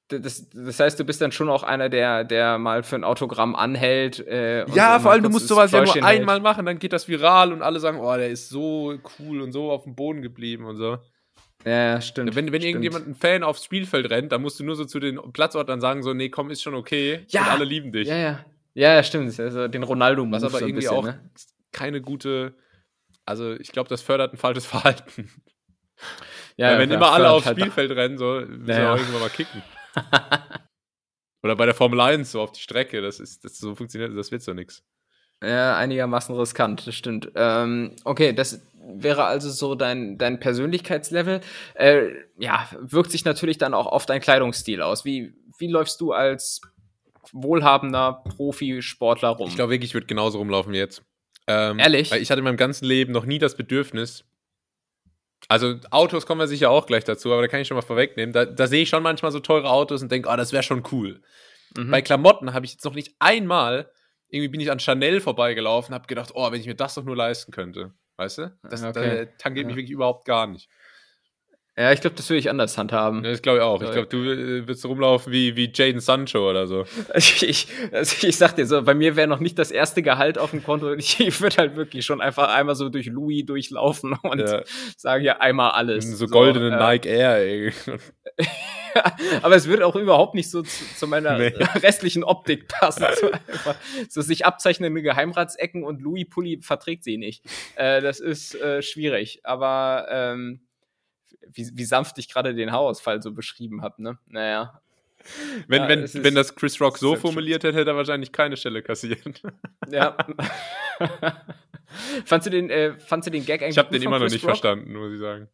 Das, 0.09 0.49
das 0.51 0.79
heißt, 0.79 1.01
du 1.01 1.05
bist 1.05 1.21
dann 1.21 1.33
schon 1.33 1.49
auch 1.49 1.65
einer, 1.65 1.89
der, 1.89 2.23
der 2.23 2.59
mal 2.59 2.85
für 2.85 2.95
ein 2.95 3.03
Autogramm 3.03 3.57
anhält. 3.57 4.21
Äh, 4.21 4.65
Ja, 4.71 5.01
vor 5.01 5.11
allem, 5.11 5.25
du 5.25 5.31
musst 5.31 5.49
sowas 5.49 5.73
ja 5.73 5.79
nur 5.79 5.87
Fläschchen 5.89 6.07
hält. 6.07 6.21
einmal 6.21 6.39
machen, 6.41 6.65
dann 6.65 6.79
geht 6.79 6.93
das 6.93 7.09
viral 7.09 7.53
und 7.53 7.63
alle 7.63 7.81
sagen, 7.81 7.99
oh, 7.99 8.15
der 8.17 8.31
ist 8.31 8.49
so 8.49 8.97
cool 9.19 9.41
und 9.41 9.51
so 9.51 9.73
auf 9.73 9.83
dem 9.83 9.97
Boden 9.97 10.23
geblieben 10.23 10.65
und 10.65 10.77
so. 10.77 10.99
Ja, 11.67 12.01
stimmt. 12.01 12.37
Wenn, 12.37 12.53
wenn 12.53 12.61
stimmt. 12.61 12.65
irgendjemand 12.65 13.09
ein 13.09 13.15
Fan 13.17 13.43
aufs 13.43 13.65
Spielfeld 13.65 14.09
rennt, 14.09 14.31
dann 14.31 14.41
musst 14.41 14.61
du 14.61 14.65
nur 14.65 14.77
so 14.77 14.85
zu 14.85 15.01
den 15.01 15.21
Platzortern 15.33 15.81
sagen, 15.81 16.03
so, 16.05 16.15
nee, 16.15 16.29
komm, 16.29 16.51
ist 16.51 16.63
schon 16.63 16.75
okay. 16.75 17.27
Ja. 17.29 17.43
Und 17.43 17.49
alle 17.49 17.65
lieben 17.65 17.91
dich. 17.91 18.07
Ja, 18.07 18.17
ja. 18.17 18.45
Ja, 18.75 19.03
stimmt. 19.03 19.39
Also 19.41 19.67
den 19.69 19.83
ronaldo 19.83 20.25
Was 20.31 20.43
aber 20.45 20.51
so 20.53 20.59
irgendwie 20.59 20.75
bisschen, 20.83 20.97
auch 20.97 21.05
ne? 21.05 21.19
keine 21.73 22.01
gute, 22.01 22.55
also 23.25 23.55
ich 23.55 23.73
glaube, 23.73 23.89
das 23.89 24.03
fördert 24.03 24.33
ein 24.33 24.37
falsches 24.37 24.67
Verhalten. 24.67 25.31
Ja, 26.57 26.71
Weil 26.71 26.81
wenn 26.81 26.91
ja, 26.91 26.97
immer 26.97 27.11
alle 27.11 27.31
aufs 27.31 27.47
halt- 27.47 27.59
Spielfeld 27.59 27.91
rennen, 27.91 28.17
so, 28.17 28.43
müssen 28.47 28.69
Ja, 28.69 28.79
wir 28.79 28.93
auch 28.93 28.99
irgendwann 28.99 29.23
mal 29.23 29.31
kicken. 29.31 29.63
Oder 31.43 31.57
bei 31.57 31.67
der 31.67 31.75
Formel 31.75 32.01
1 32.01 32.31
so 32.33 32.41
auf 32.41 32.53
die 32.53 32.61
Strecke, 32.61 33.01
das 33.03 33.19
ist, 33.19 33.45
das 33.45 33.59
so 33.59 33.75
funktioniert, 33.75 34.17
das 34.17 34.31
wird 34.31 34.43
so 34.43 34.53
nix. 34.53 34.85
Ja, 35.43 35.77
einigermaßen 35.77 36.35
riskant, 36.37 36.87
das 36.87 36.95
stimmt. 36.95 37.31
Ähm, 37.35 37.93
okay, 38.05 38.33
das 38.33 38.61
wäre 38.87 39.25
also 39.25 39.51
so 39.51 39.75
dein, 39.75 40.19
dein 40.19 40.39
Persönlichkeitslevel. 40.39 41.41
Äh, 41.75 42.09
ja, 42.39 42.69
wirkt 42.79 43.11
sich 43.11 43.25
natürlich 43.25 43.59
dann 43.59 43.75
auch 43.75 43.87
auf 43.87 44.07
deinen 44.07 44.21
Kleidungsstil 44.21 44.83
aus. 44.83 45.05
Wie, 45.05 45.35
wie 45.59 45.69
läufst 45.69 46.01
du 46.01 46.13
als 46.13 46.61
wohlhabender 47.33 48.23
Profisportler 48.37 49.31
rum? 49.31 49.49
Ich 49.49 49.57
glaube 49.57 49.73
wirklich, 49.73 49.91
ich 49.91 49.95
würde 49.95 50.07
genauso 50.07 50.39
rumlaufen 50.39 50.73
wie 50.73 50.79
jetzt. 50.79 51.03
Ähm, 51.47 51.79
Ehrlich? 51.79 52.11
Weil 52.11 52.23
ich 52.23 52.31
hatte 52.31 52.41
in 52.41 52.45
meinem 52.45 52.57
ganzen 52.57 52.85
Leben 52.87 53.13
noch 53.13 53.25
nie 53.25 53.39
das 53.39 53.57
Bedürfnis. 53.57 54.25
Also 55.49 55.77
Autos 55.91 56.27
kommen 56.27 56.41
wir 56.41 56.49
sicher 56.49 56.71
auch 56.71 56.87
gleich 56.87 57.05
dazu, 57.05 57.33
aber 57.33 57.43
da 57.43 57.49
kann 57.49 57.61
ich 57.61 57.69
schon 57.69 57.77
mal 57.77 57.83
vorwegnehmen. 57.83 58.33
Da, 58.33 58.45
da 58.45 58.67
sehe 58.67 58.83
ich 58.83 58.89
schon 58.89 59.03
manchmal 59.03 59.33
so 59.33 59.41
teure 59.41 59.71
Autos 59.71 60.03
und 60.03 60.11
denke, 60.11 60.29
oh, 60.29 60.37
das 60.37 60.53
wäre 60.53 60.63
schon 60.63 60.83
cool. 60.93 61.21
Mhm. 61.77 61.91
Bei 61.91 62.03
Klamotten 62.03 62.53
habe 62.53 62.67
ich 62.67 62.73
jetzt 62.73 62.85
noch 62.85 62.95
nicht 62.95 63.15
einmal, 63.19 63.91
irgendwie 64.29 64.49
bin 64.49 64.61
ich 64.61 64.71
an 64.71 64.81
Chanel 64.81 65.21
vorbeigelaufen, 65.21 65.95
habe 65.95 66.07
gedacht, 66.07 66.33
oh, 66.35 66.51
wenn 66.51 66.61
ich 66.61 66.67
mir 66.67 66.75
das 66.75 66.95
doch 66.95 67.05
nur 67.05 67.17
leisten 67.17 67.53
könnte. 67.53 67.93
Weißt 68.17 68.39
du? 68.39 68.59
Das, 68.63 68.83
Okay. 68.83 69.27
das 69.27 69.37
tangiert 69.39 69.67
mich 69.67 69.75
Ja. 69.75 69.77
wirklich 69.77 69.91
überhaupt 69.93 70.25
gar 70.25 70.47
nicht. 70.47 70.71
Ja, 71.79 71.93
ich 71.93 72.01
glaube, 72.01 72.17
das 72.17 72.29
würde 72.31 72.39
ich 72.39 72.49
anders 72.49 72.79
handhaben. 72.79 73.23
Das 73.23 73.43
glaube 73.43 73.59
ich 73.59 73.65
auch. 73.65 73.81
Ich 73.83 73.89
Sorry. 73.89 74.07
glaube, 74.07 74.09
du 74.09 74.31
äh, 74.63 74.67
wirst 74.67 74.85
rumlaufen 74.87 75.33
wie, 75.33 75.57
wie 75.57 75.71
Jaden 75.75 76.01
Sancho 76.01 76.49
oder 76.49 76.67
so. 76.67 76.85
Also 77.13 77.47
ich, 77.47 77.69
also 77.93 78.27
ich 78.27 78.37
sag 78.37 78.57
dir 78.57 78.67
so, 78.67 78.83
bei 78.83 78.95
mir 78.95 79.15
wäre 79.17 79.29
noch 79.29 79.41
nicht 79.41 79.59
das 79.59 79.71
erste 79.71 80.03
Gehalt 80.03 80.39
auf 80.39 80.51
dem 80.53 80.63
Konto. 80.63 80.95
Ich, 80.95 81.21
ich 81.27 81.41
würde 81.41 81.57
halt 81.59 81.77
wirklich 81.77 82.07
schon 82.07 82.21
einfach 82.21 82.49
einmal 82.55 82.75
so 82.77 82.89
durch 82.89 83.07
Louis 83.07 83.45
durchlaufen 83.45 84.15
und 84.23 84.41
Ja. 84.41 84.63
sagen 84.97 85.23
ja 85.25 85.39
einmal 85.41 85.73
alles. 85.73 86.07
So 86.19 86.27
goldene 86.27 86.75
äh, 86.75 86.79
Nike 86.79 87.07
Air, 87.09 87.37
ey. 87.37 87.73
Aber 89.43 89.55
es 89.57 89.67
würde 89.67 89.85
auch 89.87 89.97
überhaupt 89.97 90.35
nicht 90.35 90.51
so 90.51 90.63
zu, 90.63 90.85
zu 90.97 91.07
meiner 91.07 91.37
Nee. 91.39 91.53
restlichen 91.83 92.25
Optik 92.25 92.69
passen. 92.69 93.05
So, 93.21 93.31
einfach, 93.31 93.75
so 94.09 94.23
sich 94.23 94.47
abzeichnende 94.47 95.03
Geheimratsecken 95.03 95.85
und 95.85 96.01
Louis 96.01 96.27
Pulli 96.29 96.61
verträgt 96.63 97.05
sie 97.05 97.19
nicht. 97.19 97.45
Äh, 97.77 98.01
das 98.01 98.21
ist 98.21 98.55
äh, 98.55 98.81
schwierig. 98.83 99.41
Aber 99.45 100.07
ähm, 100.11 100.61
wie, 101.53 101.71
wie 101.75 101.85
sanft 101.85 102.19
ich 102.19 102.29
gerade 102.29 102.55
den 102.55 102.73
Haarausfall 102.73 103.23
so 103.23 103.33
beschrieben 103.33 103.83
habe, 103.83 104.03
ne? 104.03 104.19
Naja. 104.27 104.81
Wenn, 105.67 105.83
Ja, 105.83 105.89
wenn, 105.89 106.03
ist- 106.05 106.23
wenn 106.23 106.35
das 106.35 106.55
Chris 106.55 106.81
Rock 106.81 106.99
so 106.99 107.13
halt 107.13 107.21
formuliert 107.21 107.65
hätte, 107.65 107.77
hätte 107.77 107.91
er 107.91 107.97
wahrscheinlich 107.97 108.31
keine 108.33 108.57
Stelle 108.57 108.83
kassiert. 108.83 109.43
Ja. 109.91 110.17
fandst, 112.25 112.47
du 112.47 112.51
den, 112.51 112.71
äh, 112.71 112.99
fandst 112.99 113.27
du 113.27 113.31
den 113.31 113.45
Gag 113.45 113.63
eigentlich 113.63 113.75
Ich 113.75 113.79
habe 113.79 113.91
den 113.91 114.03
immer 114.03 114.19
noch 114.19 114.25
Chris 114.27 114.33
nicht 114.35 114.43
Rock? 114.45 114.51
verstanden, 114.51 114.93
muss 114.95 115.13
ich 115.13 115.21
sagen. 115.21 115.49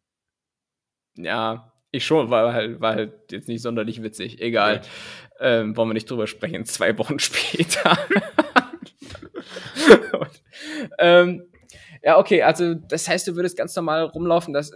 Ja, 1.17 1.71
ich 1.91 2.05
schon, 2.05 2.29
war 2.31 2.53
halt, 2.53 2.81
war 2.81 2.95
halt 2.95 3.31
jetzt 3.31 3.47
nicht 3.47 3.61
sonderlich 3.61 4.01
witzig. 4.01 4.41
Egal. 4.41 4.81
Ähm, 5.39 5.75
wollen 5.77 5.89
wir 5.89 5.93
nicht 5.93 6.09
drüber 6.09 6.25
sprechen, 6.27 6.65
zwei 6.65 6.97
Wochen 6.97 7.19
später. 7.19 7.97
Und, 10.13 10.43
ähm, 10.99 11.43
Ja, 12.03 12.17
okay, 12.17 12.41
also 12.43 12.73
das 12.73 13.07
heißt, 13.07 13.27
du 13.27 13.35
würdest 13.35 13.57
ganz 13.57 13.75
normal 13.75 14.03
rumlaufen, 14.05 14.53
dass 14.53 14.71
äh, 14.71 14.75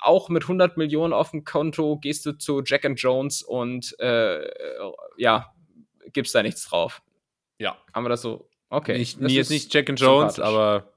auch 0.00 0.28
mit 0.28 0.44
100 0.44 0.76
Millionen 0.76 1.12
auf 1.12 1.30
dem 1.30 1.44
Konto 1.44 1.98
gehst 1.98 2.26
du 2.26 2.32
zu 2.32 2.62
Jack 2.64 2.84
and 2.84 3.00
Jones 3.00 3.42
und 3.42 3.98
äh, 3.98 4.46
ja, 5.16 5.52
gibst 6.12 6.34
da 6.34 6.42
nichts 6.42 6.68
drauf. 6.68 7.02
Ja. 7.58 7.76
Haben 7.92 8.04
wir 8.04 8.10
das 8.10 8.22
so? 8.22 8.48
Okay. 8.68 8.98
Nicht, 8.98 9.22
das 9.22 9.32
jetzt 9.32 9.46
ist 9.46 9.50
nicht 9.50 9.74
Jack 9.74 9.88
and 9.88 10.00
Jones, 10.00 10.40
aber 10.40 10.92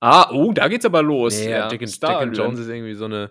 Ah, 0.00 0.30
oh, 0.30 0.52
da 0.52 0.68
geht's 0.68 0.84
aber 0.84 1.02
los. 1.02 1.38
nee, 1.38 1.50
ja. 1.50 1.70
Jack, 1.70 1.80
and, 1.82 2.00
Jack 2.02 2.22
and 2.22 2.36
Jones 2.36 2.58
ist 2.60 2.68
irgendwie 2.68 2.94
so 2.94 3.06
eine. 3.06 3.30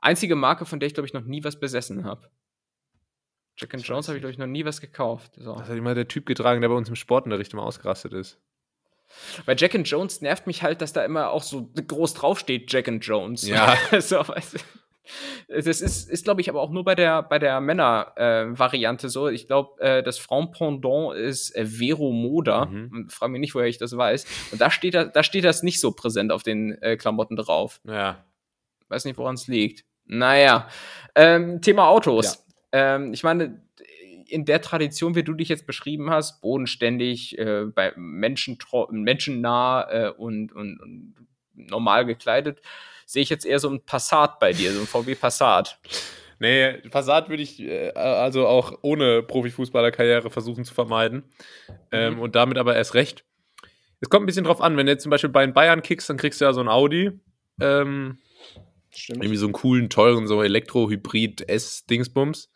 Einzige 0.00 0.36
Marke, 0.36 0.66
von 0.66 0.80
der 0.80 0.88
ich, 0.88 0.94
glaube 0.94 1.06
ich, 1.06 1.14
noch 1.14 1.22
nie 1.24 1.42
was 1.44 1.58
besessen 1.58 2.04
habe. 2.04 2.28
Jack 3.56 3.72
and 3.72 3.86
Jones 3.86 4.08
habe 4.08 4.18
ich, 4.18 4.22
glaube 4.22 4.32
ich, 4.32 4.38
noch 4.38 4.46
nie 4.46 4.64
was 4.64 4.80
gekauft. 4.80 5.32
So. 5.36 5.54
Das 5.54 5.68
hat 5.68 5.76
immer 5.76 5.94
der 5.94 6.08
Typ 6.08 6.26
getragen, 6.26 6.60
der 6.60 6.68
bei 6.68 6.74
uns 6.74 6.88
im 6.88 6.96
Sportunterricht 6.96 7.52
immer 7.52 7.62
ausgerastet 7.62 8.12
ist. 8.12 8.40
Bei 9.46 9.54
Jack 9.54 9.74
and 9.74 9.88
Jones 9.88 10.20
nervt 10.20 10.46
mich 10.46 10.62
halt, 10.62 10.80
dass 10.80 10.92
da 10.92 11.04
immer 11.04 11.30
auch 11.30 11.42
so 11.42 11.70
groß 11.74 12.14
draufsteht, 12.14 12.72
Jack 12.72 12.88
and 12.88 13.04
Jones. 13.04 13.46
Ja. 13.46 13.76
so, 14.00 14.22
du. 14.22 14.58
Das 15.48 15.66
ist, 15.66 16.08
ist 16.08 16.24
glaube 16.24 16.40
ich, 16.40 16.48
aber 16.48 16.62
auch 16.62 16.70
nur 16.70 16.84
bei 16.84 16.94
der, 16.94 17.22
bei 17.22 17.38
der 17.38 17.60
Männer-Variante 17.60 19.10
so. 19.10 19.28
Ich 19.28 19.46
glaube, 19.46 19.80
äh, 19.80 20.02
das 20.02 20.18
Frauenpendant 20.18 21.14
ist 21.14 21.54
äh, 21.54 21.66
Vero 21.66 22.10
Moda. 22.10 22.66
Mhm. 22.66 22.90
Und 22.92 23.12
Frag 23.12 23.30
mich 23.30 23.40
nicht, 23.40 23.54
woher 23.54 23.66
ich 23.66 23.78
das 23.78 23.96
weiß. 23.96 24.24
Und 24.52 24.60
da 24.60 24.70
steht, 24.70 24.94
da, 24.94 25.04
da 25.04 25.22
steht 25.22 25.44
das 25.44 25.62
nicht 25.62 25.80
so 25.80 25.92
präsent 25.92 26.32
auf 26.32 26.42
den 26.42 26.80
äh, 26.80 26.96
Klamotten 26.96 27.36
drauf. 27.36 27.80
Ja. 27.84 28.24
Weiß 28.88 29.04
nicht, 29.04 29.18
woran 29.18 29.34
es 29.34 29.46
liegt. 29.46 29.84
Naja. 30.06 30.68
Ähm, 31.14 31.60
Thema 31.60 31.88
Autos. 31.88 32.44
Ähm, 32.72 33.12
ich 33.12 33.22
meine, 33.22 33.62
in 34.34 34.44
der 34.44 34.60
Tradition, 34.60 35.14
wie 35.14 35.22
du 35.22 35.32
dich 35.32 35.48
jetzt 35.48 35.64
beschrieben 35.64 36.10
hast, 36.10 36.40
bodenständig, 36.40 37.38
äh, 37.38 37.66
bei 37.66 37.92
Menschen 37.94 38.58
menschennah 38.90 39.88
äh, 39.90 40.10
und, 40.10 40.52
und, 40.52 40.80
und 40.80 41.14
normal 41.54 42.04
gekleidet, 42.04 42.60
sehe 43.06 43.22
ich 43.22 43.30
jetzt 43.30 43.46
eher 43.46 43.60
so 43.60 43.70
ein 43.70 43.84
Passat 43.84 44.40
bei 44.40 44.52
dir, 44.52 44.72
so 44.72 44.80
ein 44.80 44.86
VW 44.88 45.14
Passat. 45.14 45.78
Nee, 46.40 46.72
Passat 46.90 47.28
würde 47.28 47.44
ich 47.44 47.60
äh, 47.60 47.92
also 47.92 48.48
auch 48.48 48.76
ohne 48.82 49.22
Profifußballerkarriere 49.22 50.30
versuchen 50.30 50.64
zu 50.64 50.74
vermeiden. 50.74 51.22
Ähm, 51.92 52.18
und 52.18 52.34
damit 52.34 52.58
aber 52.58 52.74
erst 52.74 52.94
recht. 52.94 53.24
Es 54.00 54.10
kommt 54.10 54.24
ein 54.24 54.26
bisschen 54.26 54.44
drauf 54.44 54.60
an, 54.60 54.76
wenn 54.76 54.86
du 54.86 54.92
jetzt 54.92 55.04
zum 55.04 55.10
Beispiel 55.10 55.30
bei 55.30 55.46
den 55.46 55.54
Bayern 55.54 55.80
kickst, 55.80 56.10
dann 56.10 56.16
kriegst 56.16 56.40
du 56.40 56.44
ja 56.44 56.52
so 56.52 56.60
ein 56.60 56.68
Audi. 56.68 57.12
Ähm, 57.60 58.18
Stimmt. 58.90 59.22
irgendwie 59.22 59.38
so 59.38 59.46
einen 59.46 59.52
coolen, 59.52 59.90
teuren, 59.90 60.26
so 60.26 60.42
Elektro-Hybrid 60.42 61.48
S-Dingsbums. 61.48 62.50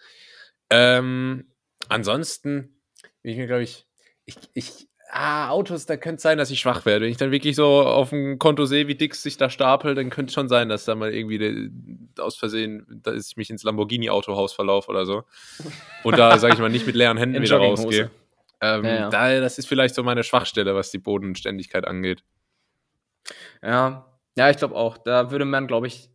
Ähm, 0.70 1.44
ansonsten 1.88 2.80
bin 3.22 3.32
ich 3.32 3.38
mir, 3.38 3.46
glaube 3.46 3.62
ich, 3.62 3.86
ich, 4.24 4.36
ich, 4.54 4.88
ah, 5.10 5.48
Autos, 5.50 5.86
da 5.86 5.96
könnte 5.96 6.16
es 6.16 6.22
sein, 6.22 6.38
dass 6.38 6.50
ich 6.50 6.60
schwach 6.60 6.84
werde. 6.84 7.04
Wenn 7.04 7.10
ich 7.10 7.16
dann 7.16 7.30
wirklich 7.30 7.56
so 7.56 7.82
auf 7.82 8.10
dem 8.10 8.38
Konto 8.38 8.66
sehe, 8.66 8.88
wie 8.88 8.94
Dix 8.94 9.22
sich 9.22 9.36
da 9.36 9.50
stapelt, 9.50 9.96
dann 9.96 10.10
könnte 10.10 10.30
es 10.30 10.34
schon 10.34 10.48
sein, 10.48 10.68
dass 10.68 10.84
da 10.84 10.94
mal 10.94 11.14
irgendwie 11.14 11.38
de, 11.38 11.70
aus 12.18 12.36
Versehen, 12.36 12.86
dass 13.02 13.30
ich 13.30 13.36
mich 13.36 13.50
ins 13.50 13.62
Lamborghini-Autohaus 13.64 14.52
verlaufe 14.52 14.90
oder 14.90 15.06
so. 15.06 15.24
Und 16.04 16.18
da, 16.18 16.38
sage 16.38 16.54
ich 16.54 16.60
mal, 16.60 16.70
nicht 16.70 16.86
mit 16.86 16.94
leeren 16.94 17.16
Händen 17.16 17.42
wieder 17.42 17.58
rausgehe. 17.58 18.10
Ähm, 18.60 18.84
Ja, 18.84 18.94
ja. 18.94 19.10
Da, 19.10 19.40
das 19.40 19.58
ist 19.58 19.66
vielleicht 19.66 19.94
so 19.94 20.02
meine 20.02 20.24
Schwachstelle, 20.24 20.74
was 20.74 20.90
die 20.90 20.98
Bodenständigkeit 20.98 21.86
angeht. 21.86 22.24
Ja, 23.62 24.08
ja, 24.36 24.50
ich 24.50 24.56
glaube 24.56 24.76
auch. 24.76 24.98
Da 24.98 25.30
würde 25.30 25.44
man, 25.44 25.66
glaube 25.66 25.88
ich, 25.88 26.10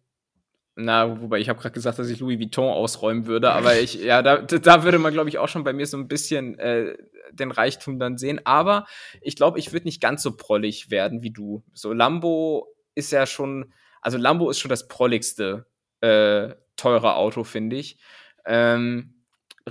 na, 0.76 1.21
wobei 1.21 1.39
ich 1.39 1.49
habe 1.49 1.59
gerade 1.59 1.74
gesagt, 1.74 1.99
dass 1.99 2.09
ich 2.09 2.19
Louis 2.19 2.39
Vuitton 2.39 2.69
ausräumen 2.69 3.26
würde, 3.28 3.51
aber 3.51 3.80
ich, 3.80 3.93
ja, 3.95 4.21
da, 4.24 4.38
da 4.38 4.84
würde 4.84 4.97
man, 4.99 5.13
glaube 5.13 5.30
ich, 5.30 5.38
auch 5.38 5.47
schon 5.47 5.63
bei 5.63 5.71
mir 5.74 5.86
so 5.86 5.97
ein 5.97 6.07
bisschen 6.07 6.57
äh, 6.57 6.95
den 7.32 7.51
Reichtum 7.51 7.99
dann 7.99 8.17
sehen. 8.17 8.41
Aber 8.45 8.86
ich 9.21 9.36
glaube, 9.36 9.59
ich 9.59 9.71
würde 9.71 9.86
nicht 9.86 10.01
ganz 10.01 10.24
so 10.24 10.36
prollig 10.36 10.89
werden 10.89 11.21
wie 11.21 11.32
du. 11.32 11.63
So, 11.74 11.93
Lambo 11.93 12.67
ist 12.95 13.11
ja 13.11 13.26
schon, 13.28 13.71
also 14.01 14.17
Lambo 14.17 14.49
ist 14.49 14.59
schon 14.59 14.69
das 14.69 14.88
prolligste 14.88 15.65
äh, 16.01 16.49
teure 16.76 17.15
Auto, 17.15 17.43
finde 17.43 17.76
ich. 17.76 17.99
Ähm, 18.45 19.13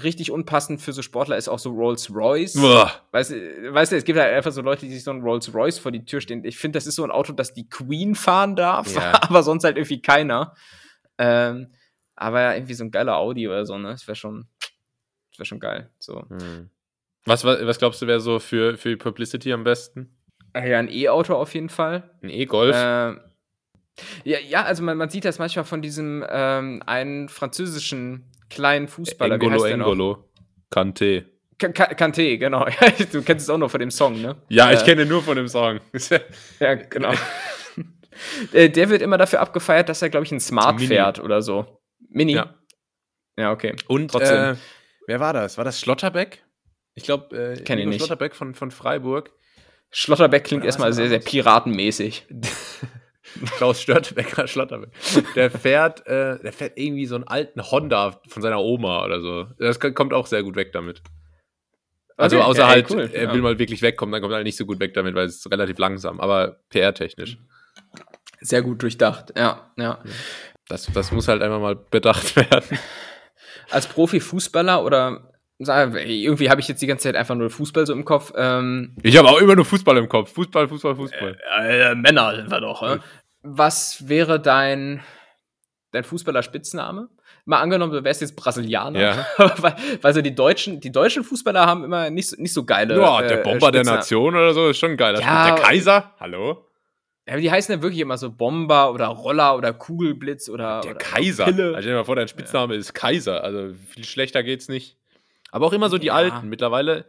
richtig 0.00 0.30
unpassend 0.30 0.80
für 0.80 0.92
so 0.92 1.03
Sportler 1.03 1.36
ist 1.36 1.48
auch 1.48 1.59
so 1.59 1.70
Rolls-Royce. 1.70 2.55
Boah. 2.55 2.92
Weißt, 3.11 3.32
du- 3.32 3.74
weißt 3.74 3.92
du, 3.92 3.96
es 3.96 4.05
gibt 4.05 4.18
halt 4.18 4.32
einfach 4.32 4.53
so 4.53 4.62
Leute, 4.62 4.86
die 4.86 4.92
sich 4.92 5.05
so 5.05 5.11
ein 5.11 5.20
Rolls 5.20 5.53
Royce 5.53 5.78
vor 5.78 5.92
die 5.92 6.05
Tür 6.05 6.20
stehen. 6.20 6.44
Ich 6.44 6.59
finde, 6.59 6.76
das 6.78 6.86
ist 6.86 6.94
so 6.94 7.05
ein 7.05 7.11
Auto, 7.11 7.32
das 7.32 7.53
die 7.53 7.68
Queen 7.68 8.14
fahren 8.14 8.57
darf, 8.57 8.94
Ja. 8.94 9.12
aber 9.22 9.42
sonst 9.42 9.64
halt 9.64 9.76
irgendwie 9.76 10.00
keiner. 10.00 10.55
Ähm, 11.18 11.68
aber 12.14 12.54
irgendwie 12.56 12.74
so 12.74 12.84
ein 12.84 12.90
geiler 12.90 13.16
Audi 13.16 13.48
oder 13.48 13.64
so, 13.66 13.78
ne? 13.78 13.88
Das 13.90 14.06
wäre 14.06 14.16
schon, 14.16 14.46
das 15.30 15.38
wäre 15.38 15.46
schon 15.46 15.60
geil. 15.60 15.90
So. 15.98 16.24
Hm. 16.28 16.70
Was, 17.24 17.44
was, 17.44 17.64
was 17.66 17.78
glaubst 17.78 18.02
du, 18.02 18.06
wäre 18.06 18.20
so 18.20 18.38
für, 18.38 18.76
für 18.76 18.90
die 18.90 18.96
Publicity 18.96 19.52
am 19.52 19.64
besten? 19.64 20.16
Äh, 20.54 20.70
Ja, 20.70 20.78
ein 20.78 20.88
E-Auto 20.90 21.34
auf 21.34 21.54
jeden 21.54 21.68
Fall. 21.68 22.10
Ein 22.22 22.30
E-Golf? 22.30 22.74
Äh, 22.76 23.14
ja, 24.24 24.38
ja, 24.40 24.62
also 24.64 24.82
man, 24.82 24.96
man 24.96 25.08
sieht 25.10 25.24
das 25.24 25.38
manchmal 25.38 25.64
von 25.64 25.82
diesem 25.82 26.24
ähm, 26.28 26.82
einen 26.86 27.28
französischen 27.28 28.24
kleinen 28.50 28.88
Fußballer. 28.88 29.34
Engolo? 29.36 29.64
Engolo. 29.64 30.28
Kante. 30.70 31.26
Ka- 31.58 31.68
Ka- 31.68 31.92
Kanté, 31.94 32.38
genau. 32.38 32.66
du 33.12 33.22
kennst 33.22 33.44
es 33.44 33.50
auch 33.50 33.58
noch 33.58 33.70
von 33.70 33.80
dem 33.80 33.90
Song, 33.90 34.20
ne? 34.20 34.36
Ja, 34.48 34.72
ich 34.72 34.80
Äh, 34.80 34.84
kenne 34.84 35.06
nur 35.06 35.22
von 35.22 35.36
dem 35.36 35.46
Song. 35.48 35.80
Ja, 36.58 36.74
genau. 36.74 37.12
Äh, 38.52 38.68
der 38.70 38.90
wird 38.90 39.02
immer 39.02 39.18
dafür 39.18 39.40
abgefeiert, 39.40 39.88
dass 39.88 40.02
er, 40.02 40.10
glaube 40.10 40.26
ich, 40.26 40.32
ein 40.32 40.40
Smart 40.40 40.76
Mini. 40.76 40.88
fährt 40.88 41.20
oder 41.20 41.42
so. 41.42 41.80
Mini? 42.08 42.32
Ja. 42.34 42.54
Ja, 43.36 43.52
okay. 43.52 43.74
Und 43.88 44.10
Trotzdem. 44.10 44.54
Äh, 44.54 44.56
wer 45.06 45.20
war 45.20 45.32
das? 45.32 45.56
War 45.56 45.64
das 45.64 45.80
Schlotterbeck? 45.80 46.44
Ich 46.94 47.04
glaube, 47.04 47.36
äh, 47.36 47.62
Kenn 47.62 47.78
ich 47.78 47.86
nicht. 47.86 47.98
Schlotterbeck 47.98 48.34
von, 48.34 48.54
von 48.54 48.70
Freiburg. 48.70 49.32
Schlotterbeck 49.90 50.44
klingt 50.44 50.64
erstmal 50.64 50.92
sehr, 50.92 51.08
sehr 51.08 51.18
piratenmäßig. 51.20 52.26
Klaus 53.56 53.80
Störtebecker 53.80 54.46
Schlotterbeck. 54.46 54.90
Der 55.34 55.50
fährt, 55.50 56.06
äh, 56.06 56.38
der 56.38 56.52
fährt 56.52 56.72
irgendwie 56.76 57.06
so 57.06 57.14
einen 57.14 57.24
alten 57.24 57.62
Honda 57.62 58.20
von 58.28 58.42
seiner 58.42 58.60
Oma 58.60 59.04
oder 59.04 59.20
so. 59.20 59.46
Das 59.58 59.80
kommt 59.80 60.12
auch 60.12 60.26
sehr 60.26 60.42
gut 60.42 60.56
weg 60.56 60.72
damit. 60.72 61.02
Also 62.16 62.36
Okay, 62.36 62.44
außer 62.44 62.60
ja, 62.62 62.68
halt, 62.68 62.90
cool, 62.90 63.10
er 63.12 63.24
ja. 63.24 63.34
will 63.34 63.40
mal 63.40 63.58
wirklich 63.58 63.80
wegkommen, 63.80 64.12
dann 64.12 64.20
kommt 64.20 64.32
er 64.32 64.36
halt 64.36 64.44
nicht 64.44 64.56
so 64.56 64.66
gut 64.66 64.80
weg 64.80 64.92
damit, 64.94 65.14
weil 65.14 65.26
es 65.26 65.36
ist 65.36 65.50
relativ 65.50 65.78
langsam, 65.78 66.20
aber 66.20 66.60
PR-technisch. 66.68 67.38
Sehr 68.43 68.62
gut 68.62 68.82
durchdacht, 68.82 69.32
ja, 69.36 69.70
ja. 69.76 69.99
Das, 70.68 70.86
das 70.93 71.12
muss 71.12 71.28
halt 71.28 71.43
einfach 71.43 71.61
mal 71.61 71.76
bedacht 71.76 72.36
werden. 72.36 72.78
Als 73.70 73.86
Profifußballer 73.86 74.84
oder 74.84 75.28
irgendwie 75.59 76.51
habe 76.51 76.61
ich 76.61 76.66
jetzt 76.68 76.82
die 76.82 76.86
ganze 76.86 77.05
Zeit 77.05 77.14
einfach 77.16 77.36
nur 77.36 77.49
Fußball 77.51 77.86
so 77.86 77.93
im 77.93 78.05
Kopf. 78.05 78.32
Ähm, 78.36 78.97
Ich 79.03 79.16
habe 79.16 79.28
auch 79.28 79.38
immer 79.40 79.55
nur 79.55 79.64
Fußball 79.64 79.97
im 79.97 80.09
Kopf. 80.09 80.32
Fußball, 80.32 80.66
Fußball, 80.68 80.97
Fußball. 80.97 81.38
äh, 81.61 81.95
Männer 81.95 82.34
sind 82.34 82.51
wir 82.51 82.61
doch, 82.61 82.82
ne? 82.82 83.01
Was 83.43 84.09
wäre 84.09 84.40
dein, 84.40 85.03
dein 85.93 86.05
Fußballer-Spitzname? 86.05 87.09
Mal 87.45 87.61
angenommen, 87.61 87.93
du 87.93 88.03
wärst 88.05 88.20
jetzt 88.20 88.36
Brasilianer. 88.36 89.01
Ja. 89.01 89.26
weil, 89.59 89.76
weil 90.01 90.14
so 90.14 90.22
die 90.22 90.34
deutschen, 90.34 90.80
die 90.80 90.93
deutschen 90.93 91.24
Fußballer 91.24 91.66
haben 91.66 91.84
immer 91.84 92.11
nicht 92.11 92.28
so, 92.28 92.40
nicht 92.40 92.53
so 92.55 92.64
geile. 92.64 92.99
Ja, 93.01 93.22
der 93.22 93.40
äh, 93.40 93.43
Bomber 93.43 93.70
der. 93.70 93.84
Nation 93.84 94.34
oder 94.34 94.55
so 94.55 94.68
ist 94.68 94.78
schon 94.78 94.97
geil. 94.97 95.16
Ja. 95.20 95.55
Der 95.55 95.64
Kaiser? 95.64 96.12
Hallo? 96.18 96.68
Ja, 97.33 97.41
die 97.41 97.51
heißen 97.51 97.74
ja 97.74 97.83
wirklich 97.83 98.01
immer 98.01 98.18
so 98.18 98.30
Bomber 98.30 98.93
oder 98.93 99.07
Roller 99.07 99.57
oder 99.57 99.72
Kugelblitz 99.72 100.49
oder. 100.49 100.80
Der 100.83 100.91
oder 100.93 100.99
Kaiser. 101.01 101.45
Pille. 101.47 101.68
Also 101.68 101.80
stell 101.80 101.93
dir 101.93 101.99
mal 101.99 102.05
vor, 102.05 102.16
dein 102.16 102.28
Spitzname 102.28 102.74
ist 102.74 102.93
Kaiser. 102.95 103.43
Also 103.43 103.72
viel 103.89 104.05
schlechter 104.05 104.43
geht's 104.43 104.68
nicht. 104.68 104.99
Aber 105.51 105.66
auch 105.66 105.72
immer 105.72 105.89
so 105.89 105.99
die 105.99 106.07
Ja. 106.09 106.14
Alten. 106.14 106.49
Mittlerweile, 106.49 107.05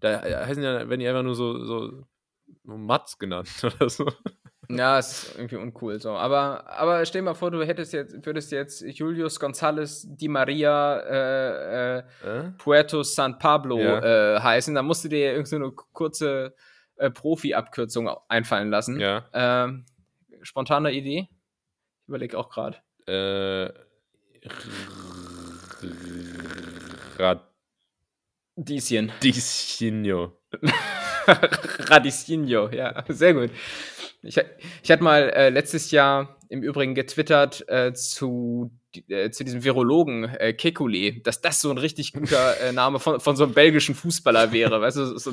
da 0.00 0.20
heißen 0.22 0.62
ja, 0.62 0.88
werden 0.88 1.00
die 1.00 1.06
einfach 1.08 1.22
nur 1.22 1.34
so, 1.34 1.64
so, 1.64 2.04
Mats 2.64 3.18
genannt 3.18 3.48
oder 3.62 3.88
so. 3.88 4.10
Ja, 4.70 4.98
ist 4.98 5.34
irgendwie 5.38 5.56
uncool 5.56 5.98
so. 5.98 6.10
Aber, 6.10 6.68
aber 6.70 7.04
stell 7.06 7.22
dir 7.22 7.26
mal 7.26 7.34
vor, 7.34 7.50
du 7.50 7.64
hättest 7.64 7.94
jetzt, 7.94 8.26
würdest 8.26 8.52
jetzt 8.52 8.82
Julius 8.82 9.40
González 9.40 10.04
Di 10.06 10.28
Maria 10.28 10.98
äh, 11.00 11.98
äh, 11.98 12.02
Äh? 12.24 12.50
Puerto 12.58 13.02
San 13.02 13.38
Pablo 13.38 13.78
Ja. 13.78 14.36
äh, 14.36 14.40
heißen. 14.40 14.74
Dann 14.74 14.84
musst 14.84 15.04
du 15.04 15.08
dir 15.08 15.32
irgendwie 15.32 15.48
so 15.48 15.56
eine 15.56 15.70
kurze 15.72 16.54
äh, 16.98 17.10
Profi-Abkürzung 17.10 18.10
einfallen 18.28 18.70
lassen. 18.70 19.00
Ja. 19.00 19.28
Ähm, 19.32 19.86
spontane 20.42 20.92
Idee? 20.92 21.28
Ich 22.02 22.08
überlege 22.08 22.38
auch 22.38 22.50
gerade. 22.50 22.78
Äh, 23.06 23.72
Dieschen. 28.56 29.10
Radicino. 29.10 30.32
Radicino, 31.26 32.70
ja, 32.70 33.04
sehr 33.08 33.34
gut. 33.34 33.50
Ich, 34.22 34.40
ich 34.82 34.90
hatte 34.90 35.02
mal 35.02 35.30
äh, 35.30 35.50
letztes 35.50 35.90
Jahr 35.90 36.37
im 36.48 36.62
Übrigen 36.62 36.94
getwittert 36.94 37.64
äh, 37.68 37.92
zu, 37.92 38.70
äh, 39.08 39.30
zu 39.30 39.44
diesem 39.44 39.64
Virologen 39.64 40.24
äh, 40.24 40.54
Kekulé, 40.56 41.22
dass 41.22 41.40
das 41.40 41.60
so 41.60 41.70
ein 41.70 41.78
richtig 41.78 42.12
guter 42.12 42.60
äh, 42.60 42.72
Name 42.72 42.98
von, 42.98 43.20
von 43.20 43.36
so 43.36 43.44
einem 43.44 43.54
belgischen 43.54 43.94
Fußballer 43.94 44.52
wäre. 44.52 44.80
Weißt 44.80 44.96
du, 44.96 45.18
so, 45.18 45.32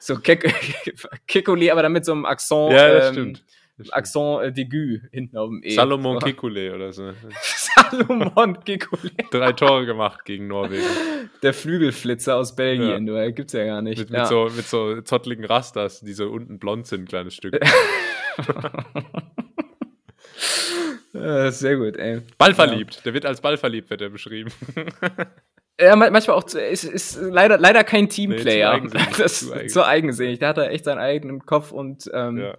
so, 0.00 0.16
Kek 0.16 0.44
Kekulé, 1.28 1.70
aber 1.70 1.82
dann 1.82 1.92
mit 1.92 2.04
so 2.04 2.12
einem 2.12 2.24
Akzent. 2.24 2.72
Ja, 2.72 2.88
das 2.92 3.08
ähm, 3.08 3.12
stimmt. 3.14 3.44
Accent 3.90 4.42
äh, 4.42 4.52
d'aigu 4.52 5.00
hinten 5.12 5.36
auf 5.36 5.50
dem 5.50 5.60
E. 5.62 5.74
Salomon 5.74 6.18
So. 6.20 6.26
Kikule 6.26 6.74
oder 6.74 6.92
so. 6.92 7.12
Salomon 7.42 8.58
Kikule. 8.64 9.12
Drei 9.30 9.52
Tore 9.52 9.84
gemacht 9.84 10.24
gegen 10.24 10.46
Norwegen. 10.46 10.86
Der 11.42 11.52
Flügelflitzer 11.52 12.36
aus 12.36 12.56
Belgien, 12.56 13.06
Ja. 13.06 13.12
du, 13.12 13.20
äh, 13.20 13.32
gibt's 13.32 13.52
ja 13.52 13.66
gar 13.66 13.82
nicht. 13.82 13.98
Mit, 13.98 14.10
ja. 14.10 14.20
mit, 14.20 14.28
so, 14.28 14.48
mit 14.56 14.66
so 14.66 15.02
zottligen 15.02 15.44
Rastas, 15.44 16.00
die 16.00 16.14
so 16.14 16.30
unten 16.30 16.58
blond 16.58 16.86
sind, 16.86 17.02
ein 17.02 17.06
kleines 17.06 17.34
Stück. 17.34 17.60
Äh, 21.22 21.50
sehr 21.52 21.76
gut, 21.76 21.96
ey. 21.96 22.20
Ballverliebt. 22.38 23.04
Der 23.04 23.14
wird 23.14 23.26
als 23.26 23.40
Ballverliebt, 23.40 23.90
wird 23.90 24.00
er 24.02 24.10
beschrieben. 24.10 24.50
Ja, 25.78 25.94
ma- 25.94 26.08
manchmal 26.08 26.38
auch, 26.38 26.44
zu, 26.44 26.58
ist, 26.58 26.84
ist 26.84 27.18
leider, 27.20 27.58
leider 27.58 27.84
kein 27.84 28.08
Teamplayer. 28.08 28.80
Nee, 28.80 28.88
zu 28.88 28.96
eigensinnig, 28.96 29.16
das 29.18 29.38
zu 29.40 29.44
ist 29.44 29.52
eigensinnig. 29.52 29.72
so 29.74 29.84
eigensinnig. 29.84 30.38
Der 30.38 30.48
hat 30.48 30.56
da 30.56 30.64
echt 30.68 30.86
seinen 30.86 30.96
eigenen 31.00 31.44
Kopf 31.44 31.70
und 31.70 32.10
ähm, 32.14 32.38
ja. 32.38 32.56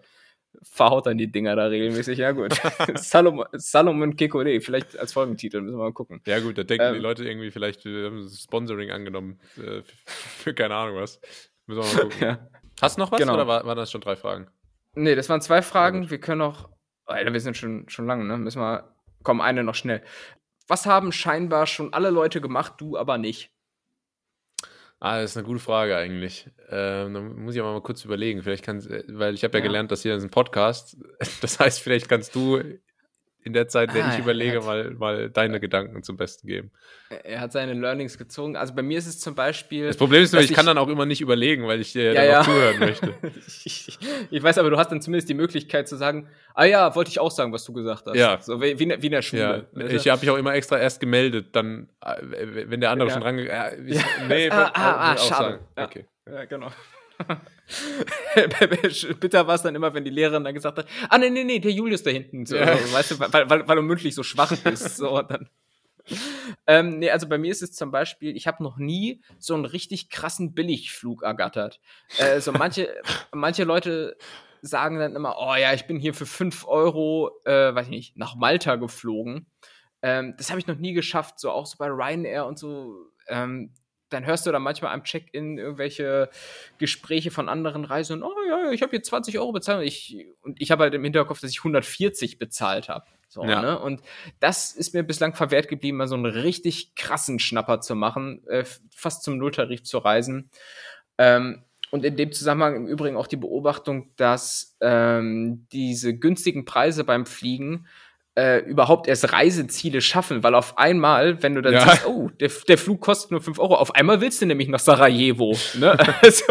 verhaut 0.61 1.07
dann 1.07 1.17
die 1.17 1.31
Dinger 1.31 1.55
da 1.55 1.65
regelmäßig. 1.65 2.19
Ja, 2.19 2.31
gut. 2.33 2.53
Salomon, 2.93 3.47
Salomon 3.53 4.15
Kekole, 4.17 4.61
vielleicht 4.61 4.99
als 4.99 5.13
Folgentitel, 5.13 5.61
müssen 5.61 5.79
wir 5.79 5.83
mal 5.85 5.93
gucken. 5.93 6.21
ja, 6.27 6.39
gut, 6.41 6.59
da 6.59 6.63
denken 6.63 6.91
die 6.91 6.97
Ähm. 6.97 7.01
Leute 7.01 7.23
irgendwie 7.27 7.49
vielleicht, 7.49 7.85
wir 7.85 8.05
haben 8.05 8.29
Sponsoring 8.29 8.91
angenommen 8.91 9.39
äh, 9.57 9.81
für, 10.05 10.53
keine 10.53 10.75
Ahnung 10.75 10.97
was. 10.97 11.19
Müssen 11.65 11.81
wir 11.81 11.95
mal 11.95 12.01
gucken. 12.03 12.21
Ja. 12.21 12.47
Hast 12.83 12.97
du 12.97 13.01
noch 13.01 13.11
was 13.11 13.19
Genau. 13.19 13.33
oder 13.33 13.47
war, 13.47 13.65
waren 13.65 13.77
das 13.77 13.89
schon 13.89 14.01
drei 14.01 14.15
Fragen? 14.15 14.47
Nee, 14.93 15.15
das 15.15 15.27
waren 15.27 15.41
zwei 15.41 15.63
Fragen. 15.63 16.11
Wir 16.11 16.19
können 16.19 16.37
noch. 16.37 16.69
Alter, 17.07 17.33
wir 17.33 17.39
sind 17.39 17.57
schon, 17.57 17.87
schon 17.89 18.05
lange, 18.05 18.25
ne? 18.25 18.37
Müssen 18.37 18.61
wir. 18.61 18.93
Komm, 19.23 19.41
eine 19.41 19.63
noch 19.63 19.75
schnell. 19.75 20.03
Was 20.67 20.85
haben 20.85 21.11
scheinbar 21.11 21.65
schon 21.65 21.93
alle 21.93 22.09
Leute 22.09 22.41
gemacht, 22.41 22.73
du 22.77 22.97
aber 22.97 23.17
nicht? 23.17 23.51
Ah, 24.99 25.21
das 25.21 25.31
ist 25.31 25.37
eine 25.37 25.45
gute 25.45 25.59
Frage 25.59 25.95
eigentlich. 25.95 26.49
Ähm, 26.69 27.13
da 27.13 27.21
muss 27.21 27.53
ich 27.55 27.61
aber 27.61 27.71
mal 27.73 27.81
kurz 27.83 28.03
überlegen. 28.03 28.41
Vielleicht 28.41 28.65
kannst, 28.65 28.89
äh, 28.89 29.03
weil 29.09 29.35
ich 29.35 29.43
habe 29.43 29.57
ja, 29.57 29.59
Ja. 29.63 29.67
gelernt, 29.67 29.91
dass 29.91 30.01
hier 30.01 30.15
ist 30.15 30.23
ein 30.23 30.29
Podcast. 30.31 30.97
Das 31.41 31.59
heißt, 31.59 31.79
vielleicht 31.81 32.09
kannst 32.09 32.33
du 32.35 32.61
in 33.47 33.53
der 33.53 33.67
Zeit, 33.67 33.93
der 33.95 34.05
Ah, 34.05 34.09
ich 34.09 34.13
ja, 34.15 34.19
überlege, 34.23 34.57
er 34.57 34.59
hat- 34.59 34.65
mal, 34.65 34.91
mal 34.91 35.29
deine 35.31 35.59
Gedanken 35.59 36.03
zum 36.03 36.15
Besten 36.17 36.47
geben. 36.47 36.69
Er- 37.23 37.39
hat 37.41 37.51
seine 37.51 37.73
Learnings 37.73 38.17
gezogen. 38.17 38.55
Also 38.55 38.75
bei 38.75 38.83
mir 38.83 38.97
ist 38.99 39.07
es 39.07 39.19
zum 39.19 39.33
Beispiel. 39.33 39.87
Das 39.87 39.97
Problem 39.97 40.21
ist 40.21 40.33
nur, 40.33 40.41
dass 40.41 40.49
ich 40.51 40.55
kann 40.55 40.65
dann 40.65 40.77
auch 40.77 40.87
immer 40.89 41.05
nicht 41.05 41.21
überlegen, 41.21 41.65
weil 41.67 41.81
ich 41.81 41.93
dir 41.93 42.11
Ja, 42.11 42.13
dann 42.13 42.25
ja. 42.25 42.39
auch 42.41 42.45
zuhören 42.45 42.79
möchte. 42.79 43.13
ich, 43.65 43.97
ich 44.29 44.43
weiß 44.43 44.57
aber, 44.59 44.69
du 44.69 44.77
hast 44.77 44.91
dann 44.91 45.01
zumindest 45.01 45.29
die 45.29 45.33
Möglichkeit 45.33 45.87
zu 45.87 45.95
sagen, 45.95 46.27
ah 46.53 46.65
ja, 46.65 46.93
wollte 46.95 47.09
ich 47.09 47.19
auch 47.19 47.31
sagen, 47.31 47.51
was 47.53 47.63
du 47.63 47.73
gesagt 47.73 48.05
hast. 48.05 48.15
Ja. 48.15 48.39
So 48.41 48.61
wie, 48.61 48.77
wie, 48.77 48.83
in 48.83 48.89
der- 48.89 49.01
wie 49.01 49.07
in 49.07 49.11
der 49.11 49.19
Ja, 49.19 49.21
Schule. 49.21 49.67
du? 49.73 49.85
ich 49.87 50.07
habe 50.09 50.21
mich 50.21 50.29
auch 50.29 50.37
immer 50.37 50.53
extra 50.53 50.77
erst 50.77 50.99
gemeldet, 50.99 51.47
dann, 51.55 51.89
äh, 52.05 52.15
wenn 52.69 52.81
der 52.81 52.91
andere 52.91 53.07
Ja. 53.09 53.13
schon 53.13 53.21
dran 53.23 53.39
ja, 53.39 53.71
ich, 53.73 53.95
Ja. 53.95 54.03
Nee, 54.27 54.49
Ah, 54.49 54.71
ah, 54.73 55.11
ah, 55.13 55.17
schade. 55.17 55.59
Ja. 55.77 55.85
Okay. 55.85 56.05
Ja, 56.29 56.45
genau. 56.45 56.67
Bitter 59.20 59.47
war 59.47 59.55
es 59.55 59.61
dann 59.61 59.76
immer, 59.76 59.93
wenn 59.93 60.05
die 60.05 60.11
Lehrerin 60.11 60.43
dann 60.43 60.53
gesagt 60.53 60.78
hat, 60.78 60.88
ah, 61.09 61.18
nee, 61.18 61.30
nee, 61.30 61.43
nee, 61.43 61.59
der 61.59 61.72
Julius 61.72 62.03
da 62.03 62.11
hinten. 62.11 62.45
So, 62.45 62.55
Ja. 62.55 62.78
so, 62.78 62.93
weißt 62.93 63.11
du, 63.11 63.20
weil, 63.20 63.49
weil, 63.49 63.68
weil 63.68 63.76
du 63.76 63.82
mündlich 63.82 64.15
so 64.15 64.24
schwach 64.24 64.55
bist. 64.63 64.97
So, 64.97 65.22
dann. 65.22 65.49
Ähm, 66.68 66.99
nee, 66.99 67.09
also 67.09 67.28
bei 67.28 67.38
mir 67.38 67.51
ist 67.51 67.61
es 67.61 67.74
zum 67.74 67.91
Beispiel, 67.91 68.36
ich 68.36 68.47
habe 68.47 68.63
noch 68.63 68.78
nie 68.78 69.22
so 69.39 69.55
einen 69.55 69.65
richtig 69.65 70.09
krassen 70.09 70.53
Billigflug 70.53 71.24
ergattert. 71.24 71.82
Äh, 72.18 72.39
so 72.39 72.51
manche, 72.53 72.88
manche 73.34 73.65
Leute 73.65 74.15
sagen 74.61 74.99
dann 74.99 75.15
immer, 75.15 75.36
oh 75.39 75.55
ja, 75.55 75.74
ich 75.74 75.86
bin 75.86 75.99
hier 75.99 76.13
für 76.13 76.26
5 76.26 76.65
Euro, 76.68 77.32
äh, 77.45 77.76
weiß 77.76 77.88
ich 77.88 77.91
nicht, 77.91 78.18
nach 78.18 78.36
Malta 78.36 78.76
geflogen. 78.76 79.47
Ähm, 80.01 80.36
das 80.38 80.49
habe 80.49 80.59
ich 80.59 80.68
noch 80.68 80.78
nie 80.78 80.93
geschafft, 80.93 81.39
so 81.39 81.51
auch 81.51 81.65
so 81.65 81.76
bei 81.78 81.88
Ryanair 81.88 82.45
und 82.45 82.57
so. 82.57 82.95
Ähm, 83.28 83.74
dann 84.09 84.25
hörst 84.25 84.45
du 84.45 84.51
dann 84.51 84.61
manchmal 84.61 84.93
am 84.93 85.03
Check-in 85.03 85.57
irgendwelche 85.57 86.29
Gespräche 86.77 87.31
von 87.31 87.49
anderen 87.49 87.85
Reisenden. 87.85 88.23
Oh 88.23 88.33
ja, 88.47 88.65
ja, 88.65 88.71
ich 88.71 88.81
habe 88.81 88.91
hier 88.91 89.03
20 89.03 89.37
Euro 89.39 89.51
bezahlt. 89.51 89.79
Und 89.79 89.85
ich, 89.85 90.25
und 90.41 90.61
ich 90.61 90.71
habe 90.71 90.83
halt 90.83 90.93
im 90.93 91.03
Hinterkopf, 91.03 91.41
dass 91.41 91.51
ich 91.51 91.59
140 91.59 92.39
bezahlt 92.39 92.89
habe. 92.89 93.05
So, 93.27 93.43
Ja. 93.43 93.61
ne? 93.61 93.79
Und 93.79 94.01
das 94.39 94.73
ist 94.73 94.93
mir 94.93 95.03
bislang 95.03 95.33
verwehrt 95.35 95.67
geblieben, 95.67 95.97
mal 95.97 96.07
so 96.07 96.15
einen 96.15 96.25
richtig 96.25 96.95
krassen 96.95 97.39
Schnapper 97.39 97.81
zu 97.81 97.95
machen, 97.95 98.45
äh, 98.47 98.63
fast 98.95 99.23
zum 99.23 99.37
Nulltarif 99.37 99.83
zu 99.83 99.97
reisen. 99.97 100.49
Ähm, 101.17 101.63
und 101.91 102.03
in 102.03 102.15
dem 102.17 102.31
Zusammenhang 102.31 102.75
im 102.75 102.87
Übrigen 102.87 103.15
auch 103.17 103.27
die 103.27 103.37
Beobachtung, 103.37 104.11
dass 104.17 104.75
ähm, 104.81 105.67
diese 105.71 106.17
günstigen 106.17 106.65
Preise 106.65 107.03
beim 107.03 107.25
Fliegen 107.25 107.87
äh, 108.38 108.59
überhaupt 108.59 109.07
erst 109.07 109.33
Reiseziele 109.33 109.99
schaffen, 109.99 110.43
weil 110.43 110.53
auf 110.53 110.77
einmal, 110.77 111.41
wenn 111.41 111.55
du 111.55 111.61
dann 111.63 111.73
Ja. 111.73 111.81
siehst, 111.89 112.05
oh, 112.05 112.29
der, 112.39 112.51
der 112.67 112.77
Flug 112.77 113.01
kostet 113.01 113.31
nur 113.31 113.41
5 113.41 113.57
Euro, 113.57 113.73
auf 113.75 113.95
einmal 113.95 114.21
willst 114.21 114.41
du 114.41 114.45
nämlich 114.45 114.67
nach 114.67 114.79
Sarajevo, 114.79 115.57
ne? 115.79 115.97
also, 116.21 116.43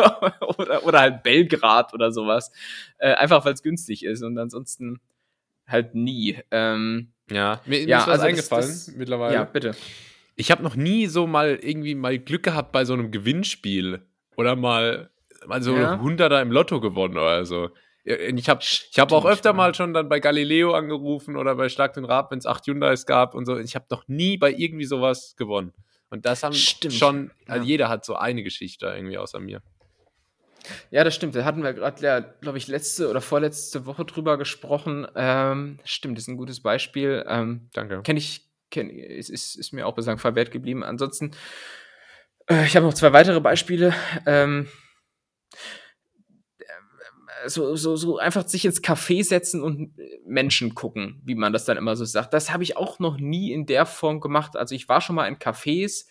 oder, 0.58 0.84
oder 0.84 0.98
halt 1.00 1.22
Belgrad 1.22 1.94
oder 1.94 2.10
sowas. 2.10 2.50
Äh, 2.98 3.12
einfach 3.14 3.44
weil 3.44 3.52
es 3.54 3.62
günstig 3.62 4.04
ist 4.04 4.22
und 4.22 4.36
ansonsten 4.36 4.98
halt 5.68 5.94
nie. 5.94 6.38
Ähm, 6.50 7.12
Ja, 7.30 7.60
mir, 7.66 7.78
mir 7.82 7.86
Ja, 7.88 7.98
ist 7.98 8.06
was 8.08 8.08
also 8.08 8.22
das- 8.22 8.28
eingefallen 8.30 8.66
das- 8.68 8.92
mittlerweile. 8.96 9.34
ja, 9.34 9.44
bitte. 9.44 9.76
Ich 10.34 10.50
habe 10.50 10.62
noch 10.64 10.74
nie 10.76 11.06
so 11.06 11.26
mal 11.28 11.54
irgendwie 11.62 11.94
mal 11.94 12.18
Glück 12.18 12.42
gehabt 12.42 12.72
bei 12.72 12.84
so 12.84 12.94
einem 12.94 13.10
Gewinnspiel 13.12 14.02
oder 14.36 14.54
mal, 14.56 15.10
mal 15.46 15.62
so 15.62 15.74
Ja. 15.76 15.92
ein 15.92 16.00
Hunderter 16.02 16.42
im 16.42 16.50
Lotto 16.52 16.80
gewonnen 16.80 17.16
oder 17.16 17.44
so. 17.46 17.70
Ich 18.06 18.48
habe 18.48 18.60
ich 18.62 18.98
hab 18.98 19.10
auch 19.10 19.24
öfter 19.24 19.52
mal 19.52 19.74
schon 19.74 19.92
dann 19.92 20.08
bei 20.08 20.20
Galileo 20.20 20.74
angerufen 20.74 21.36
oder 21.36 21.56
bei 21.56 21.68
Schlag 21.68 21.92
den 21.94 22.04
Rab, 22.04 22.30
wenn 22.30 22.38
es 22.38 22.46
acht 22.46 22.64
Hyundais 22.66 23.04
gab 23.04 23.34
und 23.34 23.46
so. 23.46 23.58
Ich 23.58 23.74
habe 23.74 23.86
noch 23.90 24.06
nie 24.06 24.36
bei 24.36 24.52
irgendwie 24.52 24.84
sowas 24.84 25.34
gewonnen. 25.36 25.72
Und 26.08 26.24
das 26.24 26.44
haben 26.44 26.52
Stimmt, 26.52 26.94
schon, 26.94 27.30
also 27.48 27.62
ja. 27.62 27.68
jeder 27.68 27.88
hat 27.88 28.04
so 28.04 28.14
eine 28.14 28.44
Geschichte 28.44 28.86
irgendwie 28.86 29.18
außer 29.18 29.40
mir. 29.40 29.60
Ja, 30.90 31.02
das 31.02 31.14
stimmt. 31.14 31.34
Da 31.34 31.44
hatten 31.44 31.62
wir 31.62 31.72
gerade, 31.72 32.34
glaube 32.40 32.58
ich, 32.58 32.68
letzte 32.68 33.10
oder 33.10 33.20
vorletzte 33.20 33.86
Woche 33.86 34.04
drüber 34.04 34.38
gesprochen. 34.38 35.06
Ähm, 35.16 35.78
stimmt, 35.84 36.18
ist 36.18 36.28
ein 36.28 36.36
gutes 36.36 36.60
Beispiel. 36.60 37.24
Ähm, 37.28 37.68
Danke. 37.72 38.02
kenne 38.02 38.18
ich, 38.18 38.42
kenn, 38.70 38.88
ist, 38.90 39.30
ist, 39.30 39.56
ist 39.56 39.72
mir 39.72 39.86
auch 39.86 39.94
bislang 39.94 40.18
verwehrt 40.18 40.50
geblieben. 40.50 40.84
Ansonsten, 40.84 41.32
äh, 42.48 42.66
ich 42.66 42.76
habe 42.76 42.86
noch 42.86 42.94
zwei 42.94 43.12
weitere 43.12 43.40
Beispiele. 43.40 43.94
Ähm, 44.26 44.68
äh, 44.68 44.85
so, 47.48 47.76
so, 47.76 47.96
so 47.96 48.18
einfach 48.18 48.46
sich 48.46 48.64
ins 48.64 48.82
Café 48.82 49.24
setzen 49.24 49.62
und 49.62 49.98
äh, 49.98 50.18
Menschen 50.26 50.74
gucken, 50.74 51.20
wie 51.24 51.34
man 51.34 51.52
das 51.52 51.64
dann 51.64 51.76
immer 51.76 51.96
so 51.96 52.04
sagt. 52.04 52.34
Das 52.34 52.52
habe 52.52 52.62
ich 52.62 52.76
auch 52.76 52.98
noch 52.98 53.18
nie 53.18 53.52
in 53.52 53.66
der 53.66 53.86
Form 53.86 54.20
gemacht. 54.20 54.56
Also 54.56 54.74
ich 54.74 54.88
war 54.88 55.00
schon 55.00 55.16
mal 55.16 55.26
in 55.26 55.36
Cafés, 55.36 56.06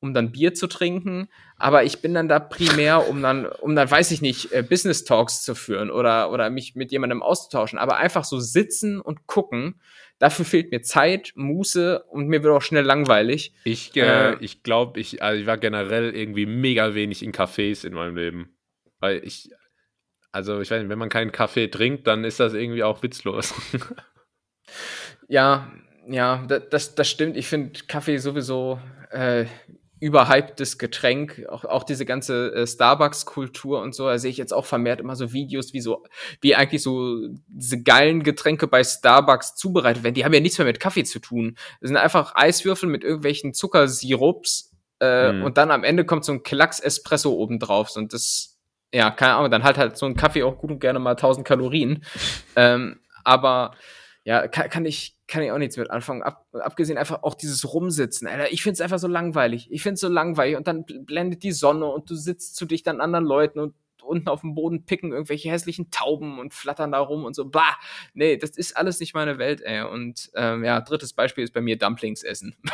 um 0.00 0.14
dann 0.14 0.32
Bier 0.32 0.54
zu 0.54 0.66
trinken, 0.66 1.28
aber 1.56 1.84
ich 1.84 2.00
bin 2.00 2.14
dann 2.14 2.26
da 2.26 2.38
primär, 2.38 3.08
um 3.08 3.20
dann, 3.20 3.44
um 3.44 3.76
dann, 3.76 3.90
weiß 3.90 4.10
ich 4.12 4.22
nicht, 4.22 4.50
äh, 4.52 4.62
Business 4.62 5.04
Talks 5.04 5.42
zu 5.42 5.54
führen 5.54 5.90
oder, 5.90 6.32
oder 6.32 6.48
mich 6.48 6.74
mit 6.74 6.90
jemandem 6.90 7.22
auszutauschen. 7.22 7.78
Aber 7.78 7.98
einfach 7.98 8.24
so 8.24 8.40
sitzen 8.40 9.00
und 9.00 9.26
gucken, 9.26 9.78
dafür 10.18 10.46
fehlt 10.46 10.70
mir 10.70 10.80
Zeit, 10.80 11.32
Muße 11.34 12.02
und 12.04 12.28
mir 12.28 12.42
wird 12.42 12.54
auch 12.54 12.62
schnell 12.62 12.84
langweilig. 12.84 13.52
Ich, 13.64 13.94
äh, 13.96 14.00
Äh, 14.32 14.36
ich 14.40 14.62
glaube, 14.62 14.98
ich, 15.00 15.22
also 15.22 15.38
ich 15.38 15.46
war 15.46 15.58
generell 15.58 16.14
irgendwie 16.14 16.46
mega 16.46 16.94
wenig 16.94 17.22
in 17.22 17.32
Cafés 17.32 17.86
in 17.86 17.92
meinem 17.92 18.16
Leben. 18.16 18.56
Weil 19.00 19.22
ich, 19.24 19.50
also 20.32 20.60
ich 20.60 20.70
weiß 20.70 20.80
nicht, 20.80 20.88
wenn 20.90 20.98
man 20.98 21.08
keinen 21.08 21.32
Kaffee 21.32 21.68
trinkt, 21.68 22.06
dann 22.06 22.24
ist 22.24 22.40
das 22.40 22.54
irgendwie 22.54 22.82
auch 22.84 23.02
witzlos. 23.02 23.54
Ja, 25.28 25.70
ja, 26.08 26.44
da- 26.48 26.58
das, 26.58 26.94
das 26.94 27.08
stimmt. 27.08 27.36
Ich 27.36 27.46
finde 27.46 27.72
Kaffee 27.86 28.18
sowieso 28.18 28.80
äh, 29.10 29.46
überhyptes 30.00 30.78
Getränk. 30.78 31.44
Auch, 31.48 31.64
auch 31.64 31.84
diese 31.84 32.04
ganze 32.04 32.52
äh, 32.54 32.66
Starbucks-Kultur 32.66 33.80
und 33.80 33.94
so. 33.94 34.06
Da 34.06 34.18
sehe 34.18 34.30
ich 34.30 34.36
jetzt 34.38 34.52
auch 34.52 34.64
vermehrt 34.66 35.00
immer 35.00 35.14
so 35.16 35.32
Videos, 35.32 35.72
wie 35.72 35.80
so, 35.80 36.04
wie 36.40 36.54
eigentlich 36.56 36.82
so 36.82 37.28
diese 37.48 37.82
geilen 37.82 38.22
Getränke 38.22 38.66
bei 38.66 38.82
Starbucks 38.82 39.54
zubereitet 39.56 40.02
werden. 40.02 40.14
Die 40.14 40.24
haben 40.24 40.32
ja 40.34 40.40
nichts 40.40 40.58
mehr 40.58 40.66
mit 40.66 40.80
Kaffee 40.80 41.04
zu 41.04 41.18
tun. 41.20 41.56
Das 41.80 41.88
sind 41.88 41.96
einfach 41.96 42.34
Eiswürfel 42.34 42.88
mit 42.88 43.04
irgendwelchen 43.04 43.52
Zuckersirups. 43.54 44.72
Äh, 45.00 45.32
Mhm. 45.32 45.44
Und 45.44 45.58
dann 45.58 45.70
am 45.70 45.84
Ende 45.84 46.04
kommt 46.04 46.24
so 46.24 46.32
ein 46.32 46.42
Klacks-Espresso 46.42 47.32
obendrauf. 47.32 47.94
Und 47.96 48.12
das, 48.12 48.49
ja, 48.92 49.10
keine 49.10 49.34
Ahnung, 49.36 49.50
dann 49.50 49.62
halt 49.64 49.78
halt 49.78 49.96
so 49.96 50.06
ein 50.06 50.16
Kaffee 50.16 50.42
auch 50.42 50.58
gut 50.58 50.70
und 50.70 50.80
gerne 50.80 50.98
mal 50.98 51.12
1000 51.12 51.46
Kalorien. 51.46 52.04
ähm, 52.56 53.00
aber 53.24 53.72
ja, 54.24 54.48
kann, 54.48 54.68
kann, 54.68 54.84
ich, 54.84 55.16
kann 55.28 55.42
ich 55.42 55.50
auch 55.50 55.58
nichts 55.58 55.76
mit 55.76 55.90
anfangen. 55.90 56.22
Ab, 56.22 56.44
abgesehen 56.52 56.98
einfach 56.98 57.22
auch 57.22 57.34
dieses 57.34 57.72
Rumsitzen, 57.72 58.28
Alter. 58.28 58.52
Ich 58.52 58.62
find's 58.62 58.80
einfach 58.80 58.98
so 58.98 59.08
langweilig. 59.08 59.68
Ich 59.70 59.82
find's 59.82 60.00
so 60.00 60.08
langweilig. 60.08 60.56
Und 60.56 60.66
dann 60.66 60.84
bl- 60.84 61.04
blendet 61.04 61.42
die 61.42 61.52
Sonne 61.52 61.86
und 61.86 62.10
du 62.10 62.14
sitzt 62.14 62.56
zu 62.56 62.66
dicht 62.66 62.86
an 62.88 63.00
anderen 63.00 63.24
Leuten 63.24 63.58
und 63.60 63.74
unten 64.02 64.28
auf 64.28 64.40
dem 64.40 64.54
Boden 64.54 64.84
picken 64.86 65.12
irgendwelche 65.12 65.50
hässlichen 65.50 65.90
Tauben 65.90 66.38
und 66.38 66.52
flattern 66.52 66.92
da 66.92 66.98
rum 66.98 67.24
und 67.24 67.34
so. 67.34 67.48
Bah, 67.48 67.76
nee, 68.12 68.36
das 68.36 68.50
ist 68.50 68.76
alles 68.76 68.98
nicht 69.00 69.14
meine 69.14 69.38
Welt, 69.38 69.60
ey. 69.62 69.82
Und 69.82 70.30
ähm, 70.34 70.64
ja, 70.64 70.80
drittes 70.80 71.12
Beispiel 71.12 71.44
ist 71.44 71.52
bei 71.52 71.60
mir 71.60 71.78
Dumplings 71.78 72.22
essen. 72.22 72.56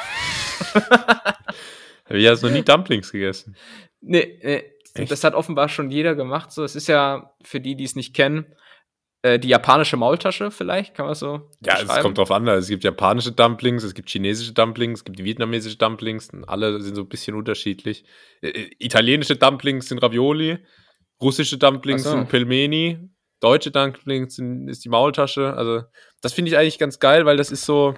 Ich 2.09 2.27
habe 2.29 2.41
noch 2.41 2.51
nie 2.51 2.63
Dumplings 2.63 3.11
gegessen. 3.11 3.57
Nee, 4.01 4.39
nee. 4.43 4.65
Echt? 4.99 5.11
Das 5.11 5.25
hat 5.25 5.35
offenbar 5.35 5.69
schon 5.69 5.91
jeder 5.91 6.15
gemacht. 6.15 6.53
So, 6.53 6.65
es 6.65 6.77
ist 6.77 6.89
ja 6.89 7.35
für 7.43 7.61
die, 7.61 7.77
die 7.77 7.85
es 7.85 7.97
nicht 7.97 8.15
kennen, 8.15 8.47
äh, 9.23 9.39
die 9.39 9.49
japanische 9.49 9.97
Maultasche 9.97 10.51
vielleicht, 10.51 10.95
kann 10.95 11.07
man 11.07 11.15
so 11.15 11.51
Ja, 11.65 11.81
es 11.81 12.01
kommt 12.01 12.19
drauf 12.19 12.31
an. 12.31 12.47
Es 12.49 12.69
gibt 12.69 12.85
japanische 12.85 13.33
Dumplings, 13.33 13.83
es 13.83 13.95
gibt 13.95 14.09
chinesische 14.09 14.53
Dumplings, 14.53 15.01
es 15.01 15.05
gibt 15.05 15.19
vietnamesische 15.19 15.77
Dumplings. 15.77 16.31
Alle 16.47 16.81
sind 16.81 16.95
so 16.95 17.03
ein 17.03 17.09
bisschen 17.09 17.35
unterschiedlich. 17.35 18.05
Äh, 18.41 18.51
äh, 18.51 18.71
italienische 18.79 19.37
Dumplings 19.37 19.89
sind 19.89 20.03
Ravioli, 20.03 20.59
russische 21.21 21.59
Dumplings 21.59 22.05
so. 22.05 22.11
sind 22.11 22.29
Pelmeni. 22.29 22.99
Deutsche 23.41 23.71
Dumplings 23.71 24.37
sind, 24.37 24.69
ist 24.69 24.85
die 24.85 24.89
Maultasche. 24.89 25.55
Also, 25.55 25.83
das 26.23 26.33
finde 26.33 26.51
ich 26.51 26.57
eigentlich 26.57 26.79
ganz 26.79 26.99
geil, 27.01 27.27
weil 27.27 27.37
das 27.37 27.51
ist 27.51 27.65
so. 27.67 27.95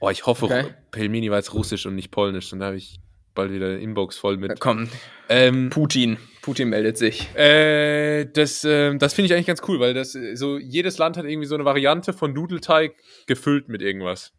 Oh, 0.00 0.08
ich 0.08 0.24
hoffe, 0.24 0.46
Okay. 0.46 0.74
Pelmeni 0.90 1.30
war 1.30 1.36
jetzt 1.36 1.54
russisch 1.54 1.86
und 1.86 1.94
nicht 1.94 2.10
polnisch. 2.10 2.50
Dann 2.50 2.62
habe 2.62 2.76
ich 2.76 3.00
bald 3.34 3.52
wieder 3.52 3.78
Inbox 3.78 4.16
voll 4.18 4.36
mit. 4.36 4.60
Komm, 4.60 4.88
Ähm, 5.28 5.70
Putin. 5.70 6.18
Putin 6.42 6.68
meldet 6.70 6.96
sich. 6.98 7.28
äh, 7.36 8.24
das 8.26 8.64
ähm, 8.64 8.98
das 8.98 9.12
finde 9.14 9.26
ich 9.26 9.34
eigentlich 9.34 9.46
ganz 9.46 9.60
cool, 9.68 9.78
weil 9.80 9.94
das 9.94 10.14
äh, 10.14 10.34
so 10.36 10.58
jedes 10.58 10.98
Land 10.98 11.16
hat 11.16 11.24
irgendwie 11.26 11.46
so 11.46 11.54
eine 11.54 11.64
Variante 11.64 12.12
von 12.12 12.32
Nudelteig 12.32 12.94
gefüllt 13.26 13.68
mit 13.68 13.82
irgendwas. 13.82 14.32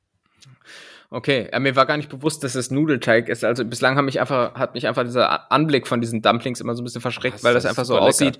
Okay, 1.10 1.50
ja, 1.52 1.60
mir 1.60 1.76
war 1.76 1.86
gar 1.86 1.98
nicht 1.98 2.10
bewusst, 2.10 2.44
dass 2.44 2.56
es 2.56 2.72
Nudelteig 2.72 3.28
ist. 3.28 3.44
Also 3.44 3.66
bislang 3.66 3.98
hat 3.98 4.06
mich 4.06 4.20
einfach, 4.22 4.56
hat 4.56 4.74
mich 4.76 4.88
einfach 4.88 5.04
dieser 5.04 5.52
Anblick 5.52 5.86
von 5.88 6.00
diesen 6.00 6.22
Dumplings 6.22 6.62
immer 6.62 6.74
so 6.74 6.82
ein 6.82 6.86
bisschen 6.86 7.02
verschreckt, 7.02 7.36
Das- 7.36 7.44
weil 7.44 7.54
das 7.54 7.64
das 7.64 7.72
einfach 7.72 7.86
so 7.86 7.94
lecker. 7.96 8.06
aussieht. 8.06 8.38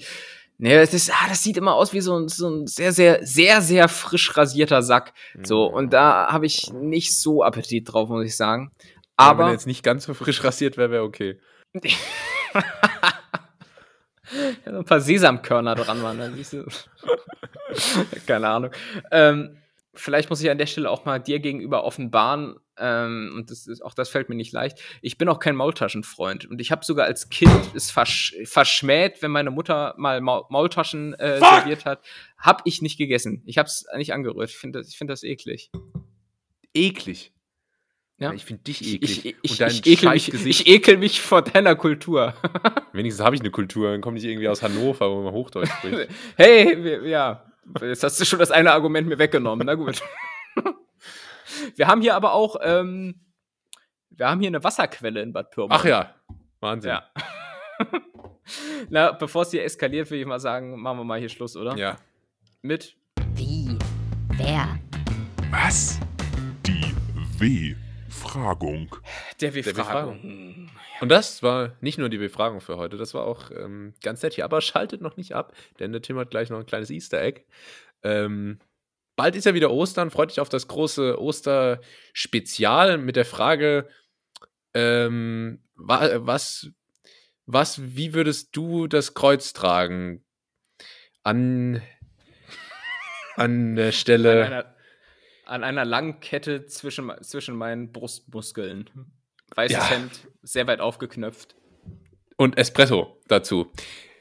Nee, 0.58 0.76
es 0.76 0.94
ist, 0.94 1.12
ah, 1.12 1.28
das 1.28 1.42
sieht 1.44 1.58
immer 1.58 1.74
aus 1.74 1.92
wie 1.92 2.02
so 2.02 2.16
ein, 2.18 2.28
so 2.28 2.48
ein 2.50 2.68
sehr, 2.68 2.92
sehr, 2.94 3.26
sehr, 3.26 3.62
sehr 3.62 3.88
frisch 3.90 4.38
rasierter 4.38 4.84
Sack. 4.84 5.12
So, 5.44 5.68
Mhm. 5.70 5.76
und 5.76 5.94
da 5.94 6.28
habe 6.32 6.46
ich 6.46 6.72
nicht 6.72 7.18
so 7.18 7.44
Appetit 7.44 7.92
drauf, 7.92 8.10
muss 8.10 8.26
ich 8.26 8.38
sagen. 8.38 8.72
Aber 9.22 9.40
wenn 9.40 9.48
er 9.48 9.54
jetzt 9.54 9.68
nicht 9.68 9.84
ganz 9.84 10.06
so 10.06 10.14
frisch 10.14 10.44
rasiert 10.44 10.78
wäre, 10.78 10.92
wäre 10.92 11.04
okay. 11.04 11.40
Ja, 14.66 14.78
ein 14.78 14.86
paar 14.86 15.02
Sesamkörner 15.02 15.76
dran 15.76 16.02
waren. 16.04 16.18
Dann 16.18 16.36
siehst 16.36 16.54
du. 16.54 16.66
Keine 18.26 18.48
Ahnung. 18.48 18.72
Ähm, 19.12 19.58
vielleicht 19.94 20.30
muss 20.30 20.42
ich 20.42 20.50
an 20.50 20.58
der 20.58 20.68
Stelle 20.68 20.90
auch 20.90 21.06
mal 21.06 21.20
dir 21.20 21.40
gegenüber 21.40 21.84
offenbaren, 21.84 22.56
ähm, 22.78 23.32
und 23.36 23.52
das 23.52 23.68
ist, 23.68 23.82
auch 23.82 23.94
das 23.94 24.10
fällt 24.10 24.30
mir 24.30 24.36
nicht 24.36 24.52
leicht. 24.52 24.80
Ich 25.02 25.18
bin 25.18 25.30
auch 25.30 25.40
kein 25.40 25.56
Maultaschenfreund. 25.56 26.46
Und 26.46 26.60
ich 26.60 26.72
habe 26.72 26.84
sogar 26.84 27.06
als 27.06 27.30
Kind 27.30 27.52
es 27.76 27.92
versch 27.92 28.36
verschmäht, 28.46 29.22
wenn 29.22 29.32
meine 29.32 29.52
Mutter 29.52 29.94
mal 29.98 30.22
Maul 30.22 30.46
Maultaschen 30.50 31.14
äh, 31.16 31.40
serviert 31.40 31.86
hat. 31.86 32.04
Hab 32.38 32.62
ich 32.66 32.82
nicht 32.82 32.98
gegessen. 32.98 33.44
Ich 33.46 33.58
habe 33.58 33.68
es 33.68 33.86
nicht 33.96 34.14
angerührt. 34.14 34.50
Ich 34.50 34.58
finde 34.58 34.80
das, 34.80 34.90
ich 34.90 34.98
find 34.98 35.10
das 35.10 35.24
eklig. 35.24 35.72
Eklig. 36.74 37.34
Ja. 38.22 38.34
Ich 38.34 38.46
finde 38.46 38.62
dich 38.62 38.82
Ich, 38.82 38.94
eklig. 38.96 39.26
ich, 39.26 39.36
ich, 39.42 39.52
und 39.52 39.62
dein 39.62 39.70
ich, 39.72 39.88
ekel 39.88 40.10
mich, 40.12 40.46
ich 40.46 40.68
ekel 40.68 40.98
mich 40.98 41.22
vor 41.22 41.42
deiner 41.42 41.76
Kultur. 41.76 42.36
Wenigstens 42.94 43.26
habe 43.26 43.36
ich 43.36 43.42
eine 43.42 43.50
Kultur. 43.50 43.90
Dann 43.90 44.02
komme 44.02 44.20
ich 44.20 44.26
irgendwie 44.26 44.48
aus 44.48 44.62
Hannover, 44.62 45.10
wo 45.10 45.24
man 45.24 45.34
Hochdeutsch 45.34 45.72
spricht. 45.72 46.12
Hey, 46.38 47.10
ja, 47.10 47.44
jetzt 47.82 48.04
hast 48.04 48.20
du 48.22 48.26
schon 48.26 48.38
das 48.38 48.52
eine 48.52 48.74
Argument 48.74 49.08
mir 49.08 49.18
weggenommen. 49.18 49.66
Na 49.66 49.74
gut. 49.74 50.04
wir 51.76 51.88
haben 51.88 52.02
hier 52.02 52.16
aber 52.16 52.34
auch, 52.34 52.58
ähm, 52.62 53.22
wir 54.12 54.30
haben 54.30 54.40
hier 54.40 54.50
eine 54.50 54.64
Wasserquelle 54.64 55.20
in 55.20 55.34
Bad 55.34 55.50
Pyrmont. 55.50 55.74
Ach 55.74 55.86
ja. 55.86 56.14
Wahnsinn. 56.60 56.92
Ja. 56.92 57.10
Na, 58.90 59.14
bevor 59.14 59.42
es 59.42 59.52
hier 59.52 59.64
eskaliert, 59.64 60.12
will 60.12 60.20
ich 60.20 60.28
mal 60.28 60.40
sagen, 60.40 60.80
machen 60.80 61.00
wir 61.00 61.04
mal 61.06 61.20
hier 61.20 61.30
Schluss, 61.30 61.58
oder? 61.58 61.76
ja. 61.76 61.98
Mit 62.62 62.96
Wie? 63.34 63.76
Wer? 64.38 64.78
Was? 65.50 66.00
Die 66.68 66.94
W-Fragung. 68.24 68.96
der 69.40 69.52
Der 69.52 69.62
Befragung. 69.62 70.70
Und 71.00 71.10
das 71.10 71.42
war 71.44 71.76
nicht 71.82 71.98
nur 71.98 72.10
die 72.10 72.18
Befragung 72.18 72.62
für 72.62 72.78
heute, 72.78 72.98
das 72.98 73.14
war 73.14 73.26
auch 73.26 73.52
ähm, 73.52 73.94
ganz 74.04 74.22
nett 74.22 74.34
hier. 74.34 74.46
Aber 74.46 74.62
schaltet 74.62 75.02
noch 75.02 75.18
nicht 75.18 75.34
ab, 75.34 75.54
denn 75.80 75.92
der 75.92 76.02
Tim 76.02 76.18
hat 76.18 76.30
gleich 76.30 76.50
noch 76.50 76.60
ein 76.60 76.66
kleines 76.66 76.90
Easter 76.90 77.22
Egg. 77.22 77.42
Ähm, 78.04 78.60
bald 79.16 79.36
ist 79.36 79.46
ja 79.46 79.54
wieder 79.54 79.72
Ostern. 79.72 80.12
Freut 80.12 80.32
dich 80.32 80.40
auf 80.40 80.50
das 80.50 80.68
große 80.68 81.20
Osterspezial 81.20 82.98
mit 82.98 83.16
der 83.16 83.26
Frage, 83.26 83.88
ähm, 84.74 85.64
wa 85.76 86.10
was, 86.26 86.72
was, 87.46 87.96
wie 87.96 88.14
würdest 88.14 88.56
du 88.56 88.88
das 88.88 89.14
Kreuz 89.14 89.54
tragen? 89.54 90.24
An, 91.24 91.82
an 93.36 93.76
der 93.76 93.88
An 93.88 93.92
Stelle. 93.92 94.46
einer, 94.46 94.76
an 95.52 95.64
einer 95.66 95.84
langen 95.84 96.22
Kette 96.22 96.66
zwischen, 96.66 97.12
zwischen 97.22 97.56
meinen 97.56 97.92
Brustmuskeln. 97.92 98.90
Weißes 99.54 99.78
Ja. 99.78 99.90
Hemd, 99.90 100.28
sehr 100.42 100.66
weit 100.68 100.80
aufgeknöpft. 100.80 101.56
Und 102.38 102.58
Espresso 102.58 103.22
dazu. 103.28 103.70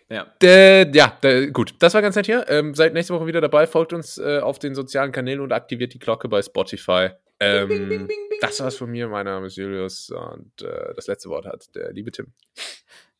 Ja. 0.09 0.27
Äh, 0.43 0.91
ja, 0.93 1.17
äh, 1.23 1.47
gut. 1.53 1.75
Das 1.79 1.95
war 1.95 2.03
ganz 2.03 2.17
nett 2.17 2.27
hier. 2.27 2.45
Ähm, 2.49 2.75
seid 2.75 2.95
nächste 2.95 3.15
Woche 3.15 3.29
wieder 3.29 3.41
dabei. 3.41 3.69
Folgt 3.69 3.93
uns 3.93 4.19
äh, 4.19 4.41
auf 4.41 4.59
den 4.59 4.75
sozialen 4.75 5.13
Kanälen 5.13 5.41
und 5.41 5.53
aktiviert 5.53 5.95
die 5.95 6.01
Glocke 6.01 6.29
bei 6.29 6.43
Spotify. 6.43 7.11
Ähm, 7.39 8.09
das 8.41 8.59
war's 8.59 8.77
von 8.77 8.91
mir. 8.91 9.07
Mein 9.07 9.27
Name 9.27 9.47
ist 9.47 9.57
Julius 9.57 10.11
und 10.11 10.63
äh, 10.63 10.95
das 10.97 11.07
letzte 11.07 11.29
Wort 11.29 11.47
hat 11.47 11.75
der 11.77 11.93
liebe 11.93 12.11
Tim. 12.11 12.33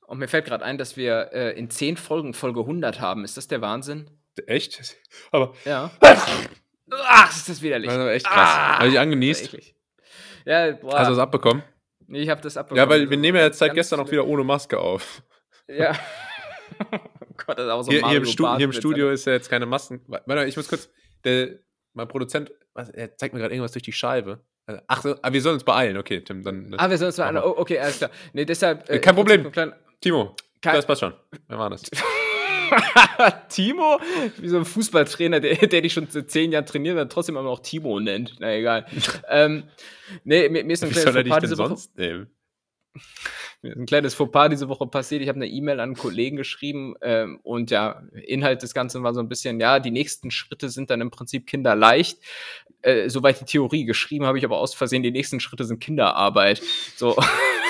Und 0.09 0.19
mir 0.19 0.27
fällt 0.27 0.47
gerade 0.47 0.65
ein, 0.65 0.79
dass 0.79 0.97
wir 0.97 1.31
äh, 1.33 1.57
in 1.57 1.71
zehn 1.71 1.97
Folgen 1.97 2.35
Folge 2.35 2.61
100 2.61 3.01
haben. 3.01 3.23
Ist 3.23 3.37
das 3.37 3.47
der 3.47 3.61
Wahnsinn? 3.61 4.11
Echt? 4.47 4.97
Aber 5.31 5.55
Ja. 5.65 5.93
Ach, 6.91 7.31
ist 7.31 7.49
das 7.49 7.63
widerlich. 7.63 7.89
das 7.89 7.99
aber 7.99 8.13
echt 8.13 8.27
krass. 8.27 8.49
Ah, 8.51 8.79
Habe 8.79 8.89
ich 8.89 8.99
angenießt. 8.99 9.57
Ja, 10.45 10.73
boah. 10.73 10.99
Hast 10.99 11.09
du 11.09 11.13
das 11.13 11.19
abbekommen? 11.19 11.63
nee, 12.07 12.23
ich 12.23 12.29
habe 12.29 12.41
das 12.41 12.57
abbekommen. 12.57 12.83
Ja, 12.83 12.89
weil 12.89 13.09
wir 13.09 13.17
nehmen 13.17 13.39
ja 13.39 13.45
jetzt 13.45 13.59
seit 13.59 13.75
gestern 13.75 14.01
auch 14.01 14.11
wieder 14.11 14.27
ohne 14.27 14.45
Maske 14.45 14.79
auf. 14.79 15.23
Ja. 15.69 15.93
oh 16.93 17.35
Gott, 17.37 17.59
das 17.59 17.67
ist 17.67 17.71
auch 17.71 17.83
so 17.83 17.91
Hier, 17.93 18.09
hier, 18.09 18.17
im, 18.19 18.25
Stu 18.25 18.57
hier 18.57 18.65
im 18.65 18.73
Studio 18.73 19.11
ist 19.11 19.27
ja 19.27 19.33
jetzt 19.35 19.49
keine 19.49 19.67
Masken. 19.67 20.03
Warte 20.09 20.29
mal, 20.29 20.49
ich 20.49 20.57
muss 20.57 20.69
kurz. 20.69 20.89
Der, 21.25 21.59
mein 21.93 22.09
Produzent, 22.09 22.51
was, 22.73 22.89
er 22.91 23.17
zeigt 23.17 23.35
mir 23.35 23.41
gerade 23.41 23.53
irgendwas 23.55 23.73
durch 23.73 23.83
die 23.83 23.93
Scheibe. 23.93 24.45
Also, 24.67 24.81
Ach 24.87 25.03
so, 25.03 25.11
aber 25.23 25.33
wir 25.33 25.43
sollen 25.43 25.55
uns 25.55 25.65
beeilen. 25.65 25.97
Okay, 25.97 26.23
Tim, 26.23 26.43
dann. 26.43 26.75
Ah, 26.79 26.89
wir 26.89 26.97
sollen 26.99 27.09
uns 27.11 27.21
eine. 27.21 27.45
Oh, 27.45 27.55
okay, 27.59 27.79
alles 27.79 27.99
klar. 27.99 28.11
Nee, 28.33 28.45
deshalb. 28.45 28.87
Kein 29.03 29.15
Problem. 29.15 29.53
Timo, 30.01 30.35
Kein- 30.63 30.75
das 30.77 30.87
passt 30.87 31.01
schon. 31.01 31.15
Wer 31.49 31.59
war 31.59 31.71
das? 31.71 31.83
Timo? 33.49 34.01
Wie 34.39 34.49
so 34.49 34.59
ein 34.59 34.65
Fußballtrainer, 34.65 35.41
der, 35.41 35.57
der 35.57 35.81
dich 35.81 35.93
schon 35.93 36.09
seit 36.09 36.31
zehn 36.31 36.53
Jahren 36.53 36.67
trainiert 36.67 36.99
und 36.99 37.13
trotzdem 37.13 37.37
immer 37.37 37.49
noch 37.49 37.61
Timo 37.61 38.01
nennt. 38.01 38.37
Na 38.39 38.55
egal. 38.55 38.87
ähm, 39.29 39.65
nee, 40.25 40.49
mir, 40.49 40.65
mir 40.65 40.73
ist 40.73 40.85
ein 40.85 40.91
Wie 40.91 40.95
soll 40.95 41.17
er 41.17 41.25
kleines 41.25 41.51
dich 41.51 41.59
Fauxpas 41.59 41.59
denn 41.59 41.69
sonst 41.69 41.99
nehmen? 41.99 42.31
Mir 43.63 43.73
ist 43.73 43.79
ein 43.79 43.87
kleines 43.87 44.15
Fauxpas 44.15 44.49
diese 44.49 44.71
Woche 44.71 44.87
passiert. 44.87 45.21
Ich 45.21 45.29
habe 45.29 45.37
eine 45.37 45.47
E-Mail 45.47 45.81
an 45.81 45.91
einen 45.91 45.97
Kollegen 45.97 46.37
geschrieben 46.39 46.95
ähm, 47.03 47.41
und 47.43 47.71
ja, 47.71 48.03
Inhalt 48.27 48.63
des 48.63 48.73
Ganzen 48.73 49.03
war 49.03 49.13
so 49.13 49.21
ein 49.21 49.29
bisschen, 49.29 49.61
ja, 49.61 49.81
die 49.81 49.91
nächsten 49.91 50.31
Schritte 50.31 50.71
sind 50.71 50.89
dann 50.89 51.03
im 51.03 51.11
Prinzip 51.11 51.47
kinderleicht. 51.47 52.21
Äh, 52.81 53.11
soweit 53.11 53.39
die 53.39 53.45
Theorie. 53.45 53.85
Geschrieben 53.85 54.25
habe 54.25 54.39
ich 54.39 54.47
aber 54.47 54.57
aus 54.57 54.75
Versehen, 54.75 55.03
die 55.03 55.11
nächsten 55.11 55.41
Schritte 55.41 55.65
sind 55.65 55.81
Kinderarbeit. 55.81 56.63
So. 56.97 57.17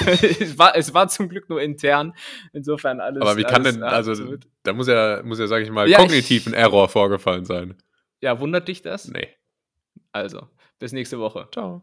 es, 0.41 0.59
war, 0.59 0.77
es 0.77 0.93
war 0.95 1.09
zum 1.09 1.29
Glück 1.29 1.49
nur 1.49 1.61
intern. 1.61 2.15
Insofern 2.53 3.01
alles. 3.01 3.23
Aber 3.23 3.37
wie 3.37 3.45
kann 3.45 3.65
denn, 3.65 3.83
also, 3.83 4.13
absolut- 4.13 4.47
da 4.63 4.73
muss 4.73 4.89
ja, 4.89 5.23
muss 5.23 5.39
ja, 5.39 5.47
sag 5.47 5.63
ich 5.63 5.71
mal, 5.71 5.89
Ja, 5.89 5.99
kognitiv 5.99 6.47
ein 6.47 6.55
Error 6.55 6.89
vorgefallen 6.89 7.45
sein. 7.45 7.75
Ja, 8.21 8.39
wundert 8.41 8.69
dich 8.69 8.83
das? 8.83 9.09
Nee. 9.09 9.29
Also, 10.13 10.49
bis 10.79 10.93
nächste 10.93 11.19
Woche. 11.19 11.49
Ciao. 11.53 11.83